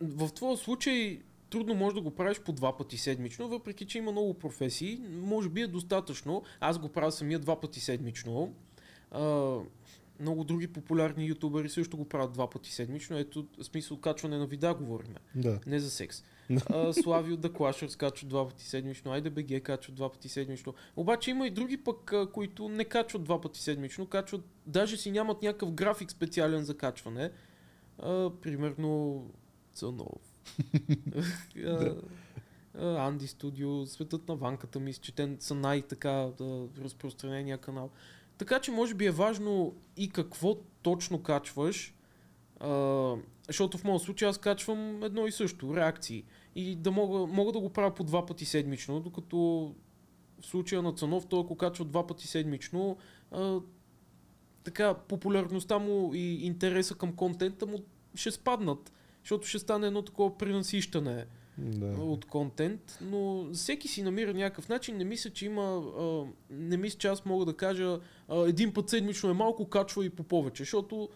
в 0.01 0.29
твоя 0.35 0.57
случай 0.57 1.21
трудно 1.53 1.75
можеш 1.75 1.93
да 1.95 2.01
го 2.01 2.11
правиш 2.11 2.39
по 2.39 2.51
два 2.51 2.77
пъти 2.77 2.97
седмично, 2.97 3.47
въпреки 3.47 3.85
че 3.85 3.97
има 3.97 4.11
много 4.11 4.33
професии. 4.33 5.01
Може 5.09 5.49
би 5.49 5.61
е 5.61 5.67
достатъчно. 5.67 6.43
Аз 6.59 6.79
го 6.79 6.89
правя 6.89 7.11
самия 7.11 7.39
два 7.39 7.59
пъти 7.59 7.79
седмично. 7.79 8.53
А, 9.11 9.57
много 10.19 10.43
други 10.43 10.67
популярни 10.67 11.25
ютубери 11.27 11.69
също 11.69 11.97
го 11.97 12.05
правят 12.05 12.33
два 12.33 12.49
пъти 12.49 12.71
седмично. 12.71 13.17
Ето, 13.17 13.47
в 13.59 13.63
смисъл 13.63 13.97
качване 13.97 14.37
на 14.37 14.45
видеа 14.45 14.73
говорим. 14.73 15.15
Да. 15.35 15.59
Не 15.65 15.79
за 15.79 15.91
секс. 15.91 16.23
А, 16.65 16.93
Слави 16.93 17.33
от 17.33 17.41
The 17.41 17.49
Clashers 17.49 17.97
качват 17.97 18.29
два 18.29 18.47
пъти 18.47 18.65
седмично, 18.65 19.11
Айде 19.11 19.29
БГ 19.29 19.63
качват 19.63 19.95
два 19.95 20.11
пъти 20.11 20.29
седмично. 20.29 20.73
Обаче 20.95 21.31
има 21.31 21.47
и 21.47 21.51
други 21.51 21.77
пък, 21.77 22.13
които 22.33 22.69
не 22.69 22.85
качват 22.85 23.23
два 23.23 23.41
пъти 23.41 23.59
седмично, 23.59 24.05
качват, 24.05 24.41
даже 24.67 24.97
си 24.97 25.11
нямат 25.11 25.41
някакъв 25.41 25.71
график 25.71 26.11
специален 26.11 26.63
за 26.63 26.77
качване. 26.77 27.31
А, 27.99 28.29
примерно 28.41 29.23
Цънов. 29.73 30.32
Анди 32.79 33.27
Студио, 33.27 33.85
Светът 33.85 34.27
на 34.27 34.35
ванката, 34.35 34.79
мисля, 34.79 35.01
че 35.01 35.15
те 35.15 35.35
са 35.39 35.55
най-така 35.55 36.29
да, 36.37 36.67
разпространения 36.81 37.57
канал. 37.57 37.89
Така 38.37 38.59
че 38.59 38.71
може 38.71 38.93
би 38.93 39.05
е 39.05 39.11
важно 39.11 39.75
и 39.97 40.09
какво 40.09 40.55
точно 40.81 41.23
качваш, 41.23 41.95
а, 42.59 43.15
защото 43.47 43.77
в 43.77 43.83
моят 43.83 44.01
случай 44.01 44.29
аз 44.29 44.37
качвам 44.37 45.03
едно 45.03 45.27
и 45.27 45.31
също, 45.31 45.75
реакции. 45.75 46.23
И 46.55 46.75
да 46.75 46.91
мога, 46.91 47.33
мога 47.33 47.51
да 47.51 47.59
го 47.59 47.69
правя 47.69 47.93
по 47.93 48.03
два 48.03 48.25
пъти 48.25 48.45
седмично, 48.45 48.99
докато 48.99 49.37
в 50.41 50.45
случая 50.45 50.81
на 50.81 50.93
Цанов, 50.93 51.25
той 51.25 51.39
ако 51.39 51.55
качва 51.55 51.85
два 51.85 52.07
пъти 52.07 52.27
седмично, 52.27 52.97
а, 53.31 53.59
така 54.63 54.93
популярността 54.93 55.79
му 55.79 56.11
и 56.13 56.45
интереса 56.45 56.95
към 56.95 57.15
контента 57.15 57.65
му 57.65 57.79
ще 58.15 58.31
спаднат, 58.31 58.91
защото 59.23 59.47
ще 59.47 59.59
стане 59.59 59.87
едно 59.87 60.01
такова 60.01 60.37
пренасищане 60.37 61.25
да. 61.57 61.85
от 61.85 62.25
контент, 62.25 62.97
но 63.01 63.49
всеки 63.53 63.87
си 63.87 64.03
намира 64.03 64.33
някакъв 64.33 64.69
начин. 64.69 64.97
Не 64.97 65.03
мисля, 65.03 65.29
че 65.29 65.45
има. 65.45 65.83
А, 65.99 66.23
не 66.49 66.77
мисля, 66.77 66.97
че 66.97 67.07
аз 67.07 67.25
мога 67.25 67.45
да 67.45 67.57
кажа 67.57 67.99
а, 68.29 68.47
един 68.47 68.73
път 68.73 68.89
седмично 68.89 69.29
е 69.29 69.33
малко, 69.33 69.69
качва 69.69 70.05
и 70.05 70.09
по 70.09 70.23
повече, 70.23 70.63
защото 70.63 71.09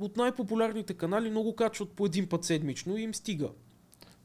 от 0.00 0.16
най-популярните 0.16 0.94
канали 0.94 1.30
много 1.30 1.56
качват 1.56 1.90
по 1.90 2.06
един 2.06 2.28
път 2.28 2.44
седмично 2.44 2.96
и 2.96 3.02
им 3.02 3.14
стига. 3.14 3.50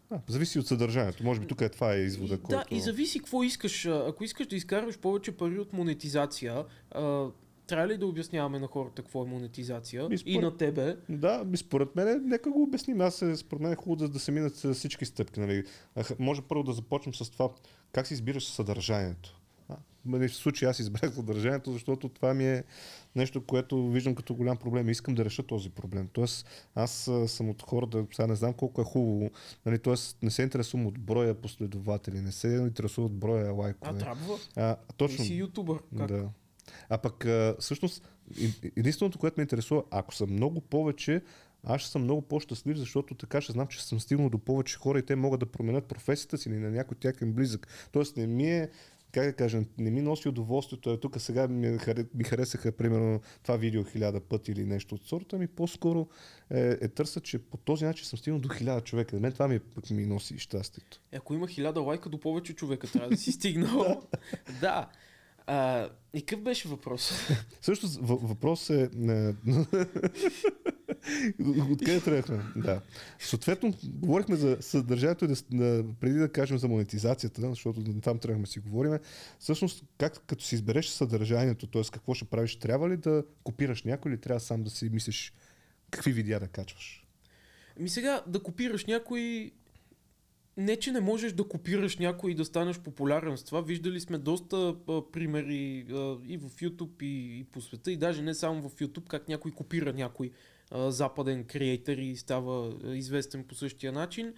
А, 0.09 0.19
зависи 0.27 0.59
от 0.59 0.67
съдържанието. 0.67 1.23
Може 1.23 1.39
би 1.39 1.47
тук 1.47 1.61
е 1.61 1.69
това 1.69 1.93
е 1.93 1.99
извода, 1.99 2.33
И, 2.33 2.37
който... 2.37 2.63
Да, 2.69 2.75
и 2.75 2.81
зависи 2.81 3.19
какво 3.19 3.43
искаш. 3.43 3.85
Ако 3.85 4.23
искаш 4.23 4.47
да 4.47 4.55
изкарваш 4.55 4.97
повече 4.97 5.31
пари 5.31 5.59
от 5.59 5.73
монетизация, 5.73 6.65
а, 6.91 7.27
трябва 7.67 7.87
ли 7.87 7.97
да 7.97 8.07
обясняваме 8.07 8.59
на 8.59 8.67
хората 8.67 9.01
какво 9.01 9.23
е 9.23 9.27
монетизация? 9.27 10.07
И 10.11 10.17
според- 10.17 10.41
на 10.41 10.57
тебе. 10.57 10.97
Да, 11.09 11.43
ми 11.43 11.57
според 11.57 11.95
мен, 11.95 12.21
нека 12.25 12.51
го 12.51 12.63
обясним. 12.63 13.01
Аз 13.01 13.21
е, 13.21 13.35
според 13.35 13.61
мен 13.61 13.71
е 13.71 13.75
хубаво 13.75 13.95
да, 13.95 14.09
да 14.09 14.19
се 14.19 14.31
минат 14.31 14.73
всички 14.73 15.05
стъпки. 15.05 15.39
Нали. 15.39 15.63
А, 15.95 16.03
може 16.19 16.41
първо 16.41 16.63
да 16.63 16.73
започнем 16.73 17.13
с 17.13 17.29
това, 17.29 17.49
как 17.91 18.07
си 18.07 18.13
избираш 18.13 18.45
съдържанието. 18.45 19.39
А, 19.69 19.75
в 20.05 20.29
случай 20.29 20.69
аз 20.69 20.79
избрах 20.79 21.13
съдържанието, 21.13 21.71
защото 21.71 22.09
това 22.09 22.33
ми 22.33 22.47
е 22.47 22.63
нещо, 23.15 23.41
което 23.41 23.89
виждам 23.89 24.15
като 24.15 24.35
голям 24.35 24.57
проблем 24.57 24.87
и 24.87 24.91
искам 24.91 25.15
да 25.15 25.25
реша 25.25 25.43
този 25.43 25.69
проблем. 25.69 26.09
Тоест, 26.13 26.47
аз 26.75 27.07
а, 27.07 27.27
съм 27.27 27.49
от 27.49 27.61
хората, 27.61 28.05
сега 28.11 28.27
не 28.27 28.35
знам 28.35 28.53
колко 28.53 28.81
е 28.81 28.85
хубаво, 28.85 29.29
нали, 29.65 29.79
тоест 29.79 30.17
не 30.23 30.31
се 30.31 30.41
интересувам 30.41 30.85
от 30.87 30.99
броя 30.99 31.35
последователи, 31.35 32.21
не 32.21 32.31
се 32.31 32.47
интересувам 32.47 33.05
от 33.05 33.17
броя 33.17 33.49
А, 33.49 33.51
лайкове. 33.51 33.99
трябва. 33.99 34.33
А, 34.55 34.75
Ти 34.77 34.95
точно. 34.97 35.25
си 35.25 35.33
ютубър. 35.33 35.79
Как? 35.97 36.07
Да. 36.07 36.29
А 36.89 36.97
пък 36.97 37.25
а, 37.25 37.55
всъщност 37.59 38.09
единственото, 38.75 39.19
което 39.19 39.39
ме 39.39 39.41
интересува, 39.41 39.83
ако 39.91 40.15
съм 40.15 40.33
много 40.33 40.61
повече, 40.61 41.21
аз 41.63 41.81
ще 41.81 41.91
съм 41.91 42.03
много 42.03 42.21
по-щастлив, 42.21 42.77
защото 42.77 43.15
така 43.15 43.41
ще 43.41 43.51
знам, 43.51 43.67
че 43.67 43.83
съм 43.83 43.99
стигнал 43.99 44.29
до 44.29 44.37
повече 44.37 44.77
хора 44.77 44.99
и 44.99 45.05
те 45.05 45.15
могат 45.15 45.39
да 45.39 45.45
променят 45.45 45.85
професията 45.85 46.37
си 46.37 46.49
или 46.49 46.57
на 46.57 46.71
някой 46.71 46.97
тях 46.97 47.21
е 47.21 47.25
близък. 47.25 47.67
Тоест 47.91 48.17
не 48.17 48.27
ми 48.27 48.51
е 48.51 48.69
как 49.15 49.25
да 49.25 49.33
кажа, 49.33 49.61
не 49.77 49.91
ми 49.91 50.01
носи 50.01 50.29
удоволствието. 50.29 50.89
Е, 50.89 50.99
тук 50.99 51.21
сега 51.21 51.47
ми, 51.47 51.67
харе- 51.67 52.07
ми 52.13 52.23
харесаха, 52.23 52.71
примерно, 52.71 53.21
това 53.43 53.57
видео 53.57 53.83
хиляда 53.83 54.19
пъти 54.19 54.51
или 54.51 54.65
нещо 54.65 54.95
от 54.95 55.05
сорта 55.07 55.37
ми. 55.37 55.47
По-скоро 55.47 56.07
е, 56.49 56.77
е 56.81 56.87
търса, 56.87 57.21
че 57.21 57.39
по 57.39 57.57
този 57.57 57.85
начин 57.85 58.05
съм 58.05 58.19
стигнал 58.19 58.39
до 58.39 58.49
хиляда 58.49 58.81
човека. 58.81 59.15
На 59.15 59.21
мен 59.21 59.31
това 59.31 59.47
ми, 59.47 59.59
пък 59.59 59.89
ми 59.89 60.05
носи 60.05 60.39
щастието. 60.39 61.01
Е, 61.11 61.17
Ако 61.17 61.33
има 61.33 61.47
хиляда 61.47 61.81
лайка, 61.81 62.09
до 62.09 62.19
повече 62.19 62.53
човека 62.53 62.87
трябва 62.87 63.09
да 63.09 63.17
си 63.17 63.31
стигнал. 63.31 64.03
да. 64.61 64.89
А, 65.47 65.89
и 66.13 66.25
какъв 66.25 66.43
беше 66.43 66.67
въпрос? 66.67 67.11
Също 67.61 67.87
въпрос 68.01 68.69
е... 68.69 68.89
Откъде 71.71 72.01
тръгнахме? 72.01 72.43
Да. 72.55 72.81
Съответно, 73.19 73.73
говорихме 73.83 74.35
за 74.35 74.57
съдържанието, 74.61 75.27
да, 75.27 75.85
преди 75.99 76.19
да 76.19 76.31
кажем 76.31 76.57
за 76.57 76.67
монетизацията, 76.67 77.49
защото 77.49 77.83
там 78.01 78.19
тръгнахме 78.19 78.45
да 78.45 78.51
си 78.51 78.59
говорим. 78.59 78.97
Всъщност, 79.39 79.83
как 79.97 80.21
като 80.27 80.43
си 80.43 80.55
избереш 80.55 80.87
съдържанието, 80.87 81.67
т.е. 81.67 81.81
какво 81.93 82.13
ще 82.13 82.25
правиш, 82.25 82.55
трябва 82.55 82.89
ли 82.89 82.97
да 82.97 83.23
копираш 83.43 83.83
някой 83.83 84.11
или 84.11 84.21
трябва 84.21 84.39
сам 84.39 84.63
да 84.63 84.69
си 84.69 84.89
мислиш 84.89 85.33
какви 85.91 86.11
видеа 86.11 86.39
да 86.39 86.47
качваш? 86.47 87.05
Ми 87.79 87.89
сега 87.89 88.23
да 88.27 88.43
копираш 88.43 88.85
някой... 88.85 89.51
Не, 90.57 90.75
че 90.75 90.91
не 90.91 90.99
можеш 90.99 91.33
да 91.33 91.47
копираш 91.47 91.97
някой 91.97 92.31
и 92.31 92.35
да 92.35 92.45
станеш 92.45 92.79
популярен 92.79 93.37
с 93.37 93.43
това. 93.43 93.61
Виждали 93.61 93.99
сме 93.99 94.17
доста 94.17 94.75
а, 94.87 95.01
примери 95.11 95.85
а, 95.89 96.17
и 96.27 96.37
в 96.37 96.49
YouTube, 96.49 97.03
и, 97.03 97.39
и 97.39 97.43
по 97.43 97.61
света, 97.61 97.91
и 97.91 97.97
даже 97.97 98.21
не 98.21 98.33
само 98.33 98.69
в 98.69 98.75
YouTube, 98.75 99.07
как 99.07 99.27
някой 99.27 99.51
копира 99.51 99.93
някой 99.93 100.31
а, 100.71 100.91
западен 100.91 101.43
креатор 101.43 101.97
и 101.97 102.15
става 102.15 102.73
а, 102.83 102.95
известен 102.95 103.43
по 103.43 103.55
същия 103.55 103.91
начин. 103.91 104.33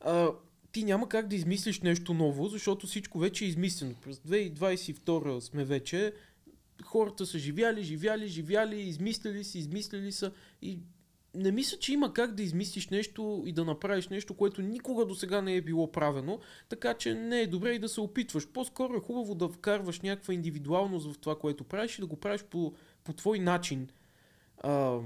А, 0.00 0.30
ти 0.72 0.84
няма 0.84 1.08
как 1.08 1.28
да 1.28 1.36
измислиш 1.36 1.80
нещо 1.80 2.14
ново, 2.14 2.48
защото 2.48 2.86
всичко 2.86 3.18
вече 3.18 3.44
е 3.44 3.48
измислено. 3.48 3.94
През 4.02 4.16
2022 4.16 5.40
сме 5.40 5.64
вече, 5.64 6.12
хората 6.84 7.26
са 7.26 7.38
живяли, 7.38 7.82
живяли, 7.82 8.28
живяли, 8.28 8.80
измислили 8.80 9.44
си, 9.44 9.58
измислили 9.58 10.12
са 10.12 10.32
и 10.62 10.78
не 11.36 11.52
мисля, 11.52 11.78
че 11.78 11.92
има 11.92 12.12
как 12.12 12.34
да 12.34 12.42
измислиш 12.42 12.88
нещо 12.88 13.42
и 13.46 13.52
да 13.52 13.64
направиш 13.64 14.08
нещо, 14.08 14.34
което 14.34 14.62
никога 14.62 15.06
до 15.06 15.14
сега 15.14 15.42
не 15.42 15.56
е 15.56 15.60
било 15.60 15.92
правено, 15.92 16.40
така 16.68 16.94
че 16.94 17.14
не 17.14 17.40
е 17.40 17.46
добре 17.46 17.72
и 17.72 17.78
да 17.78 17.88
се 17.88 18.00
опитваш. 18.00 18.48
По-скоро 18.48 18.94
е 18.96 19.00
хубаво 19.00 19.34
да 19.34 19.48
вкарваш 19.48 20.00
някаква 20.00 20.34
индивидуалност 20.34 21.12
в 21.12 21.18
това, 21.18 21.38
което 21.38 21.64
правиш 21.64 21.98
и 21.98 22.00
да 22.00 22.06
го 22.06 22.16
правиш 22.16 22.44
по, 22.50 22.72
по 23.04 23.12
твой 23.12 23.38
начин. 23.38 23.88
А, 24.58 24.98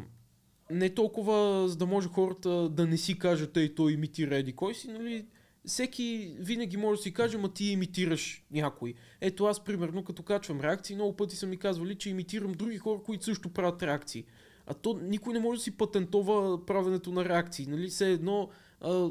не 0.71 0.91
толкова, 0.91 1.69
за 1.69 1.77
да 1.77 1.87
може 1.87 2.09
хората 2.09 2.69
да 2.69 2.87
не 2.87 2.97
си 2.97 3.19
кажат, 3.19 3.57
ей, 3.57 3.75
той 3.75 3.93
имитира 3.93 4.37
еди 4.37 4.53
кой 4.53 4.75
си, 4.75 4.89
нали? 4.89 5.27
Всеки 5.65 6.37
винаги 6.39 6.77
може 6.77 6.99
да 6.99 7.03
си 7.03 7.13
каже, 7.13 7.39
ма 7.39 7.53
ти 7.53 7.65
имитираш 7.65 8.45
някой. 8.51 8.95
Ето 9.21 9.45
аз, 9.45 9.65
примерно, 9.65 10.05
като 10.05 10.23
качвам 10.23 10.61
реакции, 10.61 10.97
много 10.97 11.17
пъти 11.17 11.37
са 11.37 11.47
ми 11.47 11.57
казвали, 11.57 11.95
че 11.95 12.11
имитирам 12.11 12.53
други 12.53 12.79
хора, 12.79 13.03
които 13.03 13.25
също 13.25 13.53
правят 13.53 13.83
реакции. 13.83 14.25
А 14.71 14.75
то 14.75 15.01
никой 15.03 15.33
не 15.33 15.41
може 15.41 15.59
да 15.59 15.63
си 15.63 15.77
патентова 15.77 16.67
правенето 16.67 17.13
на 17.13 17.25
реакции. 17.25 17.67
Нали? 17.67 17.89
Все 17.89 18.13
едно 18.13 18.49
а, 18.81 19.11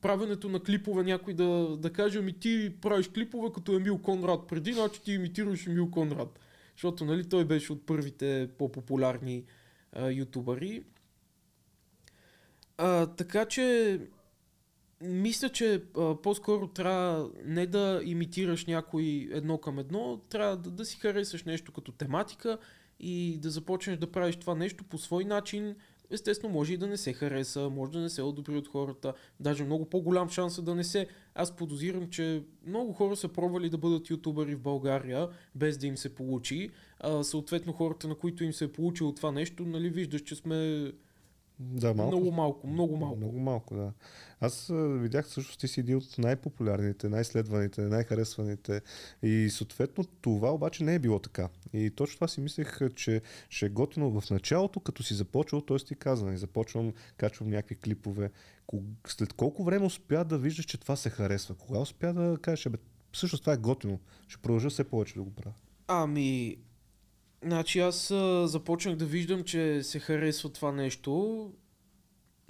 правенето 0.00 0.48
на 0.48 0.60
клипове 0.60 1.02
някой 1.04 1.34
да, 1.34 1.76
да 1.76 1.92
каже, 1.92 2.18
ами 2.18 2.32
ти 2.32 2.74
правиш 2.80 3.08
клипове 3.08 3.52
като 3.54 3.76
Емил 3.76 3.98
Конрад 3.98 4.46
преди, 4.48 4.72
значи 4.72 5.02
ти 5.02 5.12
имитираш 5.12 5.66
Емил 5.66 5.90
Конрад. 5.90 6.38
Защото 6.74 7.04
нали, 7.04 7.28
той 7.28 7.44
беше 7.44 7.72
от 7.72 7.86
първите 7.86 8.50
по-популярни 8.58 9.44
а, 9.92 10.10
ютубъри. 10.10 10.82
А, 12.78 13.06
така 13.06 13.44
че 13.44 13.98
мисля, 15.00 15.48
че 15.48 15.82
а, 15.98 16.22
по-скоро 16.22 16.68
трябва 16.68 17.30
не 17.44 17.66
да 17.66 18.00
имитираш 18.04 18.66
някой 18.66 19.28
едно 19.32 19.58
към 19.58 19.78
едно, 19.78 20.20
трябва 20.28 20.56
да, 20.56 20.70
да 20.70 20.84
си 20.84 20.98
харесаш 20.98 21.44
нещо 21.44 21.72
като 21.72 21.92
тематика 21.92 22.58
и 23.00 23.38
да 23.42 23.50
започнеш 23.50 23.98
да 23.98 24.12
правиш 24.12 24.36
това 24.36 24.54
нещо 24.54 24.84
по 24.84 24.98
свой 24.98 25.24
начин. 25.24 25.74
Естествено, 26.10 26.54
може 26.54 26.72
и 26.74 26.76
да 26.76 26.86
не 26.86 26.96
се 26.96 27.12
хареса, 27.12 27.70
може 27.70 27.92
да 27.92 27.98
не 27.98 28.10
се 28.10 28.22
одобри 28.22 28.56
от 28.56 28.68
хората, 28.68 29.14
даже 29.40 29.64
много 29.64 29.84
по-голям 29.84 30.28
шанс 30.28 30.58
е 30.58 30.62
да 30.62 30.74
не 30.74 30.84
се. 30.84 31.06
Аз 31.34 31.56
подозирам, 31.56 32.10
че 32.10 32.42
много 32.66 32.92
хора 32.92 33.16
са 33.16 33.28
пробвали 33.28 33.70
да 33.70 33.78
бъдат 33.78 34.10
ютубъри 34.10 34.54
в 34.54 34.60
България, 34.60 35.28
без 35.54 35.78
да 35.78 35.86
им 35.86 35.96
се 35.96 36.14
получи. 36.14 36.70
А, 37.00 37.24
съответно, 37.24 37.72
хората, 37.72 38.08
на 38.08 38.14
които 38.14 38.44
им 38.44 38.52
се 38.52 38.64
е 38.64 38.72
получило 38.72 39.14
това 39.14 39.32
нещо, 39.32 39.62
нали, 39.62 39.90
виждаш, 39.90 40.22
че 40.22 40.34
сме 40.34 40.92
Да, 41.60 41.94
малко. 41.94 42.16
много 42.16 42.32
малко, 42.32 42.66
много 42.66 42.96
малко. 42.96 43.16
Много 43.16 43.40
малко, 43.40 43.74
да. 43.74 43.92
Аз 44.40 44.70
видях 44.74 45.28
също, 45.28 45.58
ти 45.58 45.68
си 45.68 45.80
един 45.80 45.96
от 45.96 46.18
най-популярните, 46.18 47.08
най-следваните, 47.08 47.80
най-харесваните 47.80 48.80
и 49.22 49.48
съответно 49.50 50.04
това 50.20 50.54
обаче 50.54 50.84
не 50.84 50.94
е 50.94 50.98
било 50.98 51.18
така. 51.18 51.48
И 51.72 51.90
точно 51.90 52.14
това 52.14 52.28
си 52.28 52.40
мислех, 52.40 52.78
че 52.94 53.22
ще 53.48 53.66
е 53.66 53.68
готино 53.68 54.20
в 54.20 54.30
началото, 54.30 54.80
като 54.80 55.02
си 55.02 55.14
започвал, 55.14 55.60
т.е. 55.60 55.76
ти 55.76 55.94
каза, 55.94 56.24
нали, 56.26 56.36
започвам, 56.36 56.92
качвам 57.16 57.50
някакви 57.50 57.74
клипове. 57.74 58.30
След 59.06 59.32
колко 59.32 59.64
време 59.64 59.86
успя 59.86 60.24
да 60.24 60.38
виждаш, 60.38 60.64
че 60.64 60.78
това 60.80 60.96
се 60.96 61.10
харесва? 61.10 61.54
Кога 61.54 61.78
успя 61.78 62.12
да 62.12 62.38
кажеш, 62.42 62.68
бе, 62.68 62.78
всъщност 63.12 63.42
това 63.42 63.52
е 63.52 63.56
готино, 63.56 64.00
ще 64.28 64.42
продължа 64.42 64.70
все 64.70 64.84
повече 64.84 65.14
да 65.14 65.22
го 65.22 65.30
правя. 65.30 65.54
Ами, 65.88 66.56
значи 67.44 67.80
аз 67.80 68.10
а, 68.10 68.48
започнах 68.48 68.96
да 68.96 69.06
виждам, 69.06 69.44
че 69.44 69.82
се 69.82 69.98
харесва 69.98 70.48
това 70.48 70.72
нещо 70.72 71.52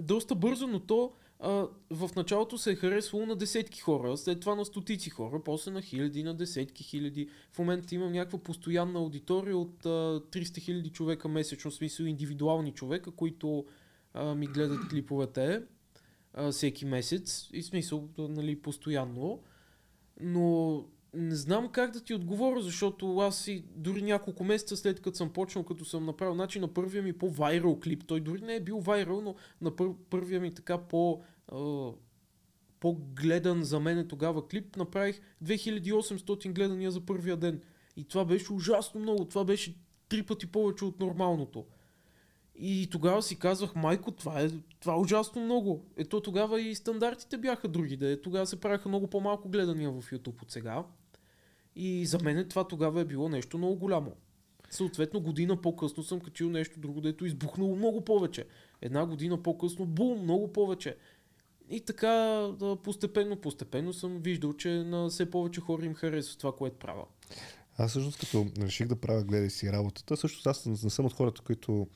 доста 0.01 0.35
бързо, 0.35 0.67
но 0.67 0.81
то 0.81 1.13
а, 1.39 1.69
в 1.91 2.11
началото 2.17 2.59
се 2.59 2.71
е 2.71 2.75
харесвало 2.75 3.27
на 3.27 3.37
десетки 3.37 3.81
хора, 3.81 4.17
след 4.17 4.41
това 4.41 4.55
на 4.55 4.65
стотици 4.65 5.11
хора, 5.11 5.43
после 5.45 5.71
на 5.71 5.83
хиляди, 5.83 6.23
на 6.23 6.35
десетки 6.35 6.85
хиляди. 6.85 7.29
В 7.53 7.59
момента 7.59 7.95
имам 7.95 8.13
някаква 8.13 8.39
постоянна 8.39 8.99
аудитория 8.99 9.57
от 9.57 9.87
а, 9.87 9.89
300 9.89 10.59
хиляди 10.59 10.91
човека 10.91 11.29
месечно, 11.29 11.71
в 11.71 11.75
смисъл 11.75 12.05
индивидуални 12.05 12.73
човека, 12.73 13.11
които 13.11 13.65
а, 14.15 14.35
ми 14.35 14.47
гледат 14.47 14.89
клиповете 14.89 15.63
а, 16.35 16.53
всеки 16.53 16.85
месец 16.85 17.49
и 17.53 17.63
в 17.63 17.67
смисъл, 17.67 18.09
нали, 18.19 18.63
постоянно. 18.63 19.43
Но 20.21 20.85
не 21.15 21.35
знам 21.35 21.69
как 21.69 21.91
да 21.91 22.01
ти 22.01 22.15
отговоря, 22.15 22.61
защото 22.61 23.19
аз 23.19 23.39
си 23.39 23.65
дори 23.77 24.03
няколко 24.03 24.45
месеца 24.45 24.77
след 24.77 25.01
като 25.01 25.17
съм 25.17 25.33
почнал, 25.33 25.65
като 25.65 25.85
съм 25.85 26.05
направил, 26.05 26.35
значи 26.35 26.61
на 26.61 26.69
първия 26.69 27.03
ми 27.03 27.13
по-вайрал 27.13 27.81
клип, 27.81 28.05
той 28.07 28.21
дори 28.21 28.41
не 28.41 28.55
е 28.55 28.61
бил 28.61 28.81
вайрал, 28.81 29.21
но 29.21 29.35
на 29.61 29.77
пър, 29.77 29.89
първия 30.11 30.41
ми 30.41 30.55
така 30.55 30.79
по, 30.79 31.23
а, 31.53 31.91
по-гледан 32.81 33.65
за 33.65 33.81
мен 33.81 34.09
тогава 34.09 34.49
клип, 34.49 34.77
направих 34.77 35.21
2800 35.45 36.53
гледания 36.53 36.91
за 36.91 37.01
първия 37.01 37.37
ден. 37.37 37.61
И 37.97 38.05
това 38.05 38.25
беше 38.25 38.53
ужасно 38.53 39.01
много, 39.01 39.25
това 39.25 39.45
беше 39.45 39.77
три 40.09 40.23
пъти 40.23 40.47
повече 40.47 40.85
от 40.85 41.01
нормалното. 41.01 41.65
И 42.55 42.89
тогава 42.91 43.23
си 43.23 43.39
казвах, 43.39 43.75
майко, 43.75 44.11
това 44.11 44.41
е, 44.41 44.51
това 44.81 44.95
е 44.95 44.99
ужасно 44.99 45.45
много. 45.45 45.85
Ето 45.97 46.21
тогава 46.21 46.61
и 46.61 46.75
стандартите 46.75 47.39
бяха 47.39 47.69
други. 47.69 47.97
Да. 47.97 48.23
Тогава 48.23 48.47
се 48.47 48.61
правяха 48.61 48.89
много 48.89 49.07
по-малко 49.07 49.49
гледания 49.49 49.91
в 49.91 50.03
YouTube 50.03 50.43
от 50.43 50.51
сега. 50.51 50.85
И 51.77 52.07
за 52.07 52.19
мен 52.19 52.49
това 52.49 52.69
тогава 52.69 53.01
е 53.01 53.05
било 53.05 53.29
нещо 53.29 53.59
много 53.59 53.77
голямо. 53.77 54.13
Съответно, 54.71 55.21
година 55.21 55.57
по-късно 55.57 56.03
съм 56.03 56.21
качил 56.21 56.51
нещо 56.51 56.81
друго, 56.81 57.01
дето 57.01 57.25
е 57.25 57.29
избухнало 57.29 57.77
много 57.77 58.05
повече. 58.05 58.47
Една 58.81 59.07
година 59.07 59.43
по-късно, 59.43 59.87
бум, 59.87 60.23
много 60.23 60.53
повече. 60.53 60.97
И 61.71 61.81
така, 61.81 62.47
постепенно, 62.85 63.37
постепенно 63.37 63.93
съм 63.93 64.19
виждал, 64.19 64.53
че 64.53 64.71
на 64.71 65.09
все 65.09 65.31
повече 65.31 65.61
хора 65.61 65.85
им 65.85 65.95
харесва 65.95 66.39
това, 66.39 66.57
което 66.57 66.77
правя. 66.77 67.05
Аз 67.81 67.91
всъщност 67.91 68.21
като 68.21 68.47
реших 68.59 68.87
да 68.87 68.97
правя 68.97 69.25
гледай 69.25 69.51
си 69.51 69.73
работата, 69.73 70.17
също 70.17 70.51
аз 70.51 70.67
не 70.67 70.77
съм 70.77 71.07
от 71.07 71.13
хората, 71.13 71.43
които 71.43 71.89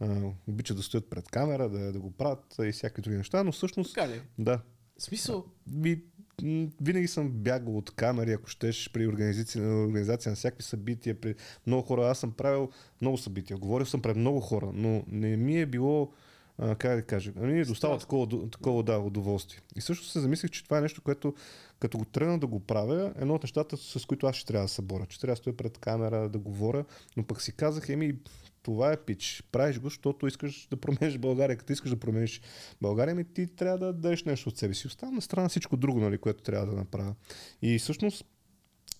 а, 0.00 0.20
обичат 0.46 0.76
да 0.76 0.82
стоят 0.82 1.10
пред 1.10 1.28
камера, 1.28 1.68
да, 1.68 1.92
да 1.92 2.00
го 2.00 2.10
правят 2.10 2.56
и 2.64 2.72
всякакви 2.72 3.02
други 3.02 3.16
неща, 3.16 3.44
но 3.44 3.52
всъщност 3.52 3.94
Така 3.94 4.08
ли? 4.08 4.20
да, 4.38 4.60
смисъл? 4.98 5.44
ми, 5.66 6.02
винаги 6.80 7.08
съм 7.08 7.30
бягал 7.30 7.76
от 7.78 7.90
камери, 7.90 8.32
ако 8.32 8.48
щеш, 8.48 8.90
при 8.92 9.06
организация, 9.06 9.62
организация 9.62 10.30
на 10.30 10.36
всякакви 10.36 10.62
събития, 10.62 11.20
при 11.20 11.34
много 11.66 11.82
хора. 11.82 12.10
Аз 12.10 12.18
съм 12.18 12.32
правил 12.32 12.70
много 13.00 13.18
събития, 13.18 13.56
говорил 13.56 13.86
съм 13.86 14.02
пред 14.02 14.16
много 14.16 14.40
хора, 14.40 14.70
но 14.74 15.04
не 15.08 15.36
ми 15.36 15.60
е 15.60 15.66
било 15.66 16.12
а, 16.58 16.74
как 16.74 16.96
да 16.96 17.02
кажа, 17.02 17.32
не 17.36 17.52
ми 17.52 17.60
е 17.60 17.64
достава 17.64 17.98
такова, 17.98 18.50
такова 18.50 18.82
да, 18.82 18.98
удоволствие. 18.98 19.60
И 19.76 19.80
също 19.80 20.06
се 20.06 20.20
замислих, 20.20 20.50
че 20.50 20.64
това 20.64 20.78
е 20.78 20.80
нещо, 20.80 21.02
което 21.02 21.34
като 21.78 21.98
го 21.98 22.04
тръгна 22.04 22.38
да 22.38 22.46
го 22.46 22.60
правя, 22.60 23.12
едно 23.16 23.34
от 23.34 23.42
нещата, 23.42 23.76
с 23.76 24.06
които 24.06 24.26
аз 24.26 24.36
ще 24.36 24.46
трябва 24.46 24.64
да 24.64 24.72
се 24.72 24.82
боря, 24.82 25.06
че 25.08 25.20
трябва 25.20 25.32
да 25.32 25.36
стоя 25.36 25.56
пред 25.56 25.78
камера, 25.78 26.28
да 26.28 26.38
говоря, 26.38 26.84
но 27.16 27.22
пък 27.22 27.42
си 27.42 27.52
казах, 27.52 27.88
еми, 27.88 28.14
това 28.62 28.92
е 28.92 28.96
пич. 28.96 29.42
Правиш 29.52 29.78
го, 29.78 29.86
защото 29.86 30.26
искаш 30.26 30.68
да 30.70 30.76
промениш 30.76 31.18
България. 31.18 31.56
Като 31.56 31.72
искаш 31.72 31.90
да 31.90 31.96
промениш 31.96 32.40
България, 32.80 33.14
ми 33.14 33.24
ти 33.24 33.46
трябва 33.46 33.78
да 33.78 33.92
дадеш 33.92 34.24
нещо 34.24 34.48
от 34.48 34.58
себе 34.58 34.74
си. 34.74 34.86
Оставам 34.86 35.14
на 35.14 35.22
страна 35.22 35.48
всичко 35.48 35.76
друго, 35.76 36.00
нали, 36.00 36.18
което 36.18 36.42
трябва 36.42 36.66
да 36.66 36.76
направя. 36.76 37.14
И 37.62 37.78
всъщност 37.78 38.24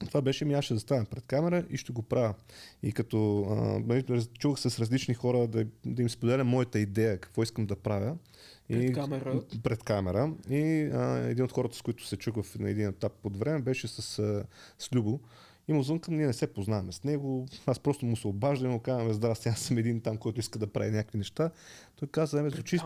това 0.07 0.22
беше 0.22 0.45
ми 0.45 0.55
аз 0.55 0.64
ще 0.64 0.74
застана 0.74 1.05
пред 1.05 1.26
камера 1.26 1.64
и 1.70 1.76
ще 1.76 1.93
го 1.93 2.03
правя. 2.03 2.34
И 2.82 2.93
като 2.93 3.47
а, 3.51 3.55
нали, 3.87 4.26
чувах 4.39 4.61
с 4.61 4.78
различни 4.78 5.14
хора 5.14 5.47
да, 5.47 5.66
да 5.87 6.03
им 6.03 6.09
споделям 6.09 6.47
моята 6.47 6.78
идея, 6.78 7.18
какво 7.18 7.43
искам 7.43 7.66
да 7.66 7.76
правя. 7.76 8.16
Пред 8.68 8.95
камера. 8.95 9.43
Пред 9.62 9.82
камера. 9.82 10.32
И 10.51 10.91
а, 10.95 11.18
един 11.18 11.45
от 11.45 11.53
хората, 11.53 11.76
с 11.76 11.82
които 11.82 12.07
се 12.07 12.16
чух 12.16 12.43
в, 12.43 12.59
на 12.59 12.70
един 12.70 12.89
етап 12.89 13.12
от 13.24 13.37
време, 13.37 13.61
беше 13.61 13.89
с, 13.89 14.18
а, 14.18 14.45
с 14.78 14.93
Любо. 14.93 15.20
И 15.68 15.72
му 15.72 15.82
звънкам, 15.82 16.16
ние 16.16 16.26
не 16.26 16.32
се 16.32 16.47
познаваме 16.47 16.93
с 16.93 17.05
него. 17.05 17.47
Аз 17.66 17.78
просто 17.78 18.07
му 18.07 18.16
се 18.16 18.28
обаждам 18.28 18.70
и 18.70 18.74
му 18.74 18.80
казвам, 18.80 19.12
здрасти, 19.12 19.49
аз 19.49 19.61
съм 19.61 19.78
един 19.78 20.01
там, 20.01 20.16
който 20.16 20.41
иска 20.41 20.59
да 20.59 20.66
прави 20.66 20.91
някакви 20.91 21.18
неща. 21.18 21.51
Той 21.97 22.09
каза, 22.09 22.43
ме 22.43 22.51
звучи 22.51 22.78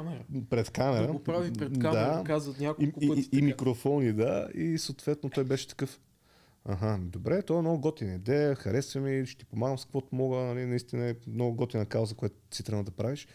пред 0.50 0.70
камера. 0.70 1.06
Да 1.06 1.12
го 1.12 1.24
прави 1.24 1.52
пред 1.52 1.78
камера, 1.78 2.16
Да. 2.16 2.24
казват 2.24 2.60
И, 2.60 2.62
няколко 2.62 2.98
и, 3.00 3.08
пъти. 3.08 3.20
и, 3.20 3.24
и 3.24 3.30
така. 3.30 3.44
микрофони, 3.44 4.12
да. 4.12 4.48
И 4.54 4.78
съответно 4.78 5.30
той 5.30 5.44
беше 5.44 5.68
такъв. 5.68 6.00
Ага, 6.64 6.98
добре, 7.02 7.42
това 7.42 7.58
е 7.58 7.62
много 7.62 7.80
готина 7.80 8.14
идея, 8.14 8.54
харесва 8.54 9.00
ми, 9.00 9.26
ще 9.26 9.38
ти 9.38 9.44
помагам 9.44 9.78
с 9.78 9.84
каквото 9.84 10.14
мога, 10.14 10.36
нали, 10.36 10.66
наистина 10.66 11.08
е 11.08 11.14
много 11.26 11.56
готина 11.56 11.86
кауза, 11.86 12.14
която 12.14 12.36
си 12.50 12.62
трябва 12.62 12.84
да 12.84 12.90
правиш. 12.90 13.28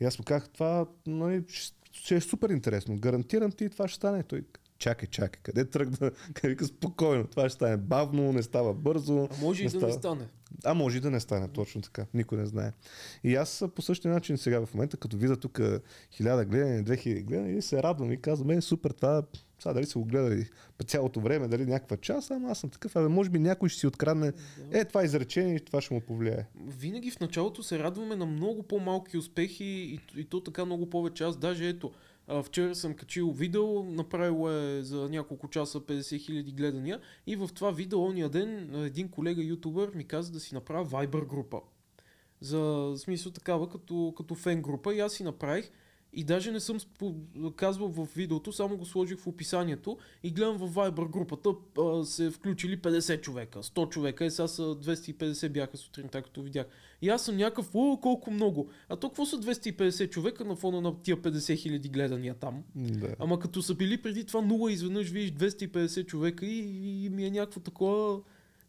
И 0.00 0.04
аз 0.04 0.18
му 0.18 0.24
казах, 0.24 0.48
това 0.48 0.86
нали, 1.06 1.44
ще, 1.48 1.76
ще 1.92 2.16
е 2.16 2.20
супер 2.20 2.50
интересно, 2.50 2.96
гарантирам 2.96 3.52
ти 3.52 3.68
това 3.68 3.88
ще 3.88 3.96
стане. 3.96 4.22
Той, 4.22 4.44
чакай, 4.78 5.08
чакай, 5.08 5.40
къде 5.42 5.64
тръгна? 5.64 6.10
Къде 6.34 6.48
вика 6.48 6.64
спокойно, 6.64 7.26
това 7.26 7.48
ще 7.48 7.54
стане 7.56 7.76
бавно, 7.76 8.32
не 8.32 8.42
става 8.42 8.74
бързо. 8.74 9.28
А 9.32 9.44
може 9.44 9.64
и 9.64 9.68
да 9.68 9.72
не 9.72 9.80
става- 9.80 9.92
стане. 9.92 10.28
а 10.64 10.74
може 10.74 10.98
и 10.98 11.00
да 11.00 11.10
не 11.10 11.20
стане 11.20 11.48
точно 11.48 11.82
така. 11.82 12.06
Никой 12.14 12.38
не 12.38 12.46
знае. 12.46 12.72
И 13.24 13.34
аз 13.34 13.64
по 13.74 13.82
същия 13.82 14.12
начин 14.14 14.38
сега 14.38 14.66
в 14.66 14.74
момента, 14.74 14.96
като 14.96 15.16
видя 15.16 15.36
тук 15.36 15.60
хиляда 16.12 16.44
гледания, 16.44 16.84
2000 16.84 17.24
гледания, 17.24 17.56
и 17.56 17.62
се 17.62 17.82
радвам 17.82 18.12
и 18.12 18.20
казвам, 18.20 18.50
е, 18.50 18.60
супер, 18.60 18.90
това 18.90 19.22
сега 19.62 19.72
дали 19.72 19.86
са 19.86 19.98
го 19.98 20.04
гледали 20.04 20.48
по 20.78 20.84
цялото 20.84 21.20
време, 21.20 21.48
дали 21.48 21.66
някаква 21.66 21.96
час, 21.96 22.30
ама 22.30 22.50
аз 22.50 22.58
съм 22.58 22.70
такъв, 22.70 22.96
абе, 22.96 23.08
може 23.08 23.30
би 23.30 23.38
някой 23.38 23.68
ще 23.68 23.80
си 23.80 23.86
открадне, 23.86 24.32
е, 24.70 24.84
това 24.84 25.04
изречение 25.04 25.54
и 25.54 25.64
това 25.64 25.80
ще 25.80 25.94
му 25.94 26.00
повлияе. 26.00 26.46
Винаги 26.66 27.10
в 27.10 27.20
началото 27.20 27.62
се 27.62 27.78
радваме 27.78 28.16
на 28.16 28.26
много 28.26 28.62
по-малки 28.62 29.18
успехи 29.18 29.64
и, 29.64 30.20
и 30.20 30.24
то 30.24 30.40
така 30.40 30.64
много 30.64 30.90
повече. 30.90 31.24
Аз 31.24 31.36
даже 31.36 31.68
ето, 31.68 31.92
а, 32.28 32.42
вчера 32.42 32.74
съм 32.74 32.94
качил 32.94 33.30
видео, 33.30 33.82
направило 33.82 34.50
е 34.50 34.82
за 34.82 35.08
няколко 35.08 35.48
часа 35.48 35.80
50 35.80 36.00
000 36.00 36.54
гледания 36.54 37.00
и 37.26 37.36
в 37.36 37.50
това 37.54 37.70
видео 37.70 38.04
ония 38.04 38.28
ден 38.28 38.70
а, 38.74 38.86
един 38.86 39.08
колега 39.08 39.42
ютубър 39.42 39.90
ми 39.94 40.04
каза 40.04 40.32
да 40.32 40.40
си 40.40 40.54
направя 40.54 40.86
Viber 40.86 41.26
група. 41.26 41.60
За 42.40 42.92
смисъл 42.96 43.32
такава 43.32 43.68
като, 43.68 44.14
като 44.16 44.34
фен 44.34 44.62
група 44.62 44.94
и 44.94 45.00
аз 45.00 45.12
си 45.12 45.22
направих 45.22 45.70
и 46.12 46.24
даже 46.24 46.52
не 46.52 46.60
съм 46.60 46.78
казвал 47.56 47.88
в 47.88 48.08
видеото, 48.16 48.52
само 48.52 48.76
го 48.76 48.86
сложих 48.86 49.18
в 49.18 49.26
описанието 49.26 49.98
и 50.22 50.30
гледам 50.30 50.56
в 50.56 50.74
Viber 50.74 51.10
групата 51.10 51.50
а, 51.78 52.04
се 52.04 52.30
включили 52.30 52.78
50 52.78 53.20
човека, 53.20 53.62
100 53.62 53.88
човека 53.88 54.24
и 54.24 54.30
сега 54.30 54.48
са 54.48 54.62
250 54.62 55.48
бяха 55.48 55.76
сутринта, 55.76 56.22
като 56.22 56.42
видях. 56.42 56.66
И 57.02 57.08
аз 57.08 57.24
съм 57.24 57.36
някакъв, 57.36 57.70
о, 57.74 57.98
колко 58.02 58.30
много. 58.30 58.68
А 58.88 58.96
то 58.96 59.08
какво 59.08 59.26
са 59.26 59.36
250 59.36 60.10
човека 60.10 60.44
на 60.44 60.56
фона 60.56 60.80
на 60.80 61.02
тия 61.02 61.16
50 61.16 61.56
хиляди 61.56 61.88
гледания 61.88 62.34
там? 62.34 62.62
Да. 62.74 63.14
Ама 63.18 63.38
като 63.38 63.62
са 63.62 63.74
били 63.74 64.02
преди 64.02 64.24
това 64.24 64.40
нула, 64.40 64.72
изведнъж 64.72 65.10
видиш 65.10 65.30
250 65.30 66.06
човека 66.06 66.46
и, 66.46 67.04
и 67.04 67.08
ми 67.08 67.24
е 67.24 67.30
някакво 67.30 67.60
такова 67.60 68.20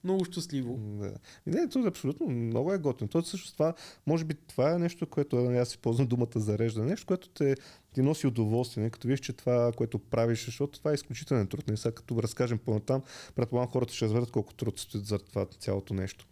много 0.04 0.26
щастливо. 0.26 0.78
Да. 0.78 1.14
Не, 1.46 1.70
то 1.70 1.80
е 1.80 1.88
абсолютно 1.88 2.28
много 2.28 2.74
е 2.74 2.78
готино. 2.78 3.08
То 3.08 3.22
също 3.22 3.54
това, 3.54 3.74
може 4.08 4.26
би 4.26 4.34
това 4.34 4.72
е 4.72 4.80
нещо, 4.80 5.08
което 5.08 5.36
нали, 5.36 5.58
аз 5.58 5.70
си 5.70 5.78
ползвам 5.78 6.08
думата 6.08 6.32
зарежда. 6.36 6.84
Нещо, 6.84 7.08
което 7.08 7.30
те, 7.30 7.56
ти 7.94 8.02
носи 8.02 8.28
удоволствие, 8.28 8.84
не? 8.84 8.90
като 8.90 9.08
виж, 9.08 9.20
че 9.20 9.34
това, 9.34 9.72
което 9.78 10.00
правиш, 10.00 10.46
защото 10.46 10.80
това 10.80 10.92
е 10.92 10.94
изключителен 10.94 11.48
труд. 11.48 11.68
Не 11.68 11.78
сега 11.78 11.96
като 11.96 12.24
разкажем 12.24 12.58
по-натам, 12.58 13.02
предполагам 13.36 13.72
хората 13.72 13.94
ще 13.94 14.06
разберат 14.06 14.32
колко 14.32 14.54
труд 14.54 14.80
стоят 14.80 15.06
за 15.06 15.20
това 15.20 15.46
цялото 15.46 15.94
нещо. 15.94 16.28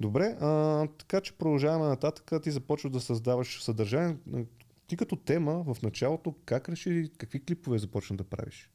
Добре, 0.00 0.36
а, 0.40 0.86
така 0.86 1.20
че 1.20 1.32
продължаваме 1.32 1.88
нататък. 1.88 2.42
Ти 2.42 2.50
започваш 2.50 2.92
да 2.92 3.00
създаваш 3.00 3.62
съдържание. 3.62 4.16
Ти 4.86 4.96
като 4.96 5.16
тема 5.16 5.64
в 5.74 5.82
началото, 5.82 6.34
как 6.44 6.68
реши, 6.68 7.10
какви 7.18 7.44
клипове 7.44 7.78
започна 7.78 8.16
да 8.16 8.24
правиш? 8.24 8.70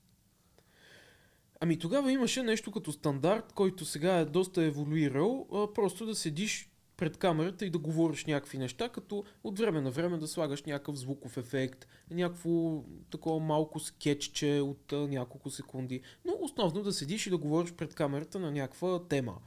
Ами 1.63 1.79
тогава 1.79 2.11
имаше 2.11 2.43
нещо 2.43 2.71
като 2.71 2.91
стандарт, 2.91 3.53
който 3.53 3.85
сега 3.85 4.17
е 4.17 4.25
доста 4.25 4.63
еволюирал, 4.63 5.47
а, 5.53 5.73
просто 5.73 6.05
да 6.05 6.15
седиш 6.15 6.69
пред 6.97 7.17
камерата 7.17 7.65
и 7.65 7.69
да 7.69 7.77
говориш 7.77 8.25
някакви 8.25 8.57
неща, 8.57 8.89
като 8.89 9.23
от 9.43 9.59
време 9.59 9.81
на 9.81 9.91
време 9.91 10.17
да 10.17 10.27
слагаш 10.27 10.63
някакъв 10.63 10.95
звуков 10.95 11.37
ефект, 11.37 11.87
някакво 12.11 12.83
такова 13.11 13.39
малко 13.39 13.79
скетчче 13.79 14.59
от 14.59 14.93
а, 14.93 14.95
няколко 14.95 15.49
секунди, 15.49 16.01
но 16.25 16.33
основно 16.41 16.83
да 16.83 16.93
седиш 16.93 17.27
и 17.27 17.29
да 17.29 17.37
говориш 17.37 17.73
пред 17.73 17.95
камерата 17.95 18.39
на 18.39 18.51
някаква 18.51 19.07
тема. 19.07 19.37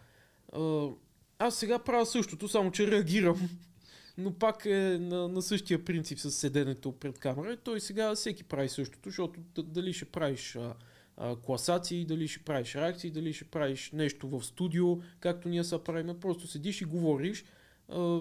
А, 0.53 0.89
аз 1.39 1.57
сега 1.57 1.79
правя 1.79 2.07
същото, 2.07 2.49
само 2.49 2.71
че 2.71 2.91
реагирам, 2.91 3.49
но 4.19 4.33
пак 4.33 4.67
е 4.67 4.99
на, 5.01 5.29
на 5.29 5.43
същия 5.43 5.85
принцип 5.85 6.19
с 6.19 6.31
седенето 6.31 6.93
пред 6.93 7.19
камера. 7.19 7.57
Той 7.57 7.81
сега 7.81 8.15
всеки 8.15 8.45
прави 8.45 8.69
същото, 8.69 9.09
защото 9.09 9.41
дали 9.62 9.93
ще 9.93 10.05
правиш 10.05 10.57
а, 10.57 10.75
а, 11.17 11.37
класации, 11.37 12.05
дали 12.05 12.29
ще 12.29 12.45
правиш 12.45 12.75
реакции, 12.75 13.11
дали 13.11 13.33
ще 13.33 13.45
правиш 13.45 13.91
нещо 13.93 14.29
в 14.29 14.43
студио, 14.45 14.99
както 15.21 15.49
ние 15.49 15.65
са 15.65 15.79
правим. 15.79 16.21
Просто 16.21 16.47
седиш 16.47 16.81
и 16.81 16.85
говориш. 16.85 17.45
А, 17.89 18.21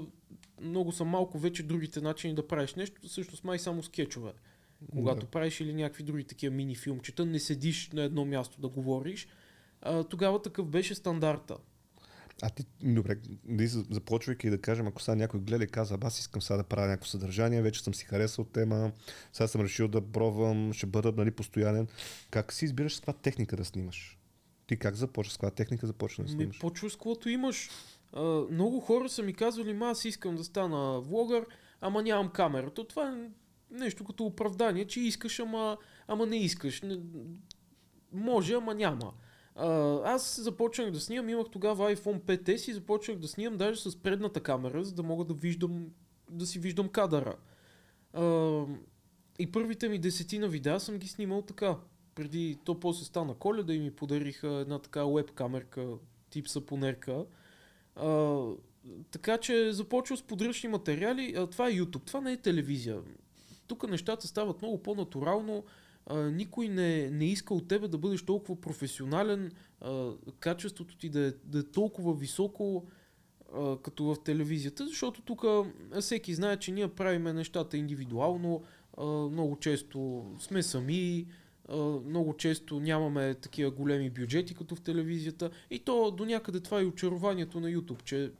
много 0.61 0.91
са 0.91 1.05
малко 1.05 1.37
вече 1.39 1.63
другите 1.63 2.01
начини 2.01 2.35
да 2.35 2.47
правиш 2.47 2.75
нещо. 2.75 3.01
Всъщност 3.07 3.43
май 3.43 3.59
само 3.59 3.83
скетчове. 3.83 4.31
Когато 4.91 5.19
Да. 5.19 5.27
правиш 5.31 5.59
или 5.59 5.73
някакви 5.73 6.03
други 6.03 6.23
такива 6.23 6.55
мини 6.55 6.75
филмчета, 6.75 7.25
не 7.25 7.39
седиш 7.39 7.89
на 7.93 8.03
едно 8.03 8.25
място 8.25 8.61
да 8.61 8.67
говориш. 8.69 9.27
А, 9.81 10.03
тогава 10.03 10.41
такъв 10.41 10.67
беше 10.67 10.95
стандарта. 10.95 11.57
А 12.41 12.49
ти, 12.49 12.65
добре, 12.81 13.15
да 13.45 13.67
започвайки 13.67 14.49
да 14.49 14.61
кажем, 14.61 14.87
ако 14.87 15.01
сега 15.01 15.15
някой 15.15 15.39
гледа 15.39 15.63
и 15.63 15.67
каза, 15.67 15.93
«Абе, 15.93 16.07
аз 16.07 16.19
искам 16.19 16.41
сега 16.41 16.57
да 16.57 16.63
правя 16.63 16.87
някакво 16.87 17.07
съдържание, 17.07 17.61
вече 17.61 17.83
съм 17.83 17.93
си 17.93 18.05
харесал 18.05 18.45
тема, 18.45 18.91
сега 19.33 19.47
съм 19.47 19.61
решил 19.61 19.87
да 19.87 20.01
пробвам, 20.01 20.73
ще 20.73 20.85
бъда 20.85 21.13
нали, 21.17 21.31
постоянен. 21.31 21.87
Как 22.31 22.53
си 22.53 22.65
избираш 22.65 22.95
с 22.95 22.99
каква 22.99 23.13
техника 23.13 23.57
да 23.57 23.65
снимаш? 23.65 24.19
Ти 24.67 24.77
как 24.77 24.95
започваш, 24.95 25.33
с 25.33 25.37
каква 25.37 25.51
техника 25.51 25.87
започна 25.87 26.23
да 26.23 26.29
Ми, 26.31 26.35
снимаш? 26.35 26.59
почваш 26.59 26.91
с 26.91 26.95
каквото 26.95 27.29
имаш. 27.29 27.69
А, 28.13 28.21
много 28.51 28.79
хора 28.79 29.09
са 29.09 29.23
ми 29.23 29.33
казвали, 29.33 29.73
ма 29.73 29.89
аз 29.89 30.05
искам 30.05 30.35
да 30.35 30.43
стана 30.43 31.01
влогър, 31.01 31.45
ама 31.81 32.01
нямам 32.03 32.29
камера. 32.29 32.69
То 32.69 32.83
това 32.83 33.09
е 33.09 33.29
нещо 33.71 34.03
като 34.03 34.25
оправдание, 34.25 34.85
че 34.85 34.99
искаш, 34.99 35.39
ама, 35.39 35.77
ама 36.07 36.25
не 36.25 36.37
искаш. 36.37 36.81
Не, 36.81 36.99
може, 38.11 38.53
ама 38.53 38.75
няма. 38.75 39.13
Аз 39.55 40.41
започнах 40.41 40.91
да 40.91 40.99
снимам, 40.99 41.29
имах 41.29 41.47
тогава 41.51 41.95
iPhone 41.95 42.19
5S 42.19 42.69
и 42.69 42.73
започнах 42.73 43.17
да 43.17 43.27
снимам 43.27 43.57
даже 43.57 43.81
с 43.81 43.95
предната 43.95 44.39
камера, 44.39 44.83
за 44.83 44.93
да 44.93 45.03
мога 45.03 45.25
да 45.25 45.33
виждам, 45.33 45.87
да 46.29 46.45
си 46.45 46.59
виждам 46.59 46.89
кадъра. 46.89 47.35
А, 48.13 48.65
и 49.39 49.51
първите 49.51 49.89
ми 49.89 49.97
десетина 49.97 50.47
видеа 50.47 50.79
съм 50.79 50.97
ги 50.97 51.07
снимал 51.07 51.41
така. 51.41 51.77
Преди 52.15 52.57
то 52.63 52.79
после 52.79 53.05
стана 53.05 53.33
коледа 53.33 53.73
и 53.73 53.79
ми 53.79 53.91
подариха 53.91 54.47
една 54.47 54.79
така 54.79 55.05
веб 55.05 55.31
камерка 55.31 55.87
тип 56.29 56.47
сапонерка. 56.47 57.25
А, 57.95 58.41
така 59.11 59.37
че 59.37 59.73
започва 59.73 60.17
с 60.17 60.23
подръчни 60.23 60.69
материали. 60.69 61.33
А, 61.37 61.47
това 61.47 61.67
е 61.67 61.73
YouTube, 61.73 62.05
това 62.05 62.21
не 62.21 62.31
е 62.31 62.37
телевизия. 62.37 62.99
Тук 63.67 63.89
нещата 63.89 64.27
стават 64.27 64.61
много 64.61 64.83
по-натурално. 64.83 65.63
Никой 66.11 66.67
не, 66.69 67.09
не 67.09 67.25
иска 67.25 67.53
от 67.53 67.67
тебе 67.67 67.87
да 67.87 67.97
бъдеш 67.97 68.25
толкова 68.25 68.61
професионален, 68.61 69.51
а, 69.81 70.11
качеството 70.39 70.97
ти 70.97 71.09
да 71.09 71.27
е, 71.27 71.31
да 71.43 71.59
е 71.59 71.63
толкова 71.63 72.13
високо, 72.13 72.85
а, 73.53 73.77
като 73.77 74.03
в 74.03 74.23
телевизията, 74.23 74.87
защото 74.87 75.21
тук 75.21 75.45
всеки 75.99 76.33
знае, 76.33 76.57
че 76.57 76.71
ние 76.71 76.87
правиме 76.87 77.33
нещата 77.33 77.77
индивидуално, 77.77 78.63
а, 78.97 79.05
много 79.05 79.59
често 79.59 80.25
сме 80.39 80.63
сами, 80.63 81.25
а, 81.69 81.77
много 82.05 82.33
често 82.37 82.79
нямаме 82.79 83.33
такива 83.33 83.71
големи 83.71 84.09
бюджети 84.09 84.53
като 84.53 84.75
в 84.75 84.81
телевизията. 84.81 85.49
И 85.69 85.79
то 85.79 86.11
до 86.11 86.25
някъде 86.25 86.59
това 86.59 86.81
е 86.81 86.85
очарованието 86.85 87.59
на 87.59 87.67
YouTube, 87.67 88.03
че, 88.03 88.31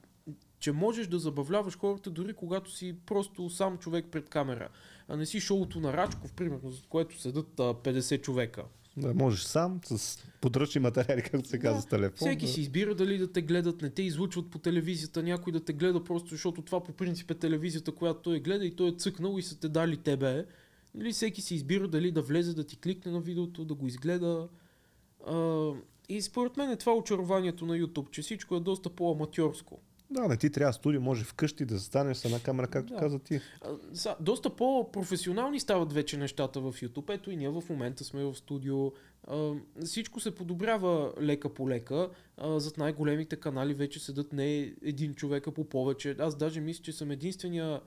че 0.64 0.72
можеш 0.72 1.08
да 1.08 1.20
забавляваш 1.20 1.78
хората 1.78 2.10
дори 2.10 2.34
когато 2.34 2.72
си 2.72 2.96
просто 3.06 3.50
сам 3.50 3.78
човек 3.78 4.06
пред 4.12 4.30
камера, 4.30 4.70
а 5.08 5.18
не 5.18 5.26
си 5.26 5.40
шоуто 5.40 5.80
на 5.80 5.94
Рачков, 5.94 6.34
примерно, 6.34 6.72
за 6.72 6.82
което 6.90 7.22
седат 7.22 7.60
а, 7.60 7.64
50 7.64 8.22
човека. 8.22 8.64
Да, 8.98 9.14
можеш 9.14 9.42
сам, 9.42 9.80
с 9.86 10.24
подръчни 10.42 10.82
материали, 10.82 11.22
както 11.22 11.50
се 11.50 11.58
Да, 11.58 11.64
казва 11.64 11.82
с 11.82 11.86
телефон. 11.86 12.16
Всеки 12.16 12.46
да. 12.46 12.52
си 12.52 12.62
избира 12.62 12.96
дали 12.96 13.18
да 13.18 13.32
те 13.32 13.42
гледат, 13.42 13.82
не 13.82 13.90
те 13.90 14.04
излучват 14.04 14.50
по 14.50 14.60
телевизията, 14.60 15.24
някой 15.24 15.54
да 15.54 15.60
те 15.60 15.74
гледа 15.74 16.04
просто 16.04 16.30
защото 16.30 16.62
това 16.62 16.84
по 16.84 16.92
принцип 16.92 17.32
е 17.32 17.36
телевизията, 17.36 17.92
която 17.92 18.22
той 18.22 18.40
гледа 18.40 18.66
и 18.66 18.76
той 18.76 18.90
е 18.90 18.96
цъкнал 18.98 19.36
и 19.40 19.42
са 19.42 19.60
те 19.60 19.70
дали 19.70 19.98
тебе. 19.98 20.46
Нали, 20.96 21.14
всеки 21.14 21.42
си 21.42 21.56
избира 21.56 21.88
дали 21.88 22.12
да 22.12 22.22
влезе, 22.22 22.54
да 22.54 22.64
ти 22.64 22.78
кликне 22.78 23.12
на 23.12 23.20
видеото, 23.20 23.66
да 23.66 23.74
го 23.74 23.88
изгледа. 23.88 24.48
А, 25.28 25.70
и 26.10 26.22
според 26.22 26.58
мен 26.58 26.72
е 26.72 26.78
това 26.78 26.94
очарованието 26.94 27.66
на 27.66 27.78
YouTube, 27.78 28.12
че 28.12 28.22
всичко 28.22 28.56
е 28.56 28.60
доста 28.60 28.90
по-аматьорско. 28.90 29.80
Да, 30.10 30.28
не 30.28 30.38
ти 30.38 30.50
трябва 30.50 30.74
студио, 30.74 31.02
може 31.02 31.24
вкъщи 31.24 31.66
да 31.66 31.78
застанеш 31.78 32.18
с 32.18 32.26
една 32.26 32.40
камера, 32.40 32.68
както 32.68 32.94
Да. 32.94 33.00
каза 33.00 33.20
ти. 33.20 33.40
А, 33.62 33.70
са, 33.94 34.16
доста 34.20 34.50
по-професионални 34.50 35.60
стават 35.60 35.94
вече 35.94 36.18
нещата 36.18 36.62
в 36.62 36.74
YouTube. 36.74 37.14
Ето 37.14 37.32
и 37.32 37.36
ние 37.36 37.50
в 37.50 37.64
момента 37.70 38.04
сме 38.04 38.24
в 38.24 38.36
студио. 38.36 38.92
А, 39.28 39.52
всичко 39.86 40.20
се 40.20 40.36
подобрява 40.36 41.14
лека 41.22 41.54
по 41.54 41.70
лека. 41.70 42.10
А, 42.38 42.60
зад 42.60 42.78
най-големите 42.78 43.36
канали 43.36 43.74
вече 43.74 44.00
седат 44.00 44.34
не 44.34 44.74
един 44.82 45.14
човека 45.14 45.52
по 45.52 45.64
повече. 45.64 46.16
Аз 46.20 46.36
даже 46.36 46.62
мисля, 46.62 46.84
че 46.84 46.92
съм 46.92 47.12
единствения 47.12 47.82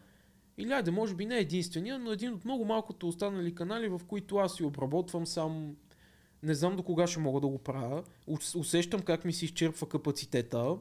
или 0.59 0.73
айде, 0.73 0.91
може 0.91 1.15
би 1.15 1.27
не 1.27 1.39
единствения, 1.39 1.99
но 1.99 2.13
един 2.13 2.33
от 2.33 2.45
много 2.45 2.65
малкото 2.65 3.09
останали 3.09 3.55
канали, 3.55 3.89
в 3.89 4.01
които 4.09 4.37
аз 4.37 4.55
си 4.55 4.65
обработвам 4.65 5.27
сам. 5.27 5.77
Не 6.43 6.55
знам 6.55 6.77
до 6.77 6.83
кога 6.83 7.07
ще 7.07 7.21
мога 7.21 7.41
да 7.41 7.47
го 7.47 7.59
правя. 7.59 8.03
Ус- 8.27 8.55
Усещам 8.55 9.01
как 9.03 9.25
ми 9.25 9.33
се 9.33 9.45
изчерпва 9.45 9.89
капацитета. 9.89 10.77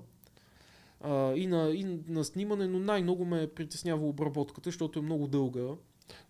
А, 1.02 1.34
и, 1.34 1.48
на, 1.48 1.70
и 1.70 2.00
на 2.08 2.24
снимане, 2.24 2.68
но 2.68 2.80
най-много 2.80 3.26
ме 3.26 3.48
притеснява 3.48 4.08
обработката, 4.08 4.68
защото 4.68 5.00
е 5.00 5.02
много 5.02 5.28
дълга. 5.28 5.62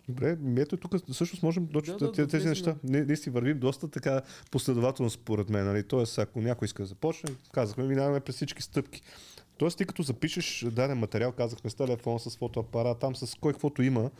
Добре, 0.08 0.38
ето 0.56 0.76
тук 0.76 0.92
всъщност 1.12 1.42
можем 1.42 1.66
точно 1.66 1.98
Да, 1.98 2.06
да, 2.06 2.12
тези, 2.12 2.26
да 2.26 2.30
тези 2.30 2.48
неща. 2.48 2.76
Ние, 2.84 3.04
ние 3.04 3.16
си 3.16 3.30
вървим 3.30 3.58
доста 3.58 3.88
така 3.88 4.22
последователно 4.50 5.10
според 5.10 5.50
мен. 5.50 5.64
Нали? 5.66 5.82
Тоест, 5.82 6.18
ако 6.18 6.40
някой 6.40 6.66
иска 6.66 6.82
да 6.82 6.86
започне, 6.86 7.30
казахме, 7.52 7.84
минаваме 7.84 8.20
през 8.20 8.36
всички 8.36 8.62
стъпки. 8.62 9.02
Тоест, 9.58 9.78
ти 9.78 9.84
като 9.84 10.02
запишеш 10.02 10.66
даден 10.72 10.98
материал, 10.98 11.32
казахме 11.32 11.70
с 11.70 11.74
телефон, 11.74 12.18
с 12.18 12.36
фотоапарат, 12.36 12.98
там 12.98 13.16
с 13.16 13.34
кой 13.34 13.52
каквото 13.52 13.82
има, 13.82 14.10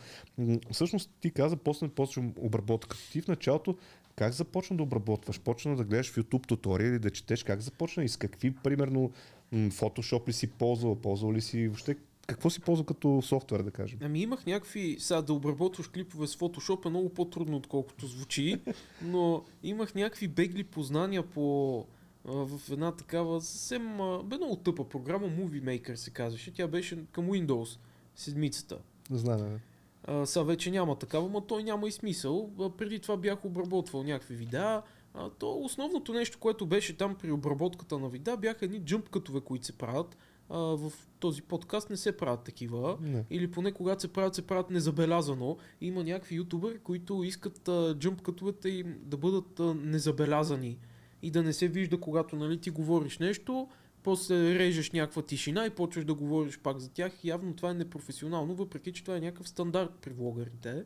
всъщност 0.71 1.09
ти 1.21 1.31
каза, 1.31 1.57
после 1.57 1.87
почвам 1.87 2.33
обработка. 2.37 2.97
Ти 3.11 3.21
в 3.21 3.27
началото 3.27 3.77
как 4.15 4.33
започна 4.33 4.77
да 4.77 4.83
обработваш? 4.83 5.39
Почна 5.39 5.75
да 5.75 5.83
гледаш 5.83 6.11
в 6.11 6.15
YouTube 6.15 6.47
туториали, 6.47 6.99
да 6.99 7.11
четеш 7.11 7.43
как 7.43 7.61
започна 7.61 8.03
и 8.03 8.09
с 8.09 8.17
какви, 8.17 8.51
примерно, 8.51 9.11
Photoshop 9.53 10.27
ли 10.27 10.33
си 10.33 10.47
ползвал, 10.47 10.95
ползвал 10.95 11.33
ли 11.33 11.41
си 11.41 11.67
въобще, 11.67 11.95
какво 12.27 12.49
си 12.49 12.61
ползвал 12.61 12.85
като 12.85 13.21
софтуер, 13.21 13.59
да 13.59 13.71
кажем? 13.71 13.99
Ами 14.01 14.21
имах 14.21 14.45
някакви, 14.45 14.95
сега 14.99 15.21
да 15.21 15.33
обработваш 15.33 15.87
клипове 15.87 16.27
с 16.27 16.35
Photoshop 16.35 16.85
е 16.85 16.89
много 16.89 17.09
по-трудно, 17.09 17.57
отколкото 17.57 18.07
звучи, 18.07 18.57
но 19.01 19.43
имах 19.63 19.95
някакви 19.95 20.27
бегли 20.27 20.63
познания 20.63 21.23
по 21.23 21.85
в 22.27 22.71
една 22.71 22.91
такава 22.91 23.41
съвсем 23.41 23.97
бе 24.23 24.37
много 24.37 24.55
тъпа 24.55 24.89
програма, 24.89 25.27
Movie 25.27 25.63
Maker 25.63 25.95
се 25.95 26.09
казваше. 26.09 26.53
Тя 26.53 26.67
беше 26.67 27.05
към 27.11 27.27
Windows 27.27 27.79
седмицата. 28.15 28.77
Бе. 29.09 29.59
А, 30.03 30.25
сега 30.25 30.43
вече 30.43 30.71
няма 30.71 30.95
такава, 30.95 31.29
но 31.29 31.41
той 31.41 31.63
няма 31.63 31.87
и 31.87 31.91
смисъл. 31.91 32.51
А, 32.59 32.69
преди 32.69 32.99
това 32.99 33.17
бях 33.17 33.45
обработвал 33.45 34.03
някакви 34.03 34.35
видеа. 34.35 34.81
А, 35.13 35.29
то 35.29 35.59
основното 35.59 36.13
нещо, 36.13 36.37
което 36.39 36.65
беше 36.65 36.97
там 36.97 37.15
при 37.15 37.31
обработката 37.31 37.99
на 37.99 38.09
видеа, 38.09 38.37
бяха 38.37 38.65
едни 38.65 38.79
джъмп 38.79 39.09
кътове, 39.09 39.41
които 39.41 39.65
се 39.65 39.77
правят. 39.77 40.17
А, 40.49 40.57
в 40.57 40.91
този 41.19 41.41
подкаст 41.41 41.89
не 41.89 41.97
се 41.97 42.17
правят 42.17 42.43
такива. 42.43 42.97
Не. 43.01 43.25
Или 43.29 43.51
поне 43.51 43.71
когато 43.71 44.01
се 44.01 44.13
правят, 44.13 44.35
се 44.35 44.47
правят 44.47 44.69
незабелязано. 44.69 45.57
Има 45.81 46.03
някакви 46.03 46.35
ютубери, 46.35 46.79
които 46.79 47.23
искат 47.23 47.67
а, 47.67 47.95
джъмп 47.99 48.21
кътовете 48.21 48.69
им 48.69 48.99
да 49.03 49.17
бъдат 49.17 49.59
а, 49.59 49.73
незабелязани 49.73 50.77
и 51.21 51.31
да 51.31 51.43
не 51.43 51.53
се 51.53 51.67
вижда, 51.67 51.99
когато 51.99 52.35
нали, 52.35 52.57
ти 52.57 52.69
говориш 52.69 53.19
нещо, 53.19 53.69
после 54.03 54.59
режеш 54.59 54.91
някаква 54.91 55.21
тишина 55.21 55.65
и 55.65 55.69
почваш 55.69 56.05
да 56.05 56.13
говориш 56.13 56.59
пак 56.59 56.79
за 56.79 56.89
тях. 56.89 57.23
Явно 57.23 57.55
това 57.55 57.69
е 57.69 57.73
непрофесионално, 57.73 58.55
въпреки 58.55 58.93
че 58.93 59.03
това 59.03 59.17
е 59.17 59.21
някакъв 59.21 59.49
стандарт 59.49 59.91
при 60.01 60.13
влогарите. 60.13 60.83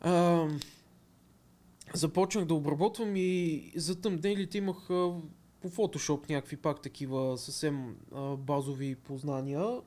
А, 0.00 0.48
започнах 1.94 2.44
да 2.44 2.54
обработвам 2.54 3.16
и 3.16 3.72
за 3.76 4.00
тъмнелите 4.00 4.58
имах 4.58 4.90
а, 4.90 5.12
по 5.60 5.70
Photoshop 5.70 6.30
някакви 6.30 6.56
пак 6.56 6.82
такива 6.82 7.38
съвсем 7.38 7.96
а, 8.12 8.36
базови 8.36 8.94
познания. 8.94 9.80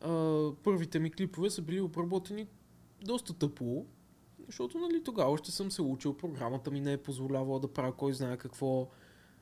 А, 0.00 0.50
първите 0.62 0.98
ми 0.98 1.10
клипове 1.10 1.50
са 1.50 1.62
били 1.62 1.80
обработени 1.80 2.46
доста 3.04 3.34
тъпо, 3.34 3.86
защото 4.46 4.78
нали, 4.78 5.02
тогава 5.04 5.30
още 5.30 5.50
съм 5.50 5.70
се 5.70 5.82
учил, 5.82 6.16
програмата 6.16 6.70
ми 6.70 6.80
не 6.80 6.92
е 6.92 6.96
позволявала 6.96 7.60
да 7.60 7.68
правя 7.68 7.92
кой 7.92 8.12
знае 8.12 8.36
какво. 8.36 8.88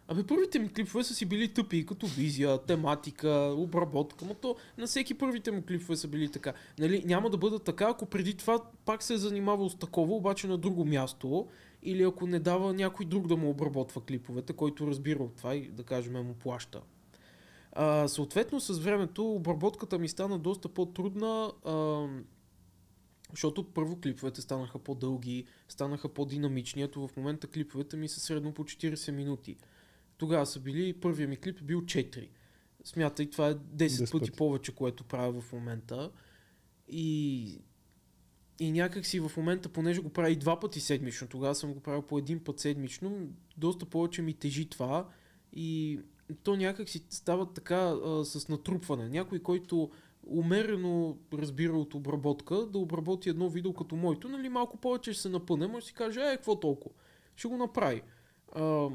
Абе, 0.09 0.23
първите 0.23 0.59
ми 0.59 0.73
клипове 0.73 1.05
са 1.05 1.15
си 1.15 1.27
били 1.27 1.49
тъпи, 1.49 1.87
като 1.87 2.07
визия, 2.07 2.59
тематика, 2.59 3.55
обработка, 3.57 4.25
но 4.25 4.35
то 4.35 4.57
на 4.79 4.87
всеки 4.87 5.15
първите 5.15 5.51
му 5.51 5.63
клипове 5.63 5.97
са 5.97 6.09
били 6.09 6.29
така. 6.29 6.53
Нали, 6.79 7.03
няма 7.07 7.31
да 7.31 7.37
бъдат 7.37 7.65
така, 7.65 7.89
ако 7.89 8.07
преди 8.07 8.35
това 8.35 8.63
пак 8.85 9.03
се 9.03 9.15
е 9.15 9.17
занимавал 9.17 9.69
с 9.69 9.75
такова, 9.75 10.15
обаче 10.15 10.47
на 10.47 10.59
друго 10.59 10.85
място, 10.85 11.49
или 11.83 12.03
ако 12.03 12.27
не 12.27 12.39
дава 12.39 12.73
някой 12.73 13.07
друг 13.07 13.27
да 13.27 13.37
му 13.37 13.51
обработва 13.51 14.01
клиповете, 14.01 14.53
който 14.53 14.87
разбира 14.87 15.23
от 15.23 15.37
това 15.37 15.55
и 15.55 15.69
да 15.69 15.83
кажем 15.83 16.13
му 16.13 16.35
плаща. 16.35 16.81
А, 17.73 18.09
съответно, 18.09 18.61
с 18.61 18.79
времето 18.79 19.33
обработката 19.33 19.99
ми 19.99 20.09
стана 20.09 20.39
доста 20.39 20.69
по-трудна, 20.69 21.53
а, 21.65 22.07
защото 23.31 23.65
първо 23.65 24.01
клиповете 24.01 24.41
станаха 24.41 24.79
по-дълги, 24.79 25.45
станаха 25.69 26.09
по-динамични. 26.09 26.83
Ето 26.83 27.09
в 27.09 27.17
момента 27.17 27.47
клиповете 27.47 27.97
ми 27.97 28.09
са 28.09 28.21
средно 28.21 28.55
по 28.55 28.65
40 28.65 29.11
минути. 29.11 29.57
Тогава 30.19 30.47
са 30.47 30.61
били, 30.61 30.93
първия 30.93 31.29
ми 31.29 31.37
клип 31.37 31.61
е 31.61 31.65
бил 31.65 31.81
4. 31.81 32.29
Смятай, 32.85 33.31
това 33.31 33.49
е 33.49 33.55
10, 33.55 33.87
10 33.87 34.13
пъти, 34.13 34.31
повече, 34.31 34.75
което 34.75 35.05
правя 35.05 35.41
в 35.41 35.53
момента. 35.53 36.11
И, 36.89 37.59
и 38.59 38.73
някак 38.73 39.07
си 39.07 39.21
в 39.21 39.33
момента, 39.37 39.69
понеже 39.69 40.01
го 40.01 40.11
правя 40.11 40.31
и 40.31 40.37
два 40.37 40.61
пъти 40.61 40.81
седмично, 40.81 41.29
тогава 41.29 41.55
съм 41.55 41.73
го 41.73 41.81
правил 41.81 42.03
по 42.03 42.19
един 42.19 42.45
път 42.45 42.61
седмично, 42.61 43.29
доста 43.57 43.87
повече 43.87 44.23
ми 44.23 44.35
тежи 44.35 44.69
това 44.69 45.09
и 45.53 46.01
то 46.43 46.57
някак 46.57 46.89
си 46.89 47.05
става 47.11 47.53
така 47.53 47.77
а, 47.77 48.25
с 48.25 48.49
натрупване. 48.49 49.09
Някой, 49.09 49.39
който 49.39 49.91
умерено 50.27 51.19
разбира 51.33 51.73
от 51.73 51.95
обработка, 51.95 52.67
да 52.67 52.79
обработи 52.79 53.29
едно 53.29 53.49
видео 53.49 53.75
като 53.75 53.97
моето, 53.97 54.29
нали 54.29 54.49
малко 54.49 54.77
повече 54.77 55.13
ще 55.13 55.23
се 55.23 55.29
напъне, 55.29 55.67
може 55.67 55.87
си 55.87 55.95
каже, 55.95 56.21
е, 56.21 56.37
какво 56.37 56.61
толкова? 56.61 56.95
Ще 57.37 57.49
го 57.49 57.57
направи. 57.57 58.03
А, 58.53 58.89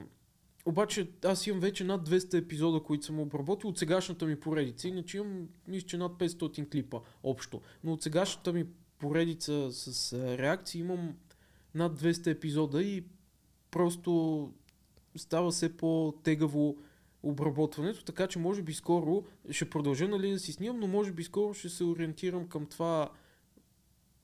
обаче 0.66 1.10
аз 1.26 1.48
имам 1.48 1.60
вече 1.60 1.84
над 1.84 2.10
200 2.10 2.38
епизода, 2.38 2.80
които 2.84 3.06
съм 3.06 3.20
обработил 3.20 3.70
от 3.70 3.78
сегашната 3.78 4.26
ми 4.26 4.40
поредица, 4.40 4.88
иначе 4.88 5.18
имам 5.18 5.48
мисля, 5.68 5.88
че 5.88 5.98
над 5.98 6.12
500 6.12 6.70
клипа 6.72 7.00
общо. 7.24 7.62
Но 7.84 7.94
от 7.94 8.04
сегашната 8.04 8.54
ми 8.54 8.66
поредица 8.98 9.72
с 9.72 10.14
реакции 10.38 10.82
имам 10.82 11.16
над 11.76 12.00
200 12.02 12.28
епизода 12.28 12.84
и 12.84 13.04
просто 13.72 14.52
става 15.16 15.52
все 15.52 15.78
по-тегаво 15.78 16.78
обработването, 17.26 18.04
така 18.04 18.28
че 18.28 18.40
може 18.40 18.62
би 18.62 18.74
скоро 18.74 19.24
ще 19.52 19.70
продължа 19.70 20.08
нали, 20.08 20.32
да 20.32 20.40
си 20.40 20.54
снимам, 20.54 20.80
но 20.80 20.88
може 20.88 21.12
би 21.12 21.24
скоро 21.24 21.54
ще 21.54 21.70
се 21.70 21.84
ориентирам 21.84 22.48
към 22.48 22.66
това 22.66 23.10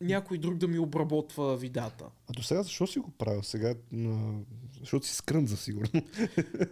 някой 0.02 0.38
друг 0.38 0.56
да 0.56 0.68
ми 0.68 0.80
обработва 0.80 1.58
видеята. 1.58 2.06
А 2.30 2.34
до 2.34 2.43
сега 2.43 2.64
защо 2.64 2.88
си 2.88 2.99
го 2.99 3.12
правил? 3.12 3.43
Сега, 3.43 3.76
на... 3.91 4.39
защото 4.80 5.06
си 5.06 5.16
скрънза, 5.16 5.58
сигурно. 5.58 6.02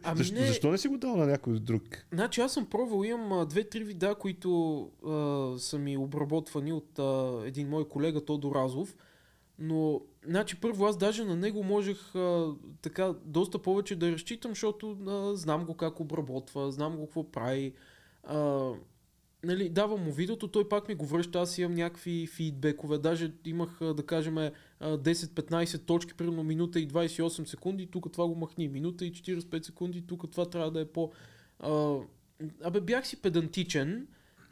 Ами 0.03 0.17
защо, 0.17 0.35
не, 0.35 0.47
защо 0.47 0.71
не 0.71 0.77
си 0.77 0.87
го 0.87 0.97
дал 0.97 1.15
на 1.15 1.25
някой 1.25 1.59
друг? 1.59 1.83
Значи 2.13 2.41
аз 2.41 2.53
съм 2.53 2.65
пробвал, 2.65 3.03
имам 3.03 3.47
две-три 3.47 3.83
видеа, 3.83 4.15
които 4.15 4.81
а, 5.05 5.59
са 5.59 5.79
ми 5.79 5.97
обработвани 5.97 6.73
от 6.73 6.99
а, 6.99 7.41
един 7.45 7.69
мой 7.69 7.87
колега 7.87 8.25
Тодор 8.25 8.55
Разов. 8.55 8.95
Но, 9.59 10.01
значи 10.25 10.55
първо 10.61 10.85
аз 10.85 10.97
даже 10.97 11.25
на 11.25 11.35
него 11.35 11.63
можех 11.63 12.15
а, 12.15 12.53
така 12.81 13.13
доста 13.25 13.59
повече 13.59 13.95
да 13.95 14.11
разчитам, 14.11 14.51
защото 14.51 14.97
а, 15.07 15.35
знам 15.35 15.65
го 15.65 15.73
как 15.73 15.99
обработва, 15.99 16.71
знам 16.71 16.97
го 16.97 17.05
какво 17.05 17.31
прави. 17.31 17.73
А, 18.23 18.71
нали, 19.43 19.69
давам 19.69 20.03
му 20.03 20.11
видеото, 20.11 20.47
той 20.47 20.69
пак 20.69 20.87
ми 20.87 20.95
го 20.95 21.05
връща, 21.05 21.39
аз 21.39 21.57
имам 21.57 21.73
някакви 21.73 22.27
фидбекове, 22.27 22.97
даже 22.97 23.33
имах, 23.45 23.79
да 23.81 24.05
кажем, 24.05 24.37
а, 24.37 24.51
10-15 24.81 25.85
точки, 25.85 26.13
примерно 26.13 26.43
минута 26.43 26.79
и 26.79 26.87
28 26.87 27.45
секунди, 27.45 27.87
тук 27.87 28.11
това 28.11 28.27
го 28.27 28.35
махни, 28.35 28.67
минута 28.67 29.05
и 29.05 29.13
45 29.13 29.65
секунди, 29.65 30.07
тук 30.07 30.31
това 30.31 30.45
трябва 30.49 30.71
да 30.71 30.81
е 30.81 30.85
по... 30.85 31.11
А, 31.59 31.97
абе, 32.63 32.81
бях 32.81 33.07
си 33.07 33.21
педантичен, 33.21 34.07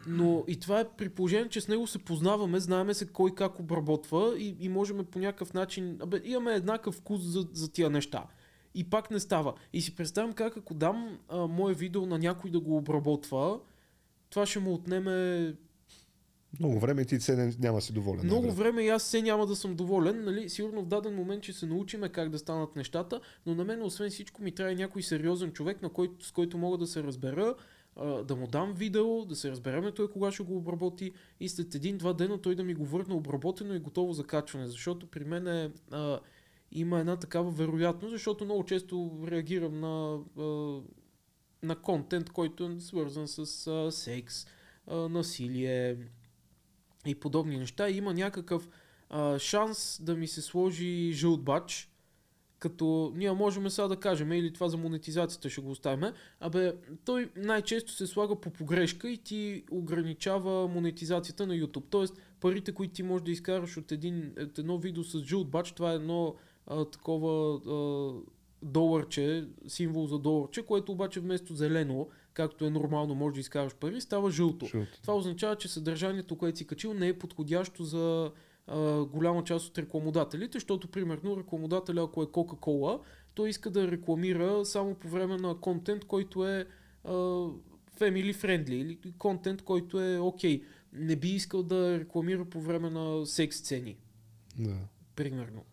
но 0.07 0.43
и 0.47 0.59
това 0.59 0.79
е 0.79 0.87
при 0.97 1.09
положение, 1.09 1.49
че 1.49 1.61
с 1.61 1.67
него 1.67 1.87
се 1.87 1.99
познаваме, 1.99 2.59
знаеме 2.59 2.93
се 2.93 3.07
кой 3.07 3.35
как 3.35 3.59
обработва 3.59 4.35
и, 4.37 4.55
и 4.59 4.69
можем 4.69 5.05
по 5.05 5.19
някакъв 5.19 5.53
начин, 5.53 5.97
абе, 6.01 6.21
имаме 6.23 6.53
еднакъв 6.53 6.95
вкус 6.95 7.21
за, 7.21 7.47
за 7.53 7.71
тия 7.71 7.89
неща. 7.89 8.25
И 8.75 8.83
пак 8.83 9.11
не 9.11 9.19
става. 9.19 9.53
И 9.73 9.81
си 9.81 9.95
представям 9.95 10.33
как 10.33 10.57
ако 10.57 10.73
дам 10.73 11.17
а, 11.29 11.37
мое 11.37 11.73
видео 11.73 12.05
на 12.05 12.19
някой 12.19 12.51
да 12.51 12.59
го 12.59 12.77
обработва, 12.77 13.59
това 14.29 14.45
ще 14.45 14.59
му 14.59 14.73
отнеме 14.73 15.53
Много 16.59 16.79
време 16.79 17.01
и 17.01 17.05
ти 17.05 17.19
се 17.19 17.35
не- 17.35 17.53
няма 17.59 17.81
си 17.81 17.93
доволен. 17.93 18.25
много 18.25 18.41
най-вероятно. 18.41 18.63
време 18.63 18.83
и 18.83 18.89
аз 18.89 19.03
се 19.03 19.21
няма 19.21 19.45
да 19.45 19.55
съм 19.55 19.75
доволен. 19.75 20.23
Нали? 20.23 20.49
Сигурно 20.49 20.81
в 20.81 20.87
даден 20.87 21.15
момент 21.15 21.43
ще 21.43 21.53
се 21.53 21.65
научиме 21.65 22.09
как 22.09 22.29
да 22.29 22.39
станат 22.39 22.75
нещата, 22.75 23.21
но 23.45 23.55
на 23.55 23.65
мен 23.65 23.83
освен 23.83 24.09
всичко 24.09 24.41
ми 24.43 24.51
трябва 24.51 24.75
някой 24.75 25.03
сериозен 25.03 25.51
човек, 25.51 25.81
на 25.81 25.89
който, 25.89 26.25
с 26.25 26.31
който 26.31 26.57
мога 26.57 26.77
да 26.77 26.87
се 26.87 27.03
разбера, 27.03 27.55
да 28.23 28.35
му 28.35 28.47
дам 28.47 28.73
видео, 28.73 29.25
да 29.25 29.35
се 29.35 29.51
разбереме 29.51 29.91
той 29.91 30.11
кога 30.11 30.31
ще 30.31 30.43
го 30.43 30.57
обработи 30.57 31.11
и 31.39 31.49
след 31.49 31.75
един-два 31.75 32.13
дена 32.13 32.41
той 32.41 32.55
да 32.55 32.63
ми 32.63 32.73
го 32.73 32.85
върне 32.85 33.13
обработено 33.13 33.75
и 33.75 33.79
готово 33.79 34.13
за 34.13 34.23
качване. 34.23 34.67
Защото 34.67 35.07
при 35.07 35.23
мен 35.23 35.47
е, 35.47 35.71
а, 35.91 36.19
има 36.71 36.99
една 36.99 37.15
такава 37.15 37.51
вероятност, 37.51 38.11
защото 38.11 38.45
много 38.45 38.63
често 38.63 39.19
реагирам 39.27 39.79
на, 39.79 40.19
а, 40.37 40.43
на 41.63 41.75
контент, 41.75 42.29
който 42.29 42.63
е 42.63 42.79
свързан 42.79 43.27
с 43.27 43.67
а, 43.67 43.91
секс, 43.91 44.45
а, 44.87 44.95
насилие, 44.95 45.97
и 47.05 47.15
подобни 47.15 47.57
неща. 47.57 47.89
И 47.89 47.97
има 47.97 48.13
някакъв 48.13 48.69
а, 49.09 49.39
шанс 49.39 49.99
да 50.01 50.15
ми 50.15 50.27
се 50.27 50.41
сложи 50.41 51.11
жълт 51.13 51.43
бач, 51.43 51.91
като 52.59 53.11
ние 53.15 53.31
можем 53.31 53.69
сега 53.69 53.87
да 53.87 53.95
кажем, 53.95 54.31
или 54.31 54.53
това 54.53 54.69
за 54.69 54.77
монетизацията 54.77 55.49
ще 55.49 55.61
го 55.61 55.71
оставим, 55.71 56.11
абе, 56.39 56.73
той 57.05 57.29
най-често 57.35 57.91
се 57.91 58.07
слага 58.07 58.35
по 58.35 58.49
погрешка 58.49 59.09
и 59.09 59.17
ти 59.17 59.63
ограничава 59.71 60.67
монетизацията 60.67 61.47
на 61.47 61.53
YouTube. 61.53 61.83
Тоест, 61.89 62.21
парите, 62.39 62.71
които 62.71 62.93
ти 62.93 63.03
можеш 63.03 63.25
да 63.25 63.31
изкараш 63.31 63.77
от, 63.77 63.91
един, 63.91 64.33
от 64.41 64.59
едно 64.59 64.77
видео 64.77 65.03
с 65.03 65.19
жълт 65.19 65.49
бач, 65.49 65.71
това 65.71 65.91
е 65.91 65.95
едно 65.95 66.35
а, 66.67 66.85
такова 66.85 67.55
а, 67.55 68.11
доларче, 68.61 69.47
символ 69.67 70.07
за 70.07 70.19
доларче, 70.19 70.65
което 70.65 70.91
обаче 70.91 71.19
вместо 71.19 71.55
зелено, 71.55 72.07
както 72.33 72.65
е 72.65 72.69
нормално, 72.69 73.15
може 73.15 73.33
да 73.33 73.39
изкараш 73.39 73.75
пари, 73.75 74.01
става 74.01 74.31
жълто. 74.31 74.65
Жълто. 74.65 75.01
Това 75.01 75.15
означава, 75.15 75.55
че 75.55 75.67
съдържанието, 75.67 76.35
което 76.35 76.57
си 76.57 76.67
качил, 76.67 76.93
не 76.93 77.07
е 77.07 77.19
подходящо 77.19 77.83
за 77.83 78.31
а, 78.67 79.05
голяма 79.05 79.43
част 79.43 79.67
от 79.67 79.77
рекламодателите, 79.77 80.55
защото, 80.55 80.87
примерно, 80.87 81.37
рекламодателя, 81.37 82.03
ако 82.03 82.23
е 82.23 82.25
Coca-Cola, 82.25 82.99
той 83.33 83.49
иска 83.49 83.69
да 83.69 83.91
рекламира 83.91 84.65
само 84.65 84.95
по 84.95 85.09
време 85.09 85.37
на 85.37 85.55
контент, 85.55 86.05
който 86.05 86.47
е 86.47 86.67
а, 87.03 87.11
family 87.99 88.33
friendly 88.33 88.73
или 88.73 89.13
контент, 89.17 89.61
който 89.61 90.01
е 90.01 90.19
окей. 90.19 90.63
Не 90.93 91.15
би 91.15 91.29
искал 91.29 91.63
да 91.63 91.99
рекламира 91.99 92.45
по 92.45 92.61
време 92.61 92.89
на 92.89 93.25
секс 93.25 93.57
сцени 93.57 93.97
Да. 94.59 94.77
примерно. 95.15 95.65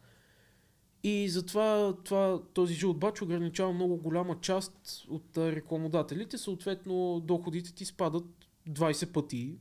И 1.03 1.29
затова 1.29 1.97
това, 2.05 2.43
този 2.55 2.75
жълт 2.75 2.99
бач 2.99 3.23
ограничава 3.23 3.73
много 3.73 3.97
голяма 3.97 4.41
част 4.41 5.05
от 5.09 5.39
рекламодателите, 5.39 6.39
съответно 6.39 7.21
доходите 7.21 7.75
ти 7.75 7.85
спадат 7.85 8.25
20 8.69 9.13
пъти. 9.13 9.59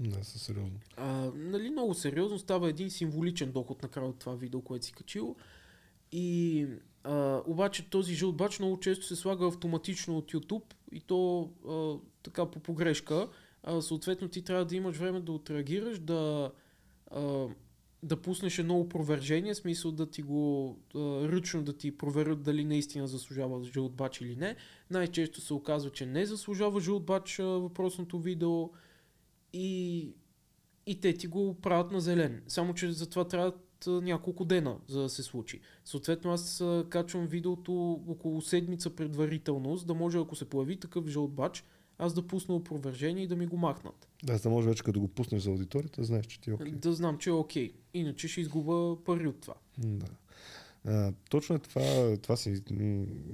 Да, 0.00 0.24
със 0.24 0.42
сериозно. 0.42 0.78
А, 0.96 1.30
нали, 1.34 1.70
много 1.70 1.94
сериозно 1.94 2.38
става 2.38 2.68
един 2.68 2.90
символичен 2.90 3.52
доход 3.52 3.82
накрая 3.82 4.08
от 4.08 4.18
това 4.18 4.34
видео, 4.34 4.60
което 4.60 4.86
си 4.86 4.92
качил. 4.92 5.36
И 6.12 6.66
а, 7.04 7.42
обаче 7.46 7.90
този 7.90 8.14
жълт 8.14 8.36
бач 8.36 8.58
много 8.58 8.80
често 8.80 9.06
се 9.06 9.16
слага 9.16 9.46
автоматично 9.46 10.18
от 10.18 10.32
YouTube 10.32 10.74
и 10.92 11.00
то 11.00 11.50
а, 11.68 11.94
така 12.22 12.46
по 12.46 12.60
погрешка. 12.60 13.28
А, 13.62 13.82
съответно 13.82 14.28
ти 14.28 14.42
трябва 14.42 14.64
да 14.64 14.76
имаш 14.76 14.96
време 14.96 15.20
да 15.20 15.32
отреагираш, 15.32 15.98
да, 15.98 16.52
а, 17.10 17.46
да 18.02 18.16
пуснеш 18.16 18.58
едно 18.58 18.80
опровержение, 18.80 19.54
смисъл 19.54 19.92
да 19.92 20.10
ти 20.10 20.22
го 20.22 20.76
а, 20.94 20.98
ръчно 21.28 21.62
да 21.62 21.72
ти 21.72 21.96
проверят 21.98 22.42
дали 22.42 22.64
наистина 22.64 23.08
заслужава 23.08 23.64
жълт 23.64 23.94
бач 23.94 24.20
или 24.20 24.36
не. 24.36 24.56
Най-често 24.90 25.40
се 25.40 25.54
оказва, 25.54 25.90
че 25.90 26.06
не 26.06 26.26
заслужава 26.26 26.80
жълт 26.80 27.04
бач 27.04 27.36
въпросното 27.38 28.18
видео 28.18 28.70
и, 29.52 30.08
и 30.86 31.00
те 31.00 31.14
ти 31.14 31.26
го 31.26 31.54
правят 31.54 31.92
на 31.92 32.00
зелен. 32.00 32.42
Само, 32.48 32.74
че 32.74 32.92
за 32.92 33.10
това 33.10 33.24
трябват 33.24 33.86
а, 33.86 33.90
няколко 33.90 34.44
дена, 34.44 34.76
за 34.88 35.02
да 35.02 35.08
се 35.08 35.22
случи. 35.22 35.60
Съответно, 35.84 36.32
аз 36.32 36.64
качвам 36.88 37.26
видеото 37.26 38.00
около 38.08 38.40
седмица 38.40 38.90
предварително, 38.90 39.76
за 39.76 39.86
да 39.86 39.94
може, 39.94 40.18
ако 40.18 40.36
се 40.36 40.44
появи 40.44 40.76
такъв 40.76 41.06
жълт 41.06 41.32
бач, 41.32 41.64
аз 41.98 42.14
да 42.14 42.26
пусна 42.26 42.54
опровержение 42.54 43.24
и 43.24 43.26
да 43.26 43.36
ми 43.36 43.46
го 43.46 43.56
махнат. 43.56 44.08
Да, 44.24 44.36
за 44.36 44.42
да 44.42 44.50
може 44.50 44.68
вече 44.68 44.82
като 44.82 45.00
го 45.00 45.08
пуснеш 45.08 45.42
за 45.42 45.50
аудиторията, 45.50 46.04
знаеш, 46.04 46.26
че 46.26 46.40
ти 46.40 46.50
е 46.50 46.52
окей. 46.52 46.72
Да 46.72 46.92
знам, 46.92 47.18
че 47.18 47.30
е 47.30 47.32
окей. 47.32 47.72
Иначе 47.94 48.28
ще 48.28 48.40
изгуба 48.40 49.04
пари 49.04 49.28
от 49.28 49.40
това. 49.40 49.54
Да. 49.78 50.06
А, 50.86 51.12
точно 51.30 51.56
е 51.56 51.58
това, 51.58 52.16
това 52.22 52.36
си 52.36 52.62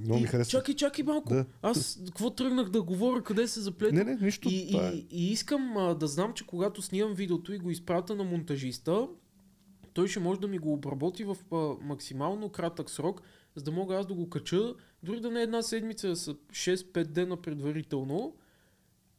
много 0.01 0.21
ми 0.21 0.27
харесва. 0.27 0.51
чакай, 0.51 0.75
чакай 0.75 1.05
малко. 1.05 1.29
Да. 1.29 1.45
Аз 1.63 2.01
какво 2.07 2.31
тръгнах 2.31 2.69
да 2.69 2.83
говоря, 2.83 3.23
къде 3.23 3.49
се 3.49 3.61
заплета? 3.61 3.95
Не, 3.95 4.05
не, 4.05 4.19
нищо. 4.21 4.49
И, 4.53 4.69
това 4.73 4.89
е. 4.89 4.91
и, 4.93 5.07
и 5.11 5.33
искам 5.33 5.77
а, 5.77 5.95
да 5.95 6.07
знам, 6.07 6.33
че 6.35 6.47
когато 6.47 6.83
снимам 6.83 7.15
видеото 7.15 7.53
и 7.53 7.59
го 7.59 7.71
изпратя 7.71 8.15
на 8.15 8.25
монтажиста, 8.25 9.09
той 9.93 10.09
ще 10.09 10.21
може 10.21 10.41
да 10.41 10.49
ми 10.49 10.59
го 10.59 10.73
обработи 10.73 11.25
в 11.25 11.37
а, 11.53 11.87
максимално 11.87 12.49
кратък 12.49 12.91
срок, 12.91 13.23
за 13.55 13.65
да 13.65 13.71
мога 13.71 13.97
аз 13.97 14.07
да 14.07 14.15
го 14.15 14.31
кача, 14.31 14.75
дори 15.03 15.21
да 15.21 15.31
не 15.31 15.43
една 15.43 15.63
седмица, 15.63 16.17
са 16.17 16.35
6-5 16.35 17.05
дена 17.05 17.37
предварително 17.37 18.35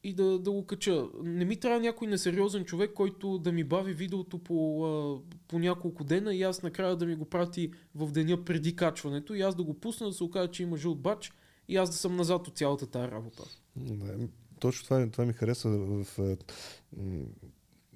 и 0.07 0.13
да, 0.13 0.39
да 0.39 0.51
го 0.51 0.65
кача. 0.65 1.07
Не 1.23 1.45
ми 1.45 1.55
трябва 1.55 1.79
някой 1.79 2.07
несериозен 2.07 2.65
човек, 2.65 2.93
който 2.93 3.37
да 3.37 3.51
ми 3.51 3.63
бави 3.63 3.93
видеото 3.93 4.39
по, 4.39 5.21
по 5.47 5.59
няколко 5.59 6.03
дена 6.03 6.35
и 6.35 6.43
аз 6.43 6.63
накрая 6.63 6.95
да 6.95 7.05
ми 7.05 7.15
го 7.15 7.25
прати 7.25 7.71
в 7.95 8.11
деня 8.11 8.45
преди 8.45 8.75
качването 8.75 9.33
и 9.33 9.41
аз 9.41 9.55
да 9.55 9.63
го 9.63 9.73
пусна 9.73 10.07
да 10.07 10.13
се 10.13 10.23
окаже, 10.23 10.51
че 10.51 10.63
има 10.63 10.77
жълт 10.77 11.01
бач 11.01 11.31
и 11.67 11.77
аз 11.77 11.89
да 11.89 11.95
съм 11.95 12.15
назад 12.15 12.47
от 12.47 12.57
цялата 12.57 12.87
тази 12.87 13.11
работа. 13.11 13.43
Да, 13.75 14.17
м, 14.17 14.27
точно 14.59 14.83
това, 14.83 15.09
това 15.11 15.25
ми 15.25 15.33
хареса 15.33 15.69
в, 15.69 16.05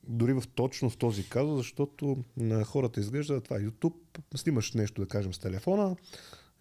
дори 0.07 0.33
в 0.33 0.43
точно 0.55 0.89
в 0.89 0.97
този 0.97 1.29
казус, 1.29 1.57
защото 1.57 2.17
на 2.37 2.63
хората 2.63 2.99
изглежда 2.99 3.41
това 3.41 3.59
YouTube, 3.59 3.95
снимаш 4.35 4.73
нещо, 4.73 5.01
да 5.01 5.07
кажем, 5.07 5.33
с 5.33 5.39
телефона, 5.39 5.95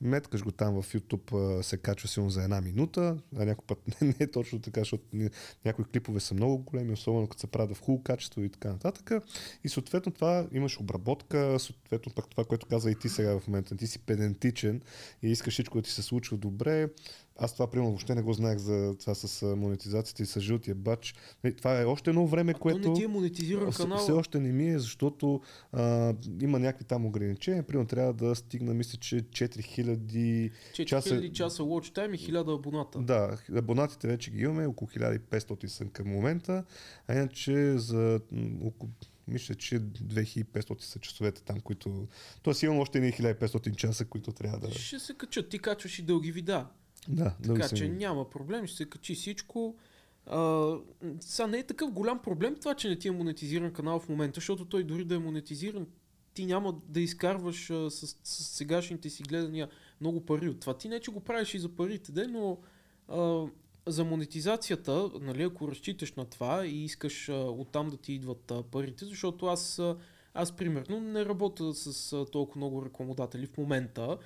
меткаш 0.01 0.43
го 0.45 0.51
там 0.51 0.83
в 0.83 0.93
YouTube, 0.93 1.63
се 1.63 1.77
качва 1.77 2.09
силно 2.09 2.31
за 2.31 2.43
една 2.43 2.61
минута, 2.61 3.17
а 3.37 3.45
някой 3.45 3.67
път 3.67 3.79
не, 4.01 4.09
не 4.09 4.15
е 4.21 4.31
точно 4.31 4.61
така, 4.61 4.81
защото 4.81 5.05
някои 5.65 5.85
клипове 5.85 6.21
са 6.21 6.35
много 6.35 6.59
големи, 6.59 6.93
особено 6.93 7.27
като 7.27 7.41
се 7.41 7.47
правят 7.47 7.77
в 7.77 7.81
хубаво 7.81 8.03
качество 8.03 8.43
и 8.43 8.49
така 8.49 8.69
нататък. 8.69 9.11
И 9.65 9.69
съответно 9.69 10.13
това 10.13 10.47
имаш 10.53 10.81
обработка, 10.81 11.59
съответно 11.59 12.13
пък 12.15 12.29
това, 12.29 12.45
което 12.45 12.67
каза 12.67 12.91
и 12.91 12.95
ти 12.95 13.09
сега 13.09 13.39
в 13.39 13.49
момента, 13.49 13.77
ти 13.77 13.87
си 13.87 13.99
педантичен 13.99 14.81
и 15.23 15.31
искаш 15.31 15.55
всичко 15.55 15.79
да 15.79 15.83
ти 15.83 15.91
се 15.91 16.03
случва 16.03 16.37
добре. 16.37 16.89
Аз 17.43 17.53
това, 17.53 17.67
примерно, 17.67 17.91
въобще 17.91 18.15
не 18.15 18.23
го 18.23 18.33
знаех 18.33 18.59
за 18.59 18.95
това 18.99 19.15
с 19.15 19.47
монетизацията 19.57 20.23
и 20.23 20.27
с 20.27 20.41
жълтия 20.41 20.75
бач. 20.75 21.15
Нали, 21.45 21.57
Това 21.57 21.81
е 21.81 21.85
още 21.85 22.11
едно 22.11 22.27
време, 22.27 22.53
А 22.53 22.59
което... 22.59 22.83
то 22.83 22.89
не 22.89 22.95
ти 22.95 23.05
е 23.05 23.09
монетизиран 23.09 23.73
канал. 23.73 23.99
Все 23.99 24.13
още 24.13 24.41
не 24.41 24.53
ми 24.53 24.69
е, 24.69 24.79
защото 24.79 25.41
а, 25.73 26.15
има 26.41 26.59
някакви 26.59 26.85
там 26.85 27.07
ограничения. 27.07 27.63
Примерно 27.63 27.87
трябва 27.87 28.13
да 28.13 28.35
стигна, 28.35 28.75
мисля, 28.75 28.99
че 28.99 29.17
4000 29.17 30.51
4000 30.73 30.85
часа- 30.85 31.33
часа 31.33 31.63
watch 31.63 31.97
time 31.99 32.17
и 32.17 32.33
1000 32.33 32.55
абоната. 32.55 32.99
да, 32.99 33.39
абонатите 33.57 34.09
вече 34.09 34.31
ги 34.31 34.41
имаме, 34.41 34.67
около 34.67 34.89
1500 34.91 35.67
са 35.67 35.85
към 35.85 36.09
момента, 36.09 36.65
а 37.09 37.15
иначе 37.15 37.79
за 37.79 38.21
около 38.65 38.91
мисля, 39.29 39.55
че 39.55 39.81
2500 39.81 40.81
са 40.81 40.99
часовете 40.99 41.43
там, 41.43 41.61
които... 41.61 42.07
Тоест 42.43 42.63
имам 42.63 42.79
още 42.79 42.99
едни 42.99 43.13
1500 43.13 43.77
часа, 43.77 44.05
които 44.05 44.33
трябва 44.33 44.59
да... 44.59 44.71
Ще 44.71 44.99
се 44.99 45.15
качат. 45.15 45.49
Ти 45.49 45.59
качваш 45.59 45.99
и 45.99 46.03
дълги 46.03 46.33
видеа. 46.33 46.67
Да, 47.09 47.35
Така 47.43 47.69
че 47.69 47.89
няма 47.89 48.31
проблем, 48.31 48.67
ще 48.67 48.77
се 48.77 48.85
качи 48.85 49.15
всичко. 49.15 49.77
А, 50.27 50.75
сега 51.21 51.47
не 51.47 51.59
е 51.59 51.67
такъв 51.67 51.91
голям 51.91 52.19
проблем 52.19 52.57
това, 52.61 52.75
че 52.75 52.89
не 52.89 52.99
ти 52.99 53.09
е 53.09 53.11
монетизиран 53.11 53.73
канал 53.73 54.01
в 54.01 54.09
момента, 54.09 54.41
защото 54.41 54.65
той 54.65 54.85
дори 54.85 55.05
да 55.05 55.15
е 55.15 55.19
монетизиран, 55.19 55.87
ти 56.35 56.47
няма 56.47 56.81
да 56.89 57.01
изкарваш 57.01 57.71
а, 57.71 57.91
с, 57.91 58.17
с 58.25 58.45
сегашните 58.45 59.11
си 59.11 59.23
гледания 59.23 59.69
много 60.01 60.27
пари 60.27 60.49
от 60.49 60.61
това. 60.61 60.79
Ти 60.79 60.89
не, 60.89 61.01
че 61.01 61.11
го 61.11 61.21
правиш 61.21 61.55
и 61.55 61.59
за 61.59 61.69
парите, 61.69 62.13
де, 62.13 62.27
но 62.27 62.59
а, 63.09 63.47
за 63.87 64.05
монетизацията, 64.05 65.11
нали, 65.21 65.43
ако 65.43 65.69
разчиташ 65.69 66.13
на 66.13 66.25
това 66.25 66.67
и 66.67 66.85
искаш 66.85 67.29
а, 67.29 67.35
оттам 67.35 67.91
да 67.91 67.97
ти 67.97 68.13
идват 68.13 68.51
а, 68.51 68.63
парите, 68.63 69.05
защото 69.05 69.47
аз, 69.47 69.79
а, 69.79 69.97
аз 70.35 70.53
примерно 70.53 71.01
не 71.01 71.25
работя 71.25 71.75
с 71.75 72.13
а, 72.13 72.27
толкова 72.27 72.59
много 72.59 72.85
рекламодатели 72.85 73.47
в 73.47 73.59
момента, 73.59 74.19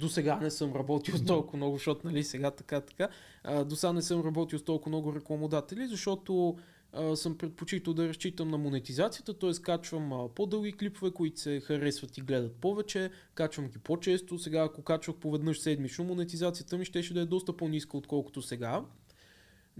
до 0.00 0.08
сега 0.08 0.38
не 0.40 0.50
съм 0.50 0.74
работил 0.74 1.16
с 1.16 1.24
толкова 1.24 1.56
много, 1.56 1.76
защото 1.76 2.06
нали 2.06 2.24
сега 2.24 2.50
така, 2.50 2.80
така. 2.80 3.08
А, 3.44 3.64
до 3.64 3.76
сега 3.76 3.92
не 3.92 4.02
съм 4.02 4.20
работил 4.20 4.58
с 4.58 4.62
толкова 4.62 4.88
много 4.88 5.14
рекламодатели, 5.14 5.86
защото 5.86 6.56
а, 6.92 7.16
съм 7.16 7.38
предпочитал 7.38 7.94
да 7.94 8.08
разчитам 8.08 8.48
на 8.48 8.58
монетизацията, 8.58 9.34
т.е. 9.34 9.50
качвам 9.62 10.12
а, 10.12 10.28
по-дълги 10.28 10.72
клипове, 10.72 11.10
които 11.10 11.40
се 11.40 11.60
харесват 11.60 12.18
и 12.18 12.20
гледат 12.20 12.56
повече, 12.56 13.10
качвам 13.34 13.68
ги 13.68 13.78
по-често. 13.78 14.38
Сега, 14.38 14.62
ако 14.62 14.82
качвах 14.82 15.16
поведнъж 15.16 15.58
седмично, 15.58 16.04
монетизацията 16.04 16.78
ми 16.78 16.84
ще, 16.84 17.02
да 17.02 17.20
е 17.20 17.24
доста 17.26 17.56
по-ниска, 17.56 17.96
отколкото 17.96 18.42
сега. 18.42 18.82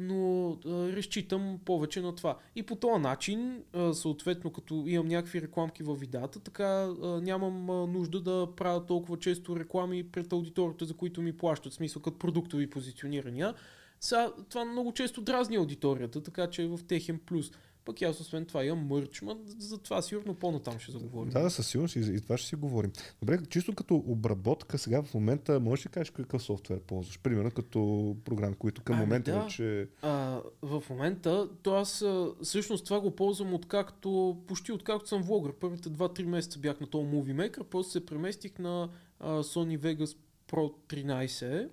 Но 0.02 0.50
а, 0.50 0.68
разчитам 0.68 1.58
повече 1.64 2.00
на 2.00 2.14
това. 2.14 2.38
И 2.56 2.62
по 2.62 2.76
този 2.76 3.02
начин, 3.02 3.62
а, 3.72 3.94
съответно, 3.94 4.52
като 4.52 4.84
имам 4.86 5.08
някакви 5.08 5.42
рекламки 5.42 5.82
във 5.82 6.00
видеята, 6.00 6.40
така 6.40 6.64
а, 6.64 7.20
нямам 7.22 7.70
а, 7.70 7.86
нужда 7.86 8.20
да 8.20 8.48
правя 8.56 8.86
толкова 8.86 9.18
често 9.18 9.56
реклами 9.56 10.02
пред 10.02 10.32
аудиторията, 10.32 10.84
за 10.84 10.94
които 10.94 11.22
ми 11.22 11.36
плащат, 11.36 11.72
в 11.72 11.76
смисъл 11.76 12.02
като 12.02 12.18
продуктови 12.18 12.70
позиционирания. 12.70 13.54
Сега, 14.00 14.32
това 14.48 14.64
много 14.64 14.92
често 14.92 15.20
дразни 15.20 15.56
аудиторията, 15.56 16.22
така 16.22 16.50
че 16.50 16.62
е 16.62 16.66
в 16.66 16.80
техен 16.88 17.20
плюс. 17.26 17.50
Пък 17.90 18.00
и 18.00 18.04
аз 18.04 18.20
освен 18.20 18.46
това 18.46 18.64
имам 18.64 18.86
мърч, 18.86 19.22
ма 19.22 19.36
за 19.58 19.78
това 19.78 20.02
сигурно 20.02 20.34
по-натам 20.34 20.78
ще 20.78 20.92
заговорим. 20.92 21.32
Да, 21.32 21.42
да, 21.42 21.50
със 21.50 21.66
сигурност 21.66 21.96
и, 21.96 22.00
и 22.00 22.20
това 22.20 22.36
ще 22.36 22.48
си 22.48 22.56
говорим. 22.56 22.92
Добре, 23.20 23.38
чисто 23.48 23.74
като 23.74 23.94
обработка 23.94 24.78
сега 24.78 25.02
в 25.02 25.14
момента, 25.14 25.60
можеш 25.60 25.86
ли 25.86 25.88
да 25.88 25.92
кажеш 25.92 26.10
какъв 26.10 26.42
софтуер 26.42 26.80
ползваш? 26.80 27.18
Примерно 27.18 27.50
като 27.50 28.16
програми, 28.24 28.54
които 28.54 28.82
към 28.82 28.96
Ами 28.96 29.04
момента 29.04 29.32
да. 29.32 29.42
вече... 29.42 29.88
А, 30.02 30.40
в 30.62 30.82
момента, 30.90 31.48
то 31.62 31.74
аз 31.74 32.04
всъщност 32.42 32.84
това 32.84 33.00
го 33.00 33.10
ползвам 33.10 33.54
откакто, 33.54 34.38
почти 34.46 34.72
откакто 34.72 35.08
съм 35.08 35.22
влогър. 35.22 35.52
Първите 35.52 35.88
2-3 35.88 36.24
месеца 36.24 36.58
бях 36.58 36.80
на 36.80 36.86
този 36.86 37.06
Movie 37.06 37.50
Maker, 37.50 37.62
после 37.62 37.90
се 37.90 38.06
преместих 38.06 38.58
на 38.58 38.88
а, 39.20 39.42
Sony 39.42 39.78
Vegas 39.78 40.16
Pro 40.52 40.72
13. 40.88 41.68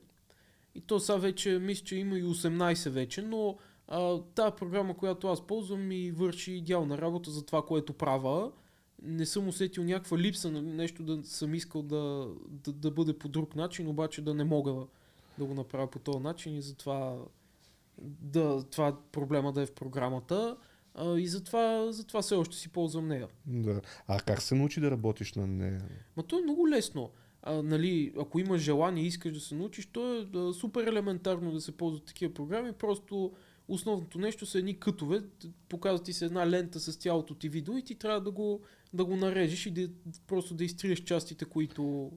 И 0.76 0.82
то 0.82 1.00
сега 1.00 1.18
вече, 1.18 1.60
мисля, 1.60 1.84
че 1.86 1.96
има 1.96 2.18
и 2.18 2.24
18 2.24 2.90
вече, 2.90 3.22
но 3.22 3.58
а, 3.88 4.22
тази 4.36 4.56
програма, 4.56 4.98
която 4.98 5.28
аз 5.28 5.48
ползвам, 5.48 5.88
ми 5.88 6.12
върши 6.12 6.52
идеална 6.52 6.98
работа 6.98 7.32
за 7.32 7.46
това, 7.46 7.66
което 7.66 7.94
правя. 7.94 8.52
Не 9.02 9.26
съм 9.26 9.48
усетил 9.48 9.84
някаква 9.84 10.18
липса 10.18 10.52
на 10.52 10.62
нещо 10.62 11.04
да 11.04 11.24
съм 11.24 11.54
искал 11.54 11.82
да, 11.82 12.28
да, 12.50 12.72
да 12.72 12.92
бъде 12.92 13.18
по 13.18 13.28
друг 13.28 13.56
начин, 13.56 13.88
обаче 13.88 14.22
да 14.22 14.34
не 14.34 14.44
мога 14.44 14.86
да 15.38 15.46
го 15.46 15.54
направя 15.54 15.88
по 15.88 16.00
този 16.00 16.20
начин 16.20 16.56
и 16.56 16.62
затова 16.62 17.18
да, 18.02 18.64
това 18.64 18.98
проблема 19.12 19.54
да 19.54 19.62
е 19.62 19.66
в 19.66 19.74
програмата. 19.74 20.58
А, 20.96 21.18
и 21.18 21.28
затова, 21.28 21.92
затова 21.92 22.22
все 22.22 22.36
още 22.36 22.56
си 22.56 22.70
ползвам 22.70 23.08
нея. 23.08 23.28
Да. 23.46 23.82
А 24.08 24.20
как 24.20 24.42
се 24.42 24.56
научи 24.56 24.80
да 24.80 24.92
работиш 24.92 25.34
на 25.34 25.48
нея? 25.48 25.82
Ма 26.18 26.24
то 26.24 26.40
е 26.40 26.42
много 26.42 26.70
лесно. 26.70 27.12
А, 27.44 27.64
нали, 27.64 28.14
ако 28.20 28.40
имаш 28.40 28.62
желание 28.62 29.04
и 29.04 29.08
искаш 29.08 29.34
да 29.34 29.40
се 29.40 29.56
научиш, 29.56 29.86
то 29.86 30.16
е 30.16 30.26
да, 30.26 30.54
супер 30.54 30.88
елементарно 30.88 31.52
да 31.52 31.62
се 31.62 31.72
ползват 31.72 32.06
такива 32.06 32.34
програми. 32.34 32.74
Просто 32.74 33.32
основното 33.68 34.20
нещо 34.20 34.46
са 34.46 34.60
едни 34.60 34.80
кътове. 34.80 35.22
т- 35.22 35.48
Показва 35.70 36.04
ти 36.04 36.14
се 36.14 36.26
една 36.26 36.50
лента 36.50 36.80
с 36.80 36.96
цялото 36.96 37.36
ти 37.36 37.50
видео 37.50 37.78
и 37.78 37.84
ти 37.84 37.96
трябва 37.96 38.22
да 38.22 38.32
го, 38.32 38.62
да 38.94 39.06
го 39.06 39.16
нарежеш 39.16 39.66
и 39.66 39.72
да, 39.72 39.90
просто 40.28 40.54
да 40.54 40.64
изтриеш 40.64 41.00
частите, 41.00 41.46
които 41.46 42.12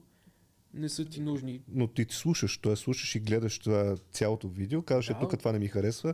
не 0.73 0.89
са 0.89 1.05
ти 1.05 1.21
нужни. 1.21 1.61
Но 1.67 1.87
ти 1.87 2.05
слушаш, 2.09 2.57
т.е. 2.57 2.75
слушаш 2.75 3.15
и 3.15 3.19
гледаш 3.19 3.59
това 3.59 3.95
цялото 4.11 4.49
видео, 4.49 4.81
казваш, 4.81 5.05
Да. 5.05 5.13
да. 5.13 5.19
тук 5.19 5.39
това 5.39 5.51
не 5.51 5.59
ми 5.59 5.67
харесва. 5.67 6.13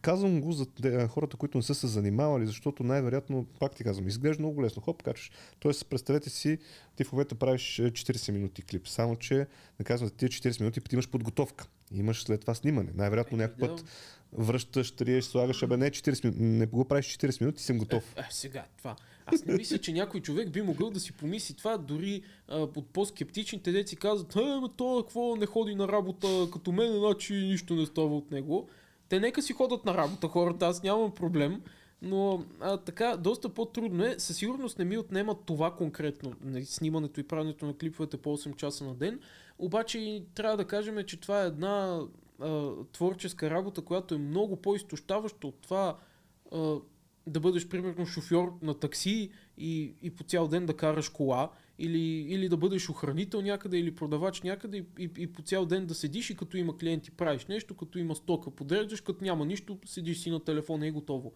Казвам 0.00 0.40
го 0.40 0.52
за 0.52 0.66
хората, 1.08 1.36
които 1.36 1.58
не 1.58 1.62
са 1.62 1.74
се 1.74 1.86
занимавали, 1.86 2.46
защото 2.46 2.82
най-вероятно, 2.82 3.46
пак 3.60 3.74
ти 3.74 3.84
казвам, 3.84 4.08
изглежда 4.08 4.42
много 4.42 4.62
лесно. 4.62 4.82
Хоп, 4.82 5.02
качваш. 5.02 5.30
Тоест, 5.58 5.86
представете 5.86 6.30
си, 6.30 6.58
ти 6.96 7.04
в 7.04 7.12
момента 7.12 7.34
правиш 7.34 7.78
е, 7.78 7.82
40 7.82 8.32
минути 8.32 8.62
клип, 8.62 8.88
само 8.88 9.16
че, 9.16 9.46
да 9.78 9.84
казвам, 9.84 10.08
за 10.08 10.14
тия 10.14 10.28
40 10.28 10.60
минути 10.60 10.80
пък 10.80 10.92
имаш 10.92 11.08
подготовка. 11.08 11.68
Имаш 11.92 12.22
след 12.22 12.40
това 12.40 12.54
снимане. 12.54 12.90
Най-вероятно 12.94 13.36
Еми, 13.36 13.42
някой 13.42 13.68
път 13.68 13.84
връщаш, 14.32 14.90
триеш, 14.90 15.24
слагаш, 15.24 15.62
абе 15.62 15.76
не 15.76 15.90
40 15.90 16.24
минути, 16.24 16.42
не 16.42 16.66
го 16.66 16.84
правиш 16.84 17.06
40 17.06 17.40
минути 17.40 17.60
и 17.60 17.64
съм 17.64 17.78
готов. 17.78 18.14
Е, 18.16 18.22
сега, 18.30 18.64
това. 18.78 18.96
Аз 19.26 19.44
не 19.44 19.54
мисля, 19.54 19.78
че 19.78 19.92
някой 19.92 20.20
човек 20.20 20.50
би 20.50 20.62
могъл 20.62 20.90
да 20.90 21.00
си 21.00 21.12
помисли 21.12 21.54
това, 21.54 21.76
дори 21.76 22.22
а, 22.48 22.58
от 22.58 22.86
по-скептичните 22.86 23.72
деци 23.72 23.96
казват, 23.96 24.36
е, 24.36 24.40
ме 24.40 24.68
то 24.76 25.04
какво 25.06 25.36
не 25.36 25.46
ходи 25.46 25.74
на 25.74 25.88
работа 25.88 26.48
като 26.52 26.72
мен, 26.72 26.98
значи 26.98 27.34
нищо 27.34 27.74
не 27.74 27.86
става 27.86 28.16
от 28.16 28.30
него. 28.30 28.68
Те 29.08 29.20
нека 29.20 29.42
си 29.42 29.52
ходят 29.52 29.84
на 29.84 29.94
работа 29.94 30.28
хората, 30.28 30.66
аз 30.66 30.82
нямам 30.82 31.14
проблем, 31.14 31.62
но 32.02 32.44
а, 32.60 32.76
така, 32.76 33.16
доста 33.16 33.48
по-трудно 33.48 34.04
е. 34.04 34.14
Със 34.18 34.36
сигурност 34.36 34.78
не 34.78 34.84
ми 34.84 34.98
отнема 34.98 35.36
това 35.46 35.74
конкретно, 35.74 36.32
нали, 36.44 36.64
снимането 36.64 37.20
и 37.20 37.28
правенето 37.28 37.66
на 37.66 37.76
клиповете 37.76 38.16
по 38.16 38.36
8 38.36 38.56
часа 38.56 38.84
на 38.84 38.94
ден, 38.94 39.20
обаче 39.58 40.22
трябва 40.34 40.56
да 40.56 40.64
кажем, 40.64 41.04
че 41.06 41.20
това 41.20 41.42
е 41.42 41.46
една 41.46 42.00
творческа 42.92 43.50
работа, 43.50 43.82
която 43.82 44.14
е 44.14 44.18
много 44.18 44.56
по-изтощаваща 44.56 45.46
от 45.46 45.60
това 45.60 45.98
а, 46.52 46.76
да 47.26 47.40
бъдеш 47.40 47.68
примерно 47.68 48.06
шофьор 48.06 48.58
на 48.62 48.74
такси 48.74 49.30
и, 49.58 49.94
и 50.02 50.10
по 50.10 50.24
цял 50.24 50.48
ден 50.48 50.66
да 50.66 50.76
караш 50.76 51.08
кола, 51.08 51.50
или, 51.78 51.98
или 52.34 52.48
да 52.48 52.56
бъдеш 52.56 52.88
охранител 52.88 53.40
някъде, 53.42 53.78
или 53.78 53.94
продавач 53.94 54.42
някъде 54.42 54.76
и, 54.76 54.84
и, 54.98 55.10
и 55.18 55.32
по 55.32 55.42
цял 55.42 55.66
ден 55.66 55.86
да 55.86 55.94
седиш 55.94 56.30
и 56.30 56.36
като 56.36 56.56
има 56.56 56.78
клиенти 56.78 57.10
правиш 57.10 57.46
нещо, 57.46 57.74
като 57.74 57.98
има 57.98 58.14
стока 58.14 58.50
подреждаш, 58.50 59.00
като 59.00 59.24
няма 59.24 59.46
нищо, 59.46 59.78
седиш 59.84 60.18
си 60.18 60.30
на 60.30 60.44
телефона 60.44 60.86
и 60.86 60.88
е 60.88 60.92
готово. 60.92 61.32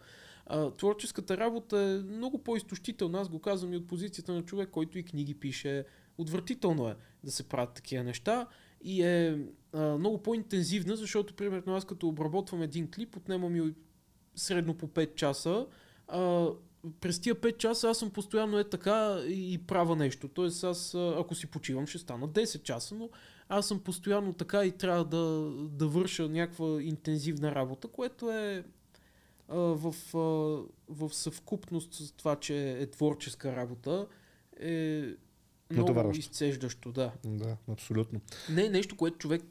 А, 0.47 0.71
творческата 0.71 1.37
работа 1.37 1.79
е 1.79 2.13
много 2.15 2.39
по-изтощителна. 2.39 3.21
Аз 3.21 3.29
го 3.29 3.39
казвам 3.39 3.73
и 3.73 3.77
от 3.77 3.89
позицията 3.89 4.33
на 4.33 4.43
човек, 4.43 4.71
който 4.71 4.99
и 4.99 5.03
книги 5.03 5.35
пише, 5.35 5.85
отвратително 6.19 6.89
е 6.89 6.97
да 7.25 7.31
се 7.31 7.49
правят 7.49 7.75
такива 7.75 8.05
неща 8.05 8.47
и 8.85 9.03
е 9.03 9.39
а, 9.73 9.99
много 9.99 10.23
по-интензивна, 10.23 10.97
защото 10.97 11.35
примерно 11.35 11.75
аз 11.75 11.85
като 11.85 12.09
обработвам 12.09 12.63
един 12.63 12.91
клип, 12.91 13.17
отнема 13.17 13.49
ми 13.49 13.75
средно 14.35 14.75
по 14.75 14.89
5 14.89 15.15
часа. 15.15 15.67
А, 16.09 16.49
през 17.01 17.21
тия 17.21 17.35
5 17.35 17.57
часа 17.57 17.89
аз 17.89 17.99
съм 17.99 18.11
постоянно 18.11 18.59
е 18.59 18.65
така 18.65 19.23
и 19.29 19.61
правя 19.67 19.97
нещо. 19.97 20.29
Тоест 20.29 20.65
аз, 20.65 20.95
ако 20.95 21.35
си 21.35 21.47
почивам, 21.47 21.87
ще 21.87 21.99
стана 21.99 22.29
10 22.29 22.63
часа, 22.63 22.95
но 22.95 23.11
аз 23.49 23.69
съм 23.69 23.81
постоянно 23.81 24.33
така 24.33 24.65
и 24.65 24.73
трябва 24.73 25.05
да, 25.05 25.51
да 25.69 25.87
върша 25.87 26.29
някаква 26.29 26.83
интензивна 26.83 27.55
работа, 27.55 27.89
което 27.89 28.31
е 28.31 28.65
а, 29.49 29.57
в, 29.57 29.95
а, 30.15 30.19
в 30.89 31.15
съвкупност 31.15 31.95
с 31.95 32.13
това, 32.13 32.37
че 32.37 32.71
е 32.71 32.87
творческа 32.87 33.57
работа, 33.57 34.07
е 34.61 35.05
много 35.71 36.11
изцеждащо, 36.11 36.93
да. 36.93 37.13
Да, 37.25 37.57
абсолютно. 37.69 38.21
Не 38.51 38.65
е 38.65 38.71
нещо, 38.71 38.97
което 38.97 39.19
човек 39.19 39.43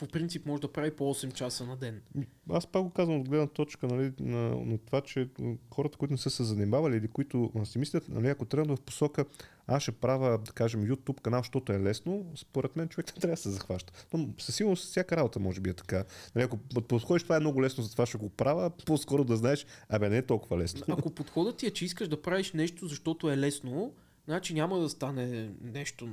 по 0.00 0.06
принцип 0.06 0.46
може 0.46 0.62
да 0.62 0.72
прави 0.72 0.90
по 0.90 1.14
8 1.14 1.32
часа 1.32 1.66
на 1.66 1.76
ден. 1.76 2.02
Аз 2.50 2.66
пак 2.66 2.82
го 2.82 2.90
казвам 2.90 3.20
от 3.20 3.28
гледна 3.28 3.46
точка 3.46 3.86
нали, 3.86 4.12
на, 4.20 4.64
на 4.64 4.78
това, 4.78 5.00
че 5.00 5.28
хората, 5.74 5.98
които 5.98 6.14
не 6.14 6.18
са 6.18 6.30
се 6.30 6.44
занимавали 6.44 6.96
или 6.96 7.08
които 7.08 7.50
си 7.64 7.78
мислят, 7.78 8.08
нали, 8.08 8.28
ако 8.28 8.44
тръгна 8.44 8.76
в 8.76 8.80
посока, 8.80 9.24
аз 9.66 9.82
ще 9.82 9.92
правя, 9.92 10.38
да 10.38 10.52
кажем, 10.52 10.86
YouTube 10.86 11.20
канал, 11.20 11.40
защото 11.40 11.72
е 11.72 11.80
лесно, 11.80 12.32
според 12.36 12.76
мен 12.76 12.88
човек 12.88 13.06
не 13.06 13.12
трябва 13.20 13.34
да 13.34 13.42
се 13.42 13.50
захваща. 13.50 13.92
Но 14.12 14.28
със 14.38 14.54
сигурност 14.54 14.84
всяка 14.84 15.16
работа 15.16 15.40
може 15.40 15.60
би 15.60 15.70
е 15.70 15.74
така. 15.74 16.04
Нали, 16.34 16.44
ако 16.44 16.56
под- 16.56 16.86
подходиш, 16.86 17.22
това 17.22 17.36
е 17.36 17.40
много 17.40 17.62
лесно, 17.62 17.84
затова 17.84 18.06
ще 18.06 18.18
го 18.18 18.28
правя, 18.28 18.70
по-скоро 18.86 19.24
да 19.24 19.36
знаеш, 19.36 19.66
абе 19.88 20.08
не 20.08 20.18
е 20.18 20.22
толкова 20.22 20.58
лесно. 20.58 20.84
Ако 20.88 21.10
подходът 21.10 21.56
ти 21.56 21.66
е, 21.66 21.70
че 21.70 21.84
искаш 21.84 22.08
да 22.08 22.22
правиш 22.22 22.52
нещо, 22.52 22.86
защото 22.86 23.30
е 23.30 23.38
лесно, 23.38 23.94
значи 24.30 24.54
няма 24.54 24.78
да 24.78 24.88
стане 24.88 25.50
нещо 25.62 26.08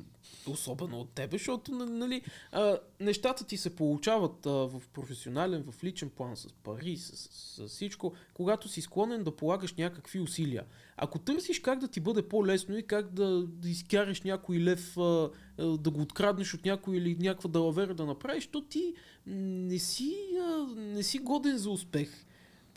особено 0.48 1.00
от 1.00 1.10
тебе, 1.10 1.38
защото 1.38 1.72
нали, 1.72 2.22
а, 2.52 2.78
нещата 3.00 3.46
ти 3.46 3.58
се 3.58 3.76
получават 3.76 4.46
а, 4.46 4.50
в 4.50 4.82
професионален, 4.94 5.64
в 5.72 5.84
личен 5.84 6.10
план, 6.10 6.38
с 6.38 6.54
пари, 6.54 6.98
с, 6.98 7.18
с, 7.18 7.68
с 7.68 7.68
всичко, 7.68 8.14
когато 8.34 8.70
си 8.70 8.82
склонен 8.82 9.24
да 9.24 9.36
полагаш 9.36 9.74
някакви 9.74 10.20
усилия. 10.20 10.66
Ако 10.98 11.20
търсиш 11.20 11.60
как 11.60 11.80
да 11.80 11.88
ти 11.88 12.00
бъде 12.00 12.22
по-лесно 12.22 12.78
и 12.78 12.84
как 12.84 13.14
да, 13.14 13.44
да 13.48 13.70
изкараш 13.70 14.22
някой 14.22 14.60
лев, 14.60 14.98
а, 14.98 15.30
да 15.58 15.92
го 15.92 16.02
откраднеш 16.02 16.54
от 16.54 16.66
някой 16.66 16.98
или 16.98 17.18
някаква 17.20 17.50
далавера 17.50 17.94
да 17.94 18.06
направиш, 18.06 18.48
то 18.48 18.62
ти 18.62 18.94
не 19.26 19.80
си, 19.80 20.16
а, 20.42 20.76
не 20.76 21.04
си 21.04 21.20
годен 21.20 21.58
за 21.58 21.70
успех 21.70 22.27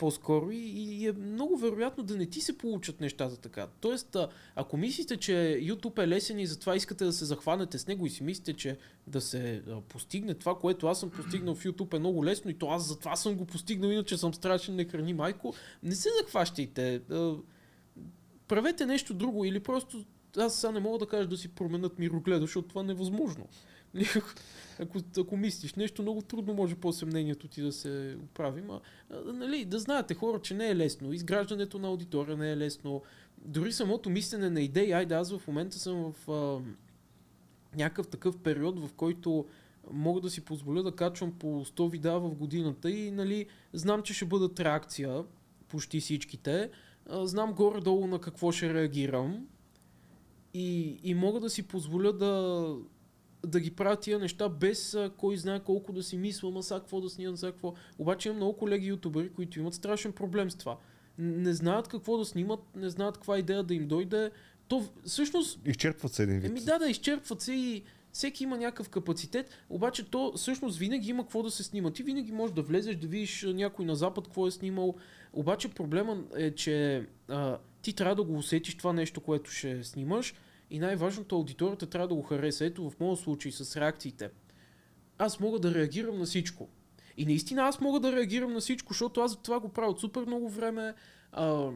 по-скоро 0.01 0.51
и, 0.51 0.57
и 0.57 1.07
е 1.07 1.11
много 1.11 1.57
вероятно 1.57 2.03
да 2.03 2.17
не 2.17 2.25
ти 2.25 2.41
се 2.41 2.57
получат 2.57 3.01
нещата 3.01 3.37
така. 3.37 3.67
Тоест, 3.81 4.17
ако 4.55 4.77
мислите, 4.77 5.17
че 5.17 5.31
YouTube 5.61 6.03
е 6.03 6.07
лесен 6.07 6.39
и 6.39 6.47
затова 6.47 6.75
искате 6.75 7.05
да 7.05 7.13
се 7.13 7.25
захванете 7.25 7.77
с 7.77 7.87
него 7.87 8.05
и 8.05 8.09
си 8.09 8.23
мислите, 8.23 8.53
че 8.53 8.77
да 9.07 9.21
се 9.21 9.61
постигне 9.89 10.33
това, 10.33 10.59
което 10.59 10.87
аз 10.87 10.99
съм 10.99 11.09
постигнал 11.09 11.55
в 11.55 11.63
YouTube 11.63 11.93
е 11.93 11.99
много 11.99 12.25
лесно 12.25 12.51
и 12.51 12.53
то 12.53 12.69
аз 12.69 12.87
затова 12.87 13.15
съм 13.15 13.35
го 13.35 13.45
постигнал, 13.45 13.89
иначе 13.89 14.17
съм 14.17 14.33
страшен, 14.33 14.75
не 14.75 14.85
храни 14.85 15.13
майко, 15.13 15.53
не 15.83 15.95
се 15.95 16.09
захващайте. 16.21 17.01
Правете 18.47 18.85
нещо 18.85 19.13
друго 19.13 19.45
или 19.45 19.59
просто 19.59 20.05
аз 20.37 20.55
сега 20.55 20.71
не 20.71 20.79
мога 20.79 20.97
да 20.97 21.07
кажа 21.07 21.27
да 21.27 21.37
си 21.37 21.47
променят 21.47 21.99
мирогледа, 21.99 22.41
защото 22.41 22.67
това 22.67 22.81
е 22.81 22.85
невъзможно. 22.85 23.47
Ако, 24.79 24.99
ако 25.17 25.37
мислиш 25.37 25.73
нещо, 25.73 26.01
много 26.01 26.21
трудно 26.21 26.53
може 26.53 26.75
по 26.75 26.93
съмнението 26.93 27.47
ти 27.47 27.61
да 27.61 27.71
се 27.71 28.17
оправи. 28.23 28.61
Ма, 28.61 28.81
нали, 29.25 29.65
да 29.65 29.79
знаете 29.79 30.13
хора, 30.13 30.41
че 30.41 30.53
не 30.53 30.69
е 30.69 30.75
лесно. 30.75 31.13
Изграждането 31.13 31.79
на 31.79 31.87
аудитория 31.87 32.37
не 32.37 32.51
е 32.51 32.57
лесно. 32.57 33.01
Дори 33.37 33.71
самото 33.71 34.09
мислене 34.09 34.49
на 34.49 34.61
идеи. 34.61 34.91
Айде, 34.91 35.15
аз 35.15 35.37
в 35.37 35.47
момента 35.47 35.79
съм 35.79 36.13
в 36.13 36.31
а, 36.31 36.61
някакъв 37.77 38.07
такъв 38.07 38.37
период, 38.37 38.79
в 38.79 38.93
който 38.93 39.45
мога 39.91 40.21
да 40.21 40.29
си 40.29 40.45
позволя 40.45 40.83
да 40.83 40.95
качвам 40.95 41.31
по 41.31 41.65
100 41.65 41.91
видеа 41.91 42.19
в 42.19 42.35
годината 42.35 42.91
и 42.91 43.11
нали, 43.11 43.45
знам, 43.73 44.03
че 44.03 44.13
ще 44.13 44.25
бъдат 44.25 44.59
реакция 44.59 45.23
почти 45.67 45.99
всичките. 45.99 46.69
А, 47.09 47.27
знам 47.27 47.53
горе-долу 47.53 48.07
на 48.07 48.19
какво 48.19 48.51
ще 48.51 48.73
реагирам 48.73 49.47
и, 50.53 50.99
и 51.03 51.13
мога 51.13 51.39
да 51.39 51.49
си 51.49 51.63
позволя 51.63 52.11
да, 52.11 52.75
да 53.47 53.59
ги 53.59 53.71
правя 53.71 53.95
тия 53.95 54.19
неща 54.19 54.49
без 54.49 54.93
а, 54.93 55.11
кой 55.17 55.37
знае 55.37 55.59
колко 55.59 55.93
да 55.93 56.03
си 56.03 56.17
мисля, 56.17 56.51
ма 56.51 56.63
сега 56.63 56.79
какво 56.79 57.01
да 57.01 57.09
снимам, 57.09 57.37
сега 57.37 57.51
какво. 57.51 57.73
Обаче 57.99 58.29
има 58.29 58.35
много 58.35 58.57
колеги 58.57 58.87
ютубери, 58.87 59.29
които 59.29 59.59
имат 59.59 59.73
страшен 59.73 60.11
проблем 60.11 60.51
с 60.51 60.55
това. 60.55 60.77
Не 61.17 61.53
знаят 61.53 61.87
какво 61.87 62.17
да 62.17 62.25
снимат, 62.25 62.59
не 62.75 62.89
знаят 62.89 63.15
каква 63.15 63.39
идея 63.39 63.63
да 63.63 63.73
им 63.73 63.87
дойде. 63.87 64.31
То 64.67 64.85
всъщност 65.05 65.59
Изчерпват 65.65 66.13
се 66.13 66.23
един 66.23 66.39
вид. 66.39 66.49
Еми 66.49 66.59
да, 66.59 66.79
да, 66.79 66.89
изчерпват 66.89 67.41
се 67.41 67.53
и 67.53 67.83
всеки 68.11 68.43
има 68.43 68.57
някакъв 68.57 68.89
капацитет, 68.89 69.49
обаче 69.69 70.09
то 70.09 70.33
всъщност 70.35 70.77
винаги 70.77 71.09
има 71.09 71.23
какво 71.23 71.43
да 71.43 71.51
се 71.51 71.63
снима. 71.63 71.91
Ти 71.91 72.03
винаги 72.03 72.31
можеш 72.31 72.53
да 72.53 72.61
влезеш, 72.61 72.95
да 72.95 73.07
видиш 73.07 73.45
някой 73.47 73.85
на 73.85 73.95
запад 73.95 74.25
какво 74.25 74.47
е 74.47 74.51
снимал. 74.51 74.95
Обаче 75.33 75.69
проблема 75.69 76.23
е, 76.35 76.51
че 76.51 77.05
а, 77.27 77.57
ти 77.81 77.93
трябва 77.93 78.15
да 78.15 78.23
го 78.23 78.37
усетиш 78.37 78.75
това 78.75 78.93
нещо, 78.93 79.21
което 79.21 79.51
ще 79.51 79.83
снимаш 79.83 80.33
и 80.71 80.79
най-важното 80.79 81.35
аудиторията 81.35 81.85
трябва 81.85 82.07
да 82.07 82.15
го 82.15 82.21
хареса. 82.21 82.65
Ето 82.65 82.89
в 82.89 82.99
моят 82.99 83.19
случай 83.19 83.51
с 83.51 83.77
реакциите. 83.77 84.29
Аз 85.17 85.39
мога 85.39 85.59
да 85.59 85.73
реагирам 85.73 86.19
на 86.19 86.25
всичко. 86.25 86.69
И 87.17 87.25
наистина 87.25 87.61
аз 87.61 87.81
мога 87.81 87.99
да 87.99 88.11
реагирам 88.11 88.53
на 88.53 88.59
всичко, 88.59 88.93
защото 88.93 89.21
аз 89.21 89.41
това 89.41 89.59
го 89.59 89.69
правя 89.69 89.91
от 89.91 89.99
супер 89.99 90.25
много 90.25 90.49
време. 90.49 90.93
А, 91.31 91.69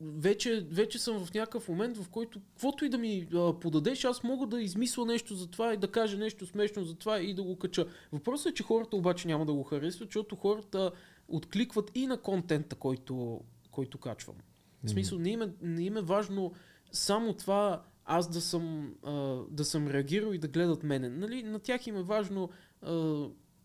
вече, 0.00 0.66
вече 0.70 0.98
съм 0.98 1.24
в 1.24 1.34
някакъв 1.34 1.68
момент, 1.68 1.96
в 1.96 2.08
който 2.08 2.40
каквото 2.40 2.84
и 2.84 2.88
да 2.88 2.98
ми 2.98 3.28
а, 3.34 3.60
подадеш, 3.60 4.04
аз 4.04 4.22
мога 4.22 4.46
да 4.46 4.62
измисля 4.62 5.06
нещо 5.06 5.34
за 5.34 5.46
това 5.46 5.74
и 5.74 5.76
да 5.76 5.90
кажа 5.90 6.18
нещо 6.18 6.46
смешно 6.46 6.84
за 6.84 6.94
това 6.94 7.20
и 7.20 7.34
да 7.34 7.42
го 7.42 7.56
кача. 7.56 7.86
Въпросът 8.12 8.52
е, 8.52 8.54
че 8.54 8.62
хората 8.62 8.96
обаче 8.96 9.28
няма 9.28 9.46
да 9.46 9.52
го 9.52 9.62
харесват, 9.62 10.08
защото 10.08 10.36
хората 10.36 10.92
откликват 11.28 11.90
и 11.94 12.06
на 12.06 12.16
контента, 12.16 12.76
който, 12.76 13.40
който 13.70 13.98
качвам. 13.98 14.36
В 14.84 14.90
смисъл, 14.90 15.18
не 15.18 15.30
им, 15.30 15.42
е, 15.42 15.50
не 15.62 15.84
им 15.84 15.96
е 15.96 16.02
важно 16.02 16.52
само 16.92 17.32
това 17.32 17.82
аз 18.04 18.30
да 18.30 18.40
съм, 18.40 18.94
а, 19.02 19.12
да 19.50 19.64
съм 19.64 19.88
реагирал 19.88 20.32
и 20.32 20.38
да 20.38 20.48
гледат 20.48 20.82
мене. 20.82 21.08
Нали? 21.08 21.42
На 21.42 21.58
тях 21.58 21.86
им 21.86 21.96
е 21.96 22.02
важно 22.02 22.50
а, 22.82 23.24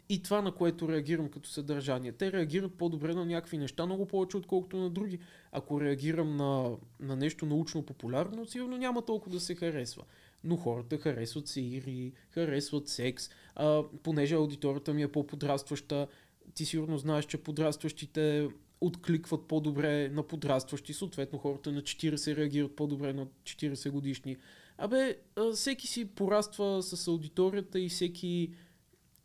и 0.10 0.24
това, 0.24 0.42
на 0.42 0.52
което 0.52 0.90
реагирам 0.90 1.30
като 1.30 1.50
съдържание. 1.50 2.12
Те 2.12 2.32
реагират 2.32 2.74
по-добре 2.78 3.14
на 3.14 3.26
някакви 3.26 3.58
неща, 3.58 3.86
много 3.86 4.06
повече, 4.06 4.38
отколкото 4.38 4.78
на 4.78 4.90
други. 4.90 5.20
Ако 5.52 5.82
реагирам 5.82 6.38
на, 6.38 6.78
на 7.00 7.16
нещо 7.16 7.46
научно-популярно, 7.46 8.46
сигурно 8.46 8.78
няма 8.78 9.02
толкова 9.02 9.32
да 9.32 9.40
се 9.40 9.56
харесва. 9.56 10.04
Но 10.44 10.56
хората 10.58 10.98
харесват 10.98 11.48
сеири, 11.48 12.14
харесват 12.30 12.88
секс, 12.88 13.30
а, 13.56 13.84
понеже 14.04 14.36
аудиторията 14.36 14.94
ми 14.94 15.04
е 15.04 15.12
по-подрастваща. 15.12 16.08
Ти 16.54 16.66
сигурно 16.66 16.98
знаеш, 16.98 17.26
че 17.26 17.38
подрастващите 17.38 18.50
откликват 18.86 19.48
по-добре 19.48 20.10
на 20.10 20.24
подрастващи, 20.24 20.94
съответно 20.94 21.40
хората 21.40 21.72
на 21.72 21.82
40 21.82 22.36
реагират 22.36 22.76
по-добре 22.76 23.14
на 23.14 23.26
40 23.44 23.90
годишни. 23.90 24.38
Абе, 24.78 25.18
всеки 25.56 25.88
си 25.88 26.06
пораства 26.06 26.84
с 26.84 27.08
аудиторията 27.08 27.80
и 27.80 27.90
всеки, 27.90 28.54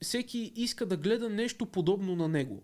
всеки 0.03 0.53
иска 0.57 0.87
да 0.87 0.97
гледа 0.97 1.31
нещо 1.31 1.67
подобно 1.67 2.17
на 2.17 2.29
него. 2.29 2.63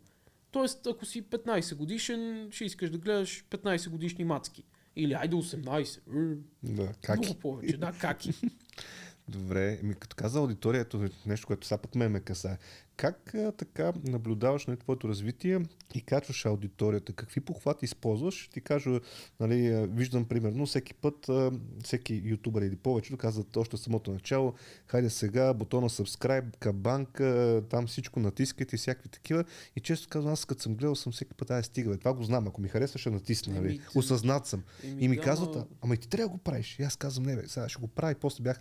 Тоест, 0.50 0.86
ако 0.86 1.04
си 1.06 1.22
15 1.22 1.74
годишен, 1.74 2.48
ще 2.50 2.64
искаш 2.64 2.90
да 2.90 2.98
гледаш 2.98 3.44
15 3.50 3.88
годишни 3.88 4.24
мацки. 4.24 4.64
Или 4.96 5.12
айде 5.12 5.36
18. 5.36 6.00
М, 6.06 6.36
Да, 6.62 6.92
как? 7.02 7.18
Много 7.18 7.34
повече, 7.38 7.76
да, 7.76 7.92
каки. 8.00 8.30
Добре, 9.28 9.80
ми 9.82 9.94
като 9.94 10.16
каза 10.16 10.38
аудиторията, 10.38 11.10
нещо, 11.26 11.46
което 11.46 11.66
сега 11.66 11.78
пък 11.78 11.94
ме 11.94 12.08
ме 12.08 12.20
касае. 12.20 12.58
Как 12.96 13.34
а, 13.34 13.52
така 13.52 13.92
наблюдаваш 14.04 14.66
на 14.66 14.76
твоето 14.76 15.08
развитие 15.08 15.60
и 15.94 16.00
качваш 16.00 16.46
аудиторията? 16.46 17.12
Какви 17.12 17.40
похвати 17.40 17.84
използваш? 17.84 18.48
Ти 18.52 18.60
кажа, 18.60 19.00
нали, 19.40 19.86
виждам 19.90 20.24
примерно 20.24 20.66
всеки 20.66 20.94
път, 20.94 21.28
а, 21.28 21.50
всеки 21.84 22.22
ютубър 22.24 22.62
или 22.62 22.76
повечето 22.76 23.16
казват 23.16 23.56
още 23.56 23.76
самото 23.76 24.12
начало, 24.12 24.54
хайде 24.86 25.10
сега, 25.10 25.54
бутона 25.54 25.88
subscribe, 25.88 26.56
кабанка, 26.56 27.62
там 27.70 27.86
всичко 27.86 28.20
натискайте 28.20 28.76
и 28.76 28.78
всякакви 28.78 29.08
такива. 29.08 29.44
И 29.76 29.80
често 29.80 30.08
казвам, 30.08 30.32
аз 30.32 30.44
като 30.44 30.62
съм 30.62 30.74
гледал 30.74 30.94
съм 30.94 31.12
всеки 31.12 31.34
път, 31.34 31.50
ай 31.50 31.62
стига, 31.62 31.90
бе, 31.90 31.96
това 31.96 32.14
го 32.14 32.22
знам, 32.24 32.46
ако 32.48 32.60
ми 32.60 32.68
хареса 32.68 32.98
ще 32.98 33.10
натисна, 33.10 33.54
нали? 33.54 33.78
Ти- 33.78 33.98
Осъзнат 33.98 34.46
съм. 34.46 34.62
Еми, 34.84 35.04
И 35.04 35.08
ми 35.08 35.16
да, 35.16 35.22
казват, 35.22 35.56
ама 35.82 35.94
и 35.94 35.98
ти 35.98 36.08
трябва 36.08 36.28
да 36.28 36.32
го 36.32 36.38
правиш. 36.38 36.78
И 36.78 36.82
аз 36.82 36.96
казвам, 36.96 37.24
не 37.26 37.36
бе, 37.36 37.48
сега 37.48 37.68
ще 37.68 37.80
го 37.80 37.86
правя 37.86 38.12
и 38.12 38.14
после 38.14 38.42
бях, 38.42 38.60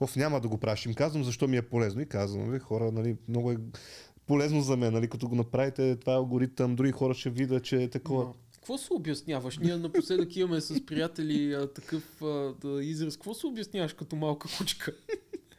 оф, 0.00 0.16
няма 0.16 0.40
да 0.40 0.48
го 0.48 0.58
правиш. 0.58 0.86
Им 0.86 0.94
казвам, 0.94 1.24
защо 1.24 1.48
ми 1.48 1.56
е 1.56 1.62
полезно. 1.62 2.00
И 2.00 2.06
казвам, 2.06 2.48
нали, 2.50 2.58
хора, 2.58 2.92
нали, 2.92 3.16
много 3.28 3.52
е 3.52 3.56
полезно 4.26 4.60
за 4.60 4.76
мен, 4.76 4.92
нали, 4.92 5.08
като 5.08 5.28
го 5.28 5.34
направите, 5.34 5.96
това 5.96 6.12
е 6.12 6.16
алгоритъм, 6.16 6.76
други 6.76 6.92
хора 6.92 7.14
ще 7.14 7.30
видят, 7.30 7.64
че 7.64 7.82
е 7.82 7.88
такова. 7.88 8.32
Какво 8.54 8.78
се 8.78 8.92
обясняваш? 8.92 9.58
Ние 9.58 9.76
напоследък 9.76 10.36
имаме 10.36 10.60
с 10.60 10.86
приятели 10.86 11.54
а, 11.54 11.72
такъв 11.72 12.22
а, 12.22 12.54
да, 12.64 12.84
израз. 12.84 13.16
Какво 13.16 13.34
се 13.34 13.46
обясняваш 13.46 13.92
като 13.92 14.16
малка 14.16 14.48
кучка? 14.58 14.92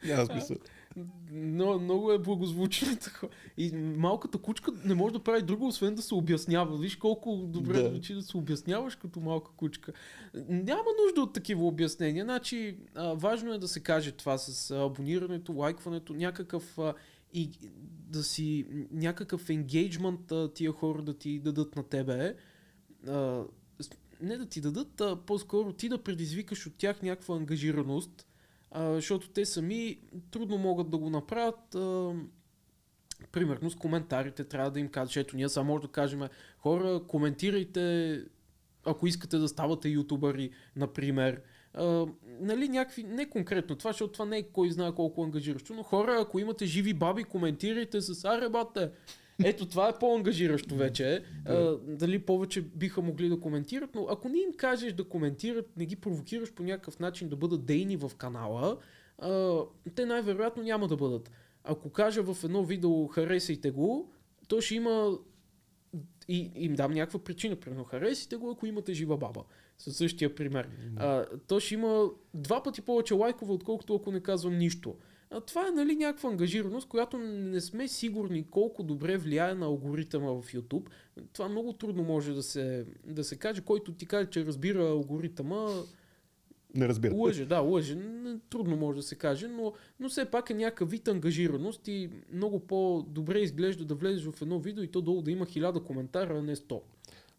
Няма 0.04 0.26
смисъл. 0.26 0.56
Но, 1.32 1.78
много 1.78 2.12
е 2.12 2.18
благозвучно. 2.18 2.88
И 3.58 3.72
малката 3.76 4.38
кучка 4.38 4.72
не 4.84 4.94
може 4.94 5.12
да 5.12 5.18
прави 5.18 5.42
друго, 5.42 5.66
освен 5.66 5.94
да 5.94 6.02
се 6.02 6.14
обяснява. 6.14 6.78
Виж 6.78 6.96
колко 6.96 7.36
добре 7.36 7.82
Да. 7.82 7.88
звучи 7.88 8.14
да 8.14 8.22
се 8.22 8.36
обясняваш 8.36 8.96
като 8.96 9.20
малка 9.20 9.50
кучка. 9.56 9.92
Няма 10.48 10.84
нужда 11.04 11.20
от 11.20 11.32
такива 11.32 11.66
обяснения. 11.66 12.24
Значи, 12.24 12.76
а, 12.94 13.14
важно 13.14 13.52
е 13.52 13.58
да 13.58 13.68
се 13.68 13.80
каже 13.80 14.12
това 14.12 14.38
с 14.38 14.70
абонирането, 14.70 15.52
лайкването, 15.52 16.14
някакъв 16.14 16.78
а, 16.78 16.94
и 17.34 17.50
да 18.08 18.22
си 18.22 18.66
някакъв 18.90 19.50
енгейджмент 19.50 20.32
тия 20.54 20.72
хора 20.72 21.02
да 21.02 21.18
ти 21.18 21.38
дадат 21.38 21.76
на 21.76 21.82
тебе. 21.82 22.36
А, 23.08 23.44
не 24.20 24.36
да 24.36 24.46
ти 24.46 24.60
дадат, 24.60 25.00
а 25.00 25.16
по-скоро 25.26 25.72
ти 25.72 25.88
да 25.88 26.02
предизвикаш 26.02 26.66
от 26.66 26.74
тях 26.76 27.02
някаква 27.02 27.36
ангажираност, 27.36 28.26
а, 28.70 28.94
защото 28.94 29.28
те 29.28 29.46
сами 29.46 29.98
трудно 30.30 30.58
могат 30.58 30.90
да 30.90 30.98
го 30.98 31.10
направят. 31.10 31.74
А, 31.74 32.14
примерно 33.32 33.70
с 33.70 33.76
коментарите 33.76 34.44
трябва 34.44 34.70
да 34.70 34.80
им 34.80 34.88
кажеш, 34.88 35.16
ето 35.16 35.36
ние 35.36 35.48
само 35.48 35.72
може 35.72 35.82
да 35.82 35.88
кажем, 35.88 36.22
хора, 36.58 37.02
коментирайте, 37.08 38.22
ако 38.84 39.06
искате 39.06 39.38
да 39.38 39.48
ставате 39.48 39.88
ютубъри, 39.88 40.50
например. 40.76 41.42
А, 41.74 42.06
нали, 42.40 42.68
някакви, 42.68 43.02
не 43.02 43.30
конкретно 43.30 43.76
това, 43.76 43.92
защото 43.92 44.12
това 44.12 44.24
не 44.24 44.38
е 44.38 44.42
кой 44.42 44.70
знае 44.70 44.92
колко 44.92 45.24
ангажиращо, 45.24 45.74
но 45.74 45.82
хора, 45.82 46.18
ако 46.20 46.38
имате 46.38 46.66
живи 46.66 46.94
баби, 46.94 47.24
коментирайте 47.24 48.00
с 48.00 48.24
аре 48.24 48.48
бате. 48.48 48.90
Ето 49.44 49.66
това 49.66 49.88
е 49.88 49.98
по-ангажиращо 49.98 50.76
вече. 50.76 51.24
А, 51.46 51.76
дали 51.76 52.18
повече 52.18 52.62
биха 52.62 53.02
могли 53.02 53.28
да 53.28 53.40
коментират, 53.40 53.94
но 53.94 54.06
ако 54.10 54.28
не 54.28 54.38
им 54.38 54.52
кажеш 54.56 54.92
да 54.92 55.04
коментират, 55.04 55.76
не 55.76 55.86
ги 55.86 55.96
провокираш 55.96 56.52
по 56.52 56.62
някакъв 56.62 56.98
начин 56.98 57.28
да 57.28 57.36
бъдат 57.36 57.64
дейни 57.64 57.96
в 57.96 58.10
канала, 58.18 58.78
а, 59.18 59.60
те 59.94 60.06
най-вероятно 60.06 60.62
няма 60.62 60.88
да 60.88 60.96
бъдат. 60.96 61.30
Ако 61.64 61.90
кажа 61.90 62.22
в 62.22 62.44
едно 62.44 62.64
видео 62.64 63.06
харесайте 63.06 63.70
го, 63.70 64.12
то 64.48 64.60
ще 64.60 64.74
има 64.74 65.18
и 66.28 66.50
им 66.54 66.74
дам 66.74 66.92
някаква 66.92 67.18
причина. 67.18 67.56
Примерно 67.56 67.84
харесайте 67.84 68.36
го, 68.36 68.50
ако 68.50 68.66
имате 68.66 68.92
жива 68.92 69.16
баба. 69.16 69.44
Със 69.78 69.96
същия 69.96 70.34
пример. 70.34 70.68
А, 70.96 71.26
то 71.48 71.60
ще 71.60 71.74
има 71.74 72.10
два 72.34 72.62
пъти 72.62 72.82
повече 72.82 73.14
лайкове, 73.14 73.52
отколкото 73.52 73.94
ако 73.94 74.12
не 74.12 74.20
казвам 74.20 74.58
нищо. 74.58 74.94
А, 75.30 75.40
това 75.40 75.68
е 75.68 75.70
нали, 75.70 75.96
някаква 75.96 76.30
ангажираност, 76.30 76.88
която 76.88 77.18
не 77.18 77.60
сме 77.60 77.88
сигурни 77.88 78.46
колко 78.50 78.82
добре 78.82 79.16
влияе 79.16 79.54
на 79.54 79.66
алгоритъма 79.66 80.32
в 80.32 80.42
YouTube. 80.42 80.88
Това 81.32 81.48
много 81.48 81.72
трудно 81.72 82.02
може 82.02 82.32
да 82.32 82.42
се, 82.42 82.86
да 83.06 83.24
се 83.24 83.36
каже. 83.36 83.60
Който 83.60 83.92
ти 83.92 84.06
каже, 84.06 84.30
че 84.30 84.46
разбира 84.46 84.88
алгоритъма, 84.88 85.68
Не 86.74 86.88
разбира. 86.88 87.14
Лъже, 87.14 87.46
да, 87.46 87.60
лъже. 87.60 87.98
Трудно 88.50 88.76
може 88.76 88.96
да 88.96 89.02
се 89.02 89.14
каже, 89.14 89.48
но, 89.48 89.72
но 90.00 90.08
все 90.08 90.24
пак 90.24 90.50
е 90.50 90.54
някакъв 90.54 90.90
вид 90.90 91.08
ангажираност 91.08 91.88
и 91.88 92.10
много 92.32 92.60
по-добре 92.60 93.38
изглежда 93.38 93.84
да 93.84 93.94
влезеш 93.94 94.24
в 94.24 94.42
едно 94.42 94.58
видео 94.58 94.84
и 94.84 94.90
то 94.90 95.00
долу 95.00 95.22
да 95.22 95.30
има 95.30 95.46
хиляда 95.46 95.80
коментара, 95.80 96.38
а 96.38 96.42
не 96.42 96.56
100. 96.56 96.80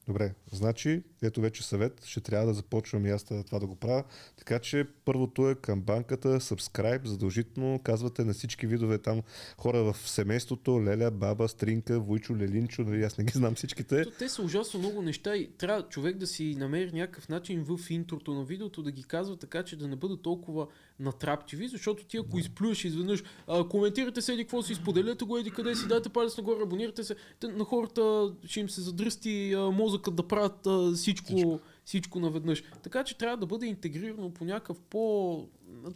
Добре, 0.08 0.34
значи, 0.52 1.04
ето 1.22 1.42
вече 1.42 1.64
съвет, 1.64 2.06
ще 2.06 2.22
трябва 2.22 2.48
да 2.48 2.54
започвам 2.54 3.06
и 3.06 3.10
аз 3.10 3.24
да- 3.24 3.44
това 3.44 3.60
да 3.60 3.68
го 3.68 3.76
правя. 3.76 4.04
Така 4.38 4.60
че 4.60 4.86
първото 5.06 5.50
е 5.50 5.56
към 5.56 5.82
банката, 5.82 6.40
subscribe, 6.40 7.06
задължително 7.06 7.80
казвате 7.84 8.24
на 8.24 8.34
всички 8.34 8.68
видове 8.68 8.98
там 8.98 9.22
хора 9.58 9.84
в 9.84 10.10
семейството, 10.10 10.84
Леля, 10.84 11.12
Баба, 11.12 11.48
Стринка, 11.48 12.00
Войчо, 12.00 12.36
Лелинчо, 12.36 12.82
нали, 12.82 13.04
аз 13.04 13.18
не 13.18 13.24
ги 13.24 13.32
знам 13.36 13.56
всичките. 13.56 14.04
То, 14.04 14.12
те 14.12 14.30
са 14.30 14.42
ужасно 14.42 14.80
много 14.80 15.02
неща 15.02 15.38
и 15.38 15.52
трябва 15.58 15.82
човек 15.82 16.18
да 16.18 16.28
си 16.28 16.56
намери 16.56 16.92
някакъв 16.92 17.30
начин 17.30 17.64
в 17.64 17.90
интрото 17.90 18.34
на 18.34 18.44
видеото 18.44 18.84
да 18.84 18.92
ги 18.92 19.04
казва 19.04 19.38
така, 19.38 19.64
че 19.64 19.76
да 19.76 19.88
не 19.88 19.96
бъдат 19.96 20.22
толкова 20.22 20.68
натрапчиви, 21.00 21.68
защото 21.68 22.06
ти 22.06 22.18
ако 22.18 22.40
изплюеш 22.40 22.86
изведнъж, 22.86 23.24
а, 23.48 23.68
коментирате 23.68 24.22
се 24.22 24.34
еди 24.34 24.44
какво 24.44 24.64
си, 24.64 24.76
споделяте 24.76 25.26
го 25.26 25.38
еди 25.38 25.52
къде 25.52 25.76
си, 25.76 25.88
дайте 25.88 26.10
палец 26.10 26.38
нагоре, 26.38 26.64
абонирайте 26.64 27.04
се, 27.04 27.16
на 27.44 27.64
хората 27.64 28.34
ще 28.46 28.60
им 28.60 28.70
се 28.70 28.82
задръсти 28.82 29.54
а, 29.54 29.60
мозъкът 29.96 30.16
да 30.16 30.28
правят 30.28 30.68
а, 30.68 30.92
всичко, 30.96 31.26
всичко. 31.26 31.60
всичко 31.86 32.20
наведнъж. 32.20 32.64
Така 32.84 33.04
че 33.04 33.18
трябва 33.18 33.38
да 33.38 33.46
бъде 33.46 33.66
интегрирано 33.66 34.34
по 34.34 34.46
някакъв 34.46 34.80
по, 34.90 35.48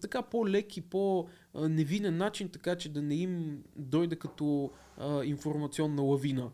така 0.01 0.21
по-лек 0.21 0.77
и 0.77 0.81
по-невинен 0.81 2.17
начин, 2.17 2.49
така 2.49 2.75
че 2.75 2.89
да 2.89 3.01
не 3.01 3.15
им 3.15 3.63
дойде 3.75 4.15
като 4.15 4.71
а, 4.97 5.23
информационна 5.23 6.01
лавина. 6.01 6.49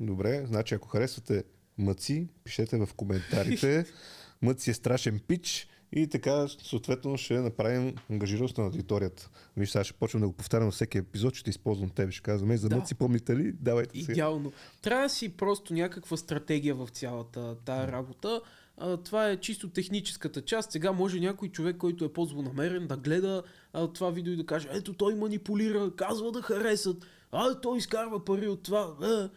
Добре, 0.00 0.44
значи 0.46 0.74
ако 0.74 0.88
харесвате 0.88 1.44
Мъци, 1.78 2.28
пишете 2.44 2.76
в 2.76 2.88
коментарите. 2.96 3.84
Мъци 4.42 4.70
е 4.70 4.74
страшен 4.74 5.20
пич 5.28 5.68
и 5.92 6.06
така 6.06 6.48
съответно 6.48 7.16
ще 7.16 7.40
направим 7.40 7.94
ангажираност 8.10 8.58
на 8.58 8.64
аудиторията. 8.64 9.30
Виж, 9.56 9.70
сега 9.70 9.84
ще 9.84 9.92
почвам 9.92 10.22
да 10.22 10.28
го 10.28 10.32
повтарям 10.32 10.70
всеки 10.70 10.98
епизод, 10.98 11.34
ще 11.34 11.50
използвам 11.50 11.90
тебе. 11.90 12.12
Ще 12.12 12.22
казвам, 12.22 12.50
«Ей, 12.50 12.56
за 12.56 12.68
Да. 12.68 12.76
Мъци 12.76 12.94
помните 12.94 13.36
ли? 13.36 13.52
Давайте 13.52 14.00
сега. 14.00 14.12
Идеално. 14.12 14.52
Трябва 14.82 15.02
да 15.02 15.08
си 15.08 15.28
просто 15.28 15.74
някаква 15.74 16.16
стратегия 16.16 16.74
в 16.74 16.88
цялата 16.88 17.56
тая 17.64 17.92
работа. 17.92 18.40
А, 18.76 18.96
това 18.96 19.28
е 19.28 19.36
чисто 19.36 19.70
техническата 19.70 20.42
част. 20.42 20.72
Сега 20.72 20.92
може 20.92 21.20
някой 21.20 21.48
човек, 21.48 21.76
който 21.76 22.04
е 22.04 22.12
по-злонамерен, 22.12 22.86
да 22.86 22.96
гледа 22.96 23.42
а, 23.72 23.86
това 23.86 24.10
видео 24.10 24.32
и 24.32 24.36
да 24.36 24.46
каже, 24.46 24.68
ето 24.72 24.94
той 24.94 25.14
манипулира, 25.14 25.90
казва 25.96 26.32
да 26.32 26.42
харесат, 26.42 27.06
а 27.32 27.60
той 27.60 27.78
изкарва 27.78 28.24
пари 28.24 28.48
от 28.48 28.62
това. 28.62 28.96
А. 29.02 29.30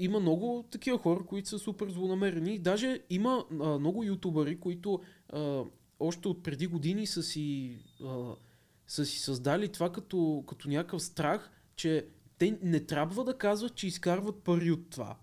Има 0.00 0.20
много 0.20 0.64
такива 0.70 0.98
хора, 0.98 1.20
които 1.26 1.48
са 1.48 1.58
супер 1.58 1.90
злонамерени. 1.90 2.58
Даже 2.58 3.00
има 3.10 3.44
а, 3.60 3.78
много 3.78 4.04
ютубъри, 4.04 4.60
които 4.60 5.00
а, 5.32 5.64
още 6.00 6.28
от 6.28 6.42
преди 6.42 6.66
години 6.66 7.06
са 7.06 7.22
си, 7.22 7.78
а, 8.04 8.34
са 8.86 9.06
си 9.06 9.18
създали 9.18 9.68
това 9.68 9.92
като, 9.92 10.44
като 10.48 10.68
някакъв 10.68 11.02
страх, 11.02 11.50
че 11.76 12.06
те 12.38 12.58
не 12.62 12.80
трябва 12.80 13.24
да 13.24 13.38
казват, 13.38 13.74
че 13.74 13.86
изкарват 13.86 14.42
пари 14.42 14.70
от 14.70 14.90
това. 14.90 15.16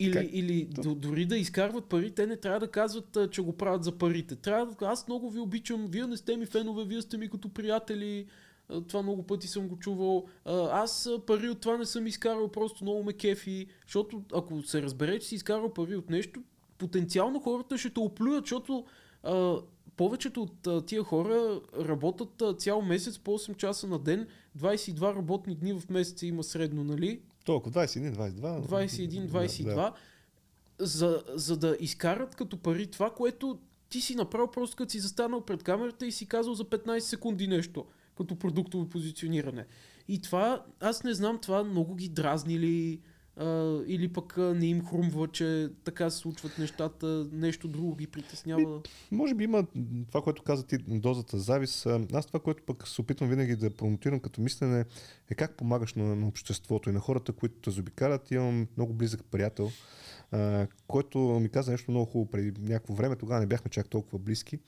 Или, 0.00 0.12
Как? 0.12 0.26
или 0.32 0.64
до, 0.64 0.94
дори 0.94 1.26
да 1.26 1.36
изкарват 1.36 1.84
пари, 1.84 2.10
те 2.10 2.26
не 2.26 2.36
трябва 2.36 2.60
да 2.60 2.70
казват, 2.70 3.16
а, 3.16 3.30
че 3.30 3.42
го 3.42 3.56
правят 3.56 3.84
за 3.84 3.98
парите. 3.98 4.36
Трябва 4.36 4.74
да 4.74 4.86
аз 4.86 5.08
много 5.08 5.30
ви 5.30 5.38
обичам, 5.40 5.86
вие 5.86 6.06
не 6.06 6.16
сте 6.16 6.36
ми 6.36 6.46
фенове, 6.46 6.84
вие 6.84 7.02
сте 7.02 7.18
ми 7.18 7.30
като 7.30 7.48
приятели. 7.48 8.26
А, 8.68 8.80
Това 8.80 9.02
много 9.02 9.22
пъти 9.22 9.48
съм 9.48 9.68
го 9.68 9.78
чувал. 9.78 10.26
А, 10.44 10.82
Аз 10.82 11.10
пари 11.26 11.48
от 11.48 11.60
това 11.60 11.76
не 11.76 11.84
съм 11.84 12.06
изкарал, 12.06 12.48
просто 12.48 12.84
много 12.84 13.02
ме 13.04 13.12
кефи. 13.12 13.66
Защото 13.86 14.22
ако 14.34 14.62
се 14.62 14.82
разбере, 14.82 15.18
че 15.18 15.28
си 15.28 15.34
изкарал 15.34 15.72
пари 15.72 15.96
от 15.96 16.10
нещо, 16.10 16.42
потенциално 16.78 17.40
хората 17.40 17.78
ще 17.78 17.90
те 17.90 18.00
оплюят, 18.00 18.44
защото 18.44 18.84
а, 19.22 19.56
повечето 19.96 20.42
от 20.42 20.66
а, 20.66 20.84
тия 20.86 21.02
хора 21.02 21.60
работят 21.78 22.42
а, 22.42 22.54
цял 22.54 22.82
месец 22.82 23.18
по 23.18 23.38
8 23.38 23.56
часа 23.56 23.86
на 23.86 23.98
ден, 23.98 24.26
22 24.58 25.16
работни 25.16 25.54
дни 25.54 25.72
в 25.72 25.82
месеца 25.90 26.26
има 26.26 26.42
средно, 26.44 26.84
нали? 26.84 27.20
Толкова, 27.44 27.86
21, 27.86 28.14
22. 28.14 28.66
21-22, 28.66 29.64
Да, 29.64 29.74
да. 29.74 29.92
за, 30.78 31.24
за 31.34 31.56
да 31.56 31.76
изкарат 31.80 32.34
като 32.34 32.56
пари 32.56 32.86
това, 32.86 33.10
което 33.10 33.58
ти 33.88 34.00
си 34.00 34.14
направил 34.14 34.50
просто 34.50 34.76
като 34.76 34.90
си 34.90 34.98
застанал 35.00 35.40
пред 35.40 35.62
камерата 35.62 36.06
и 36.06 36.12
си 36.12 36.26
казал 36.26 36.54
за 36.54 36.64
15 36.64 36.98
секунди 36.98 37.46
нещо, 37.46 37.84
като 38.16 38.36
продуктово 38.36 38.88
позициониране. 38.88 39.66
И 40.08 40.20
това, 40.20 40.64
аз 40.80 41.04
не 41.04 41.14
знам, 41.14 41.38
това 41.38 41.64
много 41.64 41.94
ги 41.94 42.08
дразни 42.08 42.58
ли, 42.58 43.00
а, 43.40 43.80
или 43.86 44.12
пък 44.12 44.38
а, 44.38 44.54
не 44.54 44.66
им 44.66 44.84
хрумва, 44.86 45.28
че 45.28 45.68
така 45.84 46.10
се 46.10 46.18
случват 46.18 46.58
нещата, 46.58 47.28
нещо 47.32 47.68
друго 47.68 47.96
ги 47.96 48.06
притеснява. 48.06 48.80
Може 49.10 49.34
би 49.34 49.44
има 49.44 49.66
това, 50.08 50.22
което 50.22 50.42
каза 50.42 50.66
ти, 50.66 50.78
дозата 50.78 51.38
завис. 51.38 51.86
Аз 52.12 52.26
това, 52.26 52.40
което 52.40 52.62
пък 52.62 52.88
се 52.88 53.00
опитвам 53.00 53.30
винаги 53.30 53.56
да 53.56 53.76
промотирам 53.76 54.20
като 54.20 54.40
мислене 54.40 54.84
е 55.30 55.34
как 55.34 55.56
помагаш 55.56 55.94
на, 55.94 56.16
на 56.16 56.28
обществото 56.28 56.90
и 56.90 56.92
на 56.92 57.00
хората, 57.00 57.32
които 57.32 57.54
те 57.54 57.70
заобикалят. 57.70 58.30
Имам 58.30 58.66
много 58.76 58.92
близък 58.92 59.24
приятел, 59.30 59.70
а, 60.30 60.66
който 60.86 61.18
ми 61.18 61.48
каза 61.48 61.70
нещо 61.70 61.90
много 61.90 62.06
хубаво 62.06 62.30
преди 62.30 62.60
някакво 62.60 62.94
време. 62.94 63.16
Тогава 63.16 63.40
не 63.40 63.46
бяхме 63.46 63.70
чак 63.70 63.88
толкова 63.88 64.18
близки. 64.18 64.58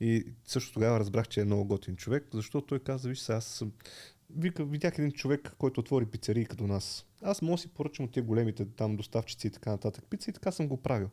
И 0.00 0.24
също 0.44 0.72
тогава 0.72 1.00
разбрах, 1.00 1.28
че 1.28 1.40
е 1.40 1.44
много 1.44 1.64
готин 1.64 1.96
човек, 1.96 2.26
защото 2.34 2.66
той 2.66 2.78
каза, 2.78 3.08
виж 3.08 3.18
сега, 3.18 3.36
аз. 3.36 3.64
Вика, 4.36 4.64
видях 4.64 4.98
един 4.98 5.12
човек, 5.12 5.54
който 5.58 5.80
отвори 5.80 6.06
пицарии 6.06 6.46
като 6.46 6.66
нас. 6.66 7.06
Аз 7.22 7.42
мога 7.42 7.58
си 7.58 7.68
поръчам 7.68 8.04
от 8.04 8.12
тези 8.12 8.26
големите 8.26 8.64
там 8.64 8.96
доставчици 8.96 9.46
и 9.46 9.50
така 9.50 9.70
нататък 9.70 10.04
пица 10.10 10.30
и 10.30 10.32
така 10.32 10.52
съм 10.52 10.68
го 10.68 10.76
правил. 10.76 11.08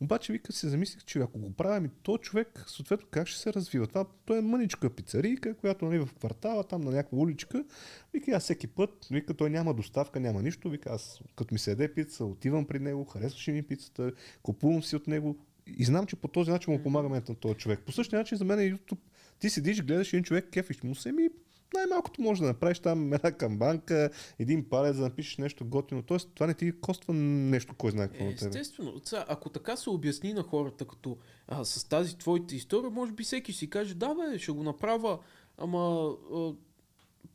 Обаче 0.00 0.32
вика 0.32 0.52
се 0.52 0.68
замислих, 0.68 1.04
че 1.04 1.18
ако 1.18 1.38
го 1.38 1.52
правя, 1.52 1.80
ми 1.80 1.88
то 2.02 2.18
човек, 2.18 2.64
съответно 2.66 3.08
как 3.10 3.28
ще 3.28 3.40
се 3.40 3.52
развива. 3.52 3.86
Това 3.86 4.04
той 4.24 4.38
е 4.38 4.42
мъничка 4.42 4.90
пицарийка, 4.90 5.54
която 5.54 5.84
нали, 5.84 5.98
в 5.98 6.14
квартала, 6.14 6.64
там 6.64 6.80
на 6.80 6.90
някаква 6.90 7.18
уличка. 7.18 7.64
Вика, 8.12 8.30
аз 8.30 8.42
всеки 8.42 8.66
път, 8.66 9.06
вика, 9.10 9.34
той 9.34 9.50
няма 9.50 9.74
доставка, 9.74 10.20
няма 10.20 10.42
нищо. 10.42 10.70
Вика, 10.70 10.90
аз 10.90 11.20
като 11.36 11.54
ми 11.54 11.58
се 11.58 11.70
яде 11.70 11.94
пица, 11.94 12.24
отивам 12.24 12.66
при 12.66 12.78
него, 12.78 13.04
харесваше 13.04 13.52
ми 13.52 13.62
пицата, 13.62 14.12
купувам 14.42 14.82
си 14.82 14.96
от 14.96 15.06
него. 15.06 15.36
И 15.66 15.84
знам, 15.84 16.06
че 16.06 16.16
по 16.16 16.28
този 16.28 16.50
начин 16.50 16.72
му 16.72 16.82
помагаме 16.82 17.22
на 17.28 17.34
този 17.34 17.54
човек. 17.54 17.80
По 17.86 17.92
същия 17.92 18.18
начин 18.18 18.38
за 18.38 18.44
мен 18.44 18.58
е 18.58 18.72
YouTube. 18.72 18.98
Ти 19.38 19.50
седиш, 19.50 19.82
гледаш 19.82 20.12
един 20.12 20.24
човек, 20.24 20.48
кефиш 20.50 20.82
му 20.82 20.94
се 20.94 21.12
ми, 21.12 21.28
най-малкото 21.74 22.22
може 22.22 22.40
да 22.40 22.46
направиш 22.46 22.78
там 22.78 23.12
една 23.12 23.32
камбанка, 23.32 24.10
един 24.38 24.68
палец 24.68 24.96
да 24.96 25.02
напишеш 25.02 25.36
нещо 25.36 25.66
готино. 25.66 26.02
Тоест, 26.02 26.30
това 26.34 26.46
не 26.46 26.54
ти 26.54 26.72
коства 26.80 27.14
нещо, 27.14 27.74
кой 27.74 27.90
знае 27.90 28.08
какво 28.08 28.24
на 28.24 28.36
тебе. 28.36 28.48
Естествено. 28.48 29.00
Сега, 29.04 29.24
ако 29.28 29.48
така 29.48 29.76
се 29.76 29.90
обясни 29.90 30.32
на 30.32 30.42
хората, 30.42 30.84
като 30.84 31.18
а, 31.48 31.64
с 31.64 31.88
тази 31.88 32.18
твоята 32.18 32.54
история, 32.54 32.90
може 32.90 33.12
би 33.12 33.22
всеки 33.22 33.52
си 33.52 33.70
каже, 33.70 33.94
да 33.94 34.14
бе, 34.14 34.38
ще 34.38 34.52
го 34.52 34.62
направя, 34.62 35.18
ама 35.58 36.10
а, 36.34 36.52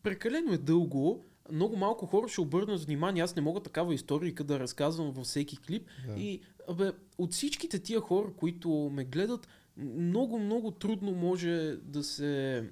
прекалено 0.03 0.53
е 0.53 0.57
дълго. 0.57 1.25
Много 1.51 1.75
малко 1.75 2.05
хора 2.05 2.27
ще 2.27 2.41
обърнат 2.41 2.83
внимание. 2.83 3.23
Аз 3.23 3.35
не 3.35 3.41
мога 3.41 3.59
такава 3.59 3.93
историка 3.93 4.43
да 4.43 4.59
разказвам 4.59 5.11
във 5.11 5.25
всеки 5.25 5.57
клип. 5.57 5.87
Да. 6.07 6.13
И 6.19 6.41
абе, 6.69 6.91
от 7.17 7.33
всичките 7.33 7.79
тия 7.79 8.01
хора, 8.01 8.27
които 8.37 8.69
ме 8.93 9.03
гледат, 9.03 9.47
много, 9.77 10.39
много 10.39 10.71
трудно 10.71 11.11
може 11.11 11.77
да 11.83 12.03
се, 12.03 12.63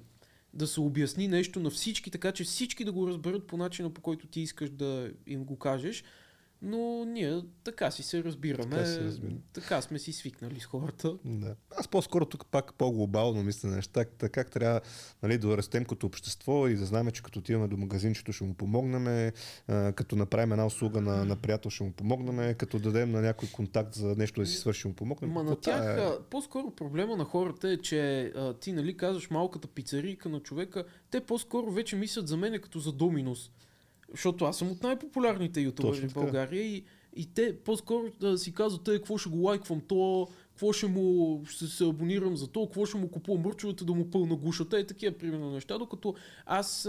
да 0.54 0.66
се 0.66 0.80
обясни 0.80 1.28
нещо 1.28 1.60
на 1.60 1.70
всички, 1.70 2.10
така 2.10 2.32
че 2.32 2.44
всички 2.44 2.84
да 2.84 2.92
го 2.92 3.08
разберат 3.08 3.46
по 3.46 3.56
начина, 3.56 3.90
по 3.90 4.00
който 4.00 4.26
ти 4.26 4.40
искаш 4.40 4.70
да 4.70 5.10
им 5.26 5.44
го 5.44 5.58
кажеш. 5.58 6.04
Но 6.64 7.04
ние 7.04 7.42
така 7.64 7.90
си 7.90 8.02
се 8.02 8.24
разбираме. 8.24 8.70
Така 8.70 8.86
се 8.86 9.00
разбираме. 9.00 9.40
така 9.52 9.82
сме 9.82 9.98
си 9.98 10.12
свикнали 10.12 10.60
с 10.60 10.64
хората. 10.64 11.16
Да. 11.24 11.56
Аз 11.76 11.88
по-скоро 11.88 12.26
тук 12.26 12.46
пак 12.46 12.74
по-глобално 12.74 13.42
мисля 13.42 13.68
неща, 13.68 14.04
така 14.04 14.28
как 14.28 14.50
трябва 14.50 14.80
нали, 15.22 15.38
да 15.38 15.56
растем 15.56 15.84
като 15.84 16.06
общество 16.06 16.68
и 16.68 16.74
да 16.74 16.84
знаем, 16.84 17.10
че 17.10 17.22
като 17.22 17.38
отиваме 17.38 17.68
до 17.68 17.76
магазинчето 17.76 18.32
ще 18.32 18.44
му 18.44 18.54
помогнем, 18.54 19.32
като 19.94 20.16
направим 20.16 20.52
една 20.52 20.66
услуга 20.66 21.00
на, 21.00 21.24
на 21.24 21.36
приятел 21.36 21.70
ще 21.70 21.84
му 21.84 21.92
помогнем, 21.92 22.54
като 22.54 22.78
дадем 22.78 23.10
на 23.10 23.20
някой 23.20 23.48
контакт 23.48 23.94
за 23.94 24.14
нещо 24.16 24.40
да 24.40 24.46
си 24.46 24.56
свърши 24.56 24.78
ще 24.78 24.88
му 24.88 24.94
помогнем. 24.94 25.30
Ма 25.30 25.44
на 25.44 25.56
тях, 25.56 25.98
е? 25.98 26.24
по-скоро 26.30 26.70
проблема 26.70 27.16
на 27.16 27.24
хората 27.24 27.68
е, 27.68 27.76
че 27.76 28.22
а, 28.36 28.54
ти 28.54 28.72
нали 28.72 28.96
казваш 28.96 29.30
малката 29.30 29.68
пицарийка 29.68 30.28
на 30.28 30.40
човека, 30.40 30.84
те 31.10 31.20
по-скоро 31.20 31.70
вече 31.70 31.96
мислят 31.96 32.28
за 32.28 32.36
мене 32.36 32.58
като 32.58 32.78
за 32.78 32.92
Доминус. 32.92 33.50
Защото 34.14 34.44
аз 34.44 34.58
съм 34.58 34.70
от 34.70 34.82
най-популярните 34.82 35.60
ютубери 35.60 36.08
в. 36.08 36.14
България 36.14 36.62
и, 36.62 36.84
и 37.16 37.26
те 37.34 37.56
по-скоро 37.56 38.04
да 38.20 38.38
си 38.38 38.54
казват, 38.54 38.84
те 38.84 38.96
какво 38.96 39.18
ще 39.18 39.28
го 39.28 39.38
лайквам 39.38 39.80
то, 39.80 40.28
какво 40.48 40.72
ще 40.72 40.86
му 40.86 41.42
ще 41.48 41.66
се 41.66 41.84
абонирам 41.84 42.36
за 42.36 42.46
то, 42.46 42.66
какво 42.66 42.86
ще 42.86 42.98
му 42.98 43.08
купувам 43.08 43.42
мърчовете 43.42 43.84
да 43.84 43.94
му 43.94 44.10
пълна 44.10 44.36
гушата 44.36 44.80
и 44.80 44.86
такива 44.86 45.18
примерно 45.18 45.50
неща, 45.50 45.78
докато 45.78 46.14
аз, 46.46 46.88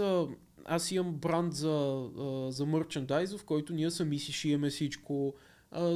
аз 0.64 0.90
имам 0.90 1.14
бранд 1.14 1.52
за, 1.52 2.06
за 2.48 2.66
мерчендайз, 2.66 3.36
в 3.36 3.44
който 3.44 3.72
ние 3.72 3.90
сами 3.90 4.18
си 4.18 4.32
шиеме 4.32 4.70
всичко, 4.70 5.34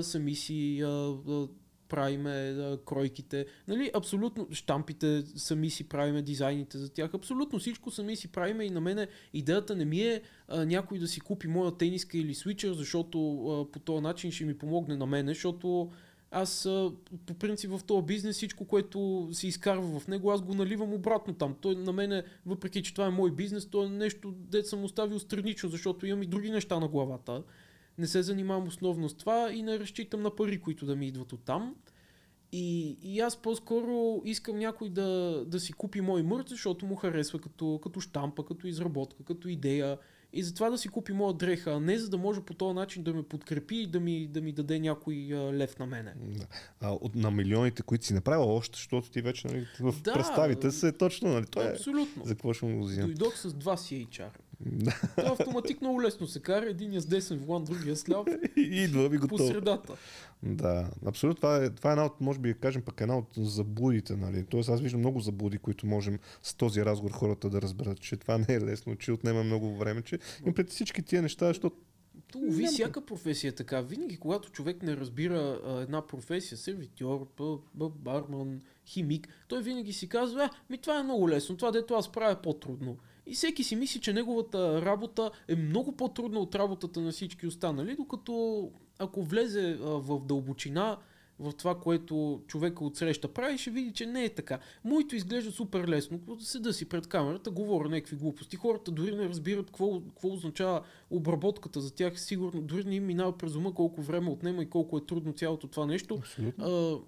сами 0.03 0.35
си 0.35 0.85
правиме 1.91 2.31
а, 2.31 2.79
кройките, 2.85 3.47
нали, 3.69 3.91
абсолютно, 3.95 4.49
штампите 4.53 5.23
сами 5.37 5.71
си 5.71 5.89
правиме 5.89 6.23
дизайните 6.23 6.79
за 6.79 6.89
тях, 6.89 7.15
абсолютно 7.15 7.59
всичко 7.59 7.91
сами 7.91 8.17
си 8.17 8.29
правиме 8.29 8.65
и 8.65 8.71
на 8.71 8.81
мене 8.81 9.07
идеята 9.33 9.77
не 9.77 9.85
ми 9.85 10.01
е 10.01 10.23
а, 10.49 10.65
някой 10.65 10.99
да 10.99 11.09
си 11.09 11.21
купи 11.21 11.49
моя 11.49 11.77
тениска 11.77 12.19
или 12.19 12.35
свичър, 12.35 12.73
защото 12.73 13.47
а, 13.47 13.73
по 13.73 13.79
този 13.79 14.03
начин 14.03 14.33
ще 14.33 14.45
ми 14.45 14.59
помогне 14.59 14.97
на 14.97 15.07
мене, 15.07 15.35
защото 15.35 15.91
аз 16.31 16.67
а, 16.67 16.93
по 17.27 17.35
принцип 17.35 17.71
в 17.71 17.85
този 17.85 18.07
бизнес 18.07 18.37
всичко, 18.37 18.65
което 18.65 19.29
се 19.33 19.47
изкарва 19.47 20.01
в 20.01 20.09
него, 20.09 20.31
аз 20.31 20.43
го 20.43 20.55
наливам 20.55 20.93
обратно 20.93 21.35
там. 21.35 21.57
Той 21.61 21.77
на 21.77 21.93
мене, 21.93 22.23
въпреки 22.47 22.83
че 22.83 22.95
това 22.95 23.07
е 23.07 23.11
мой 23.11 23.31
бизнес, 23.31 23.67
то 23.67 23.85
е 23.85 23.89
нещо, 23.89 24.35
дет 24.37 24.67
съм 24.67 24.85
оставил 24.85 25.19
странично, 25.19 25.69
защото 25.69 26.07
имам 26.07 26.23
и 26.23 26.27
други 26.27 26.51
неща 26.51 26.81
на 26.81 26.89
главата. 26.89 27.43
Не 27.99 28.07
се 28.07 28.23
занимавам 28.23 28.69
основно 28.69 29.09
с 29.09 29.15
това 29.15 29.53
и 29.53 29.63
не 29.63 29.79
разчитам 29.79 30.23
на 30.23 30.37
пари, 30.37 30.61
които 30.61 30.87
да 30.87 30.97
ми 30.97 31.07
идват 31.07 31.33
от 31.33 31.45
там. 31.45 31.75
И, 32.53 32.97
и 33.03 33.21
аз 33.21 33.43
по-скоро 33.43 34.23
искам 34.25 34.59
някой 34.59 34.91
да, 34.91 35.43
да 35.47 35.61
си 35.61 35.73
купи 35.73 36.01
мой 36.01 36.23
мърт, 36.23 36.49
защото 36.49 36.87
му 36.87 36.97
харесва 36.97 37.39
като, 37.39 37.81
като 37.83 38.01
штампа, 38.01 38.45
като 38.45 38.67
изработка, 38.67 39.25
като 39.25 39.49
идея. 39.49 39.99
И 40.33 40.43
затова 40.43 40.71
да 40.71 40.79
си 40.79 40.89
купи 40.89 41.13
моя 41.13 41.35
дреха, 41.35 41.71
а 41.71 41.81
не 41.81 41.99
за 41.99 42.09
да 42.09 42.19
може 42.19 42.41
по 42.41 42.55
този 42.55 42.75
начин 42.75 43.03
да 43.03 43.15
ме 43.15 43.23
подкрепи 43.23 43.77
и 43.77 43.87
да 43.87 44.01
ми, 44.01 44.27
да 44.27 44.41
ми 44.41 44.53
даде 44.53 44.79
някой 44.79 45.29
а, 45.33 45.37
лев 45.37 45.79
на 45.79 45.87
мене. 45.87 46.15
Да. 46.17 46.47
А, 46.81 46.91
от, 46.93 47.15
на 47.15 47.31
милионите, 47.31 47.83
които 47.83 48.07
си 48.07 48.15
направил 48.15 48.57
още, 48.57 48.77
защото 48.77 49.11
ти 49.11 49.23
вече 49.23 49.47
нали, 49.47 49.67
в 49.81 50.03
Да, 50.03 50.13
представите 50.13 50.71
се 50.71 50.93
точно, 50.93 51.29
нали, 51.29 51.47
това 51.47 51.65
е, 51.65 51.71
Абсолютно. 51.71 52.25
за 52.25 52.35
какво 52.35 52.53
ще 52.53 52.67
му 52.67 52.79
го 52.79 52.85
взимам. 52.85 53.07
Дойдох 53.07 53.37
с 53.37 53.55
два 53.55 53.77
CHR. 53.77 54.31
Да. 54.61 55.01
Това 55.17 55.31
автоматик 55.31 55.81
много 55.81 56.03
лесно 56.03 56.27
се 56.27 56.41
кара. 56.41 56.67
Един 56.71 57.01
с 57.01 57.07
десен 57.07 57.39
волан, 57.39 57.65
другия 57.65 57.97
с 57.97 58.09
ляв. 58.09 58.27
И 58.57 58.61
идва 58.61 59.09
ви 59.09 59.21
По 59.21 59.27
готово. 59.29 59.49
средата. 59.49 59.97
Да, 60.43 60.91
абсолютно. 61.07 61.37
Това 61.37 61.65
е, 61.65 61.71
това 61.71 61.91
е 61.91 61.93
една 61.93 62.05
от, 62.05 62.21
може 62.21 62.39
би, 62.39 62.55
кажем 62.55 62.83
пък 62.83 63.01
една 63.01 63.19
от 63.19 63.29
заблудите. 63.37 64.17
Нали? 64.17 64.45
Тоест 64.51 64.69
аз 64.69 64.81
виждам 64.81 65.01
много 65.01 65.21
заблуди, 65.21 65.59
които 65.59 65.87
можем 65.87 66.19
с 66.43 66.55
този 66.55 66.85
разговор 66.85 67.13
хората 67.13 67.51
да 67.51 67.63
разберат, 67.63 68.01
че 68.01 68.17
това 68.17 68.39
не 68.39 68.55
е 68.55 68.61
лесно, 68.61 68.97
че 68.97 69.13
отнема 69.13 69.45
много 69.45 69.77
време, 69.77 70.03
че 70.03 70.19
и 70.47 70.53
пред 70.53 70.71
всички 70.71 71.03
тия 71.03 71.23
неща, 71.23 71.47
защото 71.47 71.77
То 72.33 72.39
Няма 72.39 72.69
всяка 72.69 73.07
професия 73.07 73.49
е 73.49 73.53
така. 73.53 73.81
Винаги, 73.81 74.17
когато 74.17 74.51
човек 74.51 74.83
не 74.83 74.97
разбира 74.97 75.61
а, 75.67 75.81
една 75.81 76.07
професия, 76.07 76.59
сервитьор, 76.59 77.27
б, 77.39 77.59
б, 77.75 77.89
барман, 77.89 78.61
химик, 78.87 79.29
той 79.49 79.63
винаги 79.63 79.93
си 79.93 80.09
казва, 80.09 80.43
а, 80.43 80.51
ми 80.71 80.79
това 80.79 81.01
е 81.01 81.03
много 81.03 81.29
лесно, 81.29 81.57
това 81.57 81.71
дето 81.71 81.95
аз 81.95 82.13
правя 82.13 82.33
е 82.33 82.43
по-трудно. 82.43 82.97
И 83.27 83.35
всеки 83.35 83.65
си 83.65 83.77
мисли, 83.77 84.01
че 84.01 84.13
неговата 84.13 84.83
работа 84.83 85.31
е 85.49 85.57
много 85.57 85.93
по-трудна 85.93 86.41
от 86.41 86.55
работата 86.55 87.01
на 87.01 87.13
всички 87.13 87.47
останали, 87.47 87.97
докато 87.97 88.71
ако 88.99 89.23
влезе 89.23 89.79
а, 89.83 89.87
в 89.87 90.21
дълбочина, 90.21 90.99
в 91.41 91.53
това, 91.53 91.81
което 91.81 92.43
човека 92.47 92.85
отсреща 92.85 93.29
прави, 93.29 93.59
ще 93.59 93.71
види, 93.71 93.93
че 93.93 94.07
не 94.07 94.25
е 94.25 94.29
така. 94.29 94.59
Моето 94.85 95.17
изглежда 95.17 95.53
супер 95.53 95.89
лесно. 95.89 96.21
Седа 96.41 96.73
си 96.73 96.89
пред 96.89 97.07
камерата, 97.07 97.51
говоря 97.51 97.89
някакви 97.89 98.17
глупости. 98.17 98.57
Хората 98.57 98.91
дори 98.91 99.17
не 99.17 99.29
разбират 99.29 99.67
какво, 99.67 100.01
какво 100.01 100.33
означава 100.33 100.83
обработката 101.11 101.81
за 101.81 101.95
тях. 101.95 102.21
Сигурно 102.21 102.61
дори 102.63 102.85
не 102.85 102.95
им 102.95 103.07
минава 103.07 103.39
през 103.39 103.55
ума 103.55 103.75
колко 103.75 104.03
време 104.03 104.31
отнема 104.31 104.63
и 104.63 104.71
колко 104.71 104.99
е 104.99 105.07
трудно 105.07 105.33
цялото 105.33 105.67
това 105.67 105.87
нещо. 105.87 106.15
абсолютно. 106.15 106.65
А, 106.65 106.99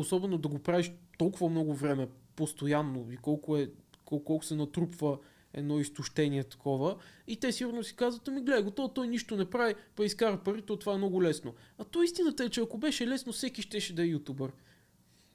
особено 0.00 0.38
да 0.38 0.48
го 0.48 0.58
правиш 0.58 0.92
толкова 1.18 1.48
много 1.48 1.74
време, 1.74 2.08
постоянно 2.36 3.12
и 3.12 3.16
колко, 3.16 3.56
е, 3.56 3.70
колко, 4.04 4.24
колко 4.24 4.44
се 4.44 4.54
натрупва 4.54 5.18
едно 5.54 5.80
изтощение 5.80 6.44
такова. 6.44 6.96
И 7.26 7.36
те 7.36 7.52
сигурно 7.52 7.84
си 7.84 7.96
казват, 7.96 8.28
ами 8.28 8.40
гледай, 8.40 8.62
готово, 8.62 8.88
той 8.88 9.08
нищо 9.08 9.36
не 9.36 9.44
прави, 9.44 9.74
па 9.96 10.04
изкара 10.04 10.42
пари, 10.44 10.62
то 10.62 10.76
това 10.76 10.94
е 10.94 10.98
много 10.98 11.22
лесно. 11.22 11.54
А 11.78 11.84
то 11.84 12.02
истината 12.02 12.44
е, 12.44 12.48
че 12.48 12.60
ако 12.60 12.78
беше 12.78 13.08
лесно, 13.08 13.32
всеки 13.32 13.62
щеше 13.62 13.94
да 13.94 14.02
е 14.02 14.06
ютубър. 14.06 14.52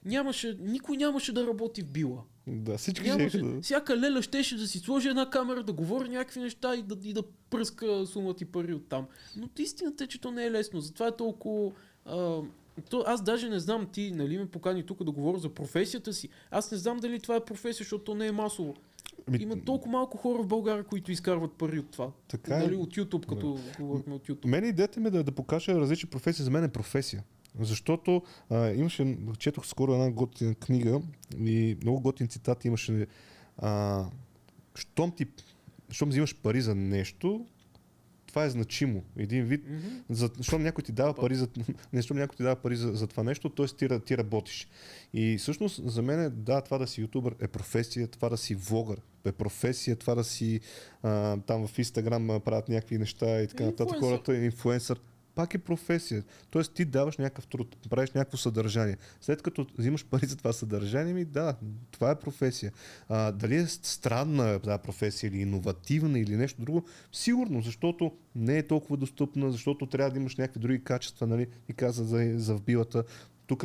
Нямаше, 0.04 0.56
никой 0.60 0.96
нямаше 0.96 1.32
да 1.32 1.46
работи 1.46 1.82
в 1.82 1.90
била. 1.90 2.22
Да, 2.46 2.78
всички 2.78 3.08
Нямаше. 3.08 3.38
да... 3.38 3.62
Всяка 3.62 3.96
леля 3.96 4.22
щеше 4.22 4.56
да 4.56 4.66
си 4.66 4.78
сложи 4.78 5.08
една 5.08 5.30
камера, 5.30 5.62
да 5.62 5.72
говори 5.72 6.08
някакви 6.08 6.40
неща 6.40 6.74
и 6.76 6.82
да, 6.82 6.96
и 7.08 7.12
да 7.12 7.22
пръска 7.50 8.06
сумата 8.06 8.36
и 8.40 8.44
пари 8.44 8.74
оттам. 8.74 9.06
Но 9.36 9.48
истината 9.58 10.04
е, 10.04 10.06
че 10.06 10.20
то 10.20 10.30
не 10.30 10.44
е 10.44 10.50
лесно. 10.50 10.80
Затова 10.80 11.06
е 11.06 11.16
толкова... 11.16 11.72
А, 12.04 12.40
то, 12.90 13.04
аз 13.06 13.22
даже 13.22 13.48
не 13.48 13.58
знам, 13.58 13.88
ти 13.92 14.10
нали 14.10 14.38
ме 14.38 14.46
покани 14.46 14.86
тук 14.86 15.04
да 15.04 15.10
говоря 15.10 15.38
за 15.38 15.48
професията 15.48 16.12
си. 16.12 16.28
Аз 16.50 16.70
не 16.70 16.78
знам 16.78 16.98
дали 16.98 17.20
това 17.20 17.36
е 17.36 17.44
професия, 17.44 17.84
защото 17.84 18.04
то 18.04 18.14
не 18.14 18.26
е 18.26 18.32
масово. 18.32 18.74
Ами, 19.26 19.38
Има 19.42 19.64
толкова 19.64 19.92
малко 19.92 20.18
хора 20.18 20.42
в 20.42 20.46
България, 20.46 20.84
които 20.84 21.12
изкарват 21.12 21.52
пари 21.52 21.78
от 21.78 21.90
това. 21.90 22.10
Така 22.28 22.56
е. 22.56 22.58
нали, 22.58 22.76
от 22.76 22.96
YouTube, 22.96 23.26
като 23.26 23.58
говорихме 23.80 24.14
от 24.14 24.28
YouTube. 24.28 24.46
Мен 24.46 24.64
идеята 24.64 25.00
ми 25.00 25.06
е 25.06 25.10
да, 25.10 25.24
да 25.24 25.32
покажа 25.32 25.74
различни 25.74 26.10
професии. 26.10 26.44
За 26.44 26.50
мен 26.50 26.64
е 26.64 26.68
професия. 26.68 27.24
Защото 27.60 28.22
а, 28.50 28.70
имаше, 28.70 29.16
четох 29.38 29.66
скоро 29.66 29.92
една 29.92 30.10
готина 30.10 30.54
книга 30.54 31.00
и 31.38 31.76
много 31.82 32.00
готин 32.00 32.28
цитат 32.28 32.64
имаше. 32.64 33.06
А, 33.58 34.04
щом 34.74 35.10
ти, 35.10 35.26
щом 35.90 36.08
взимаш 36.08 36.36
пари 36.36 36.60
за 36.60 36.74
нещо, 36.74 37.46
това 38.38 38.46
е 38.46 38.50
значимо. 38.50 39.02
Един 39.16 39.44
вид, 39.44 39.64
Мгм. 39.68 39.88
за, 40.10 40.30
щом 40.40 40.62
някой 40.62 40.84
ти 40.84 40.92
дава 40.92 41.14
пари 41.14 41.34
за, 41.34 41.48
не, 41.92 42.02
някой 42.10 42.36
ти 42.36 42.42
дава 42.42 42.56
пари 42.56 42.76
за, 42.76 42.92
за 42.92 43.06
това 43.06 43.22
нещо, 43.22 43.48
т.е. 43.48 43.66
Ти, 43.66 43.88
ти 44.06 44.18
работиш. 44.18 44.68
И 45.14 45.36
всъщност 45.38 45.90
за 45.90 46.02
мен 46.02 46.20
е, 46.20 46.30
да, 46.30 46.60
това 46.60 46.78
да 46.78 46.86
си 46.86 47.00
ютубър 47.00 47.34
е 47.40 47.48
професия, 47.48 48.08
това 48.08 48.28
да 48.28 48.36
си 48.36 48.54
влогър 48.54 49.00
е 49.24 49.32
професия, 49.32 49.96
това 49.96 50.14
да 50.14 50.24
си 50.24 50.60
а, 51.02 51.36
там 51.36 51.66
в 51.66 51.78
Инстаграм 51.78 52.40
правят 52.44 52.68
някакви 52.68 52.98
неща 52.98 53.42
и 53.42 53.48
така 53.48 53.64
нататък. 53.64 53.94
Инфлуенсър. 53.94 54.16
Хората, 54.16 54.36
инфлуенсър, 54.44 55.00
пак 55.38 55.54
е 55.54 55.58
професия. 55.58 56.24
Тоест 56.50 56.74
ти 56.74 56.84
даваш 56.84 57.16
някакъв 57.16 57.46
труд, 57.46 57.76
правиш 57.90 58.10
някакво 58.10 58.36
съдържание. 58.36 58.96
След 59.20 59.42
като 59.42 59.66
взимаш 59.78 60.04
пари 60.04 60.26
за 60.26 60.36
това 60.36 60.52
съдържание, 60.52 61.14
ми 61.14 61.24
да, 61.24 61.56
това 61.90 62.10
е 62.10 62.18
професия. 62.18 62.72
А, 63.08 63.32
дали 63.32 63.56
е 63.56 63.66
странна 63.66 64.58
тази 64.58 64.82
професия 64.82 65.28
или 65.28 65.38
иновативна 65.38 66.18
или 66.18 66.36
нещо 66.36 66.62
друго, 66.62 66.84
сигурно, 67.12 67.62
защото 67.62 68.12
не 68.36 68.58
е 68.58 68.66
толкова 68.66 68.96
достъпна, 68.96 69.52
защото 69.52 69.86
трябва 69.86 70.10
да 70.10 70.18
имаш 70.18 70.36
някакви 70.36 70.60
други 70.60 70.84
качества, 70.84 71.26
нали, 71.26 71.46
и 71.68 71.72
каза 71.72 72.04
за, 72.04 72.32
за 72.36 72.54
в 72.54 72.62
билата. 72.62 73.04
Тук 73.46 73.64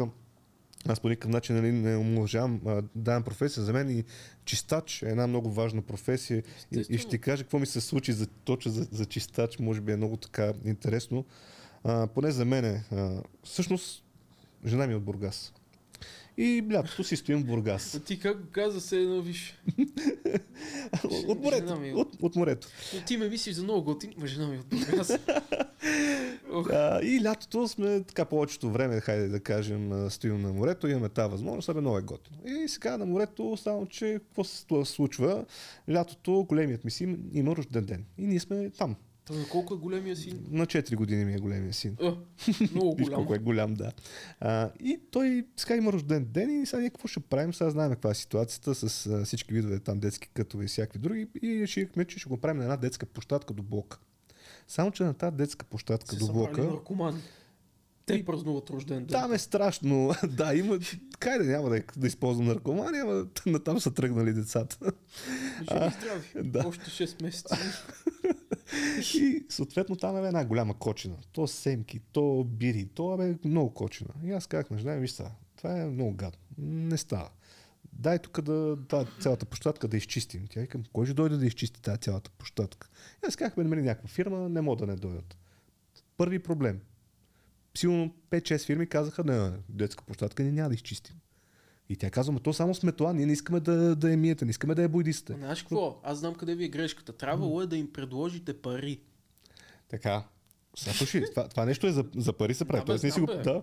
аз 0.88 1.00
по 1.00 1.10
никакъв 1.10 1.32
начин 1.32 1.56
нали, 1.56 1.72
не 1.72 1.98
омължавам 1.98 2.62
дадена 2.96 3.22
професия. 3.22 3.64
За 3.64 3.74
мен 3.74 3.90
и 3.90 4.04
чистач 4.46 5.02
е 5.04 5.10
една 5.10 5.28
много 5.28 5.52
важна 5.52 5.82
професия. 5.82 6.44
И, 6.72 6.86
и 6.90 6.98
ще 6.98 7.10
ти 7.10 7.20
кажа 7.20 7.44
какво 7.44 7.60
ми 7.60 7.66
се 7.66 7.82
случи 7.82 8.14
за, 8.14 8.28
точно 8.28 8.72
за, 8.72 8.88
за 8.92 9.06
чистач. 9.06 9.60
Може 9.60 9.82
би 9.82 9.92
е 9.92 9.98
много 9.98 10.18
така 10.18 10.54
интересно. 10.66 11.26
А, 11.84 12.08
поне 12.08 12.32
за 12.32 12.46
мен. 12.46 12.66
А, 12.66 13.22
всъщност, 13.44 14.04
жена 14.66 14.88
ми 14.88 14.94
е 14.94 14.96
от 14.96 15.04
Бургас. 15.04 15.54
И 16.38 16.64
лятото 16.74 17.04
си 17.04 17.16
стоим 17.16 17.40
в 17.40 17.46
Бургас. 17.46 17.96
А 17.96 18.00
ти 18.00 18.20
как 18.20 18.42
го 18.42 18.48
каза 18.52 18.82
се 18.82 18.98
едно 18.98 19.22
виж? 19.22 19.62
от 21.28 21.44
морето. 21.44 21.74
е 21.84 21.94
От, 21.94 22.10
от 22.22 22.36
морето. 22.36 22.68
Но 22.94 23.02
ти 23.02 23.18
ме 23.18 23.30
мислиш 23.30 23.56
за 23.56 23.64
много 23.64 23.84
готин, 23.84 24.14
ма 24.18 24.28
жена 24.28 24.48
ми 24.48 24.56
е 24.56 24.60
от 24.60 24.68
Бургас. 24.68 25.12
А, 26.72 27.02
и 27.02 27.24
лятото 27.24 27.68
сме 27.68 28.04
така 28.04 28.26
повечето 28.26 28.72
време, 28.72 29.02
хайде 29.02 29.28
да 29.28 29.40
кажем, 29.40 30.10
стоим 30.10 30.42
на 30.42 30.54
морето, 30.54 30.88
имаме 30.88 31.10
тази 31.10 31.32
възможност, 31.32 31.70
абе 31.70 31.82
много 31.82 31.98
е 31.98 32.02
готино. 32.02 32.38
И 32.46 32.68
сега 32.68 32.98
на 32.98 33.06
морето, 33.06 33.58
само 33.58 33.86
че 33.86 34.20
какво 34.28 34.44
се 34.44 34.66
сл- 34.66 34.84
случва? 34.84 35.46
Лятото 35.92 36.46
големият 36.50 36.84
ми 36.84 36.92
син 36.92 37.30
има 37.34 37.56
рожден 37.56 37.86
ден. 37.86 38.06
И 38.18 38.28
ние 38.28 38.40
сме 38.40 38.70
там. 38.70 38.96
Та 39.26 39.34
на 39.34 39.46
колко 39.50 39.74
е 39.74 39.78
големия 39.78 40.16
син? 40.16 40.46
На 40.50 40.66
4 40.66 40.96
години 40.96 41.26
ми 41.26 41.34
е 41.34 41.38
големия 41.38 41.74
син. 41.74 41.98
А, 42.02 42.16
много 42.72 42.96
Виж 42.98 43.06
голям. 43.06 43.18
колко 43.18 43.36
е 43.36 43.38
голям, 43.38 43.74
да. 43.74 43.92
А, 44.40 44.72
и 44.80 45.00
той 45.12 45.46
сега 45.58 45.76
има 45.76 45.94
рожден 45.94 46.26
ден 46.26 46.62
и 46.62 46.66
сега 46.66 46.80
ние 46.80 46.90
какво 46.90 47.08
ще 47.08 47.20
правим? 47.20 47.54
Сега 47.54 47.70
знаем 47.70 47.92
каква 47.92 48.12
е 48.12 48.16
ситуацията 48.16 48.76
с 48.76 49.06
а, 49.06 49.26
всички 49.26 49.54
видове 49.54 49.80
там 49.80 50.00
детски 50.00 50.30
кътове 50.34 50.66
и 50.66 50.68
всякакви 50.68 51.00
други 51.00 51.28
и 51.44 51.62
решихме, 51.62 52.06
че 52.06 52.20
ще 52.20 52.30
го 52.30 52.38
правим 52.38 52.58
на 52.58 52.64
една 52.64 52.78
детска 52.78 53.06
площадка 53.06 53.54
до 53.54 53.64
блока. 53.64 54.00
Само, 54.68 54.92
че 54.92 55.04
на 55.04 55.14
тази 55.14 55.36
детска 55.38 55.66
площадка 55.66 56.16
Се 56.16 56.20
до 56.20 56.34
блока, 56.34 56.64
наркомани. 56.64 57.20
Те 58.06 58.26
празнуват 58.26 58.70
рожден 58.70 58.98
ден. 58.98 59.08
там 59.08 59.34
е 59.34 59.38
страшно. 59.38 60.16
да, 60.28 60.56
има, 60.56 60.80
кай 61.20 61.38
да 61.38 61.44
няма 61.44 61.70
да, 61.70 61.84
да 61.98 62.08
използвам 62.08 62.48
наркомания, 62.48 63.04
ама 63.04 63.26
натам 63.46 63.80
са 63.80 63.94
тръгнали 63.94 64.34
децата. 64.34 64.78
Живи 65.72 65.86
и 65.86 65.92
здрави. 65.92 66.50
да. 66.50 66.68
Още 66.68 66.86
6 66.86 67.24
месеца. 67.24 67.58
И 69.14 69.46
съответно 69.50 69.96
там 69.96 70.18
е 70.18 70.28
една 70.28 70.46
голяма 70.46 70.80
кочина. 70.80 71.16
То 71.32 71.48
семки, 71.48 72.00
то 72.12 72.44
бири, 72.44 72.86
то 72.86 73.24
е 73.24 73.38
много 73.46 73.74
кочина. 73.74 74.10
И 74.24 74.32
аз 74.32 74.48
казах 74.48 74.70
на 74.70 74.78
жена, 74.78 74.94
ми, 74.94 75.02
виж 75.02 75.12
сега, 75.12 75.32
това 75.56 75.82
е 75.82 75.86
много 75.86 76.14
гадно. 76.14 76.40
Не 76.58 76.98
става. 76.98 77.30
Дай 77.94 78.20
тук 78.20 78.42
да, 78.42 78.76
да 78.76 79.08
цялата 79.20 79.46
площадка 79.46 79.88
да 79.88 79.98
изчистим. 79.98 80.48
Тя 80.50 80.62
викам, 80.62 80.84
кой 80.94 81.06
ще 81.06 81.14
дойде 81.14 81.38
да 81.38 81.46
изчисти 81.46 81.82
тази 81.82 82.00
цялата 82.00 82.32
площадка? 82.32 82.90
И 83.24 83.28
аз 83.28 83.36
казах, 83.36 83.58
намери 83.58 83.82
някаква 83.82 84.08
фирма, 84.08 84.50
не 84.50 84.62
мога 84.62 84.86
да 84.86 84.92
не 84.92 84.96
дойдат. 84.96 85.38
Първи 86.18 86.40
проблем. 86.40 86.80
Силно 87.78 88.16
5-6 88.32 88.66
фирми 88.66 88.88
казаха, 88.88 89.24
не, 89.24 89.50
не, 89.50 89.58
детска 89.70 90.04
площадка 90.04 90.44
ние 90.44 90.52
няма 90.52 90.70
да 90.70 90.76
изчистим. 90.76 91.16
И 91.90 91.96
тя 91.96 92.10
казва, 92.10 92.34
«Ма 92.34 92.40
то 92.40 92.54
само 92.54 92.76
сметла, 92.76 93.14
ние 93.14 93.26
не 93.26 93.34
искаме 93.34 93.60
да, 93.60 93.96
да 93.96 94.12
я 94.12 94.18
миете, 94.18 94.46
не 94.46 94.52
искаме 94.52 94.76
да 94.76 94.82
я 94.82 94.90
бойдисте. 94.90 95.34
Ма 95.34 95.40
Знаеш 95.40 95.62
какво? 95.62 96.00
Аз 96.04 96.18
знам 96.18 96.36
къде 96.36 96.56
ви 96.56 96.66
е 96.66 96.68
грешката. 96.68 97.14
Трябвало 97.14 97.62
е 97.62 97.68
да 97.68 97.78
им 97.78 97.94
предложите 97.94 98.54
пари. 98.54 99.00
Така. 99.90 100.24
Слушай, 100.76 101.24
това, 101.30 101.48
това 101.48 101.66
нещо 101.66 101.88
е 101.88 101.92
за, 101.92 102.06
за 102.16 102.34
пари 102.34 102.54
се 102.54 102.66
прави. 102.66 102.82
Да, 102.82 102.86
Тоест, 102.86 103.04
ние 103.04 103.12
си 103.12 103.20
го, 103.20 103.26
да. 103.26 103.62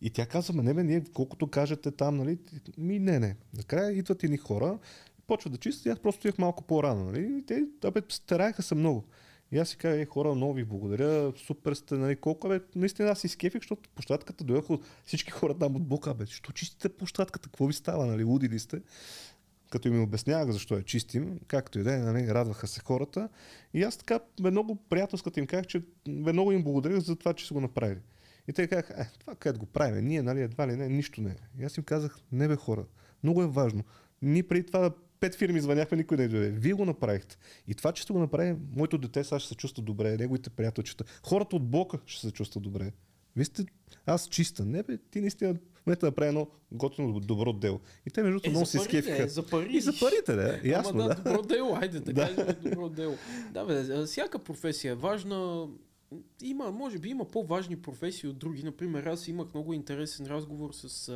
И 0.00 0.10
тя 0.10 0.26
казва, 0.26 0.54
«Ма 0.54 0.62
не, 0.62 0.74
бе, 0.74 0.84
ние 0.84 1.04
колкото 1.12 1.46
кажете 1.46 1.90
там, 1.90 2.16
нали, 2.16 2.38
ми 2.78 2.98
не, 2.98 3.18
не. 3.18 3.36
Накрая 3.56 3.92
идват 3.92 4.24
едни 4.24 4.36
хора, 4.36 4.78
почват 5.26 5.52
да 5.52 5.58
чистят, 5.58 5.92
аз 5.92 5.98
просто 5.98 6.20
стоях 6.20 6.38
малко 6.38 6.62
по-рано, 6.62 7.04
нали, 7.04 7.38
и 7.38 7.46
те, 7.46 7.64
абе, 7.84 8.02
стараеха 8.08 8.62
се 8.62 8.74
много. 8.74 9.04
И 9.54 9.58
аз 9.58 9.68
си 9.68 9.76
казах, 9.76 10.00
е, 10.00 10.04
хора, 10.04 10.34
много 10.34 10.52
ви 10.52 10.64
благодаря, 10.64 11.32
супер 11.36 11.74
сте, 11.74 11.94
нали, 11.94 12.16
колко, 12.16 12.48
бе, 12.48 12.60
наистина 12.76 13.08
аз 13.08 13.20
си 13.20 13.28
скефих, 13.28 13.62
защото 13.62 13.90
площадката 13.94 14.44
дойдоха 14.44 14.78
всички 15.04 15.30
хора 15.30 15.58
там 15.58 15.76
от 15.76 15.88
блока, 15.88 16.14
бе, 16.14 16.26
що 16.26 16.52
чистите 16.52 16.88
площадката, 16.88 17.48
какво 17.48 17.66
ви 17.66 17.72
става, 17.72 18.06
нали, 18.06 18.24
луди 18.24 18.48
ли 18.48 18.58
сте? 18.58 18.80
като 19.70 19.88
им 19.88 20.02
обяснявах 20.02 20.50
защо 20.50 20.74
я 20.74 20.82
чистим, 20.82 21.40
както 21.46 21.78
и 21.78 21.82
да 21.82 21.94
е, 21.94 21.98
нали, 21.98 22.28
радваха 22.28 22.66
се 22.66 22.80
хората. 22.80 23.28
И 23.74 23.82
аз 23.82 23.96
така 23.96 24.20
много 24.40 24.76
приятелската 24.76 25.40
им 25.40 25.46
казах, 25.46 25.66
че 25.66 25.82
много 26.08 26.52
им 26.52 26.64
благодаря 26.64 27.00
за 27.00 27.16
това, 27.16 27.34
че 27.34 27.46
са 27.46 27.54
го 27.54 27.60
направили. 27.60 28.00
И 28.48 28.52
те 28.52 28.66
казаха, 28.66 29.02
е, 29.02 29.06
това 29.18 29.34
където 29.34 29.60
го 29.60 29.66
правим, 29.66 30.04
ние, 30.04 30.22
нали, 30.22 30.40
едва 30.40 30.68
ли 30.68 30.76
не, 30.76 30.88
нищо 30.88 31.20
не 31.20 31.30
е. 31.30 31.36
И 31.60 31.64
аз 31.64 31.76
им 31.76 31.84
казах, 31.84 32.18
не 32.32 32.48
бе 32.48 32.56
хора, 32.56 32.84
много 33.22 33.42
е 33.42 33.46
важно. 33.46 33.84
Ние 34.22 34.42
преди 34.42 34.66
това 34.66 34.90
пет 35.20 35.34
фирми 35.34 35.60
звъняхме, 35.60 35.96
никой 35.96 36.16
не 36.16 36.28
дойде. 36.28 36.48
Вие 36.50 36.72
го 36.72 36.84
направихте. 36.84 37.36
И 37.68 37.74
това, 37.74 37.92
че 37.92 38.02
сте 38.02 38.12
го 38.12 38.18
направили, 38.18 38.56
моето 38.76 38.98
дете 38.98 39.24
сега 39.24 39.38
ще 39.38 39.48
се 39.48 39.54
чувства 39.54 39.82
добре, 39.82 40.16
неговите 40.16 40.50
приятелчета. 40.50 41.04
Хората 41.22 41.56
от 41.56 41.64
блока 41.64 41.98
ще 42.06 42.26
се 42.26 42.32
чувстват 42.32 42.62
добре. 42.64 42.92
Вие 43.36 43.44
сте, 43.44 43.64
аз 44.06 44.28
чиста. 44.28 44.64
Не 44.64 44.82
бе, 44.82 44.98
ти 45.00 45.20
наистина 45.20 45.54
в 45.74 45.86
момента 45.86 46.06
направи 46.06 46.28
едно 46.28 46.46
готино 46.72 47.20
добро 47.20 47.52
дело. 47.52 47.80
И 48.06 48.10
те 48.10 48.22
между 48.22 48.32
другото 48.32 48.48
Е, 48.48 48.50
много 48.50 48.66
се 48.66 48.78
пари, 48.78 48.84
скефиха. 48.84 49.22
е, 49.22 49.28
за 49.28 49.46
пари. 49.46 49.68
И 49.70 49.80
за 49.80 49.92
парите, 49.92 50.32
да. 50.32 50.60
Ясно, 50.64 50.90
Ама 50.92 51.08
да, 51.08 51.14
да. 51.14 51.22
добро 51.22 51.42
дело, 51.42 51.76
айде 51.76 52.00
да 52.00 52.12
Да. 52.12 52.54
добро 52.54 52.88
дело. 52.88 53.14
Да, 53.50 53.64
бе, 53.64 54.04
всяка 54.06 54.38
професия 54.38 54.92
е 54.92 54.96
важна. 54.96 55.68
Има, 56.42 56.70
може 56.70 56.98
би 56.98 57.08
има 57.08 57.24
по-важни 57.24 57.76
професии 57.76 58.28
от 58.28 58.38
други. 58.38 58.62
Например, 58.62 59.04
аз 59.04 59.28
имах 59.28 59.54
много 59.54 59.72
интересен 59.72 60.26
разговор 60.26 60.70
с 60.72 61.08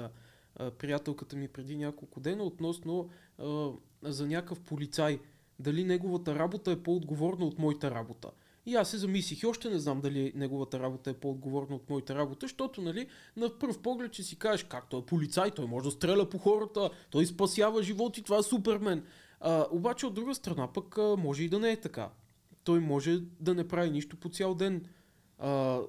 а, 0.57 0.71
приятелката 0.71 1.37
ми 1.37 1.49
преди 1.49 1.77
няколко 1.77 2.21
дена 2.21 2.45
относно 2.45 3.09
а, 3.39 3.69
за 4.03 4.27
някакъв 4.27 4.61
полицай. 4.61 5.21
Дали 5.59 5.85
неговата 5.85 6.35
работа 6.35 6.71
е 6.71 6.83
по-отговорна 6.83 7.45
от 7.45 7.59
моята 7.59 7.91
работа. 7.91 8.31
И 8.67 8.75
аз 8.75 8.91
се 8.91 8.99
замислих 8.99 9.43
и 9.43 9.47
още 9.47 9.71
не 9.71 9.79
знам 9.79 10.01
дали 10.01 10.33
неговата 10.35 10.81
работа 10.81 11.11
е 11.11 11.15
по-отговорна 11.15 11.77
от 11.77 11.91
моята 11.91 12.15
работа, 12.15 12.47
защото, 12.47 12.83
нали, 12.83 13.07
на 13.37 13.59
пръв 13.59 13.79
поглед 13.79 14.13
ще 14.13 14.23
си 14.23 14.39
кажеш, 14.39 14.65
как 14.65 14.89
той 14.89 15.01
е 15.01 15.05
полицай, 15.05 15.51
той 15.51 15.67
може 15.67 15.85
да 15.85 15.91
стреля 15.91 16.29
по 16.29 16.39
хората, 16.39 16.91
той 17.11 17.27
спасява 17.27 17.83
животи, 17.83 18.23
това 18.23 18.39
е 18.39 18.43
супермен. 18.43 19.05
А, 19.41 19.67
обаче 19.71 20.07
от 20.07 20.15
друга 20.15 20.35
страна 20.35 20.73
пък 20.73 20.99
а, 20.99 21.17
може 21.19 21.45
и 21.45 21.49
да 21.49 21.59
не 21.59 21.71
е 21.71 21.81
така. 21.81 22.11
Той 22.65 22.81
може 22.81 23.21
да 23.41 23.55
не 23.55 23.69
прави 23.69 23.91
нищо 23.91 24.17
по 24.17 24.29
цял 24.29 24.55
ден. 24.55 24.85
А, 25.39 25.81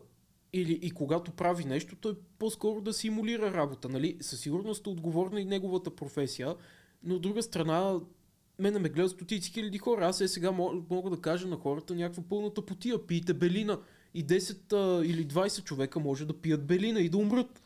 или 0.53 0.73
и 0.73 0.91
когато 0.91 1.31
прави 1.31 1.65
нещо, 1.65 1.95
той 1.95 2.15
по-скоро 2.40 2.81
да 2.81 2.94
симулира 2.94 3.53
работа. 3.53 3.90
Нали? 3.90 4.18
Със 4.22 4.40
сигурност 4.40 4.86
е 4.86 4.90
отговорна 4.90 5.41
и 5.41 5.45
неговата 5.45 5.95
професия, 5.95 6.56
но 7.03 7.15
от 7.15 7.21
друга 7.21 7.43
страна 7.43 7.99
мене 8.59 8.80
ме 8.80 8.89
гледат 8.89 9.11
стотици 9.11 9.51
хиляди 9.51 9.77
хора. 9.77 10.07
Аз 10.07 10.21
е 10.21 10.27
сега 10.27 10.51
мога, 10.51 10.81
мога 10.89 11.09
да 11.09 11.21
кажа 11.21 11.47
на 11.47 11.55
хората 11.55 11.95
някаква 11.95 12.23
пълната 12.30 12.65
потия. 12.65 13.07
Пийте 13.07 13.34
белина. 13.34 13.80
И 14.13 14.26
10 14.26 14.73
а, 14.73 15.05
или 15.05 15.27
20 15.27 15.63
човека 15.63 15.99
може 15.99 16.26
да 16.26 16.34
пият 16.34 16.65
белина 16.65 16.99
и 16.99 17.09
да 17.09 17.17
умрат. 17.17 17.61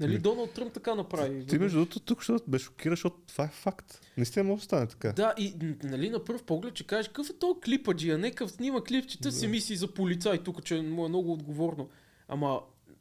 Нали, 0.00 0.18
Доналд 0.18 0.50
Тръмп 0.50 0.72
така 0.72 0.94
направи. 0.94 1.46
Ти 1.46 1.58
между 1.58 1.78
другото 1.78 2.00
тук 2.00 2.22
ще 2.22 2.32
ме 2.48 2.58
шокира, 2.58 2.92
защото 2.92 3.16
това 3.26 3.44
е 3.44 3.50
факт. 3.52 4.00
Наистина 4.16 4.44
може 4.44 4.60
да 4.60 4.64
стане 4.64 4.86
така. 4.86 5.12
Да, 5.12 5.34
и 5.38 5.54
нали, 5.82 6.10
на 6.10 6.24
пръв 6.24 6.42
поглед 6.42 6.74
ще 6.74 6.84
кажеш, 6.84 7.08
какъв 7.08 7.30
е 7.30 7.32
то 7.32 7.58
клипаджи, 7.64 8.10
а 8.10 8.18
не 8.18 8.30
къв 8.30 8.50
снима 8.50 8.84
клипчета, 8.84 9.32
си 9.32 9.46
мисли 9.46 9.76
за 9.76 9.94
полицай 9.94 10.38
тук, 10.38 10.64
че 10.64 10.82
му 10.82 11.06
е 11.06 11.08
много 11.08 11.32
отговорно. 11.32 11.88
Ама 12.28 12.60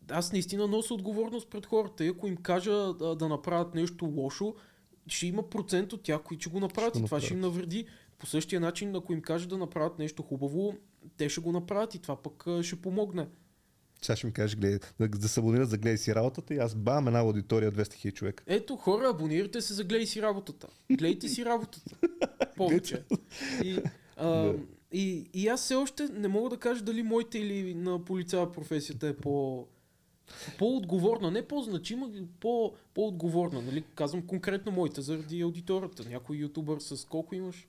аз 0.09 0.31
наистина 0.31 0.67
нося 0.67 0.93
отговорност 0.93 1.49
пред 1.49 1.65
хората 1.65 2.05
и 2.05 2.07
ако 2.07 2.27
им 2.27 2.37
кажа 2.37 2.93
да, 2.93 3.15
да 3.15 3.29
направят 3.29 3.75
нещо 3.75 4.05
лошо, 4.05 4.55
ще 5.07 5.27
има 5.27 5.49
процент 5.49 5.93
от 5.93 6.03
тях, 6.03 6.21
които 6.21 6.41
ще 6.41 6.49
го 6.49 6.59
направят 6.59 6.93
Ще 6.95 7.03
и 7.03 7.05
това 7.05 7.21
ще 7.21 7.33
им 7.33 7.39
навреди. 7.39 7.85
По 8.17 8.25
същия 8.25 8.61
начин, 8.61 8.95
ако 8.95 9.13
им 9.13 9.21
кажа 9.21 9.47
да 9.47 9.57
направят 9.57 9.99
нещо 9.99 10.23
хубаво, 10.23 10.75
те 11.17 11.29
ще 11.29 11.41
го 11.41 11.51
направят 11.51 11.95
и 11.95 11.99
това 11.99 12.15
пък 12.23 12.43
ще 12.61 12.75
помогне. 12.75 13.27
Сега 14.01 14.15
ще 14.15 14.27
ми 14.27 14.33
кажеш, 14.33 14.57
гледай, 14.57 14.79
да, 14.99 15.07
да 15.07 15.27
се 15.27 15.39
абонират 15.39 15.69
за 15.69 15.77
гледай 15.77 15.97
си 15.97 16.15
работата 16.15 16.53
и 16.53 16.57
аз 16.57 16.75
бам 16.75 17.07
една 17.07 17.19
аудитория 17.19 17.71
200 17.71 17.81
000 17.81 18.13
човека. 18.13 18.43
Ето, 18.47 18.75
хора, 18.75 19.09
абонирайте 19.09 19.61
се 19.61 19.73
за 19.73 19.83
гледай 19.83 20.05
си 20.05 20.21
работата. 20.21 20.67
Гледайте 20.91 21.27
си 21.27 21.45
работата. 21.45 21.95
Повече. 22.55 23.03
И, 23.63 23.79
а, 24.17 24.29
Да. 24.29 24.55
и, 24.91 25.29
и 25.33 25.47
аз 25.47 25.61
все 25.61 25.75
още 25.75 26.07
не 26.13 26.27
мога 26.27 26.49
да 26.49 26.57
кажа 26.57 26.83
дали 26.83 27.03
моята 27.03 27.37
или 27.37 27.75
на 27.75 28.05
полицая 28.05 28.51
професията 28.51 29.07
е 29.07 29.15
по, 29.15 29.67
по-отговорна, 30.57 31.31
не 31.31 31.47
по-значима, 31.47 32.09
по, 32.39 32.73
по-отговорна. 32.93 33.61
Нали? 33.61 33.83
Казвам 33.95 34.27
конкретно 34.27 34.71
моята, 34.71 35.01
заради 35.01 35.41
аудиторията. 35.41 36.09
Някой 36.09 36.37
ютубър 36.37 36.79
с 36.79 37.05
колко 37.05 37.35
имаш? 37.35 37.67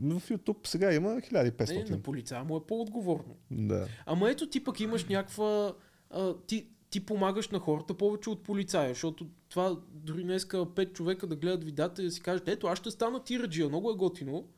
В 0.00 0.20
YouTube 0.30 0.66
сега 0.66 0.94
има 0.94 1.08
1500. 1.08 1.84
Не, 1.84 1.96
на 1.96 2.02
полицая 2.02 2.44
му 2.44 2.56
е 2.56 2.66
по-отговорно. 2.66 3.36
Да. 3.50 3.88
Ама 4.06 4.30
ето 4.30 4.48
ти 4.48 4.64
пък 4.64 4.80
имаш 4.80 5.04
някаква... 5.04 5.74
А, 6.10 6.34
ти, 6.46 6.66
ти 6.90 7.06
помагаш 7.06 7.48
на 7.48 7.58
хората 7.58 7.94
повече 7.94 8.30
от 8.30 8.42
полицая, 8.42 8.88
защото 8.88 9.26
това 9.48 9.76
дори 9.92 10.22
днеска 10.22 10.74
пет 10.74 10.92
човека 10.92 11.26
да 11.26 11.36
гледат 11.36 11.64
видеята 11.64 12.02
и 12.02 12.04
да 12.04 12.10
си 12.10 12.20
кажат, 12.20 12.48
ето 12.48 12.66
аз 12.66 12.78
ще 12.78 12.90
стана 12.90 13.24
тираджия, 13.24 13.68
много 13.68 13.90
е 13.90 13.94
готино. 13.94 14.48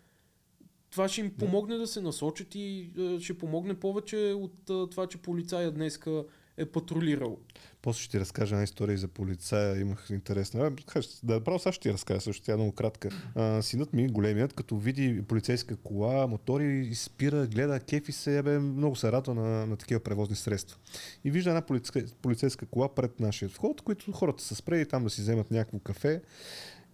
Това 0.90 1.09
ще 1.09 1.20
им 1.20 1.36
помогне 1.39 1.77
да 1.77 1.86
се 1.86 2.01
насочат 2.01 2.55
и 2.55 2.90
ще 3.20 3.39
помогне 3.39 3.74
повече 3.74 4.16
от 4.36 4.90
това, 4.90 5.07
че 5.07 5.19
полицая 5.19 5.70
днеска 5.70 6.24
е 6.56 6.66
патрулирал. 6.66 7.38
После 7.82 8.02
ще 8.02 8.10
ти 8.10 8.20
разкажа 8.20 8.54
една 8.54 8.64
история 8.64 8.98
за 8.98 9.08
полицая. 9.08 9.80
Имах 9.80 10.06
интересна. 10.10 10.72
Кажа, 10.86 11.08
Да, 11.22 11.44
право 11.44 11.58
сега 11.58 11.72
ще 11.72 11.82
ти 11.82 11.92
разкажа 11.92 12.20
също. 12.20 12.44
Тя 12.44 12.52
е 12.52 12.56
много 12.56 12.72
кратка. 12.72 13.08
А, 13.34 13.62
синът 13.62 13.92
ми, 13.92 14.08
големият, 14.08 14.52
като 14.52 14.76
види 14.76 15.22
полицейска 15.28 15.76
кола, 15.76 16.26
мотори, 16.26 16.94
спира, 16.94 17.46
гледа, 17.46 17.80
кефи 17.80 18.12
се, 18.12 18.42
бе, 18.42 18.58
много 18.58 18.96
се 18.96 19.12
радва 19.12 19.34
на, 19.34 19.66
на 19.66 19.76
такива 19.76 20.00
превозни 20.00 20.36
средства. 20.36 20.78
И 21.24 21.30
вижда 21.30 21.50
една 21.50 21.62
полицейска, 21.62 22.14
полицейска 22.22 22.66
кола 22.66 22.94
пред 22.94 23.20
нашия 23.20 23.48
вход, 23.48 23.80
които 23.80 24.12
хората 24.12 24.42
са 24.42 24.54
спрели 24.54 24.88
там 24.88 25.04
да 25.04 25.10
си 25.10 25.20
вземат 25.20 25.50
някакво 25.50 25.78
кафе. 25.78 26.22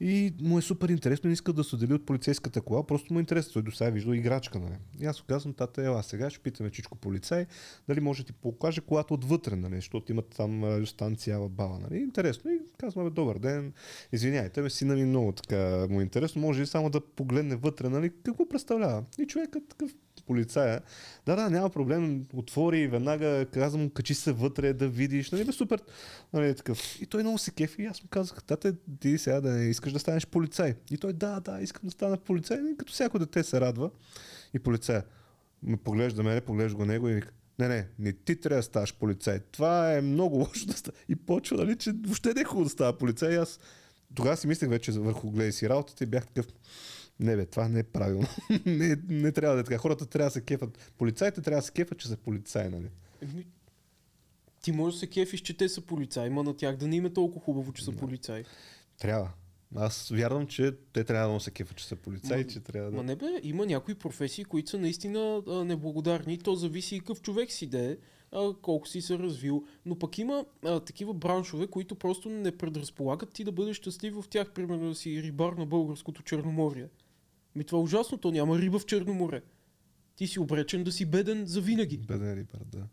И 0.05 0.35
му 0.41 0.59
е 0.59 0.63
супер 0.63 0.89
интересно, 0.89 1.29
не 1.29 1.33
иска 1.33 1.53
да 1.53 1.65
се 1.65 1.75
отдели 1.75 1.95
от 1.95 2.07
полицейската 2.07 2.61
кола, 2.61 2.87
просто 2.87 3.13
му 3.13 3.19
е 3.19 3.23
интересно. 3.23 3.53
Той 3.53 3.63
до 3.63 3.71
сега 3.71 3.89
е 3.89 3.91
виждал 3.91 4.13
играчка, 4.13 4.59
нали? 4.59 4.75
И 5.01 5.07
аз 5.07 5.23
казвам, 5.23 5.55
тата, 5.55 5.85
ела 5.85 6.03
сега, 6.03 6.31
ще 6.31 6.41
питаме 6.41 6.71
чичко 6.71 6.97
полицай, 6.97 7.47
дали 7.89 8.01
може 8.01 8.23
да 8.23 8.27
ти 8.27 8.33
покаже 8.33 8.81
колата 8.81 9.15
отвътре, 9.15 9.57
нали? 9.57 9.75
Защото 9.75 10.13
имат 10.13 10.29
там 10.37 10.65
радиостанция 10.65 11.41
баба, 11.41 11.79
нали? 11.79 12.01
Интересно. 12.01 12.51
И 12.51 12.59
казвам, 12.79 13.05
бе, 13.05 13.11
добър 13.11 13.39
ден, 13.39 13.73
извиняйте, 14.13 14.63
ме 14.63 14.71
сина 14.71 14.95
ми 14.95 15.05
много 15.05 15.33
така 15.33 15.87
му 15.91 16.01
е 16.01 16.03
интересно, 16.03 16.43
може 16.43 16.63
ли 16.63 16.67
само 16.67 16.91
да 16.91 17.01
погледне 17.01 17.57
вътре, 17.57 17.89
нали? 17.89 18.13
Какво 18.25 18.49
представлява? 18.49 19.05
И 19.19 19.27
човекът 19.27 19.69
такъв 19.69 19.95
полицая. 20.27 20.81
Да, 21.27 21.37
да, 21.37 21.51
няма 21.51 21.71
проблем. 21.71 22.25
Отвори 22.35 22.89
веднага 22.89 23.47
казвам 23.53 23.83
му, 23.83 23.91
качи 23.91 24.15
се 24.15 24.33
вътре 24.33 24.73
да 24.73 24.89
видиш. 24.89 25.31
Нали, 25.31 25.45
бе, 25.45 25.53
супер. 25.53 25.83
Нали, 26.33 26.55
такъв. 26.55 27.01
И 27.01 27.07
той 27.07 27.23
много 27.23 27.39
се 27.39 27.51
кефи 27.51 27.83
и 27.83 27.87
аз 27.87 28.03
му 28.03 28.09
казах, 28.09 28.45
тате, 28.45 28.73
ти 29.01 29.19
сега 29.19 29.41
да 29.41 29.51
не 29.51 29.65
искаш 29.65 29.93
да 29.93 29.99
станеш 29.99 30.27
полицай. 30.27 30.75
И 30.91 30.99
той, 30.99 31.13
да, 31.13 31.41
да, 31.41 31.61
искам 31.61 31.83
да 31.85 31.91
стана 31.91 32.17
полицай. 32.17 32.59
И 32.73 32.77
като 32.77 32.93
всяко 32.93 33.19
дете 33.19 33.43
се 33.43 33.61
радва. 33.61 33.91
И 34.55 34.59
полицая 34.59 35.05
ме 35.63 35.77
поглежда 35.77 36.23
мене, 36.23 36.41
поглежда 36.41 36.77
го 36.77 36.85
него 36.85 37.09
и 37.09 37.15
вика, 37.15 37.33
не, 37.59 37.69
не, 37.69 37.89
не 37.99 38.13
ти 38.13 38.41
трябва 38.41 38.59
да 38.59 38.63
ставаш 38.63 38.95
полицай. 38.95 39.41
Това 39.41 39.95
е 39.95 40.01
много 40.01 40.37
лошо 40.39 40.67
да 40.67 40.73
става. 40.73 40.97
И 41.09 41.17
почва, 41.17 41.57
нали, 41.57 41.77
че 41.77 41.93
въобще 41.93 42.35
не 42.35 42.41
е 42.41 42.45
хубаво 42.45 42.65
да 42.65 42.71
става 42.71 42.99
полицай. 42.99 43.33
И 43.33 43.37
аз 43.37 43.61
тогава 44.15 44.37
си 44.37 44.47
мислех 44.47 44.71
вече 44.71 44.93
върху 44.93 45.31
гледай 45.31 45.53
си 45.53 45.69
работата 45.69 46.05
и 46.05 46.07
бях 46.07 46.27
такъв, 46.27 46.47
не 47.23 47.37
бе, 47.37 47.47
това 47.47 47.69
не 47.69 47.81
е 47.81 47.83
правилно. 47.83 48.27
не, 48.67 48.97
не 49.09 49.33
трябва 49.33 49.55
да 49.55 49.61
е 49.61 49.65
така. 49.65 49.79
Хората 49.79 50.07
трябва 50.07 50.27
да 50.27 50.31
се 50.31 50.41
кефат. 50.41 50.93
Полицаите 50.99 51.43
трябва 51.43 51.61
да 51.61 51.67
се 51.67 51.73
кефат, 51.73 51.99
че 51.99 52.09
са 52.09 52.17
полицаи, 52.17 52.69
нали? 52.69 52.91
Еми, 53.23 53.47
Ти 54.63 54.73
можеш 54.73 54.95
да 54.95 55.01
се 55.01 55.07
кефиш, 55.07 55.41
че 55.41 55.57
те 55.57 55.69
са 55.69 55.81
полицаи, 55.81 56.31
ма 56.31 56.43
на 56.43 56.57
тях 56.57 56.77
да 56.77 56.89
не 56.89 56.97
им 56.97 57.07
е 57.07 57.13
толкова 57.13 57.45
хубаво, 57.45 57.73
че 57.73 57.85
са 57.85 57.93
полицаи. 57.93 58.45
Трябва. 58.99 59.31
Аз 59.77 60.09
вярвам, 60.09 60.47
че 60.47 60.73
те 60.93 61.05
трябва 61.05 61.35
да 61.35 61.41
се 61.41 61.51
кефат, 61.51 61.77
че 61.77 61.87
са 61.87 61.97
полицаи, 61.97 62.45
Ма- 62.45 62.53
че 62.53 62.61
трябва 62.61 62.91
да... 62.91 62.97
Ма 62.97 63.03
не 63.03 63.17
бе, 63.17 63.41
има 63.43 63.67
някои 63.67 63.95
професии, 63.95 64.45
които 64.45 64.71
са 64.71 64.79
наистина 64.79 65.43
а, 65.49 65.65
неблагодарни. 65.65 66.39
То 66.39 66.55
зависи 66.55 66.97
и 66.97 67.01
какъв 67.01 67.23
човек 67.23 67.53
си 67.53 67.67
да 67.67 67.79
е, 67.79 67.97
а, 68.33 68.55
колко 68.63 68.89
си 68.89 69.01
се 69.01 69.19
развил. 69.19 69.65
Но 69.87 69.99
пък 69.99 70.19
има 70.19 70.45
а, 70.65 70.81
такива 70.81 71.15
браншове, 71.15 71.67
които 71.67 71.95
просто 71.95 72.29
не 72.29 72.57
предразполагат 72.57 73.33
ти 73.33 73.45
да 73.45 73.53
бъдеш 73.53 73.77
щастлив 73.77 74.15
в 74.15 74.25
тях. 74.31 74.53
Примерно 74.53 74.89
да 74.89 74.95
си 74.95 75.23
рибар 75.23 75.53
на 75.53 75.67
българското 75.67 76.23
Черноморие. 76.23 76.89
Ми 77.57 77.65
това 77.65 77.79
е 77.79 77.83
ужасно, 77.83 78.19
то 78.19 78.31
няма 78.31 78.59
риба 78.59 78.79
в 78.79 78.87
Черноморе. 78.87 79.43
Ти 80.17 80.27
си 80.27 80.41
обречен 80.41 80.85
да 80.85 80.93
си 80.93 81.07
беден 81.07 81.47
за 81.47 81.61
винаги. 81.61 81.99
Беден 81.99 82.35
рибар, 82.35 82.61
да. 82.67 82.87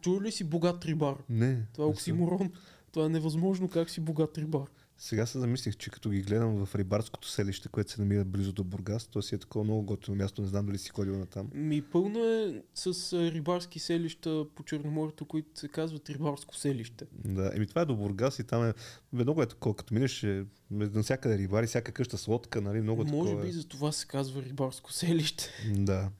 Чул 0.00 0.22
ли 0.22 0.32
си 0.32 0.44
богат 0.44 0.84
рибар? 0.84 1.16
Не. 1.28 1.66
Това 1.72 1.84
е 1.84 1.88
оксиморон. 1.90 2.52
Това 2.92 3.06
е 3.06 3.08
невъзможно 3.08 3.68
как 3.68 3.90
си 3.90 4.00
богат 4.00 4.38
рибар. 4.38 4.66
Сега 5.00 5.26
се 5.26 5.38
замислих, 5.38 5.76
че 5.76 5.90
като 5.90 6.10
ги 6.10 6.22
гледам 6.22 6.66
в 6.66 6.74
рибарското 6.74 7.28
селище, 7.28 7.68
което 7.68 7.90
се 7.92 8.00
намира 8.00 8.24
близо 8.24 8.52
до 8.52 8.64
Бургас, 8.64 9.06
то 9.06 9.22
си 9.22 9.34
е 9.34 9.38
такова 9.38 9.64
много 9.64 9.82
готино 9.82 10.16
място, 10.16 10.42
не 10.42 10.48
знам 10.48 10.66
дали 10.66 10.78
си 10.78 10.90
ходил 10.90 11.18
на 11.18 11.26
там. 11.26 11.50
Ми 11.54 11.82
пълно 11.82 12.24
е 12.24 12.62
с 12.74 13.12
рибарски 13.32 13.78
селища 13.78 14.46
по 14.54 14.62
Черноморието, 14.62 15.24
които 15.24 15.60
се 15.60 15.68
казват 15.68 16.10
рибарско 16.10 16.56
селище. 16.56 17.06
Да, 17.24 17.50
еми 17.54 17.66
това 17.66 17.80
е 17.80 17.84
до 17.84 17.96
Бургас 17.96 18.38
и 18.38 18.44
там 18.44 18.64
е, 18.68 18.74
много 19.12 19.42
е 19.42 19.46
такова, 19.46 19.76
като 19.76 19.94
минеш 19.94 20.22
е, 20.22 20.44
навсякъде 20.70 21.38
рибари, 21.38 21.66
всяка 21.66 21.92
къща 21.92 22.18
с 22.18 22.28
лодка, 22.28 22.60
нали, 22.60 22.80
много 22.80 23.02
е 23.02 23.04
Може 23.04 23.30
такова. 23.30 23.46
би 23.46 23.52
за 23.52 23.68
това 23.68 23.92
се 23.92 24.06
казва 24.06 24.42
рибарско 24.42 24.92
селище. 24.92 25.50
Да. 25.74 26.10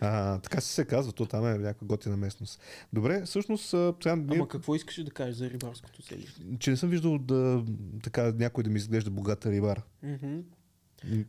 А, 0.00 0.38
така 0.38 0.60
си 0.60 0.72
се 0.74 0.84
казва, 0.84 1.12
то 1.12 1.26
там 1.26 1.46
е 1.46 1.58
някаква 1.58 1.86
готина 1.86 2.16
местност. 2.16 2.60
Добре, 2.92 3.22
всъщност, 3.24 3.68
сега, 3.68 4.16
ние, 4.16 4.36
Ама 4.36 4.48
какво 4.48 4.74
искаш 4.74 5.04
да 5.04 5.10
кажеш 5.10 5.36
за 5.36 5.50
рибарското 5.50 6.02
селище? 6.02 6.40
че 6.58 6.70
не 6.70 6.76
съм 6.76 6.88
виждал 6.88 7.18
да, 7.18 7.64
така, 8.02 8.32
някой 8.36 8.64
да 8.64 8.70
ми 8.70 8.76
изглежда 8.76 9.10
богата 9.10 9.50
рибар. 9.50 9.82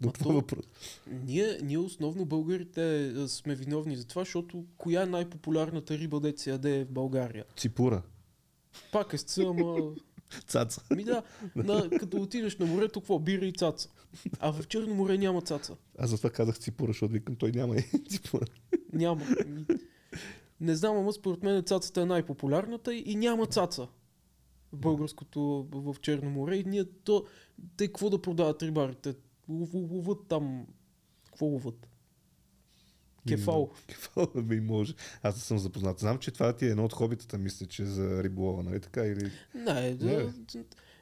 Това 0.01 0.11
то- 0.11 0.33
въпрос. 0.33 0.65
Ние, 1.25 1.57
ние 1.63 1.77
основно 1.77 2.25
българите 2.25 3.13
сме 3.27 3.55
виновни 3.55 3.95
за 3.95 4.05
това, 4.05 4.21
защото 4.21 4.65
коя 4.77 5.01
е 5.01 5.05
най-популярната 5.05 5.97
риба, 5.97 6.33
се 6.37 6.49
яде 6.49 6.83
в 6.83 6.91
България? 6.91 7.45
Ципура. 7.57 8.01
Пак 8.91 9.13
е 9.13 9.17
сца, 9.17 9.41
ама... 9.41 9.91
Цаца. 10.47 10.81
Ми 10.95 11.03
да, 11.03 11.23
на, 11.55 11.89
като 11.89 12.17
отидеш 12.17 12.57
на 12.57 12.65
морето, 12.65 12.99
какво? 13.01 13.19
Бира 13.19 13.45
и 13.45 13.53
цаца. 13.53 13.89
А 14.39 14.51
в 14.53 14.67
Черно 14.67 14.95
море 14.95 15.17
няма 15.17 15.41
цаца. 15.41 15.75
Аз 15.97 16.09
затова 16.09 16.29
казах 16.29 16.59
ципура, 16.59 16.89
защото 16.89 17.13
викам, 17.13 17.35
той 17.35 17.51
няма 17.51 17.75
и 17.75 17.81
ципура. 18.09 18.45
Няма. 18.93 19.25
Не 20.61 20.75
знам, 20.75 20.97
ама 20.97 21.13
според 21.13 21.43
мен 21.43 21.63
цацата 21.63 22.01
е 22.01 22.05
най-популярната 22.05 22.95
и 22.95 23.15
няма 23.15 23.45
цаца 23.45 23.87
в 24.73 24.77
българското 24.77 25.67
в 25.71 25.95
Черно 26.01 26.29
море. 26.29 26.55
И 26.55 26.63
ние 26.63 26.85
то, 26.85 27.25
те 27.77 27.87
какво 27.87 28.09
да 28.09 28.21
продават 28.21 28.63
рибарите? 28.63 29.15
Лов- 29.49 29.91
Ловат 29.91 30.19
там, 30.27 30.65
какво 31.25 31.45
ловат? 31.45 31.87
Кефал. 33.27 33.69
Кефал 33.87 34.27
би 34.43 34.59
може. 34.59 34.93
Аз 35.23 35.35
не 35.35 35.41
съм 35.41 35.59
запознат. 35.59 35.99
Знам, 35.99 36.17
че 36.17 36.31
това 36.31 36.53
ти 36.53 36.65
е 36.65 36.69
едно 36.69 36.85
от 36.85 36.93
хобитата, 36.93 37.37
мисля, 37.37 37.65
че 37.65 37.85
за 37.85 38.23
риболова, 38.23 38.63
нали 38.63 38.79
така? 38.79 39.05
Или... 39.05 39.31
Не, 39.55 39.93
да, 39.93 40.05
Не, 40.05 40.31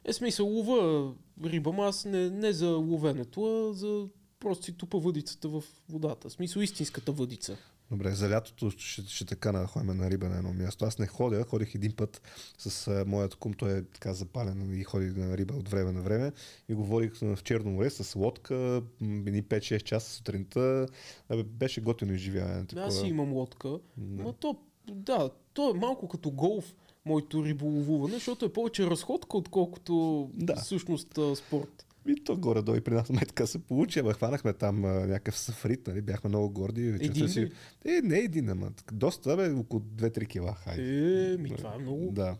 е 0.04 0.12
смисъл 0.12 0.46
лова 0.46 1.12
риба, 1.44 1.70
ама 1.70 1.86
аз 1.86 2.04
не, 2.04 2.30
не 2.30 2.52
за 2.52 2.68
ловенето, 2.68 3.44
а 3.44 3.74
за 3.74 4.08
просто 4.40 4.64
си 4.64 4.72
тупа 4.72 4.98
въдицата 4.98 5.48
в 5.48 5.64
водата. 5.88 6.28
В 6.28 6.32
смисъл 6.32 6.60
истинската 6.60 7.12
въдица. 7.12 7.56
Добре, 7.90 8.14
за 8.14 8.30
лятото 8.30 8.70
ще, 8.70 9.02
ще 9.02 9.24
така 9.24 9.52
да 9.52 9.66
ходим 9.66 9.96
на 9.96 10.10
риба 10.10 10.28
на 10.28 10.36
едно 10.36 10.52
място. 10.52 10.84
Аз 10.84 10.98
не 10.98 11.06
ходя, 11.06 11.44
ходих 11.44 11.74
един 11.74 11.92
път 11.92 12.22
с 12.58 12.88
а, 12.88 13.04
моят 13.06 13.34
кум, 13.34 13.52
той 13.54 13.78
е 13.78 13.84
така 13.84 14.14
запален 14.14 14.80
и 14.80 14.84
ходи 14.84 15.06
на 15.06 15.36
риба 15.36 15.54
от 15.54 15.68
време 15.68 15.92
на 15.92 16.02
време. 16.02 16.32
И 16.68 16.74
говорих 16.74 17.14
в 17.14 17.38
Черно 17.44 17.70
море 17.70 17.90
с 17.90 18.16
лодка, 18.16 18.82
едни 19.00 19.42
5-6 19.42 19.82
часа 19.82 20.10
сутринта. 20.10 20.86
Абе, 21.28 21.42
беше 21.42 21.80
готино 21.80 22.12
изживяване. 22.12 22.62
Да, 22.62 22.80
аз 22.80 23.00
си 23.00 23.06
имам 23.06 23.32
лодка. 23.32 23.78
Да. 23.96 24.22
Ма 24.22 24.32
то, 24.32 24.56
да, 24.90 25.30
то 25.52 25.70
е 25.70 25.78
малко 25.78 26.08
като 26.08 26.30
голф, 26.30 26.74
моето 27.04 27.44
риболовуване, 27.44 28.14
защото 28.14 28.44
е 28.44 28.52
повече 28.52 28.86
разходка, 28.86 29.36
отколкото 29.36 30.30
Да. 30.34 30.56
всъщност 30.56 31.18
спорт. 31.34 31.86
И 32.06 32.24
то 32.24 32.36
горе-долу 32.36 32.76
и 32.76 32.80
при 32.80 32.94
нас 32.94 33.10
май 33.10 33.24
така 33.26 33.46
се 33.46 33.58
получи, 33.58 33.98
ама 33.98 34.12
хванахме 34.12 34.52
там 34.52 34.84
а, 34.84 34.88
някакъв 34.88 35.38
сафрит, 35.38 35.86
нали? 35.86 36.00
бяхме 36.00 36.28
много 36.28 36.50
горди. 36.50 36.86
Един 36.86 37.28
си... 37.28 37.50
Е, 37.84 38.00
не 38.02 38.18
един, 38.18 38.50
ама 38.50 38.70
доста, 38.92 39.36
бе, 39.36 39.50
около 39.50 39.82
2-3 39.82 40.26
кила. 40.26 40.54
Хайде. 40.54 41.32
Е, 41.32 41.36
ми 41.36 41.56
това 41.56 41.74
е 41.74 41.78
много. 41.78 42.10
Да. 42.12 42.36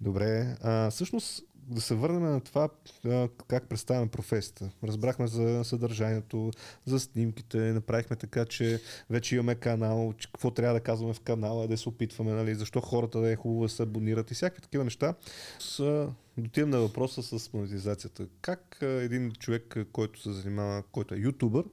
Добре. 0.00 0.56
А, 0.60 0.90
всъщност, 0.90 1.44
да 1.68 1.80
се 1.80 1.94
върнем 1.94 2.22
на 2.22 2.40
това 2.40 2.68
а, 3.06 3.28
как 3.48 3.68
представяме 3.68 4.08
професията. 4.08 4.70
Разбрахме 4.84 5.26
за 5.26 5.64
съдържанието, 5.64 6.50
за 6.86 7.00
снимките, 7.00 7.58
направихме 7.58 8.16
така, 8.16 8.44
че 8.44 8.80
вече 9.10 9.34
имаме 9.34 9.54
канал, 9.54 10.12
че 10.18 10.32
какво 10.32 10.50
трябва 10.50 10.74
да 10.74 10.80
казваме 10.80 11.14
в 11.14 11.20
канала, 11.20 11.68
да 11.68 11.76
се 11.76 11.88
опитваме, 11.88 12.32
нали, 12.32 12.54
защо 12.54 12.80
хората 12.80 13.20
да 13.20 13.30
е 13.30 13.36
хубаво 13.36 13.62
да 13.62 13.68
се 13.68 13.82
абонират 13.82 14.30
и 14.30 14.34
всякакви 14.34 14.62
такива 14.62 14.84
неща. 14.84 15.14
С, 15.58 16.08
дотивам 16.38 16.70
на 16.70 16.80
въпроса 16.80 17.22
с 17.22 17.52
монетизацията. 17.52 18.26
Как 18.40 18.82
а, 18.82 18.86
един 18.86 19.32
човек, 19.32 19.76
а, 19.76 19.84
който 19.84 20.20
се 20.20 20.32
занимава, 20.32 20.82
който 20.82 21.14
е 21.14 21.18
ютубър, 21.18 21.64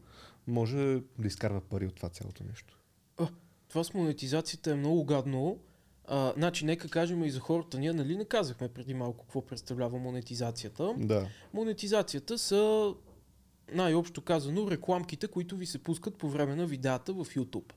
може 0.48 1.02
да 1.20 1.28
изкарва 1.28 1.62
пари 1.62 1.88
от 1.88 1.96
това 1.96 2.10
цялото 2.10 2.44
нещо? 2.44 2.80
Това 3.70 3.84
с 3.84 3.94
монетизацията 3.94 4.72
е 4.72 4.76
много 4.76 5.06
гадно. 5.06 5.60
А, 6.06 6.34
значи, 6.38 6.66
нека 6.66 6.90
кажем 6.90 7.24
и 7.24 7.30
за 7.30 7.40
хората. 7.40 7.80
Ние 7.80 7.94
нали 7.94 8.18
не 8.18 8.26
казахме 8.26 8.68
преди 8.68 8.94
малко 8.94 9.24
какво 9.24 9.46
представлява 9.46 9.98
монетизацията. 10.00 10.94
Да. 10.98 11.28
Монетизацията 11.54 12.38
са 12.38 12.94
най-общо 13.74 14.22
казано 14.22 14.72
рекламките, 14.72 15.28
които 15.28 15.56
ви 15.58 15.66
се 15.66 15.84
пускат 15.84 16.16
по 16.16 16.30
време 16.30 16.56
на 16.56 16.66
видеята 16.66 17.14
в 17.14 17.26
YouTube. 17.26 17.74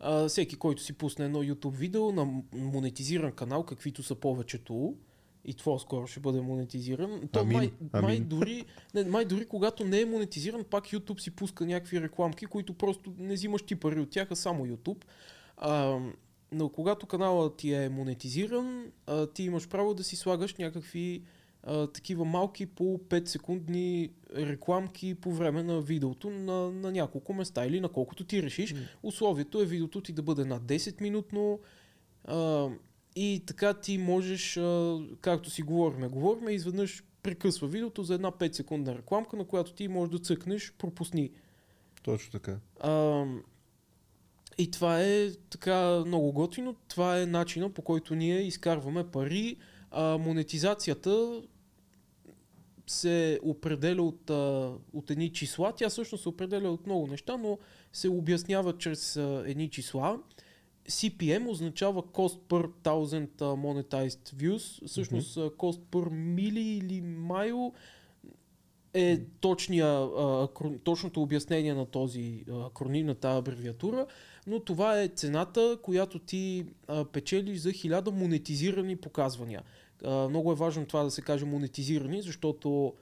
А, 0.00 0.28
всеки, 0.28 0.56
който 0.56 0.82
си 0.82 0.92
пусне 0.92 1.24
едно 1.24 1.38
YouTube 1.38 1.74
видео 1.74 2.12
на 2.12 2.42
монетизиран 2.52 3.32
канал, 3.32 3.64
каквито 3.64 4.02
са 4.02 4.14
повечето, 4.14 4.96
и 5.44 5.54
това 5.54 5.78
скоро 5.78 6.06
ще 6.06 6.20
бъде 6.20 6.40
монетизиран. 6.40 7.28
То 7.32 7.40
Амин, 7.40 7.52
май, 7.52 7.72
май, 7.92 8.16
амин. 8.16 8.28
дори, 8.28 8.64
не, 8.94 9.04
май 9.04 9.24
дори 9.24 9.46
когато 9.46 9.84
не 9.84 10.00
е 10.00 10.06
монетизиран, 10.06 10.64
пак 10.64 10.84
YouTube 10.84 11.20
си 11.20 11.30
пуска 11.30 11.66
някакви 11.66 12.00
рекламки, 12.00 12.46
които 12.46 12.74
просто 12.74 13.14
не 13.18 13.34
взимаш 13.34 13.62
ти 13.62 13.76
пари 13.76 14.00
от 14.00 14.10
тях, 14.10 14.28
а 14.30 14.36
само 14.36 14.66
YouTube. 14.66 15.04
А, 15.56 15.98
но 16.52 16.68
когато 16.68 17.06
каналът 17.06 17.56
ти 17.56 17.74
е 17.74 17.88
монетизиран, 17.88 18.92
а, 19.06 19.26
ти 19.26 19.42
имаш 19.42 19.68
право 19.68 19.94
да 19.94 20.04
си 20.04 20.16
слагаш 20.16 20.54
някакви 20.54 21.22
а, 21.62 21.86
такива 21.86 22.24
малки 22.24 22.66
по 22.66 22.84
5 22.84 23.26
секундни 23.26 24.10
рекламки 24.36 25.14
по 25.14 25.32
време 25.32 25.62
на 25.62 25.80
видеото 25.80 26.30
на, 26.30 26.70
на 26.70 26.92
няколко 26.92 27.34
места 27.34 27.66
или 27.66 27.80
на 27.80 27.88
колкото 27.88 28.24
ти 28.24 28.42
решиш. 28.42 28.74
Условието 29.02 29.62
е 29.62 29.66
видеото 29.66 30.00
ти 30.00 30.12
да 30.12 30.22
бъде 30.22 30.44
над 30.44 30.62
10 30.62 31.00
минутно 31.00 31.60
а, 32.24 32.68
и 33.16 33.42
така 33.46 33.74
ти 33.74 33.98
можеш, 33.98 34.56
а, 34.56 35.00
както 35.20 35.50
си 35.50 35.62
говориме, 35.62 36.08
говориме, 36.08 36.52
изведнъж 36.52 37.04
прекъсва 37.22 37.68
видеото 37.68 38.02
за 38.02 38.14
една 38.14 38.30
5 38.30 38.52
секундна 38.52 38.94
рекламка, 38.94 39.36
на 39.36 39.44
която 39.44 39.72
ти 39.72 39.88
можеш 39.88 40.12
да 40.12 40.18
цъкнеш, 40.18 40.72
пропусни. 40.78 41.30
Точно 42.02 42.30
така. 42.32 42.58
А, 42.80 43.24
и 44.58 44.70
това 44.70 45.02
е 45.02 45.30
така 45.50 46.02
много 46.06 46.32
готино. 46.32 46.76
Това 46.88 47.20
е 47.20 47.26
начина 47.26 47.70
по 47.70 47.82
който 47.82 48.14
ние 48.14 48.40
изкарваме 48.40 49.04
пари. 49.04 49.56
А, 49.90 50.18
монетизацията 50.18 51.42
се 52.86 53.40
определя 53.42 54.02
от, 54.02 54.30
а, 54.30 54.72
от 54.92 55.10
едни 55.10 55.32
числа. 55.32 55.72
Тя 55.76 55.88
всъщност 55.88 56.22
се 56.22 56.28
определя 56.28 56.70
от 56.70 56.86
много 56.86 57.06
неща, 57.06 57.36
но 57.36 57.58
се 57.92 58.08
обяснява 58.08 58.78
чрез 58.78 59.16
а, 59.16 59.44
едни 59.46 59.70
числа. 59.70 60.18
CPM 60.88 61.48
означава 61.48 62.02
Cost 62.02 62.38
per 62.48 62.68
Thousand 62.84 63.28
Monetized 63.38 64.34
Views. 64.34 64.86
Всъщност 64.86 65.36
mm-hmm. 65.36 65.56
Cost 65.56 65.80
per 65.90 66.08
Milli 66.10 66.78
или 66.78 67.02
Mile 67.02 67.72
е 68.94 69.20
точния, 69.40 70.08
точното 70.84 71.22
обяснение 71.22 71.74
на 71.74 71.86
този 71.86 72.44
акроним, 72.66 73.06
на 73.06 73.14
тази 73.14 73.38
абревиатура, 73.38 74.06
но 74.46 74.60
това 74.60 75.00
е 75.02 75.08
цената, 75.08 75.78
която 75.82 76.18
ти 76.18 76.66
печелиш 77.12 77.58
за 77.58 77.70
1000 77.70 78.10
монетизирани 78.10 78.96
показвания. 78.96 79.62
Много 80.04 80.52
е 80.52 80.54
важно 80.54 80.86
това 80.86 81.02
да 81.02 81.10
се 81.10 81.22
каже 81.22 81.44
монетизирани, 81.44 82.22
защото 82.22 82.94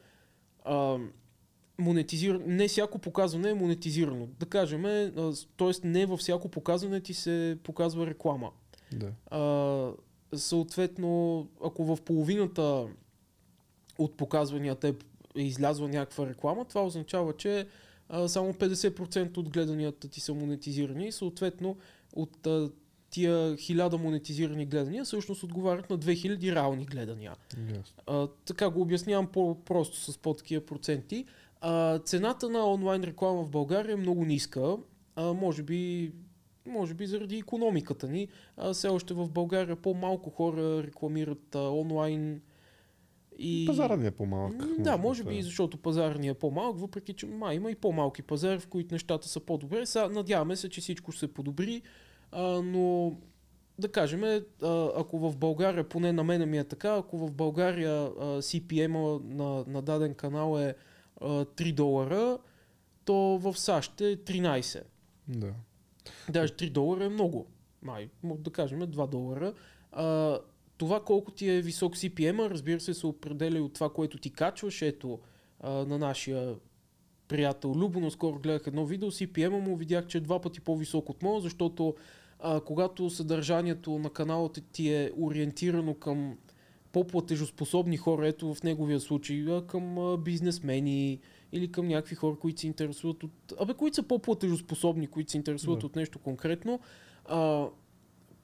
монетизир... 1.81 2.41
не 2.47 2.69
всяко 2.69 2.99
показване 2.99 3.51
е 3.51 3.55
монетизирано. 3.55 4.29
Да 4.41 4.47
кажем, 4.47 4.83
т.е. 5.57 5.73
не 5.85 6.07
във 6.07 6.21
всяко 6.21 6.49
показване 6.49 7.01
ти 7.01 7.15
се 7.15 7.59
показва 7.63 8.07
реклама. 8.07 8.51
Да. 8.93 9.13
А, 9.31 9.93
съответно, 10.39 11.47
ако 11.65 11.85
в 11.85 12.03
половината 12.03 12.87
от 13.99 14.17
показванията 14.17 14.89
е, 14.89 14.95
е 15.37 15.43
излязла 15.43 15.89
някаква 15.89 16.27
реклама, 16.27 16.65
това 16.65 16.85
означава, 16.85 17.33
че 17.33 17.67
а, 18.09 18.29
само 18.29 18.53
50% 18.53 19.37
от 19.37 19.49
гледанията 19.49 20.09
ти 20.09 20.21
са 20.21 20.35
монетизирани 20.35 21.07
и 21.07 21.13
съответно 21.13 21.77
от 22.13 22.47
а, 22.47 22.71
тия 23.11 23.57
1000 23.57 23.97
монетизирани 23.97 24.67
гледания 24.67 25.05
всъщност 25.05 25.43
отговарят 25.43 25.91
на 25.91 25.99
2000 25.99 26.55
реални 26.55 26.85
гледания. 26.85 27.35
Yes. 27.55 27.93
А, 28.07 28.29
така 28.45 28.71
го 28.71 28.81
обяснявам 28.81 29.27
по-просто 29.27 30.13
с 30.13 30.19
по-такива 30.19 30.67
проценти. 30.67 31.25
А, 31.61 31.99
цената 31.99 32.49
на 32.49 32.73
онлайн 32.73 33.05
реклама 33.05 33.43
в 33.43 33.49
България 33.49 33.93
е 33.93 33.97
много 33.97 34.25
ниска. 34.25 34.77
А, 35.17 35.33
може 35.33 35.63
би 35.63 36.13
може 36.67 36.95
би 36.95 37.07
заради 37.07 37.39
економиката 37.39 38.09
ни. 38.09 38.29
А, 38.57 38.73
все 38.73 38.89
още 38.89 39.15
в 39.15 39.31
България 39.31 39.77
по-малко 39.77 40.31
хора 40.31 40.83
рекламират 40.83 41.55
а, 41.55 41.59
онлайн. 41.59 42.41
И... 43.39 43.65
Пазара 43.67 43.97
ни 43.97 44.07
е 44.07 44.11
по-малък. 44.11 44.83
Да, 44.83 44.97
може 44.97 45.25
би, 45.25 45.43
защото 45.43 45.77
пазар 45.79 46.15
ни 46.15 46.29
е 46.29 46.35
по-малък, 46.35 46.79
въпреки 46.79 47.13
че 47.13 47.27
ма, 47.27 47.55
има 47.55 47.71
и 47.71 47.75
по-малки 47.75 48.23
пазари, 48.23 48.59
в 48.59 48.67
които 48.67 48.95
нещата 48.95 49.29
са 49.29 49.41
по-добре. 49.41 49.87
Сега 49.87 50.09
надяваме 50.09 50.57
се, 50.57 50.69
че 50.69 50.81
всичко 50.81 51.13
ще 51.13 51.21
се 51.21 51.35
подобри, 51.35 51.83
а, 52.33 52.43
но 52.63 53.17
да 53.79 53.89
кажем, 53.89 54.25
а, 54.25 54.43
ако 54.97 55.19
в 55.19 55.37
България, 55.37 55.89
поне 55.89 56.13
на 56.13 56.25
мене 56.25 56.47
ми 56.47 56.59
е 56.59 56.65
така, 56.65 56.97
ако 56.97 57.19
в 57.19 57.33
България 57.33 57.93
а, 57.93 58.43
CPM 58.43 59.23
на, 59.25 59.65
на 59.67 59.83
даден 59.83 60.15
канал 60.15 60.59
е 60.59 60.75
3 61.21 61.73
долара, 61.73 62.39
то 63.05 63.15
в 63.15 63.59
САЩ 63.59 64.01
е 64.01 64.17
13. 64.17 64.83
Да. 65.29 65.55
Даже 66.31 66.53
3 66.53 66.71
долара 66.71 67.05
е 67.05 67.09
много. 67.09 67.47
Май, 67.83 68.09
да 68.25 68.51
кажем 68.51 68.81
2 68.81 69.07
долара. 69.07 69.55
А, 69.93 70.39
това 70.79 71.05
колко 71.05 71.31
ти 71.31 71.49
е 71.51 71.61
висок 71.61 71.97
CPM, 71.97 72.51
разбира 72.51 72.81
се, 72.81 72.95
се 72.95 73.07
определя 73.07 73.59
и 73.59 73.61
от 73.61 73.73
това, 73.73 73.93
което 73.93 74.19
ти 74.19 74.31
качваш. 74.31 74.83
Ето, 74.83 75.19
а, 75.61 75.71
на 75.71 75.99
нашия 75.99 76.55
приятел 77.29 77.73
Любо, 77.77 78.01
наскоро 78.01 78.39
гледах 78.39 78.67
едно 78.67 78.87
видео, 78.87 79.11
CPM 79.11 79.49
му 79.49 79.77
видях, 79.77 80.07
че 80.07 80.19
е 80.19 80.21
два 80.21 80.41
пъти 80.41 80.61
по-висок 80.61 81.09
от 81.09 81.23
моя, 81.23 81.41
защото 81.41 81.95
а, 82.39 82.61
когато 82.61 83.11
съдържанието 83.11 83.99
на 83.99 84.11
канала 84.11 84.53
ти 84.53 84.95
е 84.95 85.13
ориентирано 85.19 85.95
към 85.95 86.39
по-платежоспособни 86.93 87.97
хора, 87.97 88.29
ето 88.29 88.55
в 88.55 88.63
неговия 88.63 89.01
случай, 89.01 89.47
към 89.67 90.17
бизнесмени 90.25 91.19
или 91.53 91.73
към 91.73 91.89
някакви 91.89 92.15
хора, 92.15 92.37
които 92.41 92.61
се 92.61 92.67
интересуват 92.67 93.25
от... 93.25 93.53
Абе, 93.61 93.75
които 93.75 93.95
са 93.97 94.03
по-платежоспособни, 94.03 95.07
които 95.07 95.31
се 95.31 95.37
интересуват 95.37 95.81
Да. 95.81 95.87
от 95.87 95.97
нещо 95.97 96.19
конкретно, 96.19 96.81
а, 97.25 97.67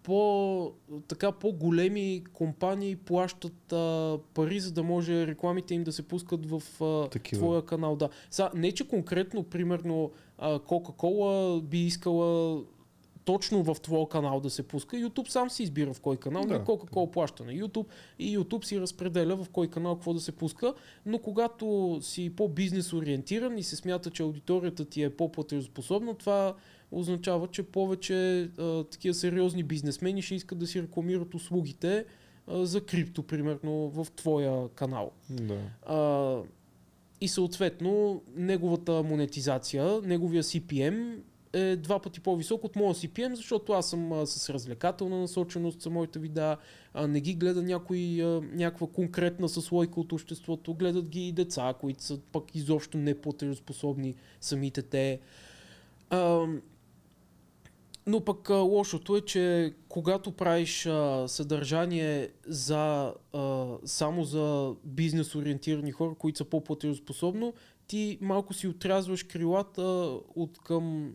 по, 0.02 0.72
така, 1.08 1.32
по-големи 1.32 2.24
компании 2.32 2.96
плащат 2.96 3.72
а, 3.72 4.18
пари, 4.34 4.60
за 4.60 4.72
да 4.72 4.82
може 4.82 5.26
рекламите 5.26 5.74
им 5.74 5.84
да 5.84 5.92
се 5.92 6.08
пускат 6.08 6.46
в 6.46 6.62
а, 6.84 7.08
Такива. 7.08 7.40
твоя 7.42 7.62
канал. 7.64 7.96
Да. 7.96 8.08
Са, 8.30 8.50
не, 8.54 8.72
че 8.72 8.88
конкретно, 8.88 9.42
примерно, 9.42 10.10
а, 10.38 10.58
Coca-Cola 10.58 11.62
би 11.62 11.78
искала 11.78 12.62
точно 13.26 13.62
в 13.62 13.80
твоя 13.82 14.08
канал 14.08 14.40
да 14.40 14.50
се 14.50 14.62
пуска. 14.62 14.96
YouTube 14.96 15.28
сам 15.28 15.50
си 15.50 15.62
избира 15.62 15.94
в 15.94 16.00
кой 16.00 16.16
канал. 16.16 16.42
Да. 16.42 16.58
Да. 16.58 16.64
Coca-Cola 16.64 17.10
плаща 17.10 17.44
на 17.44 17.52
YouTube 17.52 17.86
и 18.18 18.38
YouTube 18.38 18.64
си 18.64 18.80
разпределя 18.80 19.36
в 19.36 19.48
кой 19.48 19.68
канал 19.68 19.94
какво 19.94 20.14
да 20.14 20.20
се 20.20 20.32
пуска. 20.32 20.74
Но 21.06 21.18
когато 21.18 21.98
си 22.02 22.32
по-бизнес 22.36 22.92
ориентиран 22.92 23.58
и 23.58 23.62
се 23.62 23.76
смята, 23.76 24.10
че 24.10 24.22
аудиторията 24.22 24.84
ти 24.84 25.02
е 25.02 25.10
по-платежоспособна, 25.10 26.14
това 26.14 26.54
означава, 26.92 27.48
че 27.48 27.62
повече 27.62 28.50
а, 28.58 28.84
такива 28.84 29.14
сериозни 29.14 29.62
бизнесмени 29.62 30.22
ще 30.22 30.34
искат 30.34 30.58
да 30.58 30.66
си 30.66 30.82
рекламират 30.82 31.34
услугите 31.34 32.04
а, 32.46 32.66
за 32.66 32.80
крипто, 32.80 33.22
примерно, 33.22 33.88
в 33.88 34.06
твоя 34.16 34.68
канал. 34.68 35.10
Да. 35.30 35.60
А, 35.86 36.38
и 37.20 37.28
съответно, 37.28 38.22
неговата 38.36 39.02
монетизация, 39.02 40.00
неговия 40.02 40.42
CPM 40.42 41.16
е 41.56 41.76
два 41.76 41.98
пъти 41.98 42.20
по-висок 42.20 42.64
от 42.64 42.76
моя 42.76 42.94
CPM, 42.94 43.34
защото 43.34 43.72
аз 43.72 43.90
съм 43.90 44.12
а, 44.12 44.26
с 44.26 44.50
развлекателна 44.50 45.18
насоченост 45.18 45.80
за 45.80 45.90
моите 45.90 46.18
видеа, 46.18 46.56
а, 46.94 47.06
не 47.06 47.20
ги 47.20 47.34
гледа 47.34 47.62
някой, 47.62 48.22
а, 48.22 48.40
някаква 48.52 48.86
конкретна 48.86 49.48
съслойка 49.48 50.00
от 50.00 50.12
обществото, 50.12 50.74
гледат 50.74 51.08
ги 51.08 51.28
и 51.28 51.32
деца, 51.32 51.74
които 51.80 52.02
са 52.02 52.18
пък 52.32 52.54
изобщо 52.54 52.98
неплатежоспособни 52.98 54.14
самите 54.40 54.82
те. 54.82 55.20
А, 56.10 56.46
но 58.06 58.20
пък 58.20 58.50
а, 58.50 58.54
лошото 58.54 59.16
е, 59.16 59.20
че 59.20 59.74
когато 59.88 60.32
правиш 60.32 60.86
а, 60.86 61.24
съдържание 61.28 62.30
за, 62.46 63.14
а, 63.32 63.66
само 63.84 64.24
за 64.24 64.74
бизнес 64.84 65.34
ориентирани 65.34 65.92
хора, 65.92 66.14
които 66.18 66.38
са 66.38 66.44
по-платежоспособно, 66.44 67.54
ти 67.86 68.18
малко 68.20 68.54
си 68.54 68.68
отрязваш 68.68 69.22
крилата 69.22 69.82
от 70.36 70.58
към 70.58 71.14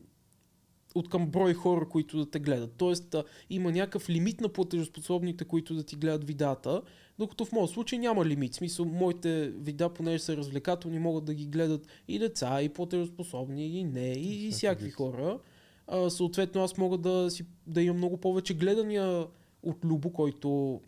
от 0.96 1.10
към 1.10 1.28
брой 1.28 1.54
хора, 1.54 1.90
които 1.90 2.18
да 2.18 2.30
те 2.30 2.40
гледат. 2.40 2.74
Тоест 2.78 3.16
а, 3.16 3.24
има 3.50 3.72
някакъв 3.72 4.10
лимит 4.10 4.42
на 4.42 4.50
платежоспособните, 4.50 5.46
които 5.46 5.74
да 5.74 5.84
ти 5.84 5.96
гледат 5.96 6.24
видеата, 6.24 6.82
докато 7.20 7.46
в 7.46 7.52
моят 7.52 7.70
случай 7.70 8.00
няма 8.00 8.26
лимит. 8.26 8.54
В 8.54 8.56
смисъл, 8.56 8.86
моите 8.86 9.50
видеа, 9.50 9.90
понеже 9.90 10.24
са 10.24 10.38
развлекателни, 10.38 11.00
могат 11.00 11.26
да 11.26 11.34
ги 11.34 11.46
гледат 11.46 11.88
и 12.08 12.20
деца, 12.20 12.62
и 12.62 12.70
платежоспособни, 12.70 13.80
и 13.80 13.84
не, 13.84 14.12
и, 14.12 14.48
и 14.48 14.52
всякакви 14.52 14.90
хора. 14.90 15.40
А, 15.88 16.10
съответно, 16.10 16.64
аз 16.64 16.78
мога 16.78 16.98
да, 16.98 17.32
си, 17.32 17.46
да 17.68 17.82
имам 17.82 17.98
много 17.98 18.18
повече 18.18 18.54
гледания 18.54 19.28
от 19.64 19.86
Любо, 19.86 20.14
който 20.14 20.82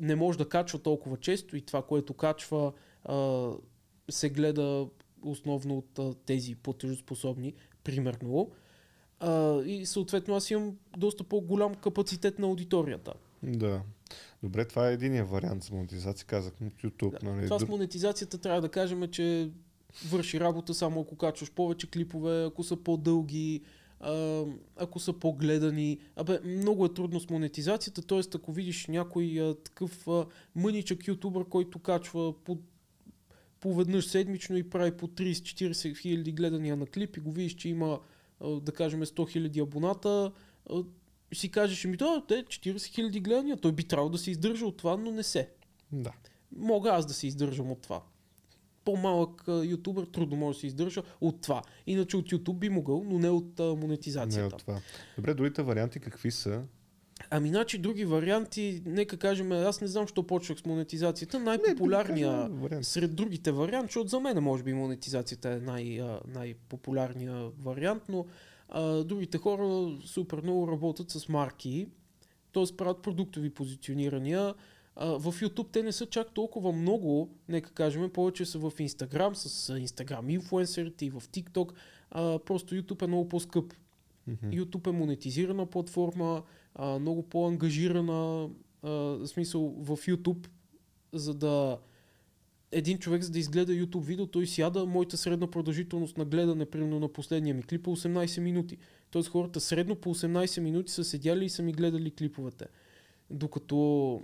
не 0.00 0.14
може 0.14 0.38
да 0.38 0.48
качва 0.48 0.78
толкова 0.78 1.16
често 1.16 1.56
и 1.56 1.60
това, 1.60 1.82
което 1.82 2.14
качва, 2.14 2.72
а, 3.04 3.48
се 4.10 4.28
гледа 4.30 4.88
основно 5.22 5.78
от 5.78 5.98
а, 5.98 6.14
тези 6.14 6.54
платежоспособни, 6.54 7.54
примерно. 7.84 8.50
А, 9.20 9.62
и 9.62 9.86
съответно 9.86 10.34
аз 10.34 10.50
имам 10.50 10.76
доста 10.96 11.24
по-голям 11.24 11.74
капацитет 11.74 12.38
на 12.38 12.46
аудиторията. 12.46 13.12
Да. 13.42 13.82
Добре, 14.42 14.64
това 14.64 14.88
е 14.88 14.92
единия 14.92 15.24
вариант 15.24 15.62
за 15.62 15.74
монетизация, 15.74 16.26
казахме 16.26 16.66
от 16.66 16.82
YouTube. 16.82 17.20
Да. 17.20 17.30
Нали? 17.30 17.44
Това 17.44 17.58
с 17.58 17.68
монетизацията 17.68 18.38
трябва 18.38 18.60
да 18.60 18.68
кажем, 18.68 19.08
че 19.10 19.50
върши 20.08 20.40
работа 20.40 20.74
само 20.74 21.00
ако 21.00 21.16
качваш 21.16 21.50
повече 21.50 21.90
клипове, 21.90 22.44
ако 22.44 22.64
са 22.64 22.76
по-дълги, 22.76 23.60
а, 24.00 24.44
ако 24.76 25.00
са 25.00 25.12
по-гледани. 25.12 25.98
Абе, 26.16 26.40
много 26.44 26.84
е 26.84 26.94
трудно 26.94 27.20
с 27.20 27.30
монетизацията, 27.30 28.02
т.е. 28.02 28.20
ако 28.34 28.52
видиш 28.52 28.86
някой 28.86 29.40
а, 29.40 29.54
такъв 29.54 30.08
а, 30.08 30.26
мъничък 30.54 31.08
ютубър, 31.08 31.44
който 31.44 31.78
качва 31.78 32.34
по, 32.44 32.58
по 33.60 33.74
веднъж 33.74 34.06
седмично 34.06 34.56
и 34.56 34.70
прави 34.70 34.90
по 34.90 35.06
30-40 35.06 35.98
хиляди 35.98 36.32
гледания 36.32 36.76
на 36.76 36.86
клип 36.86 37.16
и 37.16 37.20
го 37.20 37.32
видиш, 37.32 37.54
че 37.54 37.68
има 37.68 38.00
да 38.40 38.72
кажем 38.72 39.00
100 39.00 39.30
хиляди 39.30 39.60
абоната, 39.60 40.32
си 41.34 41.50
кажеш, 41.50 41.84
ми 41.84 41.96
да, 41.96 42.22
те 42.28 42.34
40 42.34 42.84
хиляди 42.84 43.20
гледания, 43.20 43.56
той 43.56 43.72
би 43.72 43.84
трябвало 43.84 44.10
да 44.10 44.18
се 44.18 44.30
издържа 44.30 44.66
от 44.66 44.76
това, 44.76 44.96
но 44.96 45.10
не 45.10 45.22
се 45.22 45.50
Да. 45.92 46.12
мога 46.52 46.90
аз 46.90 47.06
да 47.06 47.12
се 47.14 47.26
издържам 47.26 47.70
от 47.70 47.80
това. 47.80 48.02
По-малък 48.84 49.42
ютубър 49.64 50.04
трудно 50.04 50.36
може 50.36 50.56
да 50.56 50.60
се 50.60 50.66
издържа 50.66 51.02
от 51.20 51.40
това. 51.40 51.62
Иначе 51.86 52.16
от 52.16 52.26
YouTube 52.26 52.54
би 52.54 52.68
могъл, 52.68 53.04
но 53.04 53.18
не 53.18 53.30
от 53.30 53.60
а, 53.60 53.64
Не 53.64 53.74
монетизацията. 53.74 54.56
от 54.56 54.60
това. 54.60 54.80
Добре, 55.16 55.34
другите 55.34 55.62
варианти 55.62 56.00
какви 56.00 56.30
са? 56.30 56.62
Ами, 57.30 57.48
значи 57.48 57.78
други 57.78 58.04
варианти, 58.04 58.82
нека 58.86 59.16
кажем, 59.16 59.52
аз 59.52 59.80
не 59.80 59.86
знам, 59.86 60.06
що 60.06 60.22
почвах 60.22 60.58
с 60.58 60.64
монетизацията. 60.64 61.38
Най-популярния 61.38 62.30
Не, 62.30 62.36
да 62.36 62.42
кажем 62.42 62.56
вариант. 62.56 62.86
сред 62.86 63.14
другите 63.14 63.52
варианти, 63.52 63.86
защото 63.86 64.08
за 64.08 64.20
мен 64.20 64.42
може 64.42 64.62
би 64.62 64.72
монетизацията 64.72 65.50
е 65.50 65.60
най, 65.60 66.00
най-популярния 66.34 67.50
вариант, 67.62 68.02
но 68.08 68.26
а, 68.68 69.04
другите 69.04 69.38
хора 69.38 69.96
супер 70.04 70.40
много 70.42 70.68
работят 70.68 71.10
с 71.10 71.28
марки, 71.28 71.88
т.е. 72.52 72.76
правят 72.76 73.02
продуктови 73.02 73.50
позиционирания. 73.50 74.54
В 74.96 75.32
YouTube 75.32 75.66
те 75.72 75.82
не 75.82 75.92
са 75.92 76.06
чак 76.06 76.30
толкова 76.34 76.72
много, 76.72 77.30
нека 77.48 77.70
кажем, 77.70 78.10
повече 78.10 78.44
са 78.44 78.58
в 78.58 78.70
Instagram, 78.70 79.32
с 79.32 79.72
Instagram 79.78 80.32
инфлуенсерите 80.32 81.06
и 81.06 81.10
в 81.10 81.20
TikTok. 81.20 81.72
А, 82.10 82.38
просто 82.38 82.74
YouTube 82.74 83.02
е 83.02 83.06
много 83.06 83.28
по-скъп. 83.28 83.74
Мгм. 84.26 84.50
YouTube 84.50 84.88
е 84.88 84.92
монетизирана 84.92 85.66
платформа, 85.66 86.42
а, 86.78 86.98
много 86.98 87.22
по-ангажирана, 87.22 88.48
а, 88.82 88.90
в 88.90 89.26
смисъл 89.26 89.74
в 89.78 89.96
YouTube, 89.96 90.48
за 91.12 91.34
да 91.34 91.78
един 92.72 92.98
човек 92.98 93.22
за 93.22 93.30
да 93.30 93.38
изгледа 93.38 93.72
YouTube 93.72 94.04
видео, 94.04 94.26
той 94.26 94.46
сяда, 94.46 94.86
моята 94.86 95.16
средна 95.16 95.46
продължителност 95.46 96.18
на 96.18 96.24
гледане, 96.24 96.66
примерно 96.66 97.00
на 97.00 97.08
последния 97.08 97.54
ми 97.54 97.62
клип 97.62 97.86
е 97.86 97.90
18 97.90 98.40
минути. 98.40 98.76
Тоест 99.10 99.28
хората 99.28 99.60
средно 99.60 99.96
по 99.96 100.14
18 100.14 100.60
минути 100.60 100.92
са 100.92 101.04
седяли 101.04 101.44
и 101.44 101.48
са 101.48 101.62
ми 101.62 101.72
гледали 101.72 102.10
клиповете. 102.10 102.66
Докато, 103.30 104.20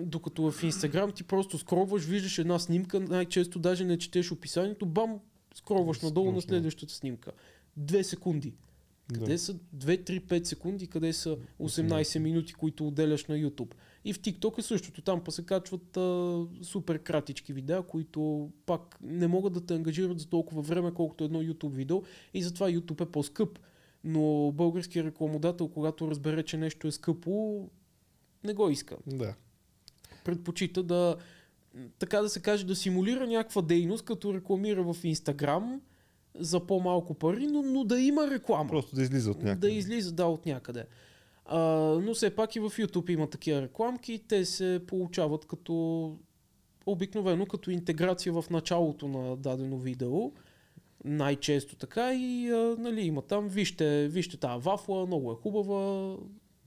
докато 0.00 0.50
в 0.50 0.62
Instagram 0.62 1.14
ти 1.14 1.24
просто 1.24 1.58
скроваш, 1.58 2.04
виждаш 2.04 2.38
една 2.38 2.58
снимка, 2.58 3.00
най-често 3.00 3.58
даже 3.58 3.84
не 3.84 3.98
четеш 3.98 4.32
описанието, 4.32 4.86
бам, 4.86 5.20
скроваш 5.54 6.00
надолу 6.00 6.32
на 6.32 6.40
следващата 6.40 6.94
снимка. 6.94 7.32
Две 7.76 8.04
секунди. 8.04 8.54
Къде 9.14 9.32
Да. 9.32 9.38
са 9.38 9.54
2-3-5 9.54 10.44
секунди, 10.44 10.86
къде 10.86 11.12
са 11.12 11.36
18 11.60 12.18
минути, 12.18 12.54
които 12.54 12.88
отделяш 12.88 13.24
на 13.24 13.34
YouTube. 13.34 13.74
И 14.04 14.12
в 14.12 14.20
TikTok 14.20 14.58
е 14.58 14.62
същото. 14.62 15.02
Там 15.02 15.24
па 15.24 15.32
се 15.32 15.46
качват 15.46 15.96
а, 15.96 16.46
супер 16.62 16.98
кратички 16.98 17.52
видеа, 17.52 17.82
които 17.82 18.50
пак 18.66 18.96
не 19.02 19.26
могат 19.26 19.52
да 19.52 19.66
те 19.66 19.74
ангажират 19.74 20.20
за 20.20 20.28
толкова 20.28 20.62
време, 20.62 20.94
колкото 20.94 21.24
едно 21.24 21.42
YouTube 21.42 21.72
видео. 21.72 22.02
И 22.34 22.42
затова 22.42 22.70
YouTube 22.70 23.02
е 23.02 23.12
по-скъп. 23.12 23.58
Но 24.04 24.52
българският 24.52 25.06
рекламодател, 25.06 25.68
когато 25.68 26.10
разбере, 26.10 26.42
че 26.42 26.56
нещо 26.56 26.86
е 26.86 26.92
скъпо, 26.92 27.68
не 28.44 28.54
го 28.54 28.70
иска. 28.70 28.96
Да. 29.06 29.34
Предпочита 30.24 30.82
да, 30.82 31.16
така 31.98 32.20
да 32.20 32.28
се 32.28 32.40
каже, 32.40 32.66
да 32.66 32.76
симулира 32.76 33.26
някаква 33.26 33.62
дейност, 33.62 34.04
като 34.04 34.34
рекламира 34.34 34.82
в 34.82 34.94
Instagram 34.94 35.80
за 36.38 36.60
по-малко 36.60 37.14
пари, 37.14 37.46
но, 37.46 37.62
но 37.62 37.84
да 37.84 38.00
има 38.00 38.30
реклама. 38.30 38.70
Просто 38.70 38.96
да 38.96 39.02
излиза 39.02 39.30
от 39.30 39.42
някъде. 39.42 39.68
Да 39.68 39.70
излиза, 39.70 40.12
да, 40.12 40.26
от 40.26 40.46
някъде. 40.46 40.84
А, 41.46 41.58
но 42.04 42.14
все 42.14 42.30
пак 42.30 42.56
и 42.56 42.60
в 42.60 42.70
YouTube 42.70 43.10
има 43.10 43.26
такива 43.26 43.62
рекламки. 43.62 44.22
Те 44.28 44.44
се 44.44 44.80
получават 44.86 45.46
като 45.46 46.16
обикновено 46.86 47.46
като 47.46 47.70
интеграция 47.70 48.32
в 48.32 48.44
началото 48.50 49.08
на 49.08 49.36
дадено 49.36 49.78
видео. 49.78 50.32
Най-често 51.04 51.76
така 51.76 52.14
и 52.14 52.50
а, 52.50 52.76
нали, 52.78 53.00
има 53.00 53.22
там, 53.22 53.48
вижте, 53.48 54.08
вижте 54.08 54.36
тази 54.36 54.62
вафла, 54.64 55.06
много 55.06 55.32
е 55.32 55.34
хубава, 55.34 56.16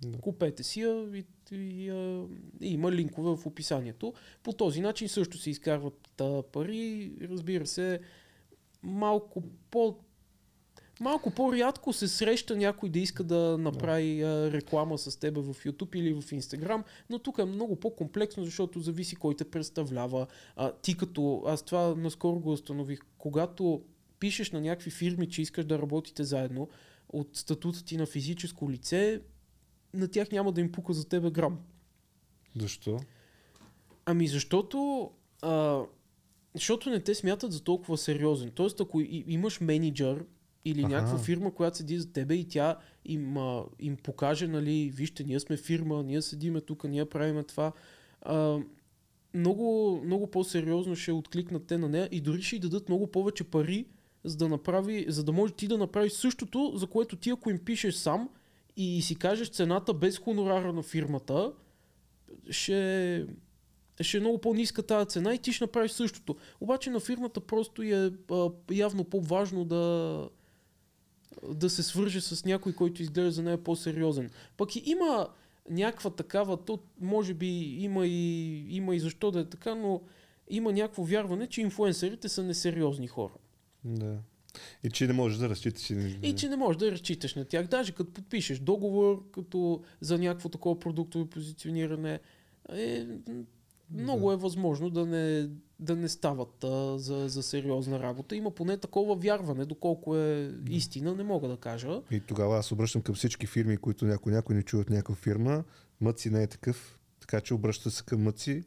Да. 0.06 0.18
купете 0.18 0.64
си 0.64 0.82
я 0.82 1.10
и, 1.14 1.26
и, 1.56 1.90
а, 1.90 2.26
и 2.62 2.74
има 2.74 2.92
линкове 2.92 3.36
в 3.36 3.46
описанието. 3.46 4.14
По 4.44 4.54
този 4.54 4.82
начин 4.82 5.10
също 5.10 5.38
се 5.38 5.50
изкарват 5.50 6.22
а, 6.22 6.44
пари, 6.44 7.12
разбира 7.22 7.68
се, 7.68 8.00
малко 8.84 9.44
по 9.72 9.98
Малко 11.02 11.32
по-рядко 11.32 11.94
се 11.94 12.08
среща 12.08 12.56
някой 12.56 12.90
да 12.90 13.00
иска 13.00 13.24
да 13.24 13.58
направи 13.58 14.24
а, 14.24 14.52
реклама 14.52 14.98
с 14.98 15.20
теб 15.20 15.38
в 15.38 15.54
YouTube 15.54 15.96
или 15.96 16.14
в 16.14 16.22
Instagram, 16.22 16.84
но 17.10 17.20
тук 17.20 17.38
е 17.38 17.46
много 17.46 17.76
по-комплексно, 17.76 18.46
защото 18.46 18.80
зависи 18.80 19.16
кой 19.16 19.36
те 19.36 19.44
представлява. 19.44 20.28
А, 20.56 20.72
ти 20.72 20.98
като, 20.98 21.44
аз 21.46 21.64
това 21.64 21.96
наскоро 21.96 22.40
го 22.40 22.52
установих, 22.52 23.00
когато 23.18 23.82
пишеш 24.20 24.52
на 24.52 24.62
някакви 24.62 24.92
фирми, 24.92 25.30
че 25.30 25.42
искаш 25.42 25.66
да 25.66 25.80
работите 25.80 26.24
заедно, 26.24 26.70
от 27.10 27.30
статута 27.34 27.84
ти 27.84 27.98
на 27.98 28.06
физическо 28.06 28.72
лице, 28.72 29.22
на 29.94 30.08
тях 30.08 30.32
няма 30.32 30.52
да 30.52 30.62
им 30.62 30.72
пука 30.72 30.94
за 30.94 31.10
тебе 31.10 31.32
грам. 31.32 31.60
Защо? 32.60 33.00
Ами 34.06 34.28
защото, 34.28 35.12
а, 35.42 35.82
защото 36.54 36.90
не 36.90 37.00
те 37.00 37.16
смятат 37.16 37.52
за 37.52 37.64
толкова 37.64 37.98
сериозен. 37.98 38.52
Тоест, 38.52 38.82
ако 38.82 39.02
и, 39.02 39.24
имаш 39.28 39.62
менеджер 39.62 40.26
или 40.66 40.82
Аха. 40.82 40.90
някаква 40.90 41.18
фирма, 41.18 41.54
която 41.54 41.78
седи 41.78 42.00
за 42.00 42.12
тебе 42.12 42.36
и 42.36 42.48
тя 42.48 42.78
им, 43.06 43.38
а, 43.38 43.64
им 43.80 43.98
покаже, 43.98 44.48
нали, 44.48 44.92
вижте, 44.96 45.24
ние 45.24 45.40
сме 45.40 45.58
фирма, 45.58 46.04
ние 46.04 46.22
седиме 46.22 46.62
тук, 46.62 46.84
ние 46.84 47.06
правиме 47.06 47.44
това, 47.44 47.72
а, 48.22 48.60
много, 49.34 50.02
много 50.06 50.28
по-сериозно 50.28 50.96
ще 50.96 51.12
откликнат 51.12 51.66
те 51.66 51.78
на 51.78 51.90
нея 51.90 52.10
и 52.12 52.22
дори 52.22 52.42
ще 52.42 52.56
й 52.56 52.60
дадат 52.60 52.90
много 52.90 53.08
повече 53.08 53.44
пари, 53.44 53.86
за 54.24 54.38
да, 54.38 54.50
направи, 54.50 55.06
за 55.08 55.24
да 55.24 55.32
може 55.32 55.54
ти 55.54 55.68
да 55.68 55.78
направиш 55.78 56.12
същото, 56.12 56.72
за 56.76 56.88
което 56.88 57.16
ти 57.16 57.30
ако 57.30 57.50
им 57.50 57.60
пишеш 57.60 57.96
сам 57.96 58.30
и 58.78 59.02
си 59.02 59.16
кажеш 59.16 59.50
цената 59.50 59.94
без 59.94 60.20
хонорара 60.20 60.74
на 60.74 60.84
фирмата, 60.84 61.54
ще, 62.50 63.26
ще 64.00 64.18
е 64.18 64.20
много 64.20 64.38
по-ниска 64.38 64.84
тази 64.84 65.10
цена 65.10 65.34
и 65.34 65.40
ти 65.40 65.54
ще 65.54 65.64
направиш 65.64 65.92
същото. 65.92 66.36
Обаче 66.62 66.90
на 66.90 67.00
фирмата 67.00 67.40
просто 67.40 67.82
е 67.82 68.12
а, 68.32 68.50
явно 68.72 69.04
по-важно 69.04 69.66
да, 69.66 70.30
да 71.54 71.70
се 71.70 71.84
свърже 71.84 72.22
с 72.22 72.46
някой, 72.46 72.74
който 72.74 73.02
изглежда 73.02 73.32
за 73.32 73.44
нея 73.44 73.64
по-сериозен. 73.64 74.30
Пък 74.58 74.76
и 74.76 74.84
има 74.86 75.28
някаква 75.70 76.10
такава, 76.10 76.58
то 76.58 76.80
може 77.02 77.34
би 77.34 77.78
има 77.80 78.08
и, 78.08 78.76
има 78.76 78.96
и 78.96 79.00
защо 79.00 79.32
да 79.32 79.40
е 79.40 79.46
така, 79.46 79.76
но 79.76 80.02
има 80.50 80.74
някакво 80.74 81.04
вярване, 81.04 81.48
че 81.48 81.62
инфуенсерите 81.62 82.30
са 82.30 82.44
несериозни 82.44 83.08
хора. 83.08 83.34
Да. 83.84 84.18
И 84.84 84.90
че 84.90 85.08
не 85.08 85.14
можеш 85.14 85.38
да 85.38 85.50
разчиташ. 85.50 85.90
И, 85.90 86.20
И 86.24 86.36
че 86.36 86.50
не 86.50 86.56
можеш 86.56 86.80
да 86.80 86.92
разчиташ 86.92 87.36
на 87.36 87.46
тях. 87.46 87.68
Даже 87.68 87.92
като 87.92 88.12
подпишеш 88.12 88.60
договор 88.60 89.32
като 89.32 89.82
за 90.02 90.18
някакво 90.18 90.50
такова 90.50 90.80
продуктово 90.80 91.26
позициониране, 91.26 92.20
е, 92.70 93.08
много 93.94 94.28
Да. 94.28 94.34
е 94.34 94.38
възможно 94.38 94.90
да 94.90 95.06
не, 95.06 95.50
да 95.80 95.96
не 95.96 96.10
стават 96.10 96.64
а, 96.64 96.98
за, 97.00 97.30
за 97.30 97.44
сериозна 97.44 98.00
работа. 98.00 98.36
Има 98.36 98.52
поне 98.52 98.78
такова 98.78 99.16
вярване, 99.16 99.66
доколко 99.66 100.18
е 100.18 100.52
истина, 100.70 101.16
не 101.16 101.24
мога 101.24 101.48
да 101.48 101.58
кажа. 101.58 102.02
И 102.12 102.20
тогава 102.20 102.58
аз 102.58 102.72
обръщам 102.72 103.02
към 103.02 103.16
всички 103.16 103.48
фирми, 103.48 103.78
които 103.78 104.06
някой, 104.06 104.34
някой 104.34 104.56
не 104.56 104.64
чуят 104.64 104.90
някаква 104.90 105.16
фирма. 105.16 105.64
Мъци 106.02 106.30
не 106.30 106.44
е 106.44 106.48
такъв, 106.48 107.00
така 107.20 107.42
че 107.42 107.54
обръщате 107.54 107.90
се 107.96 108.04
към 108.04 108.24
Мъци 108.24 108.64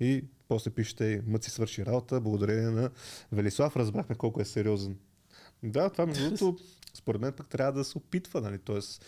и 0.00 0.24
после 0.48 0.70
пишете 0.70 1.22
Мъци 1.26 1.50
свърши 1.50 1.86
работа, 1.86 2.20
благодарение 2.20 2.70
на 2.70 2.90
Велислав 3.32 3.76
разбрахме 3.76 4.14
колко 4.14 4.40
е 4.40 4.44
сериозен. 4.44 4.96
Да, 5.62 5.90
това 5.90 6.06
между 6.06 6.24
другото, 6.24 6.56
според 6.94 7.20
мен 7.20 7.32
пък 7.32 7.48
трябва 7.48 7.72
да 7.72 7.84
се 7.84 7.98
опитва, 7.98 8.40
нали? 8.40 8.58
Тоест, 8.58 9.04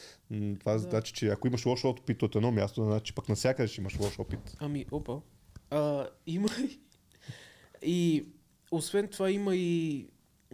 това 0.60 0.72
Да. 0.72 0.78
значи, 0.78 1.12
че 1.12 1.28
ако 1.28 1.46
имаш 1.46 1.66
лош 1.66 1.84
опит 1.84 2.22
от 2.22 2.34
едно 2.36 2.50
място, 2.52 2.84
значи 2.84 3.14
пък 3.14 3.28
навсякъде 3.28 3.68
ще 3.68 3.80
имаш 3.80 3.98
лош 4.00 4.18
опит. 4.18 4.56
Ами, 4.60 4.86
опа. 4.90 5.20
А, 5.70 6.08
има 6.26 6.48
и... 6.60 6.80
И 7.82 8.26
освен 8.70 9.08
това 9.08 9.30
има 9.30 9.56
и 9.56 10.06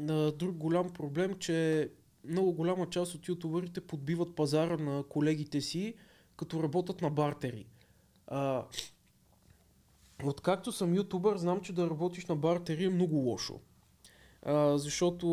а, 0.08 0.32
друг 0.32 0.56
голям 0.56 0.92
проблем, 0.92 1.34
че 1.38 1.90
много 2.24 2.52
голяма 2.52 2.90
част 2.90 3.14
от 3.14 3.28
ютубърите 3.28 3.80
подбиват 3.80 4.34
пазара 4.34 4.76
на 4.76 5.02
колегите 5.02 5.60
си, 5.60 5.94
като 6.36 6.62
работят 6.62 7.02
на 7.02 7.10
бартери. 7.10 7.66
А, 8.26 8.64
откакто 10.24 10.72
съм 10.72 10.94
ютубър, 10.94 11.36
знам, 11.36 11.60
че 11.60 11.72
да 11.72 11.90
работиш 11.90 12.26
на 12.26 12.36
бартери 12.36 12.84
е 12.84 12.90
много 12.90 13.16
лошо. 13.16 13.60
А, 14.42 14.78
защото, 14.78 15.26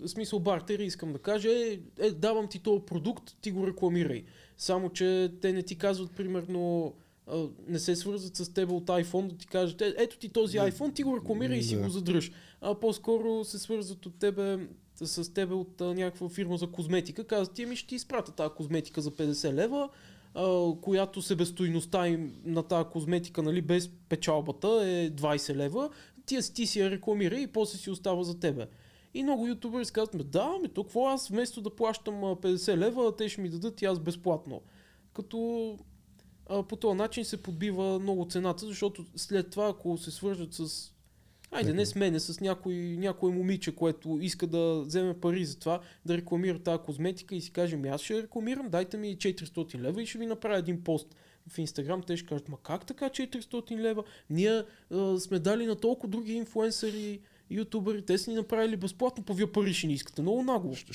в 0.00 0.08
смисъл 0.08 0.40
бартери, 0.40 0.84
искам 0.84 1.12
да 1.12 1.18
кажа, 1.18 1.48
е, 1.48 1.78
е, 1.98 2.10
давам 2.10 2.48
ти 2.48 2.62
този 2.62 2.84
продукт, 2.84 3.36
ти 3.40 3.50
го 3.50 3.66
рекламирай. 3.66 4.24
Само, 4.56 4.90
че 4.90 5.32
те 5.40 5.52
не 5.52 5.62
ти 5.62 5.78
казват, 5.78 6.12
примерно, 6.16 6.94
не 7.68 7.78
се 7.78 7.96
свързват 7.96 8.36
с 8.36 8.52
теб 8.52 8.70
от 8.70 8.86
iPhone, 8.86 9.26
да 9.26 9.36
ти 9.36 9.46
кажат, 9.46 9.80
е, 9.80 9.94
ето 9.98 10.18
ти 10.18 10.28
този 10.28 10.58
iPhone, 10.58 10.94
ти 10.94 11.02
го 11.02 11.16
рекламирай 11.16 11.58
и 11.58 11.62
си 11.62 11.76
го 11.76 11.88
задръж. 11.88 12.32
А 12.60 12.74
по-скоро 12.74 13.44
се 13.44 13.58
свързват 13.58 14.06
от 14.06 14.18
тебе, 14.18 14.58
с 14.94 15.34
тебе 15.34 15.54
от 15.54 15.80
а, 15.80 15.94
някаква 15.94 16.28
фирма 16.28 16.56
за 16.56 16.66
козметика, 16.66 17.24
казват 17.24 17.56
ти 17.56 17.66
ми 17.66 17.76
ще 17.76 17.88
ти 17.88 17.94
изпратя 17.94 18.32
тази 18.32 18.54
козметика 18.56 19.00
за 19.00 19.10
50 19.10 19.52
лева, 19.52 19.88
а, 20.34 20.72
която 20.80 21.22
себестойността 21.22 22.08
им 22.08 22.34
на 22.44 22.62
тази 22.62 22.88
козметика, 22.88 23.42
нали, 23.42 23.62
без 23.62 23.90
печалбата 24.08 24.68
е 24.68 25.10
20 25.10 25.54
лева, 25.54 25.90
ти, 26.26 26.54
ти 26.54 26.66
си 26.66 26.80
я 26.80 26.90
рекламира 26.90 27.36
и 27.36 27.46
после 27.46 27.78
си 27.78 27.90
остава 27.90 28.22
за 28.22 28.40
тебе. 28.40 28.66
И 29.14 29.22
много 29.22 29.46
ютубери 29.46 29.86
казват, 29.86 30.14
«Ме, 30.14 30.24
да, 30.24 30.58
ми 30.62 30.68
то 30.68 30.84
какво 30.84 31.06
аз 31.06 31.28
вместо 31.28 31.60
да 31.60 31.76
плащам 31.76 32.24
а, 32.24 32.36
50 32.36 32.76
лева, 32.76 33.16
те 33.16 33.28
ще 33.28 33.40
ми 33.40 33.48
дадат 33.48 33.82
и 33.82 33.84
аз 33.84 33.98
безплатно. 33.98 34.60
Като 35.12 35.76
а, 36.52 36.62
по 36.62 36.76
този 36.76 36.96
начин 36.96 37.24
се 37.24 37.36
подбива 37.36 37.98
много 37.98 38.26
цената, 38.26 38.66
защото 38.66 39.04
след 39.16 39.50
това, 39.50 39.68
ако 39.68 39.98
се 39.98 40.10
свържат 40.10 40.54
с 40.54 40.88
Айде, 41.50 41.72
не 41.72 41.86
с 41.86 41.94
мене, 41.94 42.20
с 42.20 42.40
някой, 42.40 42.74
някой 42.74 43.32
момиче, 43.32 43.76
което 43.76 44.18
иска 44.20 44.46
да 44.46 44.82
вземе 44.86 45.14
пари 45.14 45.44
за 45.44 45.58
това, 45.58 45.80
да 46.06 46.16
рекламира 46.16 46.58
тази 46.58 46.78
козметика 46.78 47.34
и 47.34 47.40
си 47.40 47.50
каже, 47.50 47.76
ми 47.76 47.88
аз 47.88 48.00
ще 48.00 48.22
рекламирам, 48.22 48.68
дайте 48.68 48.96
ми 48.96 49.16
400 49.16 49.78
лева 49.78 50.02
и 50.02 50.06
ще 50.06 50.18
ви 50.18 50.26
направя 50.26 50.58
един 50.58 50.84
пост 50.84 51.14
в 51.48 51.58
Инстаграм. 51.58 52.02
Те 52.02 52.16
ще 52.16 52.26
кажат, 52.26 52.48
ма 52.48 52.56
как 52.62 52.86
така 52.86 53.06
400 53.06 53.78
лева? 53.78 54.04
Ние 54.30 54.62
а, 54.90 55.18
сме 55.18 55.38
дали 55.38 55.66
на 55.66 55.76
толкова 55.76 56.08
други 56.10 56.32
инфуенсъри, 56.32 57.20
ютубери, 57.50 58.02
те 58.02 58.18
са 58.18 58.30
ни 58.30 58.36
направили 58.36 58.76
безплатно, 58.76 59.24
по 59.24 59.34
вие 59.34 59.46
пари 59.46 59.74
ще 59.74 59.86
ни 59.86 59.92
искате. 59.92 60.22
Много 60.22 60.42
нагло. 60.42 60.74
Що- 60.74 60.92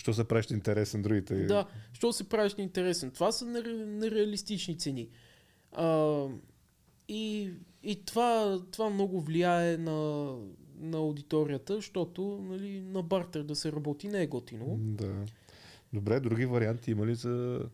Що 1.94 2.14
се 2.14 2.24
правиш 2.24 2.54
интересен 2.58 3.12
другите? 5.74 6.48
И, 7.10 7.52
и 7.84 8.06
това, 8.06 8.62
това 8.72 8.90
много 8.90 9.22
влияе 9.22 9.78
на, 9.78 10.32
на 10.80 10.98
аудиторията, 10.98 11.76
защото 11.76 12.46
нали, 12.50 12.82
на 12.82 13.04
бартер 13.04 13.44
да 13.44 13.56
се 13.56 13.72
работи 13.72 14.08
не 14.08 14.22
е 14.22 14.28
готино. 14.28 14.78
Да. 14.80 15.26
Добре, 15.94 16.20
други 16.20 16.46
варианти 16.46 16.92
има 16.92 17.06
ли 17.06 17.16
за, 17.16 17.66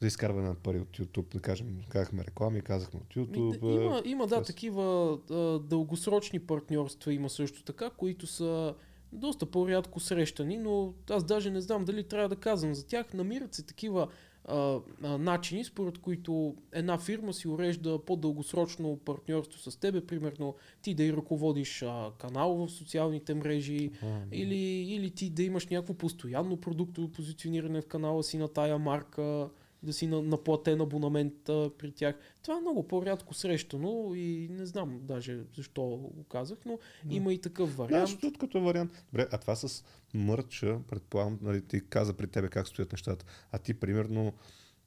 за 0.00 0.06
изкарване 0.06 0.48
на 0.48 0.54
пари 0.54 0.80
от 0.80 0.98
YouTube? 0.98 1.32
Да 1.32 1.40
кажем, 1.40 1.80
казахме 1.88 2.24
реклами, 2.24 2.60
казахме 2.60 3.00
от 3.00 3.14
YouTube. 3.14 3.62
Ми, 3.62 3.84
има, 3.84 4.02
има 4.04 4.26
да, 4.26 4.42
такива 4.42 5.18
а, 5.30 5.58
дългосрочни 5.58 6.40
партньорства 6.40 7.12
има 7.12 7.30
също 7.30 7.64
така, 7.64 7.90
които 7.90 8.26
са 8.26 8.74
доста 9.12 9.46
по-рядко 9.46 10.00
срещани, 10.00 10.58
но 10.58 10.94
аз 11.10 11.24
даже 11.24 11.50
не 11.50 11.60
знам 11.60 11.84
дали 11.84 12.02
трябва 12.02 12.28
да 12.28 12.36
казвам 12.36 12.74
за 12.74 12.86
тях. 12.86 13.14
Намират 13.14 13.54
се 13.54 13.66
такива 13.66 14.08
а, 14.48 14.80
а, 15.02 15.18
начини, 15.18 15.64
според 15.64 15.98
които 15.98 16.54
една 16.72 16.98
фирма 16.98 17.32
си 17.32 17.48
урежда 17.48 17.98
по-дългосрочно 18.04 18.96
партньорство 18.96 19.70
с 19.70 19.76
тебе, 19.76 20.06
примерно 20.06 20.54
ти 20.82 20.94
да 20.94 21.04
и 21.04 21.12
ръководиш 21.12 21.82
а, 21.82 22.10
канал 22.18 22.54
в 22.54 22.68
социалните 22.70 23.34
мрежи, 23.34 23.90
А, 24.02 24.20
или, 24.32 24.56
или 24.94 25.10
ти 25.10 25.30
да 25.30 25.42
имаш 25.42 25.66
някакво 25.66 25.94
постоянно 25.94 26.56
продуктово 26.56 27.08
позициониране 27.08 27.80
в 27.80 27.86
канала 27.86 28.22
си 28.22 28.38
на 28.38 28.48
тая 28.48 28.78
марка, 28.78 29.48
да 29.82 29.92
си 29.92 30.06
на, 30.06 30.22
наплатен 30.22 30.80
абонамент 30.80 31.48
а, 31.48 31.70
при 31.78 31.92
тях. 31.92 32.16
Това 32.42 32.56
е 32.56 32.60
много 32.60 32.88
по-рядко 32.88 33.34
срещано 33.34 34.14
и 34.14 34.48
не 34.50 34.66
знам 34.66 35.00
даже 35.02 35.38
защо 35.56 35.82
го 35.82 36.24
казах, 36.24 36.58
но 36.66 36.78
Да. 37.04 37.14
има 37.14 37.32
и 37.32 37.40
такъв 37.40 37.76
вариант. 37.76 38.08
защото 38.08 38.38
като 38.38 38.60
вариант. 38.60 39.04
Добре, 39.12 39.26
а 39.32 39.38
това 39.38 39.56
с 39.56 39.84
мърча, 40.14 40.78
предполагам, 40.88 41.38
нали, 41.42 41.62
ти 41.62 41.80
каза 41.88 42.14
при 42.14 42.26
тебе 42.26 42.48
как 42.48 42.68
стоят 42.68 42.92
нещата. 42.92 43.24
А 43.52 43.58
ти, 43.58 43.74
примерно, 43.74 44.32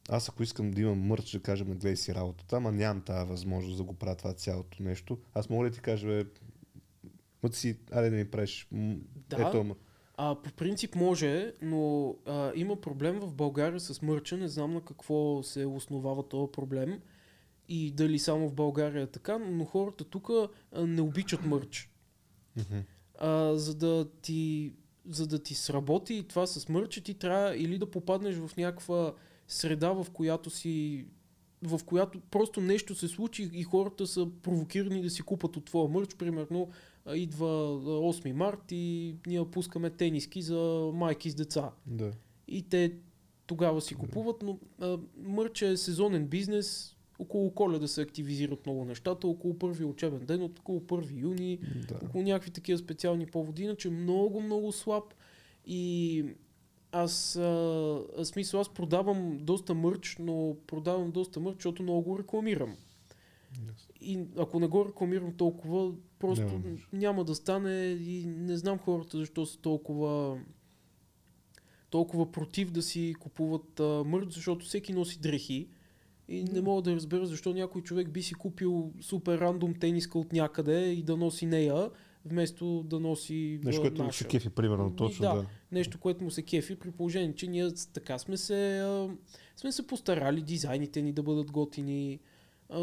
аз 0.09 0.30
ако 0.30 0.43
искам 0.43 0.72
да 0.72 0.81
имам 0.81 0.99
мърч, 0.99 1.31
да 1.31 1.39
кажем, 1.39 1.68
гледай 1.68 1.95
си 1.95 2.15
работата, 2.15 2.55
ама 2.57 2.72
нямам 2.72 3.01
тази 3.03 3.30
възможност 3.30 3.77
да 3.77 3.84
го 3.84 3.93
правя 3.93 4.15
това 4.15 4.34
цялото 4.34 4.84
нещо. 4.84 5.18
Аз 5.34 5.49
мога 5.49 5.65
ли 5.68 5.72
ти 5.72 5.80
кажа, 5.80 6.07
бе, 6.07 6.26
мът 7.43 7.55
си, 7.55 7.77
айде 7.91 8.09
да 8.09 8.15
ми 8.15 8.31
правиш, 8.31 8.68
Да. 8.72 9.47
ето. 9.47 9.76
А, 10.17 10.35
по 10.35 10.51
принцип 10.51 10.95
може, 10.95 11.53
но 11.61 12.15
а, 12.25 12.51
има 12.55 12.81
проблем 12.81 13.19
в 13.19 13.33
България 13.33 13.79
с 13.79 14.01
мърча. 14.01 14.38
Не 14.38 14.47
знам 14.47 14.73
на 14.73 14.81
какво 14.81 15.43
се 15.43 15.65
основава 15.65 16.27
този 16.27 16.51
проблем 16.51 17.01
и 17.69 17.91
дали 17.91 18.19
само 18.19 18.49
в 18.49 18.53
България 18.53 19.01
е 19.01 19.07
така, 19.07 19.38
но 19.38 19.65
хората 19.65 20.03
тук 20.03 20.29
не 20.77 21.01
обичат 21.01 21.45
мърч. 21.45 21.89
А, 23.19 23.55
за 23.55 23.75
да 23.75 24.09
ти 24.21 24.73
за 25.09 25.27
да 25.27 25.43
ти 25.43 25.53
сработи 25.53 26.25
това 26.27 26.47
с 26.47 26.69
мърча, 26.69 27.01
ти 27.01 27.13
трябва 27.13 27.57
или 27.57 27.77
да 27.77 27.91
попаднеш 27.91 28.35
в 28.35 28.57
някаква 28.57 29.13
среда, 29.47 29.91
в 29.91 30.07
която 30.13 30.49
си 30.49 31.05
в 31.63 31.79
която 31.85 32.19
просто 32.19 32.61
нещо 32.61 32.95
се 32.95 33.07
случи 33.07 33.49
и 33.53 33.63
хората 33.63 34.07
са 34.07 34.27
провокирани 34.41 35.01
да 35.01 35.09
си 35.09 35.21
купат 35.21 35.57
от 35.57 35.65
твоя 35.65 35.89
мърч. 35.89 36.15
Примерно 36.15 36.69
идва 37.07 37.48
а, 37.48 37.80
8 37.80 38.32
март 38.32 38.72
и 38.72 39.15
ние 39.28 39.45
пускаме 39.45 39.90
тениски 39.90 40.41
за 40.41 40.91
майки 40.94 41.30
с 41.30 41.36
деца. 41.36 41.72
Да. 41.86 42.11
И 42.48 42.64
те 42.64 42.94
тогава 43.48 43.82
си 43.82 43.95
купуват, 43.95 44.41
но 44.44 44.60
а, 44.80 44.98
мърч 45.18 45.61
е 45.61 45.78
сезонен 45.78 46.28
бизнес. 46.28 46.95
Около 47.19 47.52
коледа 47.52 47.88
се 47.88 48.02
активизират 48.02 48.65
много 48.65 48.86
нещата, 48.86 49.28
около 49.28 49.60
първи 49.60 49.86
учебен 49.86 50.26
ден, 50.26 50.41
от 50.41 50.60
около 50.60 50.80
1 50.80 51.22
юни, 51.22 51.60
да. 51.88 51.99
около 52.06 52.23
някакви 52.23 52.52
такива 52.52 52.78
специални 52.78 53.26
поводи, 53.26 53.64
иначе 53.64 53.90
много, 53.90 54.41
много 54.41 54.72
слаб 54.72 55.03
и 55.65 56.26
аз, 56.91 57.36
а, 57.36 58.02
смисъл, 58.23 58.60
аз 58.60 58.73
продавам 58.73 59.38
доста 59.41 59.73
мърч, 59.73 60.15
но 60.19 60.56
продавам 60.68 61.11
доста 61.11 61.40
мърч, 61.40 61.56
защото 61.56 61.84
много 61.84 62.02
го 62.02 62.19
рекламирам. 62.19 62.76
И 64.02 64.19
ако 64.38 64.60
не 64.60 64.68
го 64.68 64.86
рекламирам 64.86 65.34
толкова, 65.34 65.91
просто 66.22 66.43
Няма 66.43 66.77
няма, 66.93 67.23
да 67.23 67.35
стане 67.35 67.85
и 67.85 68.26
не 68.26 68.57
знам 68.57 68.77
хората 68.77 69.18
защо 69.18 69.45
са 69.45 69.60
толкова 69.60 70.39
толкова 71.89 72.31
против 72.31 72.72
да 72.72 72.81
си 72.81 73.15
купуват 73.19 73.80
а, 73.80 74.03
мърч, 74.06 74.34
защото 74.34 74.65
всеки 74.65 74.93
носи 74.93 75.19
дрехи. 75.19 75.68
И 76.27 76.43
не 76.43 76.61
мога 76.61 76.81
да 76.81 76.95
разбера 76.95 77.26
защо 77.26 77.53
някой 77.53 77.81
човек 77.81 78.10
би 78.10 78.23
си 78.23 78.34
купил 78.34 78.93
супер 79.02 79.39
рандом 79.39 79.73
тениска 79.73 80.19
от 80.19 80.34
някъде 80.34 80.91
и 80.91 81.03
да 81.03 81.18
носи 81.18 81.45
нея, 81.45 81.89
вместо 82.26 82.84
да 82.84 82.99
носи 82.99 83.60
Нещо, 83.64 83.81
което 83.81 84.03
му 84.03 84.14
се 84.14 84.27
кефи, 84.27 84.49
примерно, 84.49 84.85
Ми, 84.85 84.95
точно, 84.95 85.22
да. 85.23 85.35
да. 85.35 85.45
Нещо, 85.72 85.99
което 85.99 86.23
му 86.23 86.31
се 86.31 86.41
кефи, 86.41 86.76
при 86.76 86.91
положение, 86.91 87.35
че 87.35 87.48
ние 87.48 87.69
така 87.93 88.19
сме 88.19 88.38
се, 88.38 88.80
а, 88.80 89.10
сме 89.56 89.72
се 89.72 89.88
постарали 89.88 90.41
дизайните 90.41 91.02
ни 91.02 91.14
да 91.14 91.23
бъдат 91.23 91.52
готини, 91.52 92.19
а, 92.69 92.80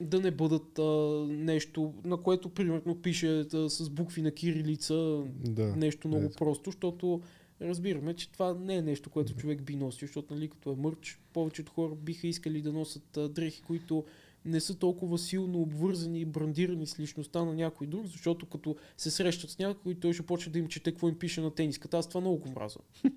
да 0.00 0.20
не 0.20 0.30
бъдат 0.30 0.78
а, 0.78 0.82
нещо, 1.28 1.94
на 2.04 2.16
което 2.16 2.48
примерно 2.48 3.02
пише 3.02 3.40
а, 3.40 3.70
с 3.70 3.90
букви 3.90 4.22
на 4.22 4.30
кирилица, 4.30 5.22
Да. 5.44 5.76
нещо 5.76 6.08
много 6.08 6.24
Ето. 6.24 6.36
просто, 6.36 6.70
защото 6.70 7.20
разбираме, 7.62 8.14
че 8.14 8.32
това 8.32 8.54
не 8.54 8.76
е 8.76 8.82
нещо, 8.82 9.10
което 9.10 9.34
човек 9.34 9.62
би 9.62 9.76
носил, 9.76 10.06
защото 10.06 10.34
нали, 10.34 10.48
като 10.48 10.72
е 10.72 10.76
мърч, 10.76 11.20
повечето 11.32 11.72
хора 11.72 11.94
биха 11.94 12.26
искали 12.26 12.62
да 12.62 12.72
носят 12.72 13.16
а, 13.16 13.28
дрехи, 13.28 13.62
които 13.62 14.04
не 14.44 14.60
са 14.60 14.74
толкова 14.78 15.18
силно 15.18 15.60
обвързани 15.60 16.20
и 16.20 16.24
брандирани 16.24 16.86
с 16.86 17.00
личността 17.00 17.44
на 17.44 17.54
някой 17.54 17.86
друг, 17.86 18.06
защото 18.06 18.46
като 18.46 18.76
се 18.96 19.10
срещат 19.10 19.50
с 19.50 19.58
някой, 19.58 19.94
той 19.94 20.12
ще 20.12 20.26
почне 20.26 20.52
да 20.52 20.58
им 20.58 20.68
чете 20.68 20.90
какво 20.90 21.08
им 21.08 21.18
пише 21.18 21.40
на 21.40 21.50
тениската. 21.50 21.98
Аз 21.98 22.08
това 22.08 22.20
много 22.20 22.36
го 22.38 22.48
мразя. 22.50 22.78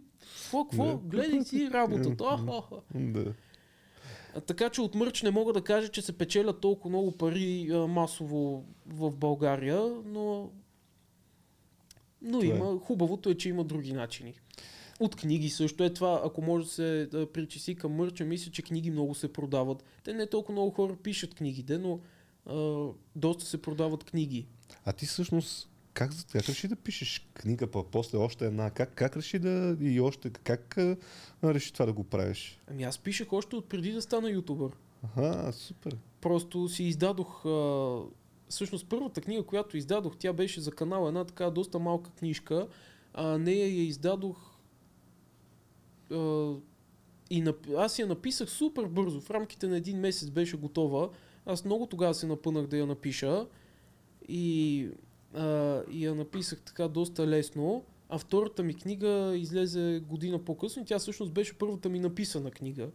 Какво, 0.44 0.66
какво? 0.66 0.86
Да. 0.86 0.98
Гледай 0.98 1.44
си 1.46 1.70
работата. 1.74 2.40
Да. 2.96 3.34
Така 4.48 4.70
че 4.70 4.82
от 4.82 4.96
мърч 4.96 5.22
не 5.22 5.32
мога 5.32 5.54
да 5.54 5.62
кажа, 5.62 5.88
че 5.88 6.02
се 6.02 6.18
печелят 6.18 6.62
толкова 6.62 6.90
много 6.90 7.12
пари 7.12 7.70
а, 7.72 7.88
масово 7.88 8.66
в 8.88 9.12
България, 9.16 9.82
но, 10.06 10.50
но 12.22 12.40
Това 12.40 12.54
е. 12.54 12.58
има. 12.58 12.80
Хубавото 12.80 13.30
е, 13.30 13.36
че 13.36 13.50
има 13.50 13.64
други 13.64 13.94
начини. 13.94 14.34
От 15.00 15.16
книги 15.16 15.50
също 15.50 15.84
е 15.84 15.94
това, 15.94 16.22
ако 16.26 16.42
може 16.42 16.66
да 16.66 16.72
се 16.72 17.06
да 17.12 17.32
причиси 17.32 17.76
към 17.76 17.92
мърча, 17.92 18.26
мисля, 18.26 18.52
че 18.52 18.62
книги 18.62 18.92
много 18.92 19.16
се 19.16 19.34
продават. 19.34 19.84
Те 20.04 20.14
не 20.14 20.28
толкова 20.28 20.52
много 20.52 20.72
хора 20.72 20.96
пишат 21.04 21.36
книгите, 21.36 21.78
но 21.78 22.00
а, 22.46 22.88
доста 23.16 23.46
се 23.46 23.62
продават 23.62 24.04
книги. 24.04 24.48
А 24.86 24.94
ти 24.94 25.06
всъщност 25.06 25.69
как, 25.94 26.12
как 26.32 26.50
реши 26.50 26.68
да 26.68 26.76
пишеш 26.76 27.30
книга, 27.34 27.68
па 27.68 27.84
после 27.84 28.18
още 28.18 28.46
една? 28.46 28.70
Как, 28.70 28.94
как 28.94 29.18
реши 29.18 29.40
да 29.40 29.78
и 29.82 30.00
още, 30.00 30.30
как 30.30 30.78
а, 30.78 30.98
реши 31.44 31.74
това 31.74 31.86
да 31.86 31.94
го 31.94 32.04
правиш? 32.04 32.62
Ами 32.72 32.84
аз 32.84 32.98
пишех 32.98 33.34
още 33.34 33.56
от 33.56 33.70
преди 33.70 33.92
да 33.92 34.02
стана 34.02 34.30
ютубър. 34.30 34.72
Аха, 35.04 35.54
супер. 35.54 35.98
Просто 36.22 36.70
си 36.70 36.84
издадох. 36.84 37.46
А, 37.46 38.00
всъщност 38.50 38.86
първата 38.90 39.22
книга, 39.22 39.44
която 39.44 39.78
издадох, 39.78 40.18
тя 40.18 40.34
беше 40.34 40.62
за 40.62 40.72
канал, 40.72 41.08
една 41.08 41.26
така 41.26 41.50
доста 41.50 41.80
малка 41.80 42.12
книжка. 42.12 42.68
А, 43.14 43.38
нея 43.38 43.68
я 43.68 43.84
издадох. 43.84 44.38
А, 46.12 46.54
и 47.30 47.42
нап... 47.42 47.68
аз 47.78 48.00
я 48.00 48.08
написах 48.08 48.50
супер 48.50 48.86
бързо. 48.86 49.22
В 49.22 49.32
рамките 49.32 49.68
на 49.68 49.78
един 49.78 50.00
месец 50.00 50.30
беше 50.30 50.58
готова. 50.58 51.10
Аз 51.46 51.66
много 51.66 51.86
тогава 51.86 52.14
се 52.14 52.28
напънах 52.28 52.68
да 52.68 52.78
я 52.78 52.86
напиша. 52.86 53.48
И, 54.28 54.90
а, 55.34 55.82
я 55.92 56.16
написах 56.16 56.62
така 56.62 56.88
доста 56.88 57.28
лесно. 57.28 57.84
А 58.10 58.18
втората 58.18 58.64
ми 58.64 58.74
книга 58.74 59.34
излезе 59.36 60.02
година 60.08 60.40
по-късно. 60.46 60.86
Тя 60.86 61.00
всъщност 61.00 61.32
беше 61.32 61.58
първата 61.58 61.90
ми 61.90 62.00
написана 62.00 62.52
книга. 62.52 62.90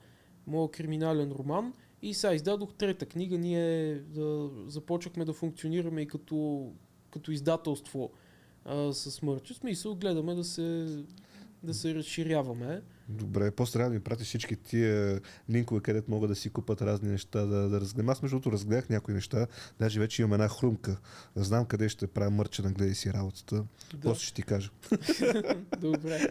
Моят 0.47 0.73
криминален 0.73 1.33
роман. 1.33 1.73
И 2.03 2.15
сега 2.15 2.35
издадох 2.35 2.75
трета 2.75 3.07
книга. 3.07 3.39
Ние 3.39 3.95
да, 3.95 4.51
започнахме 4.67 5.25
да 5.25 5.33
функционираме 5.33 6.03
и 6.03 6.07
като, 6.07 6.71
като 7.11 7.33
издателство 7.33 8.11
а, 8.65 8.93
с 8.93 9.23
мърч. 9.23 9.53
В 9.53 9.57
смисъл, 9.57 9.95
гледаме 9.95 10.35
да 10.35 10.45
се, 10.45 10.87
да 11.63 11.75
се 11.75 11.95
разширяваме. 11.95 12.83
Добре, 13.09 13.51
после 13.51 13.73
трябва 13.73 13.91
да 13.91 13.95
ми 13.95 14.01
пратиш 14.01 14.27
всички 14.27 14.57
тия 14.57 15.21
линкове, 15.51 15.81
където 15.81 16.11
могат 16.11 16.31
да 16.31 16.37
си 16.37 16.51
купат 16.51 16.83
разни 16.83 17.09
неща 17.09 17.47
да, 17.47 17.69
да 17.69 17.81
разгледам. 17.81 18.09
Аз 18.09 18.23
между 18.23 18.35
другото 18.35 18.53
разгледах 18.53 18.89
някои 18.89 19.15
неща, 19.15 19.47
даже 19.79 20.01
вече 20.01 20.23
имам 20.23 20.33
една 20.33 20.49
хрумка. 20.49 20.97
Знам 21.37 21.67
къде 21.67 21.89
ще 21.89 22.07
правя 22.07 22.31
мърча 22.31 22.63
на 22.63 22.73
гледай 22.73 22.95
си 22.95 23.13
работата. 23.13 23.57
Да. 23.57 23.65
После 24.03 24.25
ще 24.25 24.35
ти 24.35 24.43
кажа. 24.43 24.71
Добре. 25.81 26.31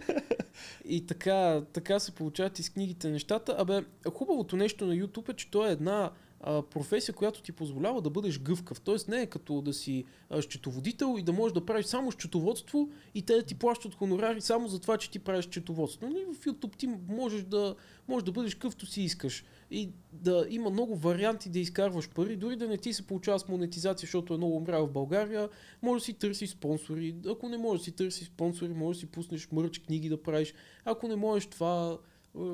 И 0.85 1.05
така, 1.05 1.61
така 1.73 1.99
се 1.99 2.11
получават 2.11 2.59
и 2.59 2.63
с 2.63 2.69
книгите 2.69 3.09
нещата. 3.09 3.55
Абе, 3.59 3.85
хубавото 4.13 4.55
нещо 4.55 4.85
на 4.85 4.93
YouTube 4.93 5.29
е, 5.29 5.33
че 5.33 5.51
то 5.51 5.67
е 5.67 5.71
една 5.71 6.11
а, 6.43 6.61
професия, 6.61 7.15
която 7.15 7.41
ти 7.41 7.51
позволява 7.51 8.01
да 8.01 8.09
бъдеш 8.09 8.39
гъвкав. 8.39 8.81
Тоест 8.81 9.07
не 9.07 9.21
е 9.21 9.25
като 9.25 9.61
да 9.61 9.73
си 9.73 10.03
а, 10.29 10.41
счетоводител 10.41 11.15
и 11.19 11.23
да 11.23 11.33
можеш 11.33 11.53
да 11.53 11.65
правиш 11.65 11.85
само 11.85 12.11
счетоводство 12.11 12.89
и 13.15 13.21
те 13.21 13.35
да 13.35 13.43
ти 13.43 13.55
плащат 13.55 13.95
хонорари 13.95 14.41
само 14.41 14.67
за 14.67 14.79
това, 14.79 14.97
че 14.97 15.11
ти 15.11 15.19
правиш 15.19 15.45
счетоводство. 15.45 16.07
Нали, 16.07 16.25
в 16.33 16.45
YouTube 16.45 16.77
ти 16.77 16.87
можеш 17.09 17.43
да, 17.43 17.75
можеш 18.07 18.25
да 18.25 18.31
бъдеш 18.31 18.55
къвто 18.55 18.85
си 18.85 19.01
искаш. 19.01 19.43
И 19.71 19.89
да 20.11 20.45
има 20.49 20.69
много 20.69 20.95
варианти 20.95 21.49
да 21.49 21.59
изкарваш 21.59 22.09
пари, 22.09 22.35
дори 22.35 22.55
да 22.55 22.67
не 22.67 22.77
ти 22.77 22.93
се 22.93 23.07
получава 23.07 23.39
с 23.39 23.47
монетизация, 23.47 24.07
защото 24.07 24.33
е 24.33 24.37
много 24.37 24.55
умрял 24.55 24.87
в 24.87 24.91
България, 24.91 25.49
може 25.81 26.01
да 26.01 26.05
си 26.05 26.13
търсиш 26.13 26.49
спонсори. 26.49 27.15
Ако 27.29 27.49
не 27.49 27.57
можеш 27.57 27.79
да 27.79 27.83
си 27.85 27.91
търсиш 27.91 28.27
спонсори, 28.27 28.73
може 28.73 28.97
да 28.97 28.99
си 28.99 29.05
пуснеш 29.05 29.47
мърч, 29.51 29.79
книги 29.79 30.09
да 30.09 30.23
правиш. 30.23 30.53
Ако 30.85 31.07
не 31.07 31.15
можеш 31.15 31.45
това, 31.45 31.97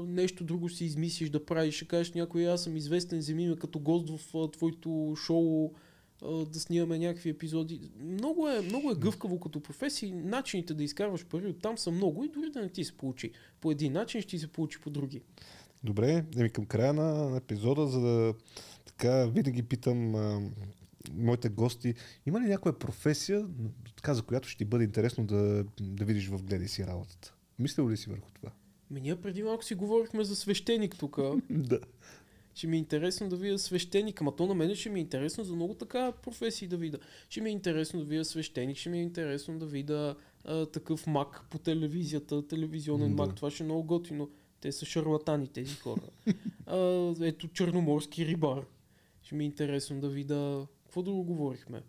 нещо 0.07 0.43
друго 0.43 0.69
си 0.69 0.85
измислиш 0.85 1.29
да 1.29 1.45
правиш, 1.45 1.75
ще 1.75 1.85
кажеш 1.85 2.13
някой, 2.13 2.49
аз 2.49 2.63
съм 2.63 2.77
известен, 2.77 3.19
вземи 3.19 3.47
ме 3.47 3.55
като 3.55 3.79
гост 3.79 4.09
в 4.09 4.51
твоето 4.51 5.13
шоу, 5.25 5.73
да 6.21 6.59
снимаме 6.59 6.99
някакви 6.99 7.29
епизоди. 7.29 7.91
Много 7.99 8.47
е, 8.47 8.61
много 8.61 8.91
е 8.91 8.95
гъвкаво 8.95 9.39
като 9.39 9.63
професия. 9.63 10.15
Начините 10.15 10.73
да 10.73 10.83
изкарваш 10.83 11.25
пари 11.25 11.47
от 11.47 11.61
там 11.61 11.77
са 11.77 11.91
много 11.91 12.23
и 12.23 12.29
дори 12.29 12.49
да 12.49 12.61
не 12.61 12.69
ти 12.69 12.83
се 12.83 12.97
получи 12.97 13.31
по 13.61 13.71
един 13.71 13.93
начин, 13.93 14.21
ще 14.21 14.29
ти 14.29 14.39
се 14.39 14.47
получи 14.47 14.81
по 14.81 14.89
други. 14.89 15.21
Добре, 15.83 16.25
еми 16.37 16.49
към 16.49 16.65
края 16.65 16.93
на 16.93 17.37
епизода, 17.37 17.87
за 17.87 17.99
да 17.99 18.33
така 18.85 19.25
винаги 19.25 19.63
питам 19.63 20.15
а, 20.15 20.41
моите 21.13 21.49
гости, 21.49 21.93
има 22.25 22.41
ли 22.41 22.45
някоя 22.45 22.79
професия, 22.79 23.47
така, 23.95 24.13
за 24.13 24.21
която 24.21 24.49
ще 24.49 24.57
ти 24.57 24.65
бъде 24.65 24.83
интересно 24.83 25.25
да, 25.25 25.65
да 25.81 26.05
видиш 26.05 26.27
в 26.27 26.43
гледай 26.43 26.67
си 26.67 26.85
работата? 26.85 27.33
Мислил 27.59 27.89
ли 27.89 27.97
си 27.97 28.09
върху 28.09 28.31
това? 28.31 28.51
Ми 28.91 29.01
ние 29.01 29.15
преди 29.15 29.43
малко 29.43 29.63
си 29.63 29.75
говорихме 29.75 30.23
за 30.23 30.35
свещеник 30.35 30.97
тук. 30.97 31.19
да. 31.49 31.79
Ще 32.55 32.67
ми 32.67 32.75
е 32.75 32.79
интересно 32.79 33.29
да 33.29 33.35
видя 33.35 33.59
свещеник, 33.59 34.21
ама 34.21 34.35
то 34.35 34.47
на 34.47 34.53
мен 34.55 34.75
ще 34.75 34.89
ми 34.89 34.99
е 34.99 35.01
интересно 35.01 35.43
за 35.43 35.55
много 35.55 35.73
така 35.73 36.11
професии 36.11 36.67
да 36.67 36.77
видя. 36.77 36.97
Ще 37.29 37.41
ми 37.41 37.49
е 37.49 37.53
интересно 37.53 37.99
да 37.99 38.05
видя 38.05 38.25
свещеник, 38.25 38.77
ще 38.77 38.89
ми 38.89 38.99
е 38.99 39.01
интересно 39.01 39.59
да 39.59 39.65
видя 39.65 40.15
а, 40.45 40.65
такъв 40.65 41.07
мак 41.07 41.45
по 41.49 41.57
телевизията, 41.57 42.47
телевизионен 42.47 43.15
Да. 43.15 43.23
мак. 43.23 43.35
Това 43.35 43.51
ще 43.51 43.63
е 43.63 43.65
много 43.65 43.83
готино. 43.83 44.29
Те 44.61 44.71
са 44.71 44.85
шарлатани 44.85 45.47
тези 45.47 45.75
хора. 45.75 46.01
а, 46.65 46.77
ето 47.21 47.47
черноморски 47.47 48.25
рибар. 48.25 48.65
Ще 49.21 49.35
ми 49.35 49.43
е 49.43 49.47
интересно 49.47 50.01
да 50.01 50.09
видя... 50.09 50.67
Какво 50.83 51.01
друго 51.01 51.23
говорихме? 51.23 51.81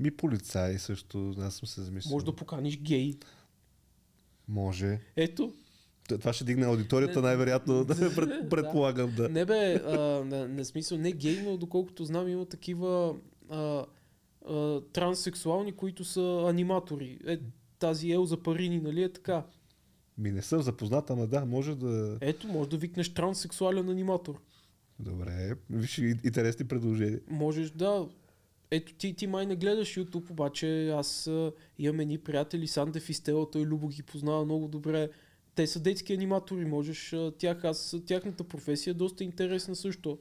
Ми 0.00 0.10
полицай 0.10 0.78
също, 0.78 1.34
аз 1.38 1.54
съм 1.54 1.68
се 1.68 1.82
замислил. 1.82 2.12
Може 2.12 2.24
да 2.26 2.36
поканиш 2.36 2.78
гей. 2.78 3.14
Може. 4.48 5.00
Ето, 5.16 5.54
Това 6.08 6.32
ще 6.32 6.44
дигне 6.44 6.66
аудиторията 6.66 7.22
най-вероятно, 7.22 7.84
да, 7.84 8.14
пред, 8.14 8.50
предполагам, 8.50 9.14
да. 9.16 9.28
Не 9.28 9.44
бе, 9.44 9.74
а, 9.74 10.24
не, 10.24 10.48
не 10.48 10.64
смисъл, 10.64 10.98
не 10.98 11.12
гей, 11.12 11.42
но 11.44 11.56
доколкото 11.56 12.04
знам 12.04 12.28
има 12.28 12.46
такива 12.46 13.16
а, 13.50 13.84
а, 14.48 14.80
транссексуални, 14.80 15.72
които 15.72 16.04
са 16.04 16.44
аниматори. 16.48 17.18
Е, 17.26 17.38
тази 17.78 18.12
Елза 18.12 18.36
Парини, 18.36 18.80
нали 18.80 19.02
е 19.02 19.12
така? 19.12 19.44
Ми 20.18 20.30
не 20.30 20.42
съм 20.42 20.62
запознат, 20.62 21.10
ама 21.10 21.26
да, 21.26 21.44
може 21.44 21.74
да... 21.74 22.18
Ето, 22.20 22.48
може 22.48 22.68
да 22.68 22.76
викнеш 22.76 23.14
транссексуален 23.14 23.88
аниматор. 23.88 24.40
Добре, 24.98 25.54
виж 25.70 25.98
и- 25.98 26.14
интересни 26.24 26.64
предложения. 26.64 27.20
Можеш 27.28 27.70
да... 27.70 28.08
Ето 28.70 28.94
ти, 28.94 29.14
ти 29.14 29.26
май 29.26 29.46
не 29.46 29.56
гледаш 29.56 29.94
YouTube, 29.94 30.30
обаче 30.30 30.88
аз 30.88 31.26
а, 31.26 31.52
имам 31.78 32.00
едни 32.00 32.18
приятели, 32.18 32.66
Сандев 32.66 33.08
и 33.08 33.14
Стела, 33.14 33.50
той 33.50 33.62
Любо 33.62 33.88
ги 33.88 34.02
познава 34.02 34.44
много 34.44 34.68
добре. 34.68 35.08
Те 35.56 35.66
са 35.66 35.80
детски 35.80 36.12
аниматори, 36.12 36.64
можеш 36.64 37.12
а, 37.12 37.32
тях, 37.38 37.64
аз, 37.64 37.96
тяхната 38.06 38.44
професия 38.44 38.90
е 38.90 38.94
доста 38.94 39.24
интересна 39.24 39.76
също. 39.76 40.18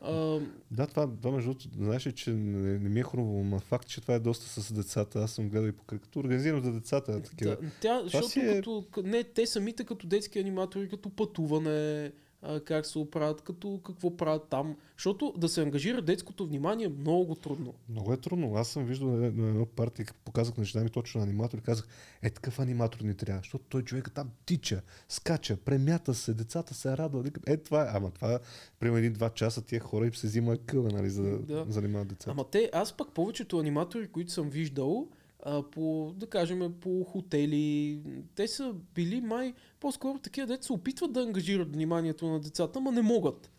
А, 0.00 0.40
Да, 0.70 0.86
това, 0.86 1.16
това 1.16 1.30
между 1.30 1.50
другото, 1.50 1.68
знаеш 1.78 2.12
че 2.14 2.30
не, 2.30 2.78
не 2.78 2.88
ми 2.88 3.00
е 3.00 3.02
хрумво, 3.02 3.44
но 3.44 3.58
факт, 3.58 3.88
че 3.88 4.00
това 4.00 4.14
е 4.14 4.18
доста 4.18 4.62
с 4.62 4.72
децата. 4.72 5.18
Аз 5.18 5.30
съм 5.30 5.48
гледал 5.48 5.68
и 5.68 5.72
покрай, 5.72 5.98
като 5.98 6.18
организирам 6.18 6.62
за 6.62 6.72
децата. 6.72 7.22
Такива. 7.22 7.50
Да, 7.50 7.70
тя, 7.80 8.00
защото 8.02 8.28
си 8.28 8.40
е- 8.40 8.54
като, 8.54 8.84
не, 9.04 9.24
те 9.24 9.46
самите 9.46 9.84
като 9.84 10.06
детски 10.06 10.38
аниматори, 10.38 10.88
като 10.88 11.10
пътуване, 11.10 12.12
а, 12.42 12.60
как 12.60 12.86
се 12.86 12.98
оправят, 12.98 13.40
като 13.40 13.80
какво 13.86 14.16
правят 14.16 14.48
там. 14.50 14.76
Защото 14.96 15.34
да 15.36 15.48
се 15.48 15.62
ангажира 15.62 16.02
детското 16.02 16.46
внимание 16.46 16.86
е 16.86 16.88
много 16.88 17.34
трудно. 17.34 17.74
Много 17.88 18.12
е 18.12 18.16
трудно. 18.16 18.54
Аз 18.54 18.68
съм 18.68 18.84
виждал 18.84 19.08
на 19.08 19.16
на 19.16 19.48
едно 19.48 19.66
парти, 19.66 20.04
показах 20.24 20.56
на 20.56 20.64
жена 20.64 20.84
ми 20.84 20.90
точно 20.90 21.22
аниматор 21.22 21.58
и 21.58 21.60
казах, 21.60 21.88
е 22.22 22.30
такъв 22.30 22.58
аниматор 22.58 23.00
ни 23.00 23.14
трябва, 23.14 23.40
защото 23.40 23.64
той 23.68 23.82
човека 23.82 24.10
там 24.10 24.30
тича, 24.46 24.82
скача, 25.08 25.56
премята 25.56 26.14
се, 26.14 26.34
децата 26.34 26.74
се 26.74 26.96
радват. 26.96 27.38
Е, 27.46 27.56
това 27.56 27.82
е. 27.82 27.90
Ама 27.94 28.10
това, 28.10 28.38
примерно 28.80 28.98
един-два 28.98 29.30
часа 29.30 29.62
тия 29.62 29.80
хора 29.80 30.06
им 30.06 30.14
се 30.14 30.26
взима 30.26 30.56
къла, 30.56 30.88
нали, 30.92 31.10
за 31.10 31.38
Да. 31.38 31.66
занимават 31.68 32.08
децата. 32.08 32.30
Ама 32.30 32.44
те, 32.50 32.70
аз 32.72 32.96
пък 32.96 33.12
повечето 33.12 33.58
аниматори, 33.58 34.08
които 34.08 34.32
съм 34.32 34.50
виждал, 34.50 35.08
а, 35.46 35.62
по, 35.70 36.14
да 36.16 36.26
кажем, 36.26 36.74
по 36.80 37.04
хотели, 37.04 38.00
те 38.34 38.48
са 38.48 38.74
били 38.94 39.20
май 39.20 39.54
по-скоро 39.80 40.18
такива 40.18 40.46
деца 40.46 40.62
се 40.62 40.72
опитват 40.72 41.12
да 41.12 41.22
ангажират 41.22 41.74
вниманието 41.74 42.26
на 42.26 42.40
децата, 42.40 42.78
ама 42.78 42.92
не 42.92 43.02
могат. 43.02 43.50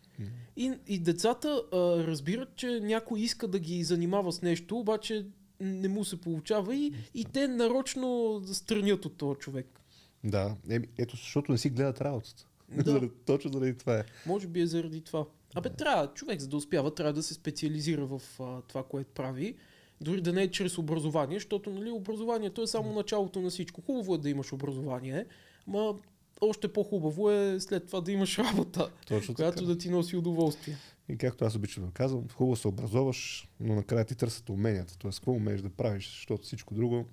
И, 0.56 0.72
и 0.86 0.98
децата 0.98 1.62
а, 1.72 1.76
разбират, 2.06 2.56
че 2.56 2.80
някой 2.80 3.20
иска 3.20 3.48
да 3.48 3.58
ги 3.58 3.84
занимава 3.84 4.32
с 4.32 4.42
нещо, 4.42 4.78
обаче 4.78 5.26
не 5.60 5.88
му 5.88 6.04
се 6.04 6.20
получава 6.20 6.76
и, 6.76 6.92
и 7.14 7.24
те 7.24 7.48
нарочно 7.48 8.40
странят 8.52 9.04
от 9.04 9.16
този 9.16 9.38
човек. 9.38 9.80
Да, 10.24 10.56
е, 10.70 10.80
ето 10.98 11.16
защото 11.16 11.52
не 11.52 11.58
си 11.58 11.70
гледат 11.70 12.00
работата. 12.00 12.46
Да. 12.70 13.08
Точно 13.26 13.52
заради 13.52 13.74
това 13.74 13.98
е. 13.98 14.04
Може 14.26 14.46
би 14.46 14.60
е 14.60 14.66
заради 14.66 15.00
това. 15.00 15.26
Абе, 15.54 15.68
трябва, 15.68 16.14
човек 16.14 16.40
за 16.40 16.48
да 16.48 16.56
успява, 16.56 16.94
трябва 16.94 17.12
да 17.12 17.22
се 17.22 17.34
специализира 17.34 18.06
в 18.06 18.22
а, 18.40 18.62
това, 18.62 18.82
което 18.82 19.10
прави. 19.10 19.56
Дори 20.00 20.20
да 20.20 20.32
не 20.32 20.42
е 20.42 20.50
чрез 20.50 20.78
образование, 20.78 21.36
защото 21.36 21.70
нали, 21.70 21.90
образованието 21.90 22.62
е 22.62 22.66
само 22.66 22.92
началото 22.92 23.40
на 23.40 23.50
всичко. 23.50 23.80
Хубаво 23.80 24.14
е 24.14 24.18
да 24.18 24.30
имаш 24.30 24.52
образование, 24.52 25.26
ма 25.66 25.94
още 26.40 26.72
по-хубаво 26.72 27.30
е 27.30 27.60
след 27.60 27.86
това 27.86 28.00
да 28.00 28.12
имаш 28.12 28.38
работа, 28.38 28.90
Точно 29.08 29.34
която 29.34 29.56
така. 29.56 29.66
да 29.66 29.78
ти 29.78 29.90
носи 29.90 30.16
удоволствие. 30.16 30.76
И 31.08 31.16
както 31.16 31.44
аз 31.44 31.56
обичам 31.56 31.84
да 31.84 31.90
казвам, 31.90 32.28
хубаво 32.34 32.56
се 32.56 32.68
образоваш, 32.68 33.48
но 33.60 33.74
накрая 33.74 34.04
ти 34.04 34.14
търсят 34.14 34.48
уменията. 34.48 34.98
Тоест, 34.98 35.18
какво 35.18 35.32
умееш 35.32 35.60
да 35.60 35.70
правиш, 35.70 36.08
защото 36.10 36.42
всичко 36.42 36.74
друго. 36.74 37.04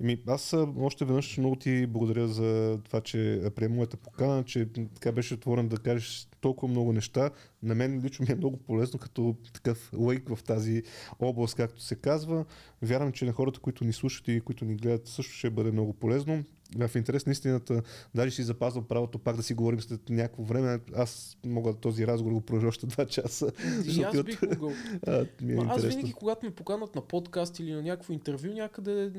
Ами, 0.00 0.22
аз 0.26 0.54
още 0.78 1.04
веднъж 1.04 1.38
много 1.38 1.56
ти 1.56 1.86
благодаря 1.86 2.28
за 2.28 2.78
това, 2.84 3.00
че 3.00 3.42
приема 3.56 3.74
моята 3.74 3.96
покана, 3.96 4.44
че 4.44 4.68
така 4.94 5.12
беше 5.12 5.34
отворен 5.34 5.68
да 5.68 5.76
кажеш 5.76 6.28
толкова 6.40 6.68
много 6.68 6.92
неща. 6.92 7.30
На 7.62 7.74
мен 7.74 8.02
лично 8.04 8.26
ми 8.28 8.32
е 8.32 8.36
много 8.36 8.56
полезно 8.56 8.98
като 8.98 9.36
такъв 9.52 9.92
лейк 10.00 10.28
в 10.28 10.42
тази 10.42 10.82
област, 11.20 11.54
както 11.54 11.82
се 11.82 11.94
казва. 11.94 12.44
Вярвам, 12.82 13.12
че 13.12 13.24
на 13.24 13.32
хората, 13.32 13.60
които 13.60 13.84
ни 13.84 13.92
слушат 13.92 14.28
и 14.28 14.40
които 14.40 14.64
ни 14.64 14.76
гледат, 14.76 15.06
също 15.06 15.32
ще 15.32 15.50
бъде 15.50 15.70
много 15.70 15.92
полезно. 15.92 16.44
В 16.76 16.90
интерес 16.96 17.26
на 17.26 17.32
истината, 17.32 17.82
даже 18.14 18.30
си 18.30 18.42
запазвам 18.42 18.84
правото 18.84 19.18
пак 19.18 19.36
да 19.36 19.42
си 19.42 19.54
говорим 19.54 19.80
след 19.80 20.10
някакво 20.10 20.42
време. 20.42 20.80
Аз 20.94 21.38
мога 21.46 21.74
този 21.74 22.06
разговор 22.06 22.32
го 22.32 22.40
продължа 22.40 22.68
още 22.68 22.86
два 22.86 23.06
часа. 23.06 23.52
И 23.86 24.02
аз 24.02 24.22
бих 24.22 24.42
могъл. 24.42 24.72
а, 25.06 25.26
ми 25.42 25.52
е 25.52 25.56
аз 25.68 25.84
винаги, 25.84 26.12
когато 26.12 26.46
ме 26.46 26.54
поканат 26.54 26.94
на 26.94 27.02
подкаст 27.02 27.58
или 27.58 27.72
на 27.72 27.82
някакво 27.82 28.12
интервю, 28.12 28.52
някъде 28.52 29.10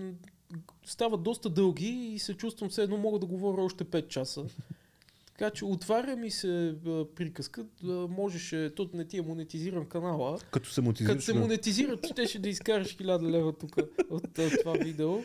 стават 0.85 1.23
доста 1.23 1.49
дълги 1.49 1.89
и 1.89 2.19
се 2.19 2.33
чувствам 2.33 2.69
все 2.69 2.83
едно 2.83 2.97
мога 2.97 3.19
да 3.19 3.25
говоря 3.25 3.61
още 3.61 3.85
5 3.85 4.07
часа. 4.07 4.45
Така 5.39 5.51
че 5.51 5.65
отваря 5.65 6.15
ми 6.15 6.31
се 6.31 6.75
а, 6.87 7.05
приказка, 7.15 7.65
да 7.83 8.07
можеше, 8.07 8.71
то 8.75 8.89
не 8.93 9.05
ти 9.05 9.17
е 9.17 9.21
монетизиран 9.21 9.85
канала, 9.85 10.39
Като 10.51 10.69
се 10.69 10.81
мотивираш, 10.81 11.15
като 11.15 11.25
се 11.25 11.33
монетизира, 11.33 11.97
щеше 12.11 12.39
да 12.39 12.49
изкараш 12.49 12.97
1000 12.97 13.29
лева 13.29 13.53
тук 13.53 13.75
от 14.09 14.39
а, 14.39 14.49
това 14.59 14.73
видео. 14.73 15.17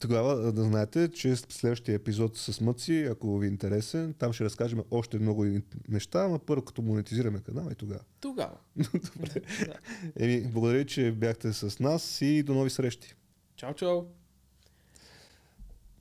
тогава 0.00 0.48
а, 0.48 0.52
да 0.52 0.62
знаете, 0.62 1.08
че 1.08 1.36
следващия 1.36 1.94
епизод 1.94 2.36
с 2.36 2.60
Мъци, 2.60 3.08
ако 3.10 3.38
ви 3.38 3.46
е 3.46 3.50
интересен, 3.50 4.14
там 4.18 4.32
ще 4.32 4.44
разкажем 4.44 4.82
още 4.90 5.18
много 5.18 5.46
неща, 5.88 6.24
ама 6.24 6.38
първо 6.38 6.62
като 6.62 6.82
монетизираме 6.82 7.40
канала 7.40 7.72
и 7.72 7.74
тогава. 7.74 8.00
Тогава. 8.20 8.56
Добре. 8.76 9.40
Да. 9.66 9.74
Еми, 10.16 10.46
благодаря, 10.52 10.84
че 10.84 11.12
бяхте 11.12 11.52
с 11.52 11.80
нас 11.80 12.20
и 12.20 12.42
до 12.42 12.54
нови 12.54 12.70
срещи. 12.70 13.14
Чао, 13.56 13.74
чао. 13.74 14.04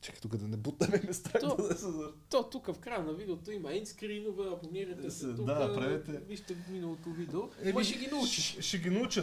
Чакай 0.03 0.21
тук 0.21 0.35
да 0.35 0.47
не 0.47 0.57
бутаме 0.57 1.01
места. 1.07 1.39
То- 1.39 1.55
да 1.57 1.75
се... 1.75 1.85
То 2.29 2.43
тук 2.43 2.67
в 2.67 2.79
края 2.79 3.03
на 3.03 3.13
видеото 3.13 3.51
има 3.51 3.73
ендскринове, 3.73 4.43
абонирайте 4.47 5.11
се 5.11 5.27
Да, 5.27 5.35
тук. 5.35 5.45
правете. 5.75 6.11
Вижте 6.19 6.55
миналото 6.69 7.09
видео. 7.09 7.41
Ма 7.73 7.83
ще 7.83 7.99
ги 7.99 8.07
научиш. 8.07 8.57
Ще 8.59 8.77
ги 8.77 8.89
науча, 8.89 9.15
да. 9.15 9.21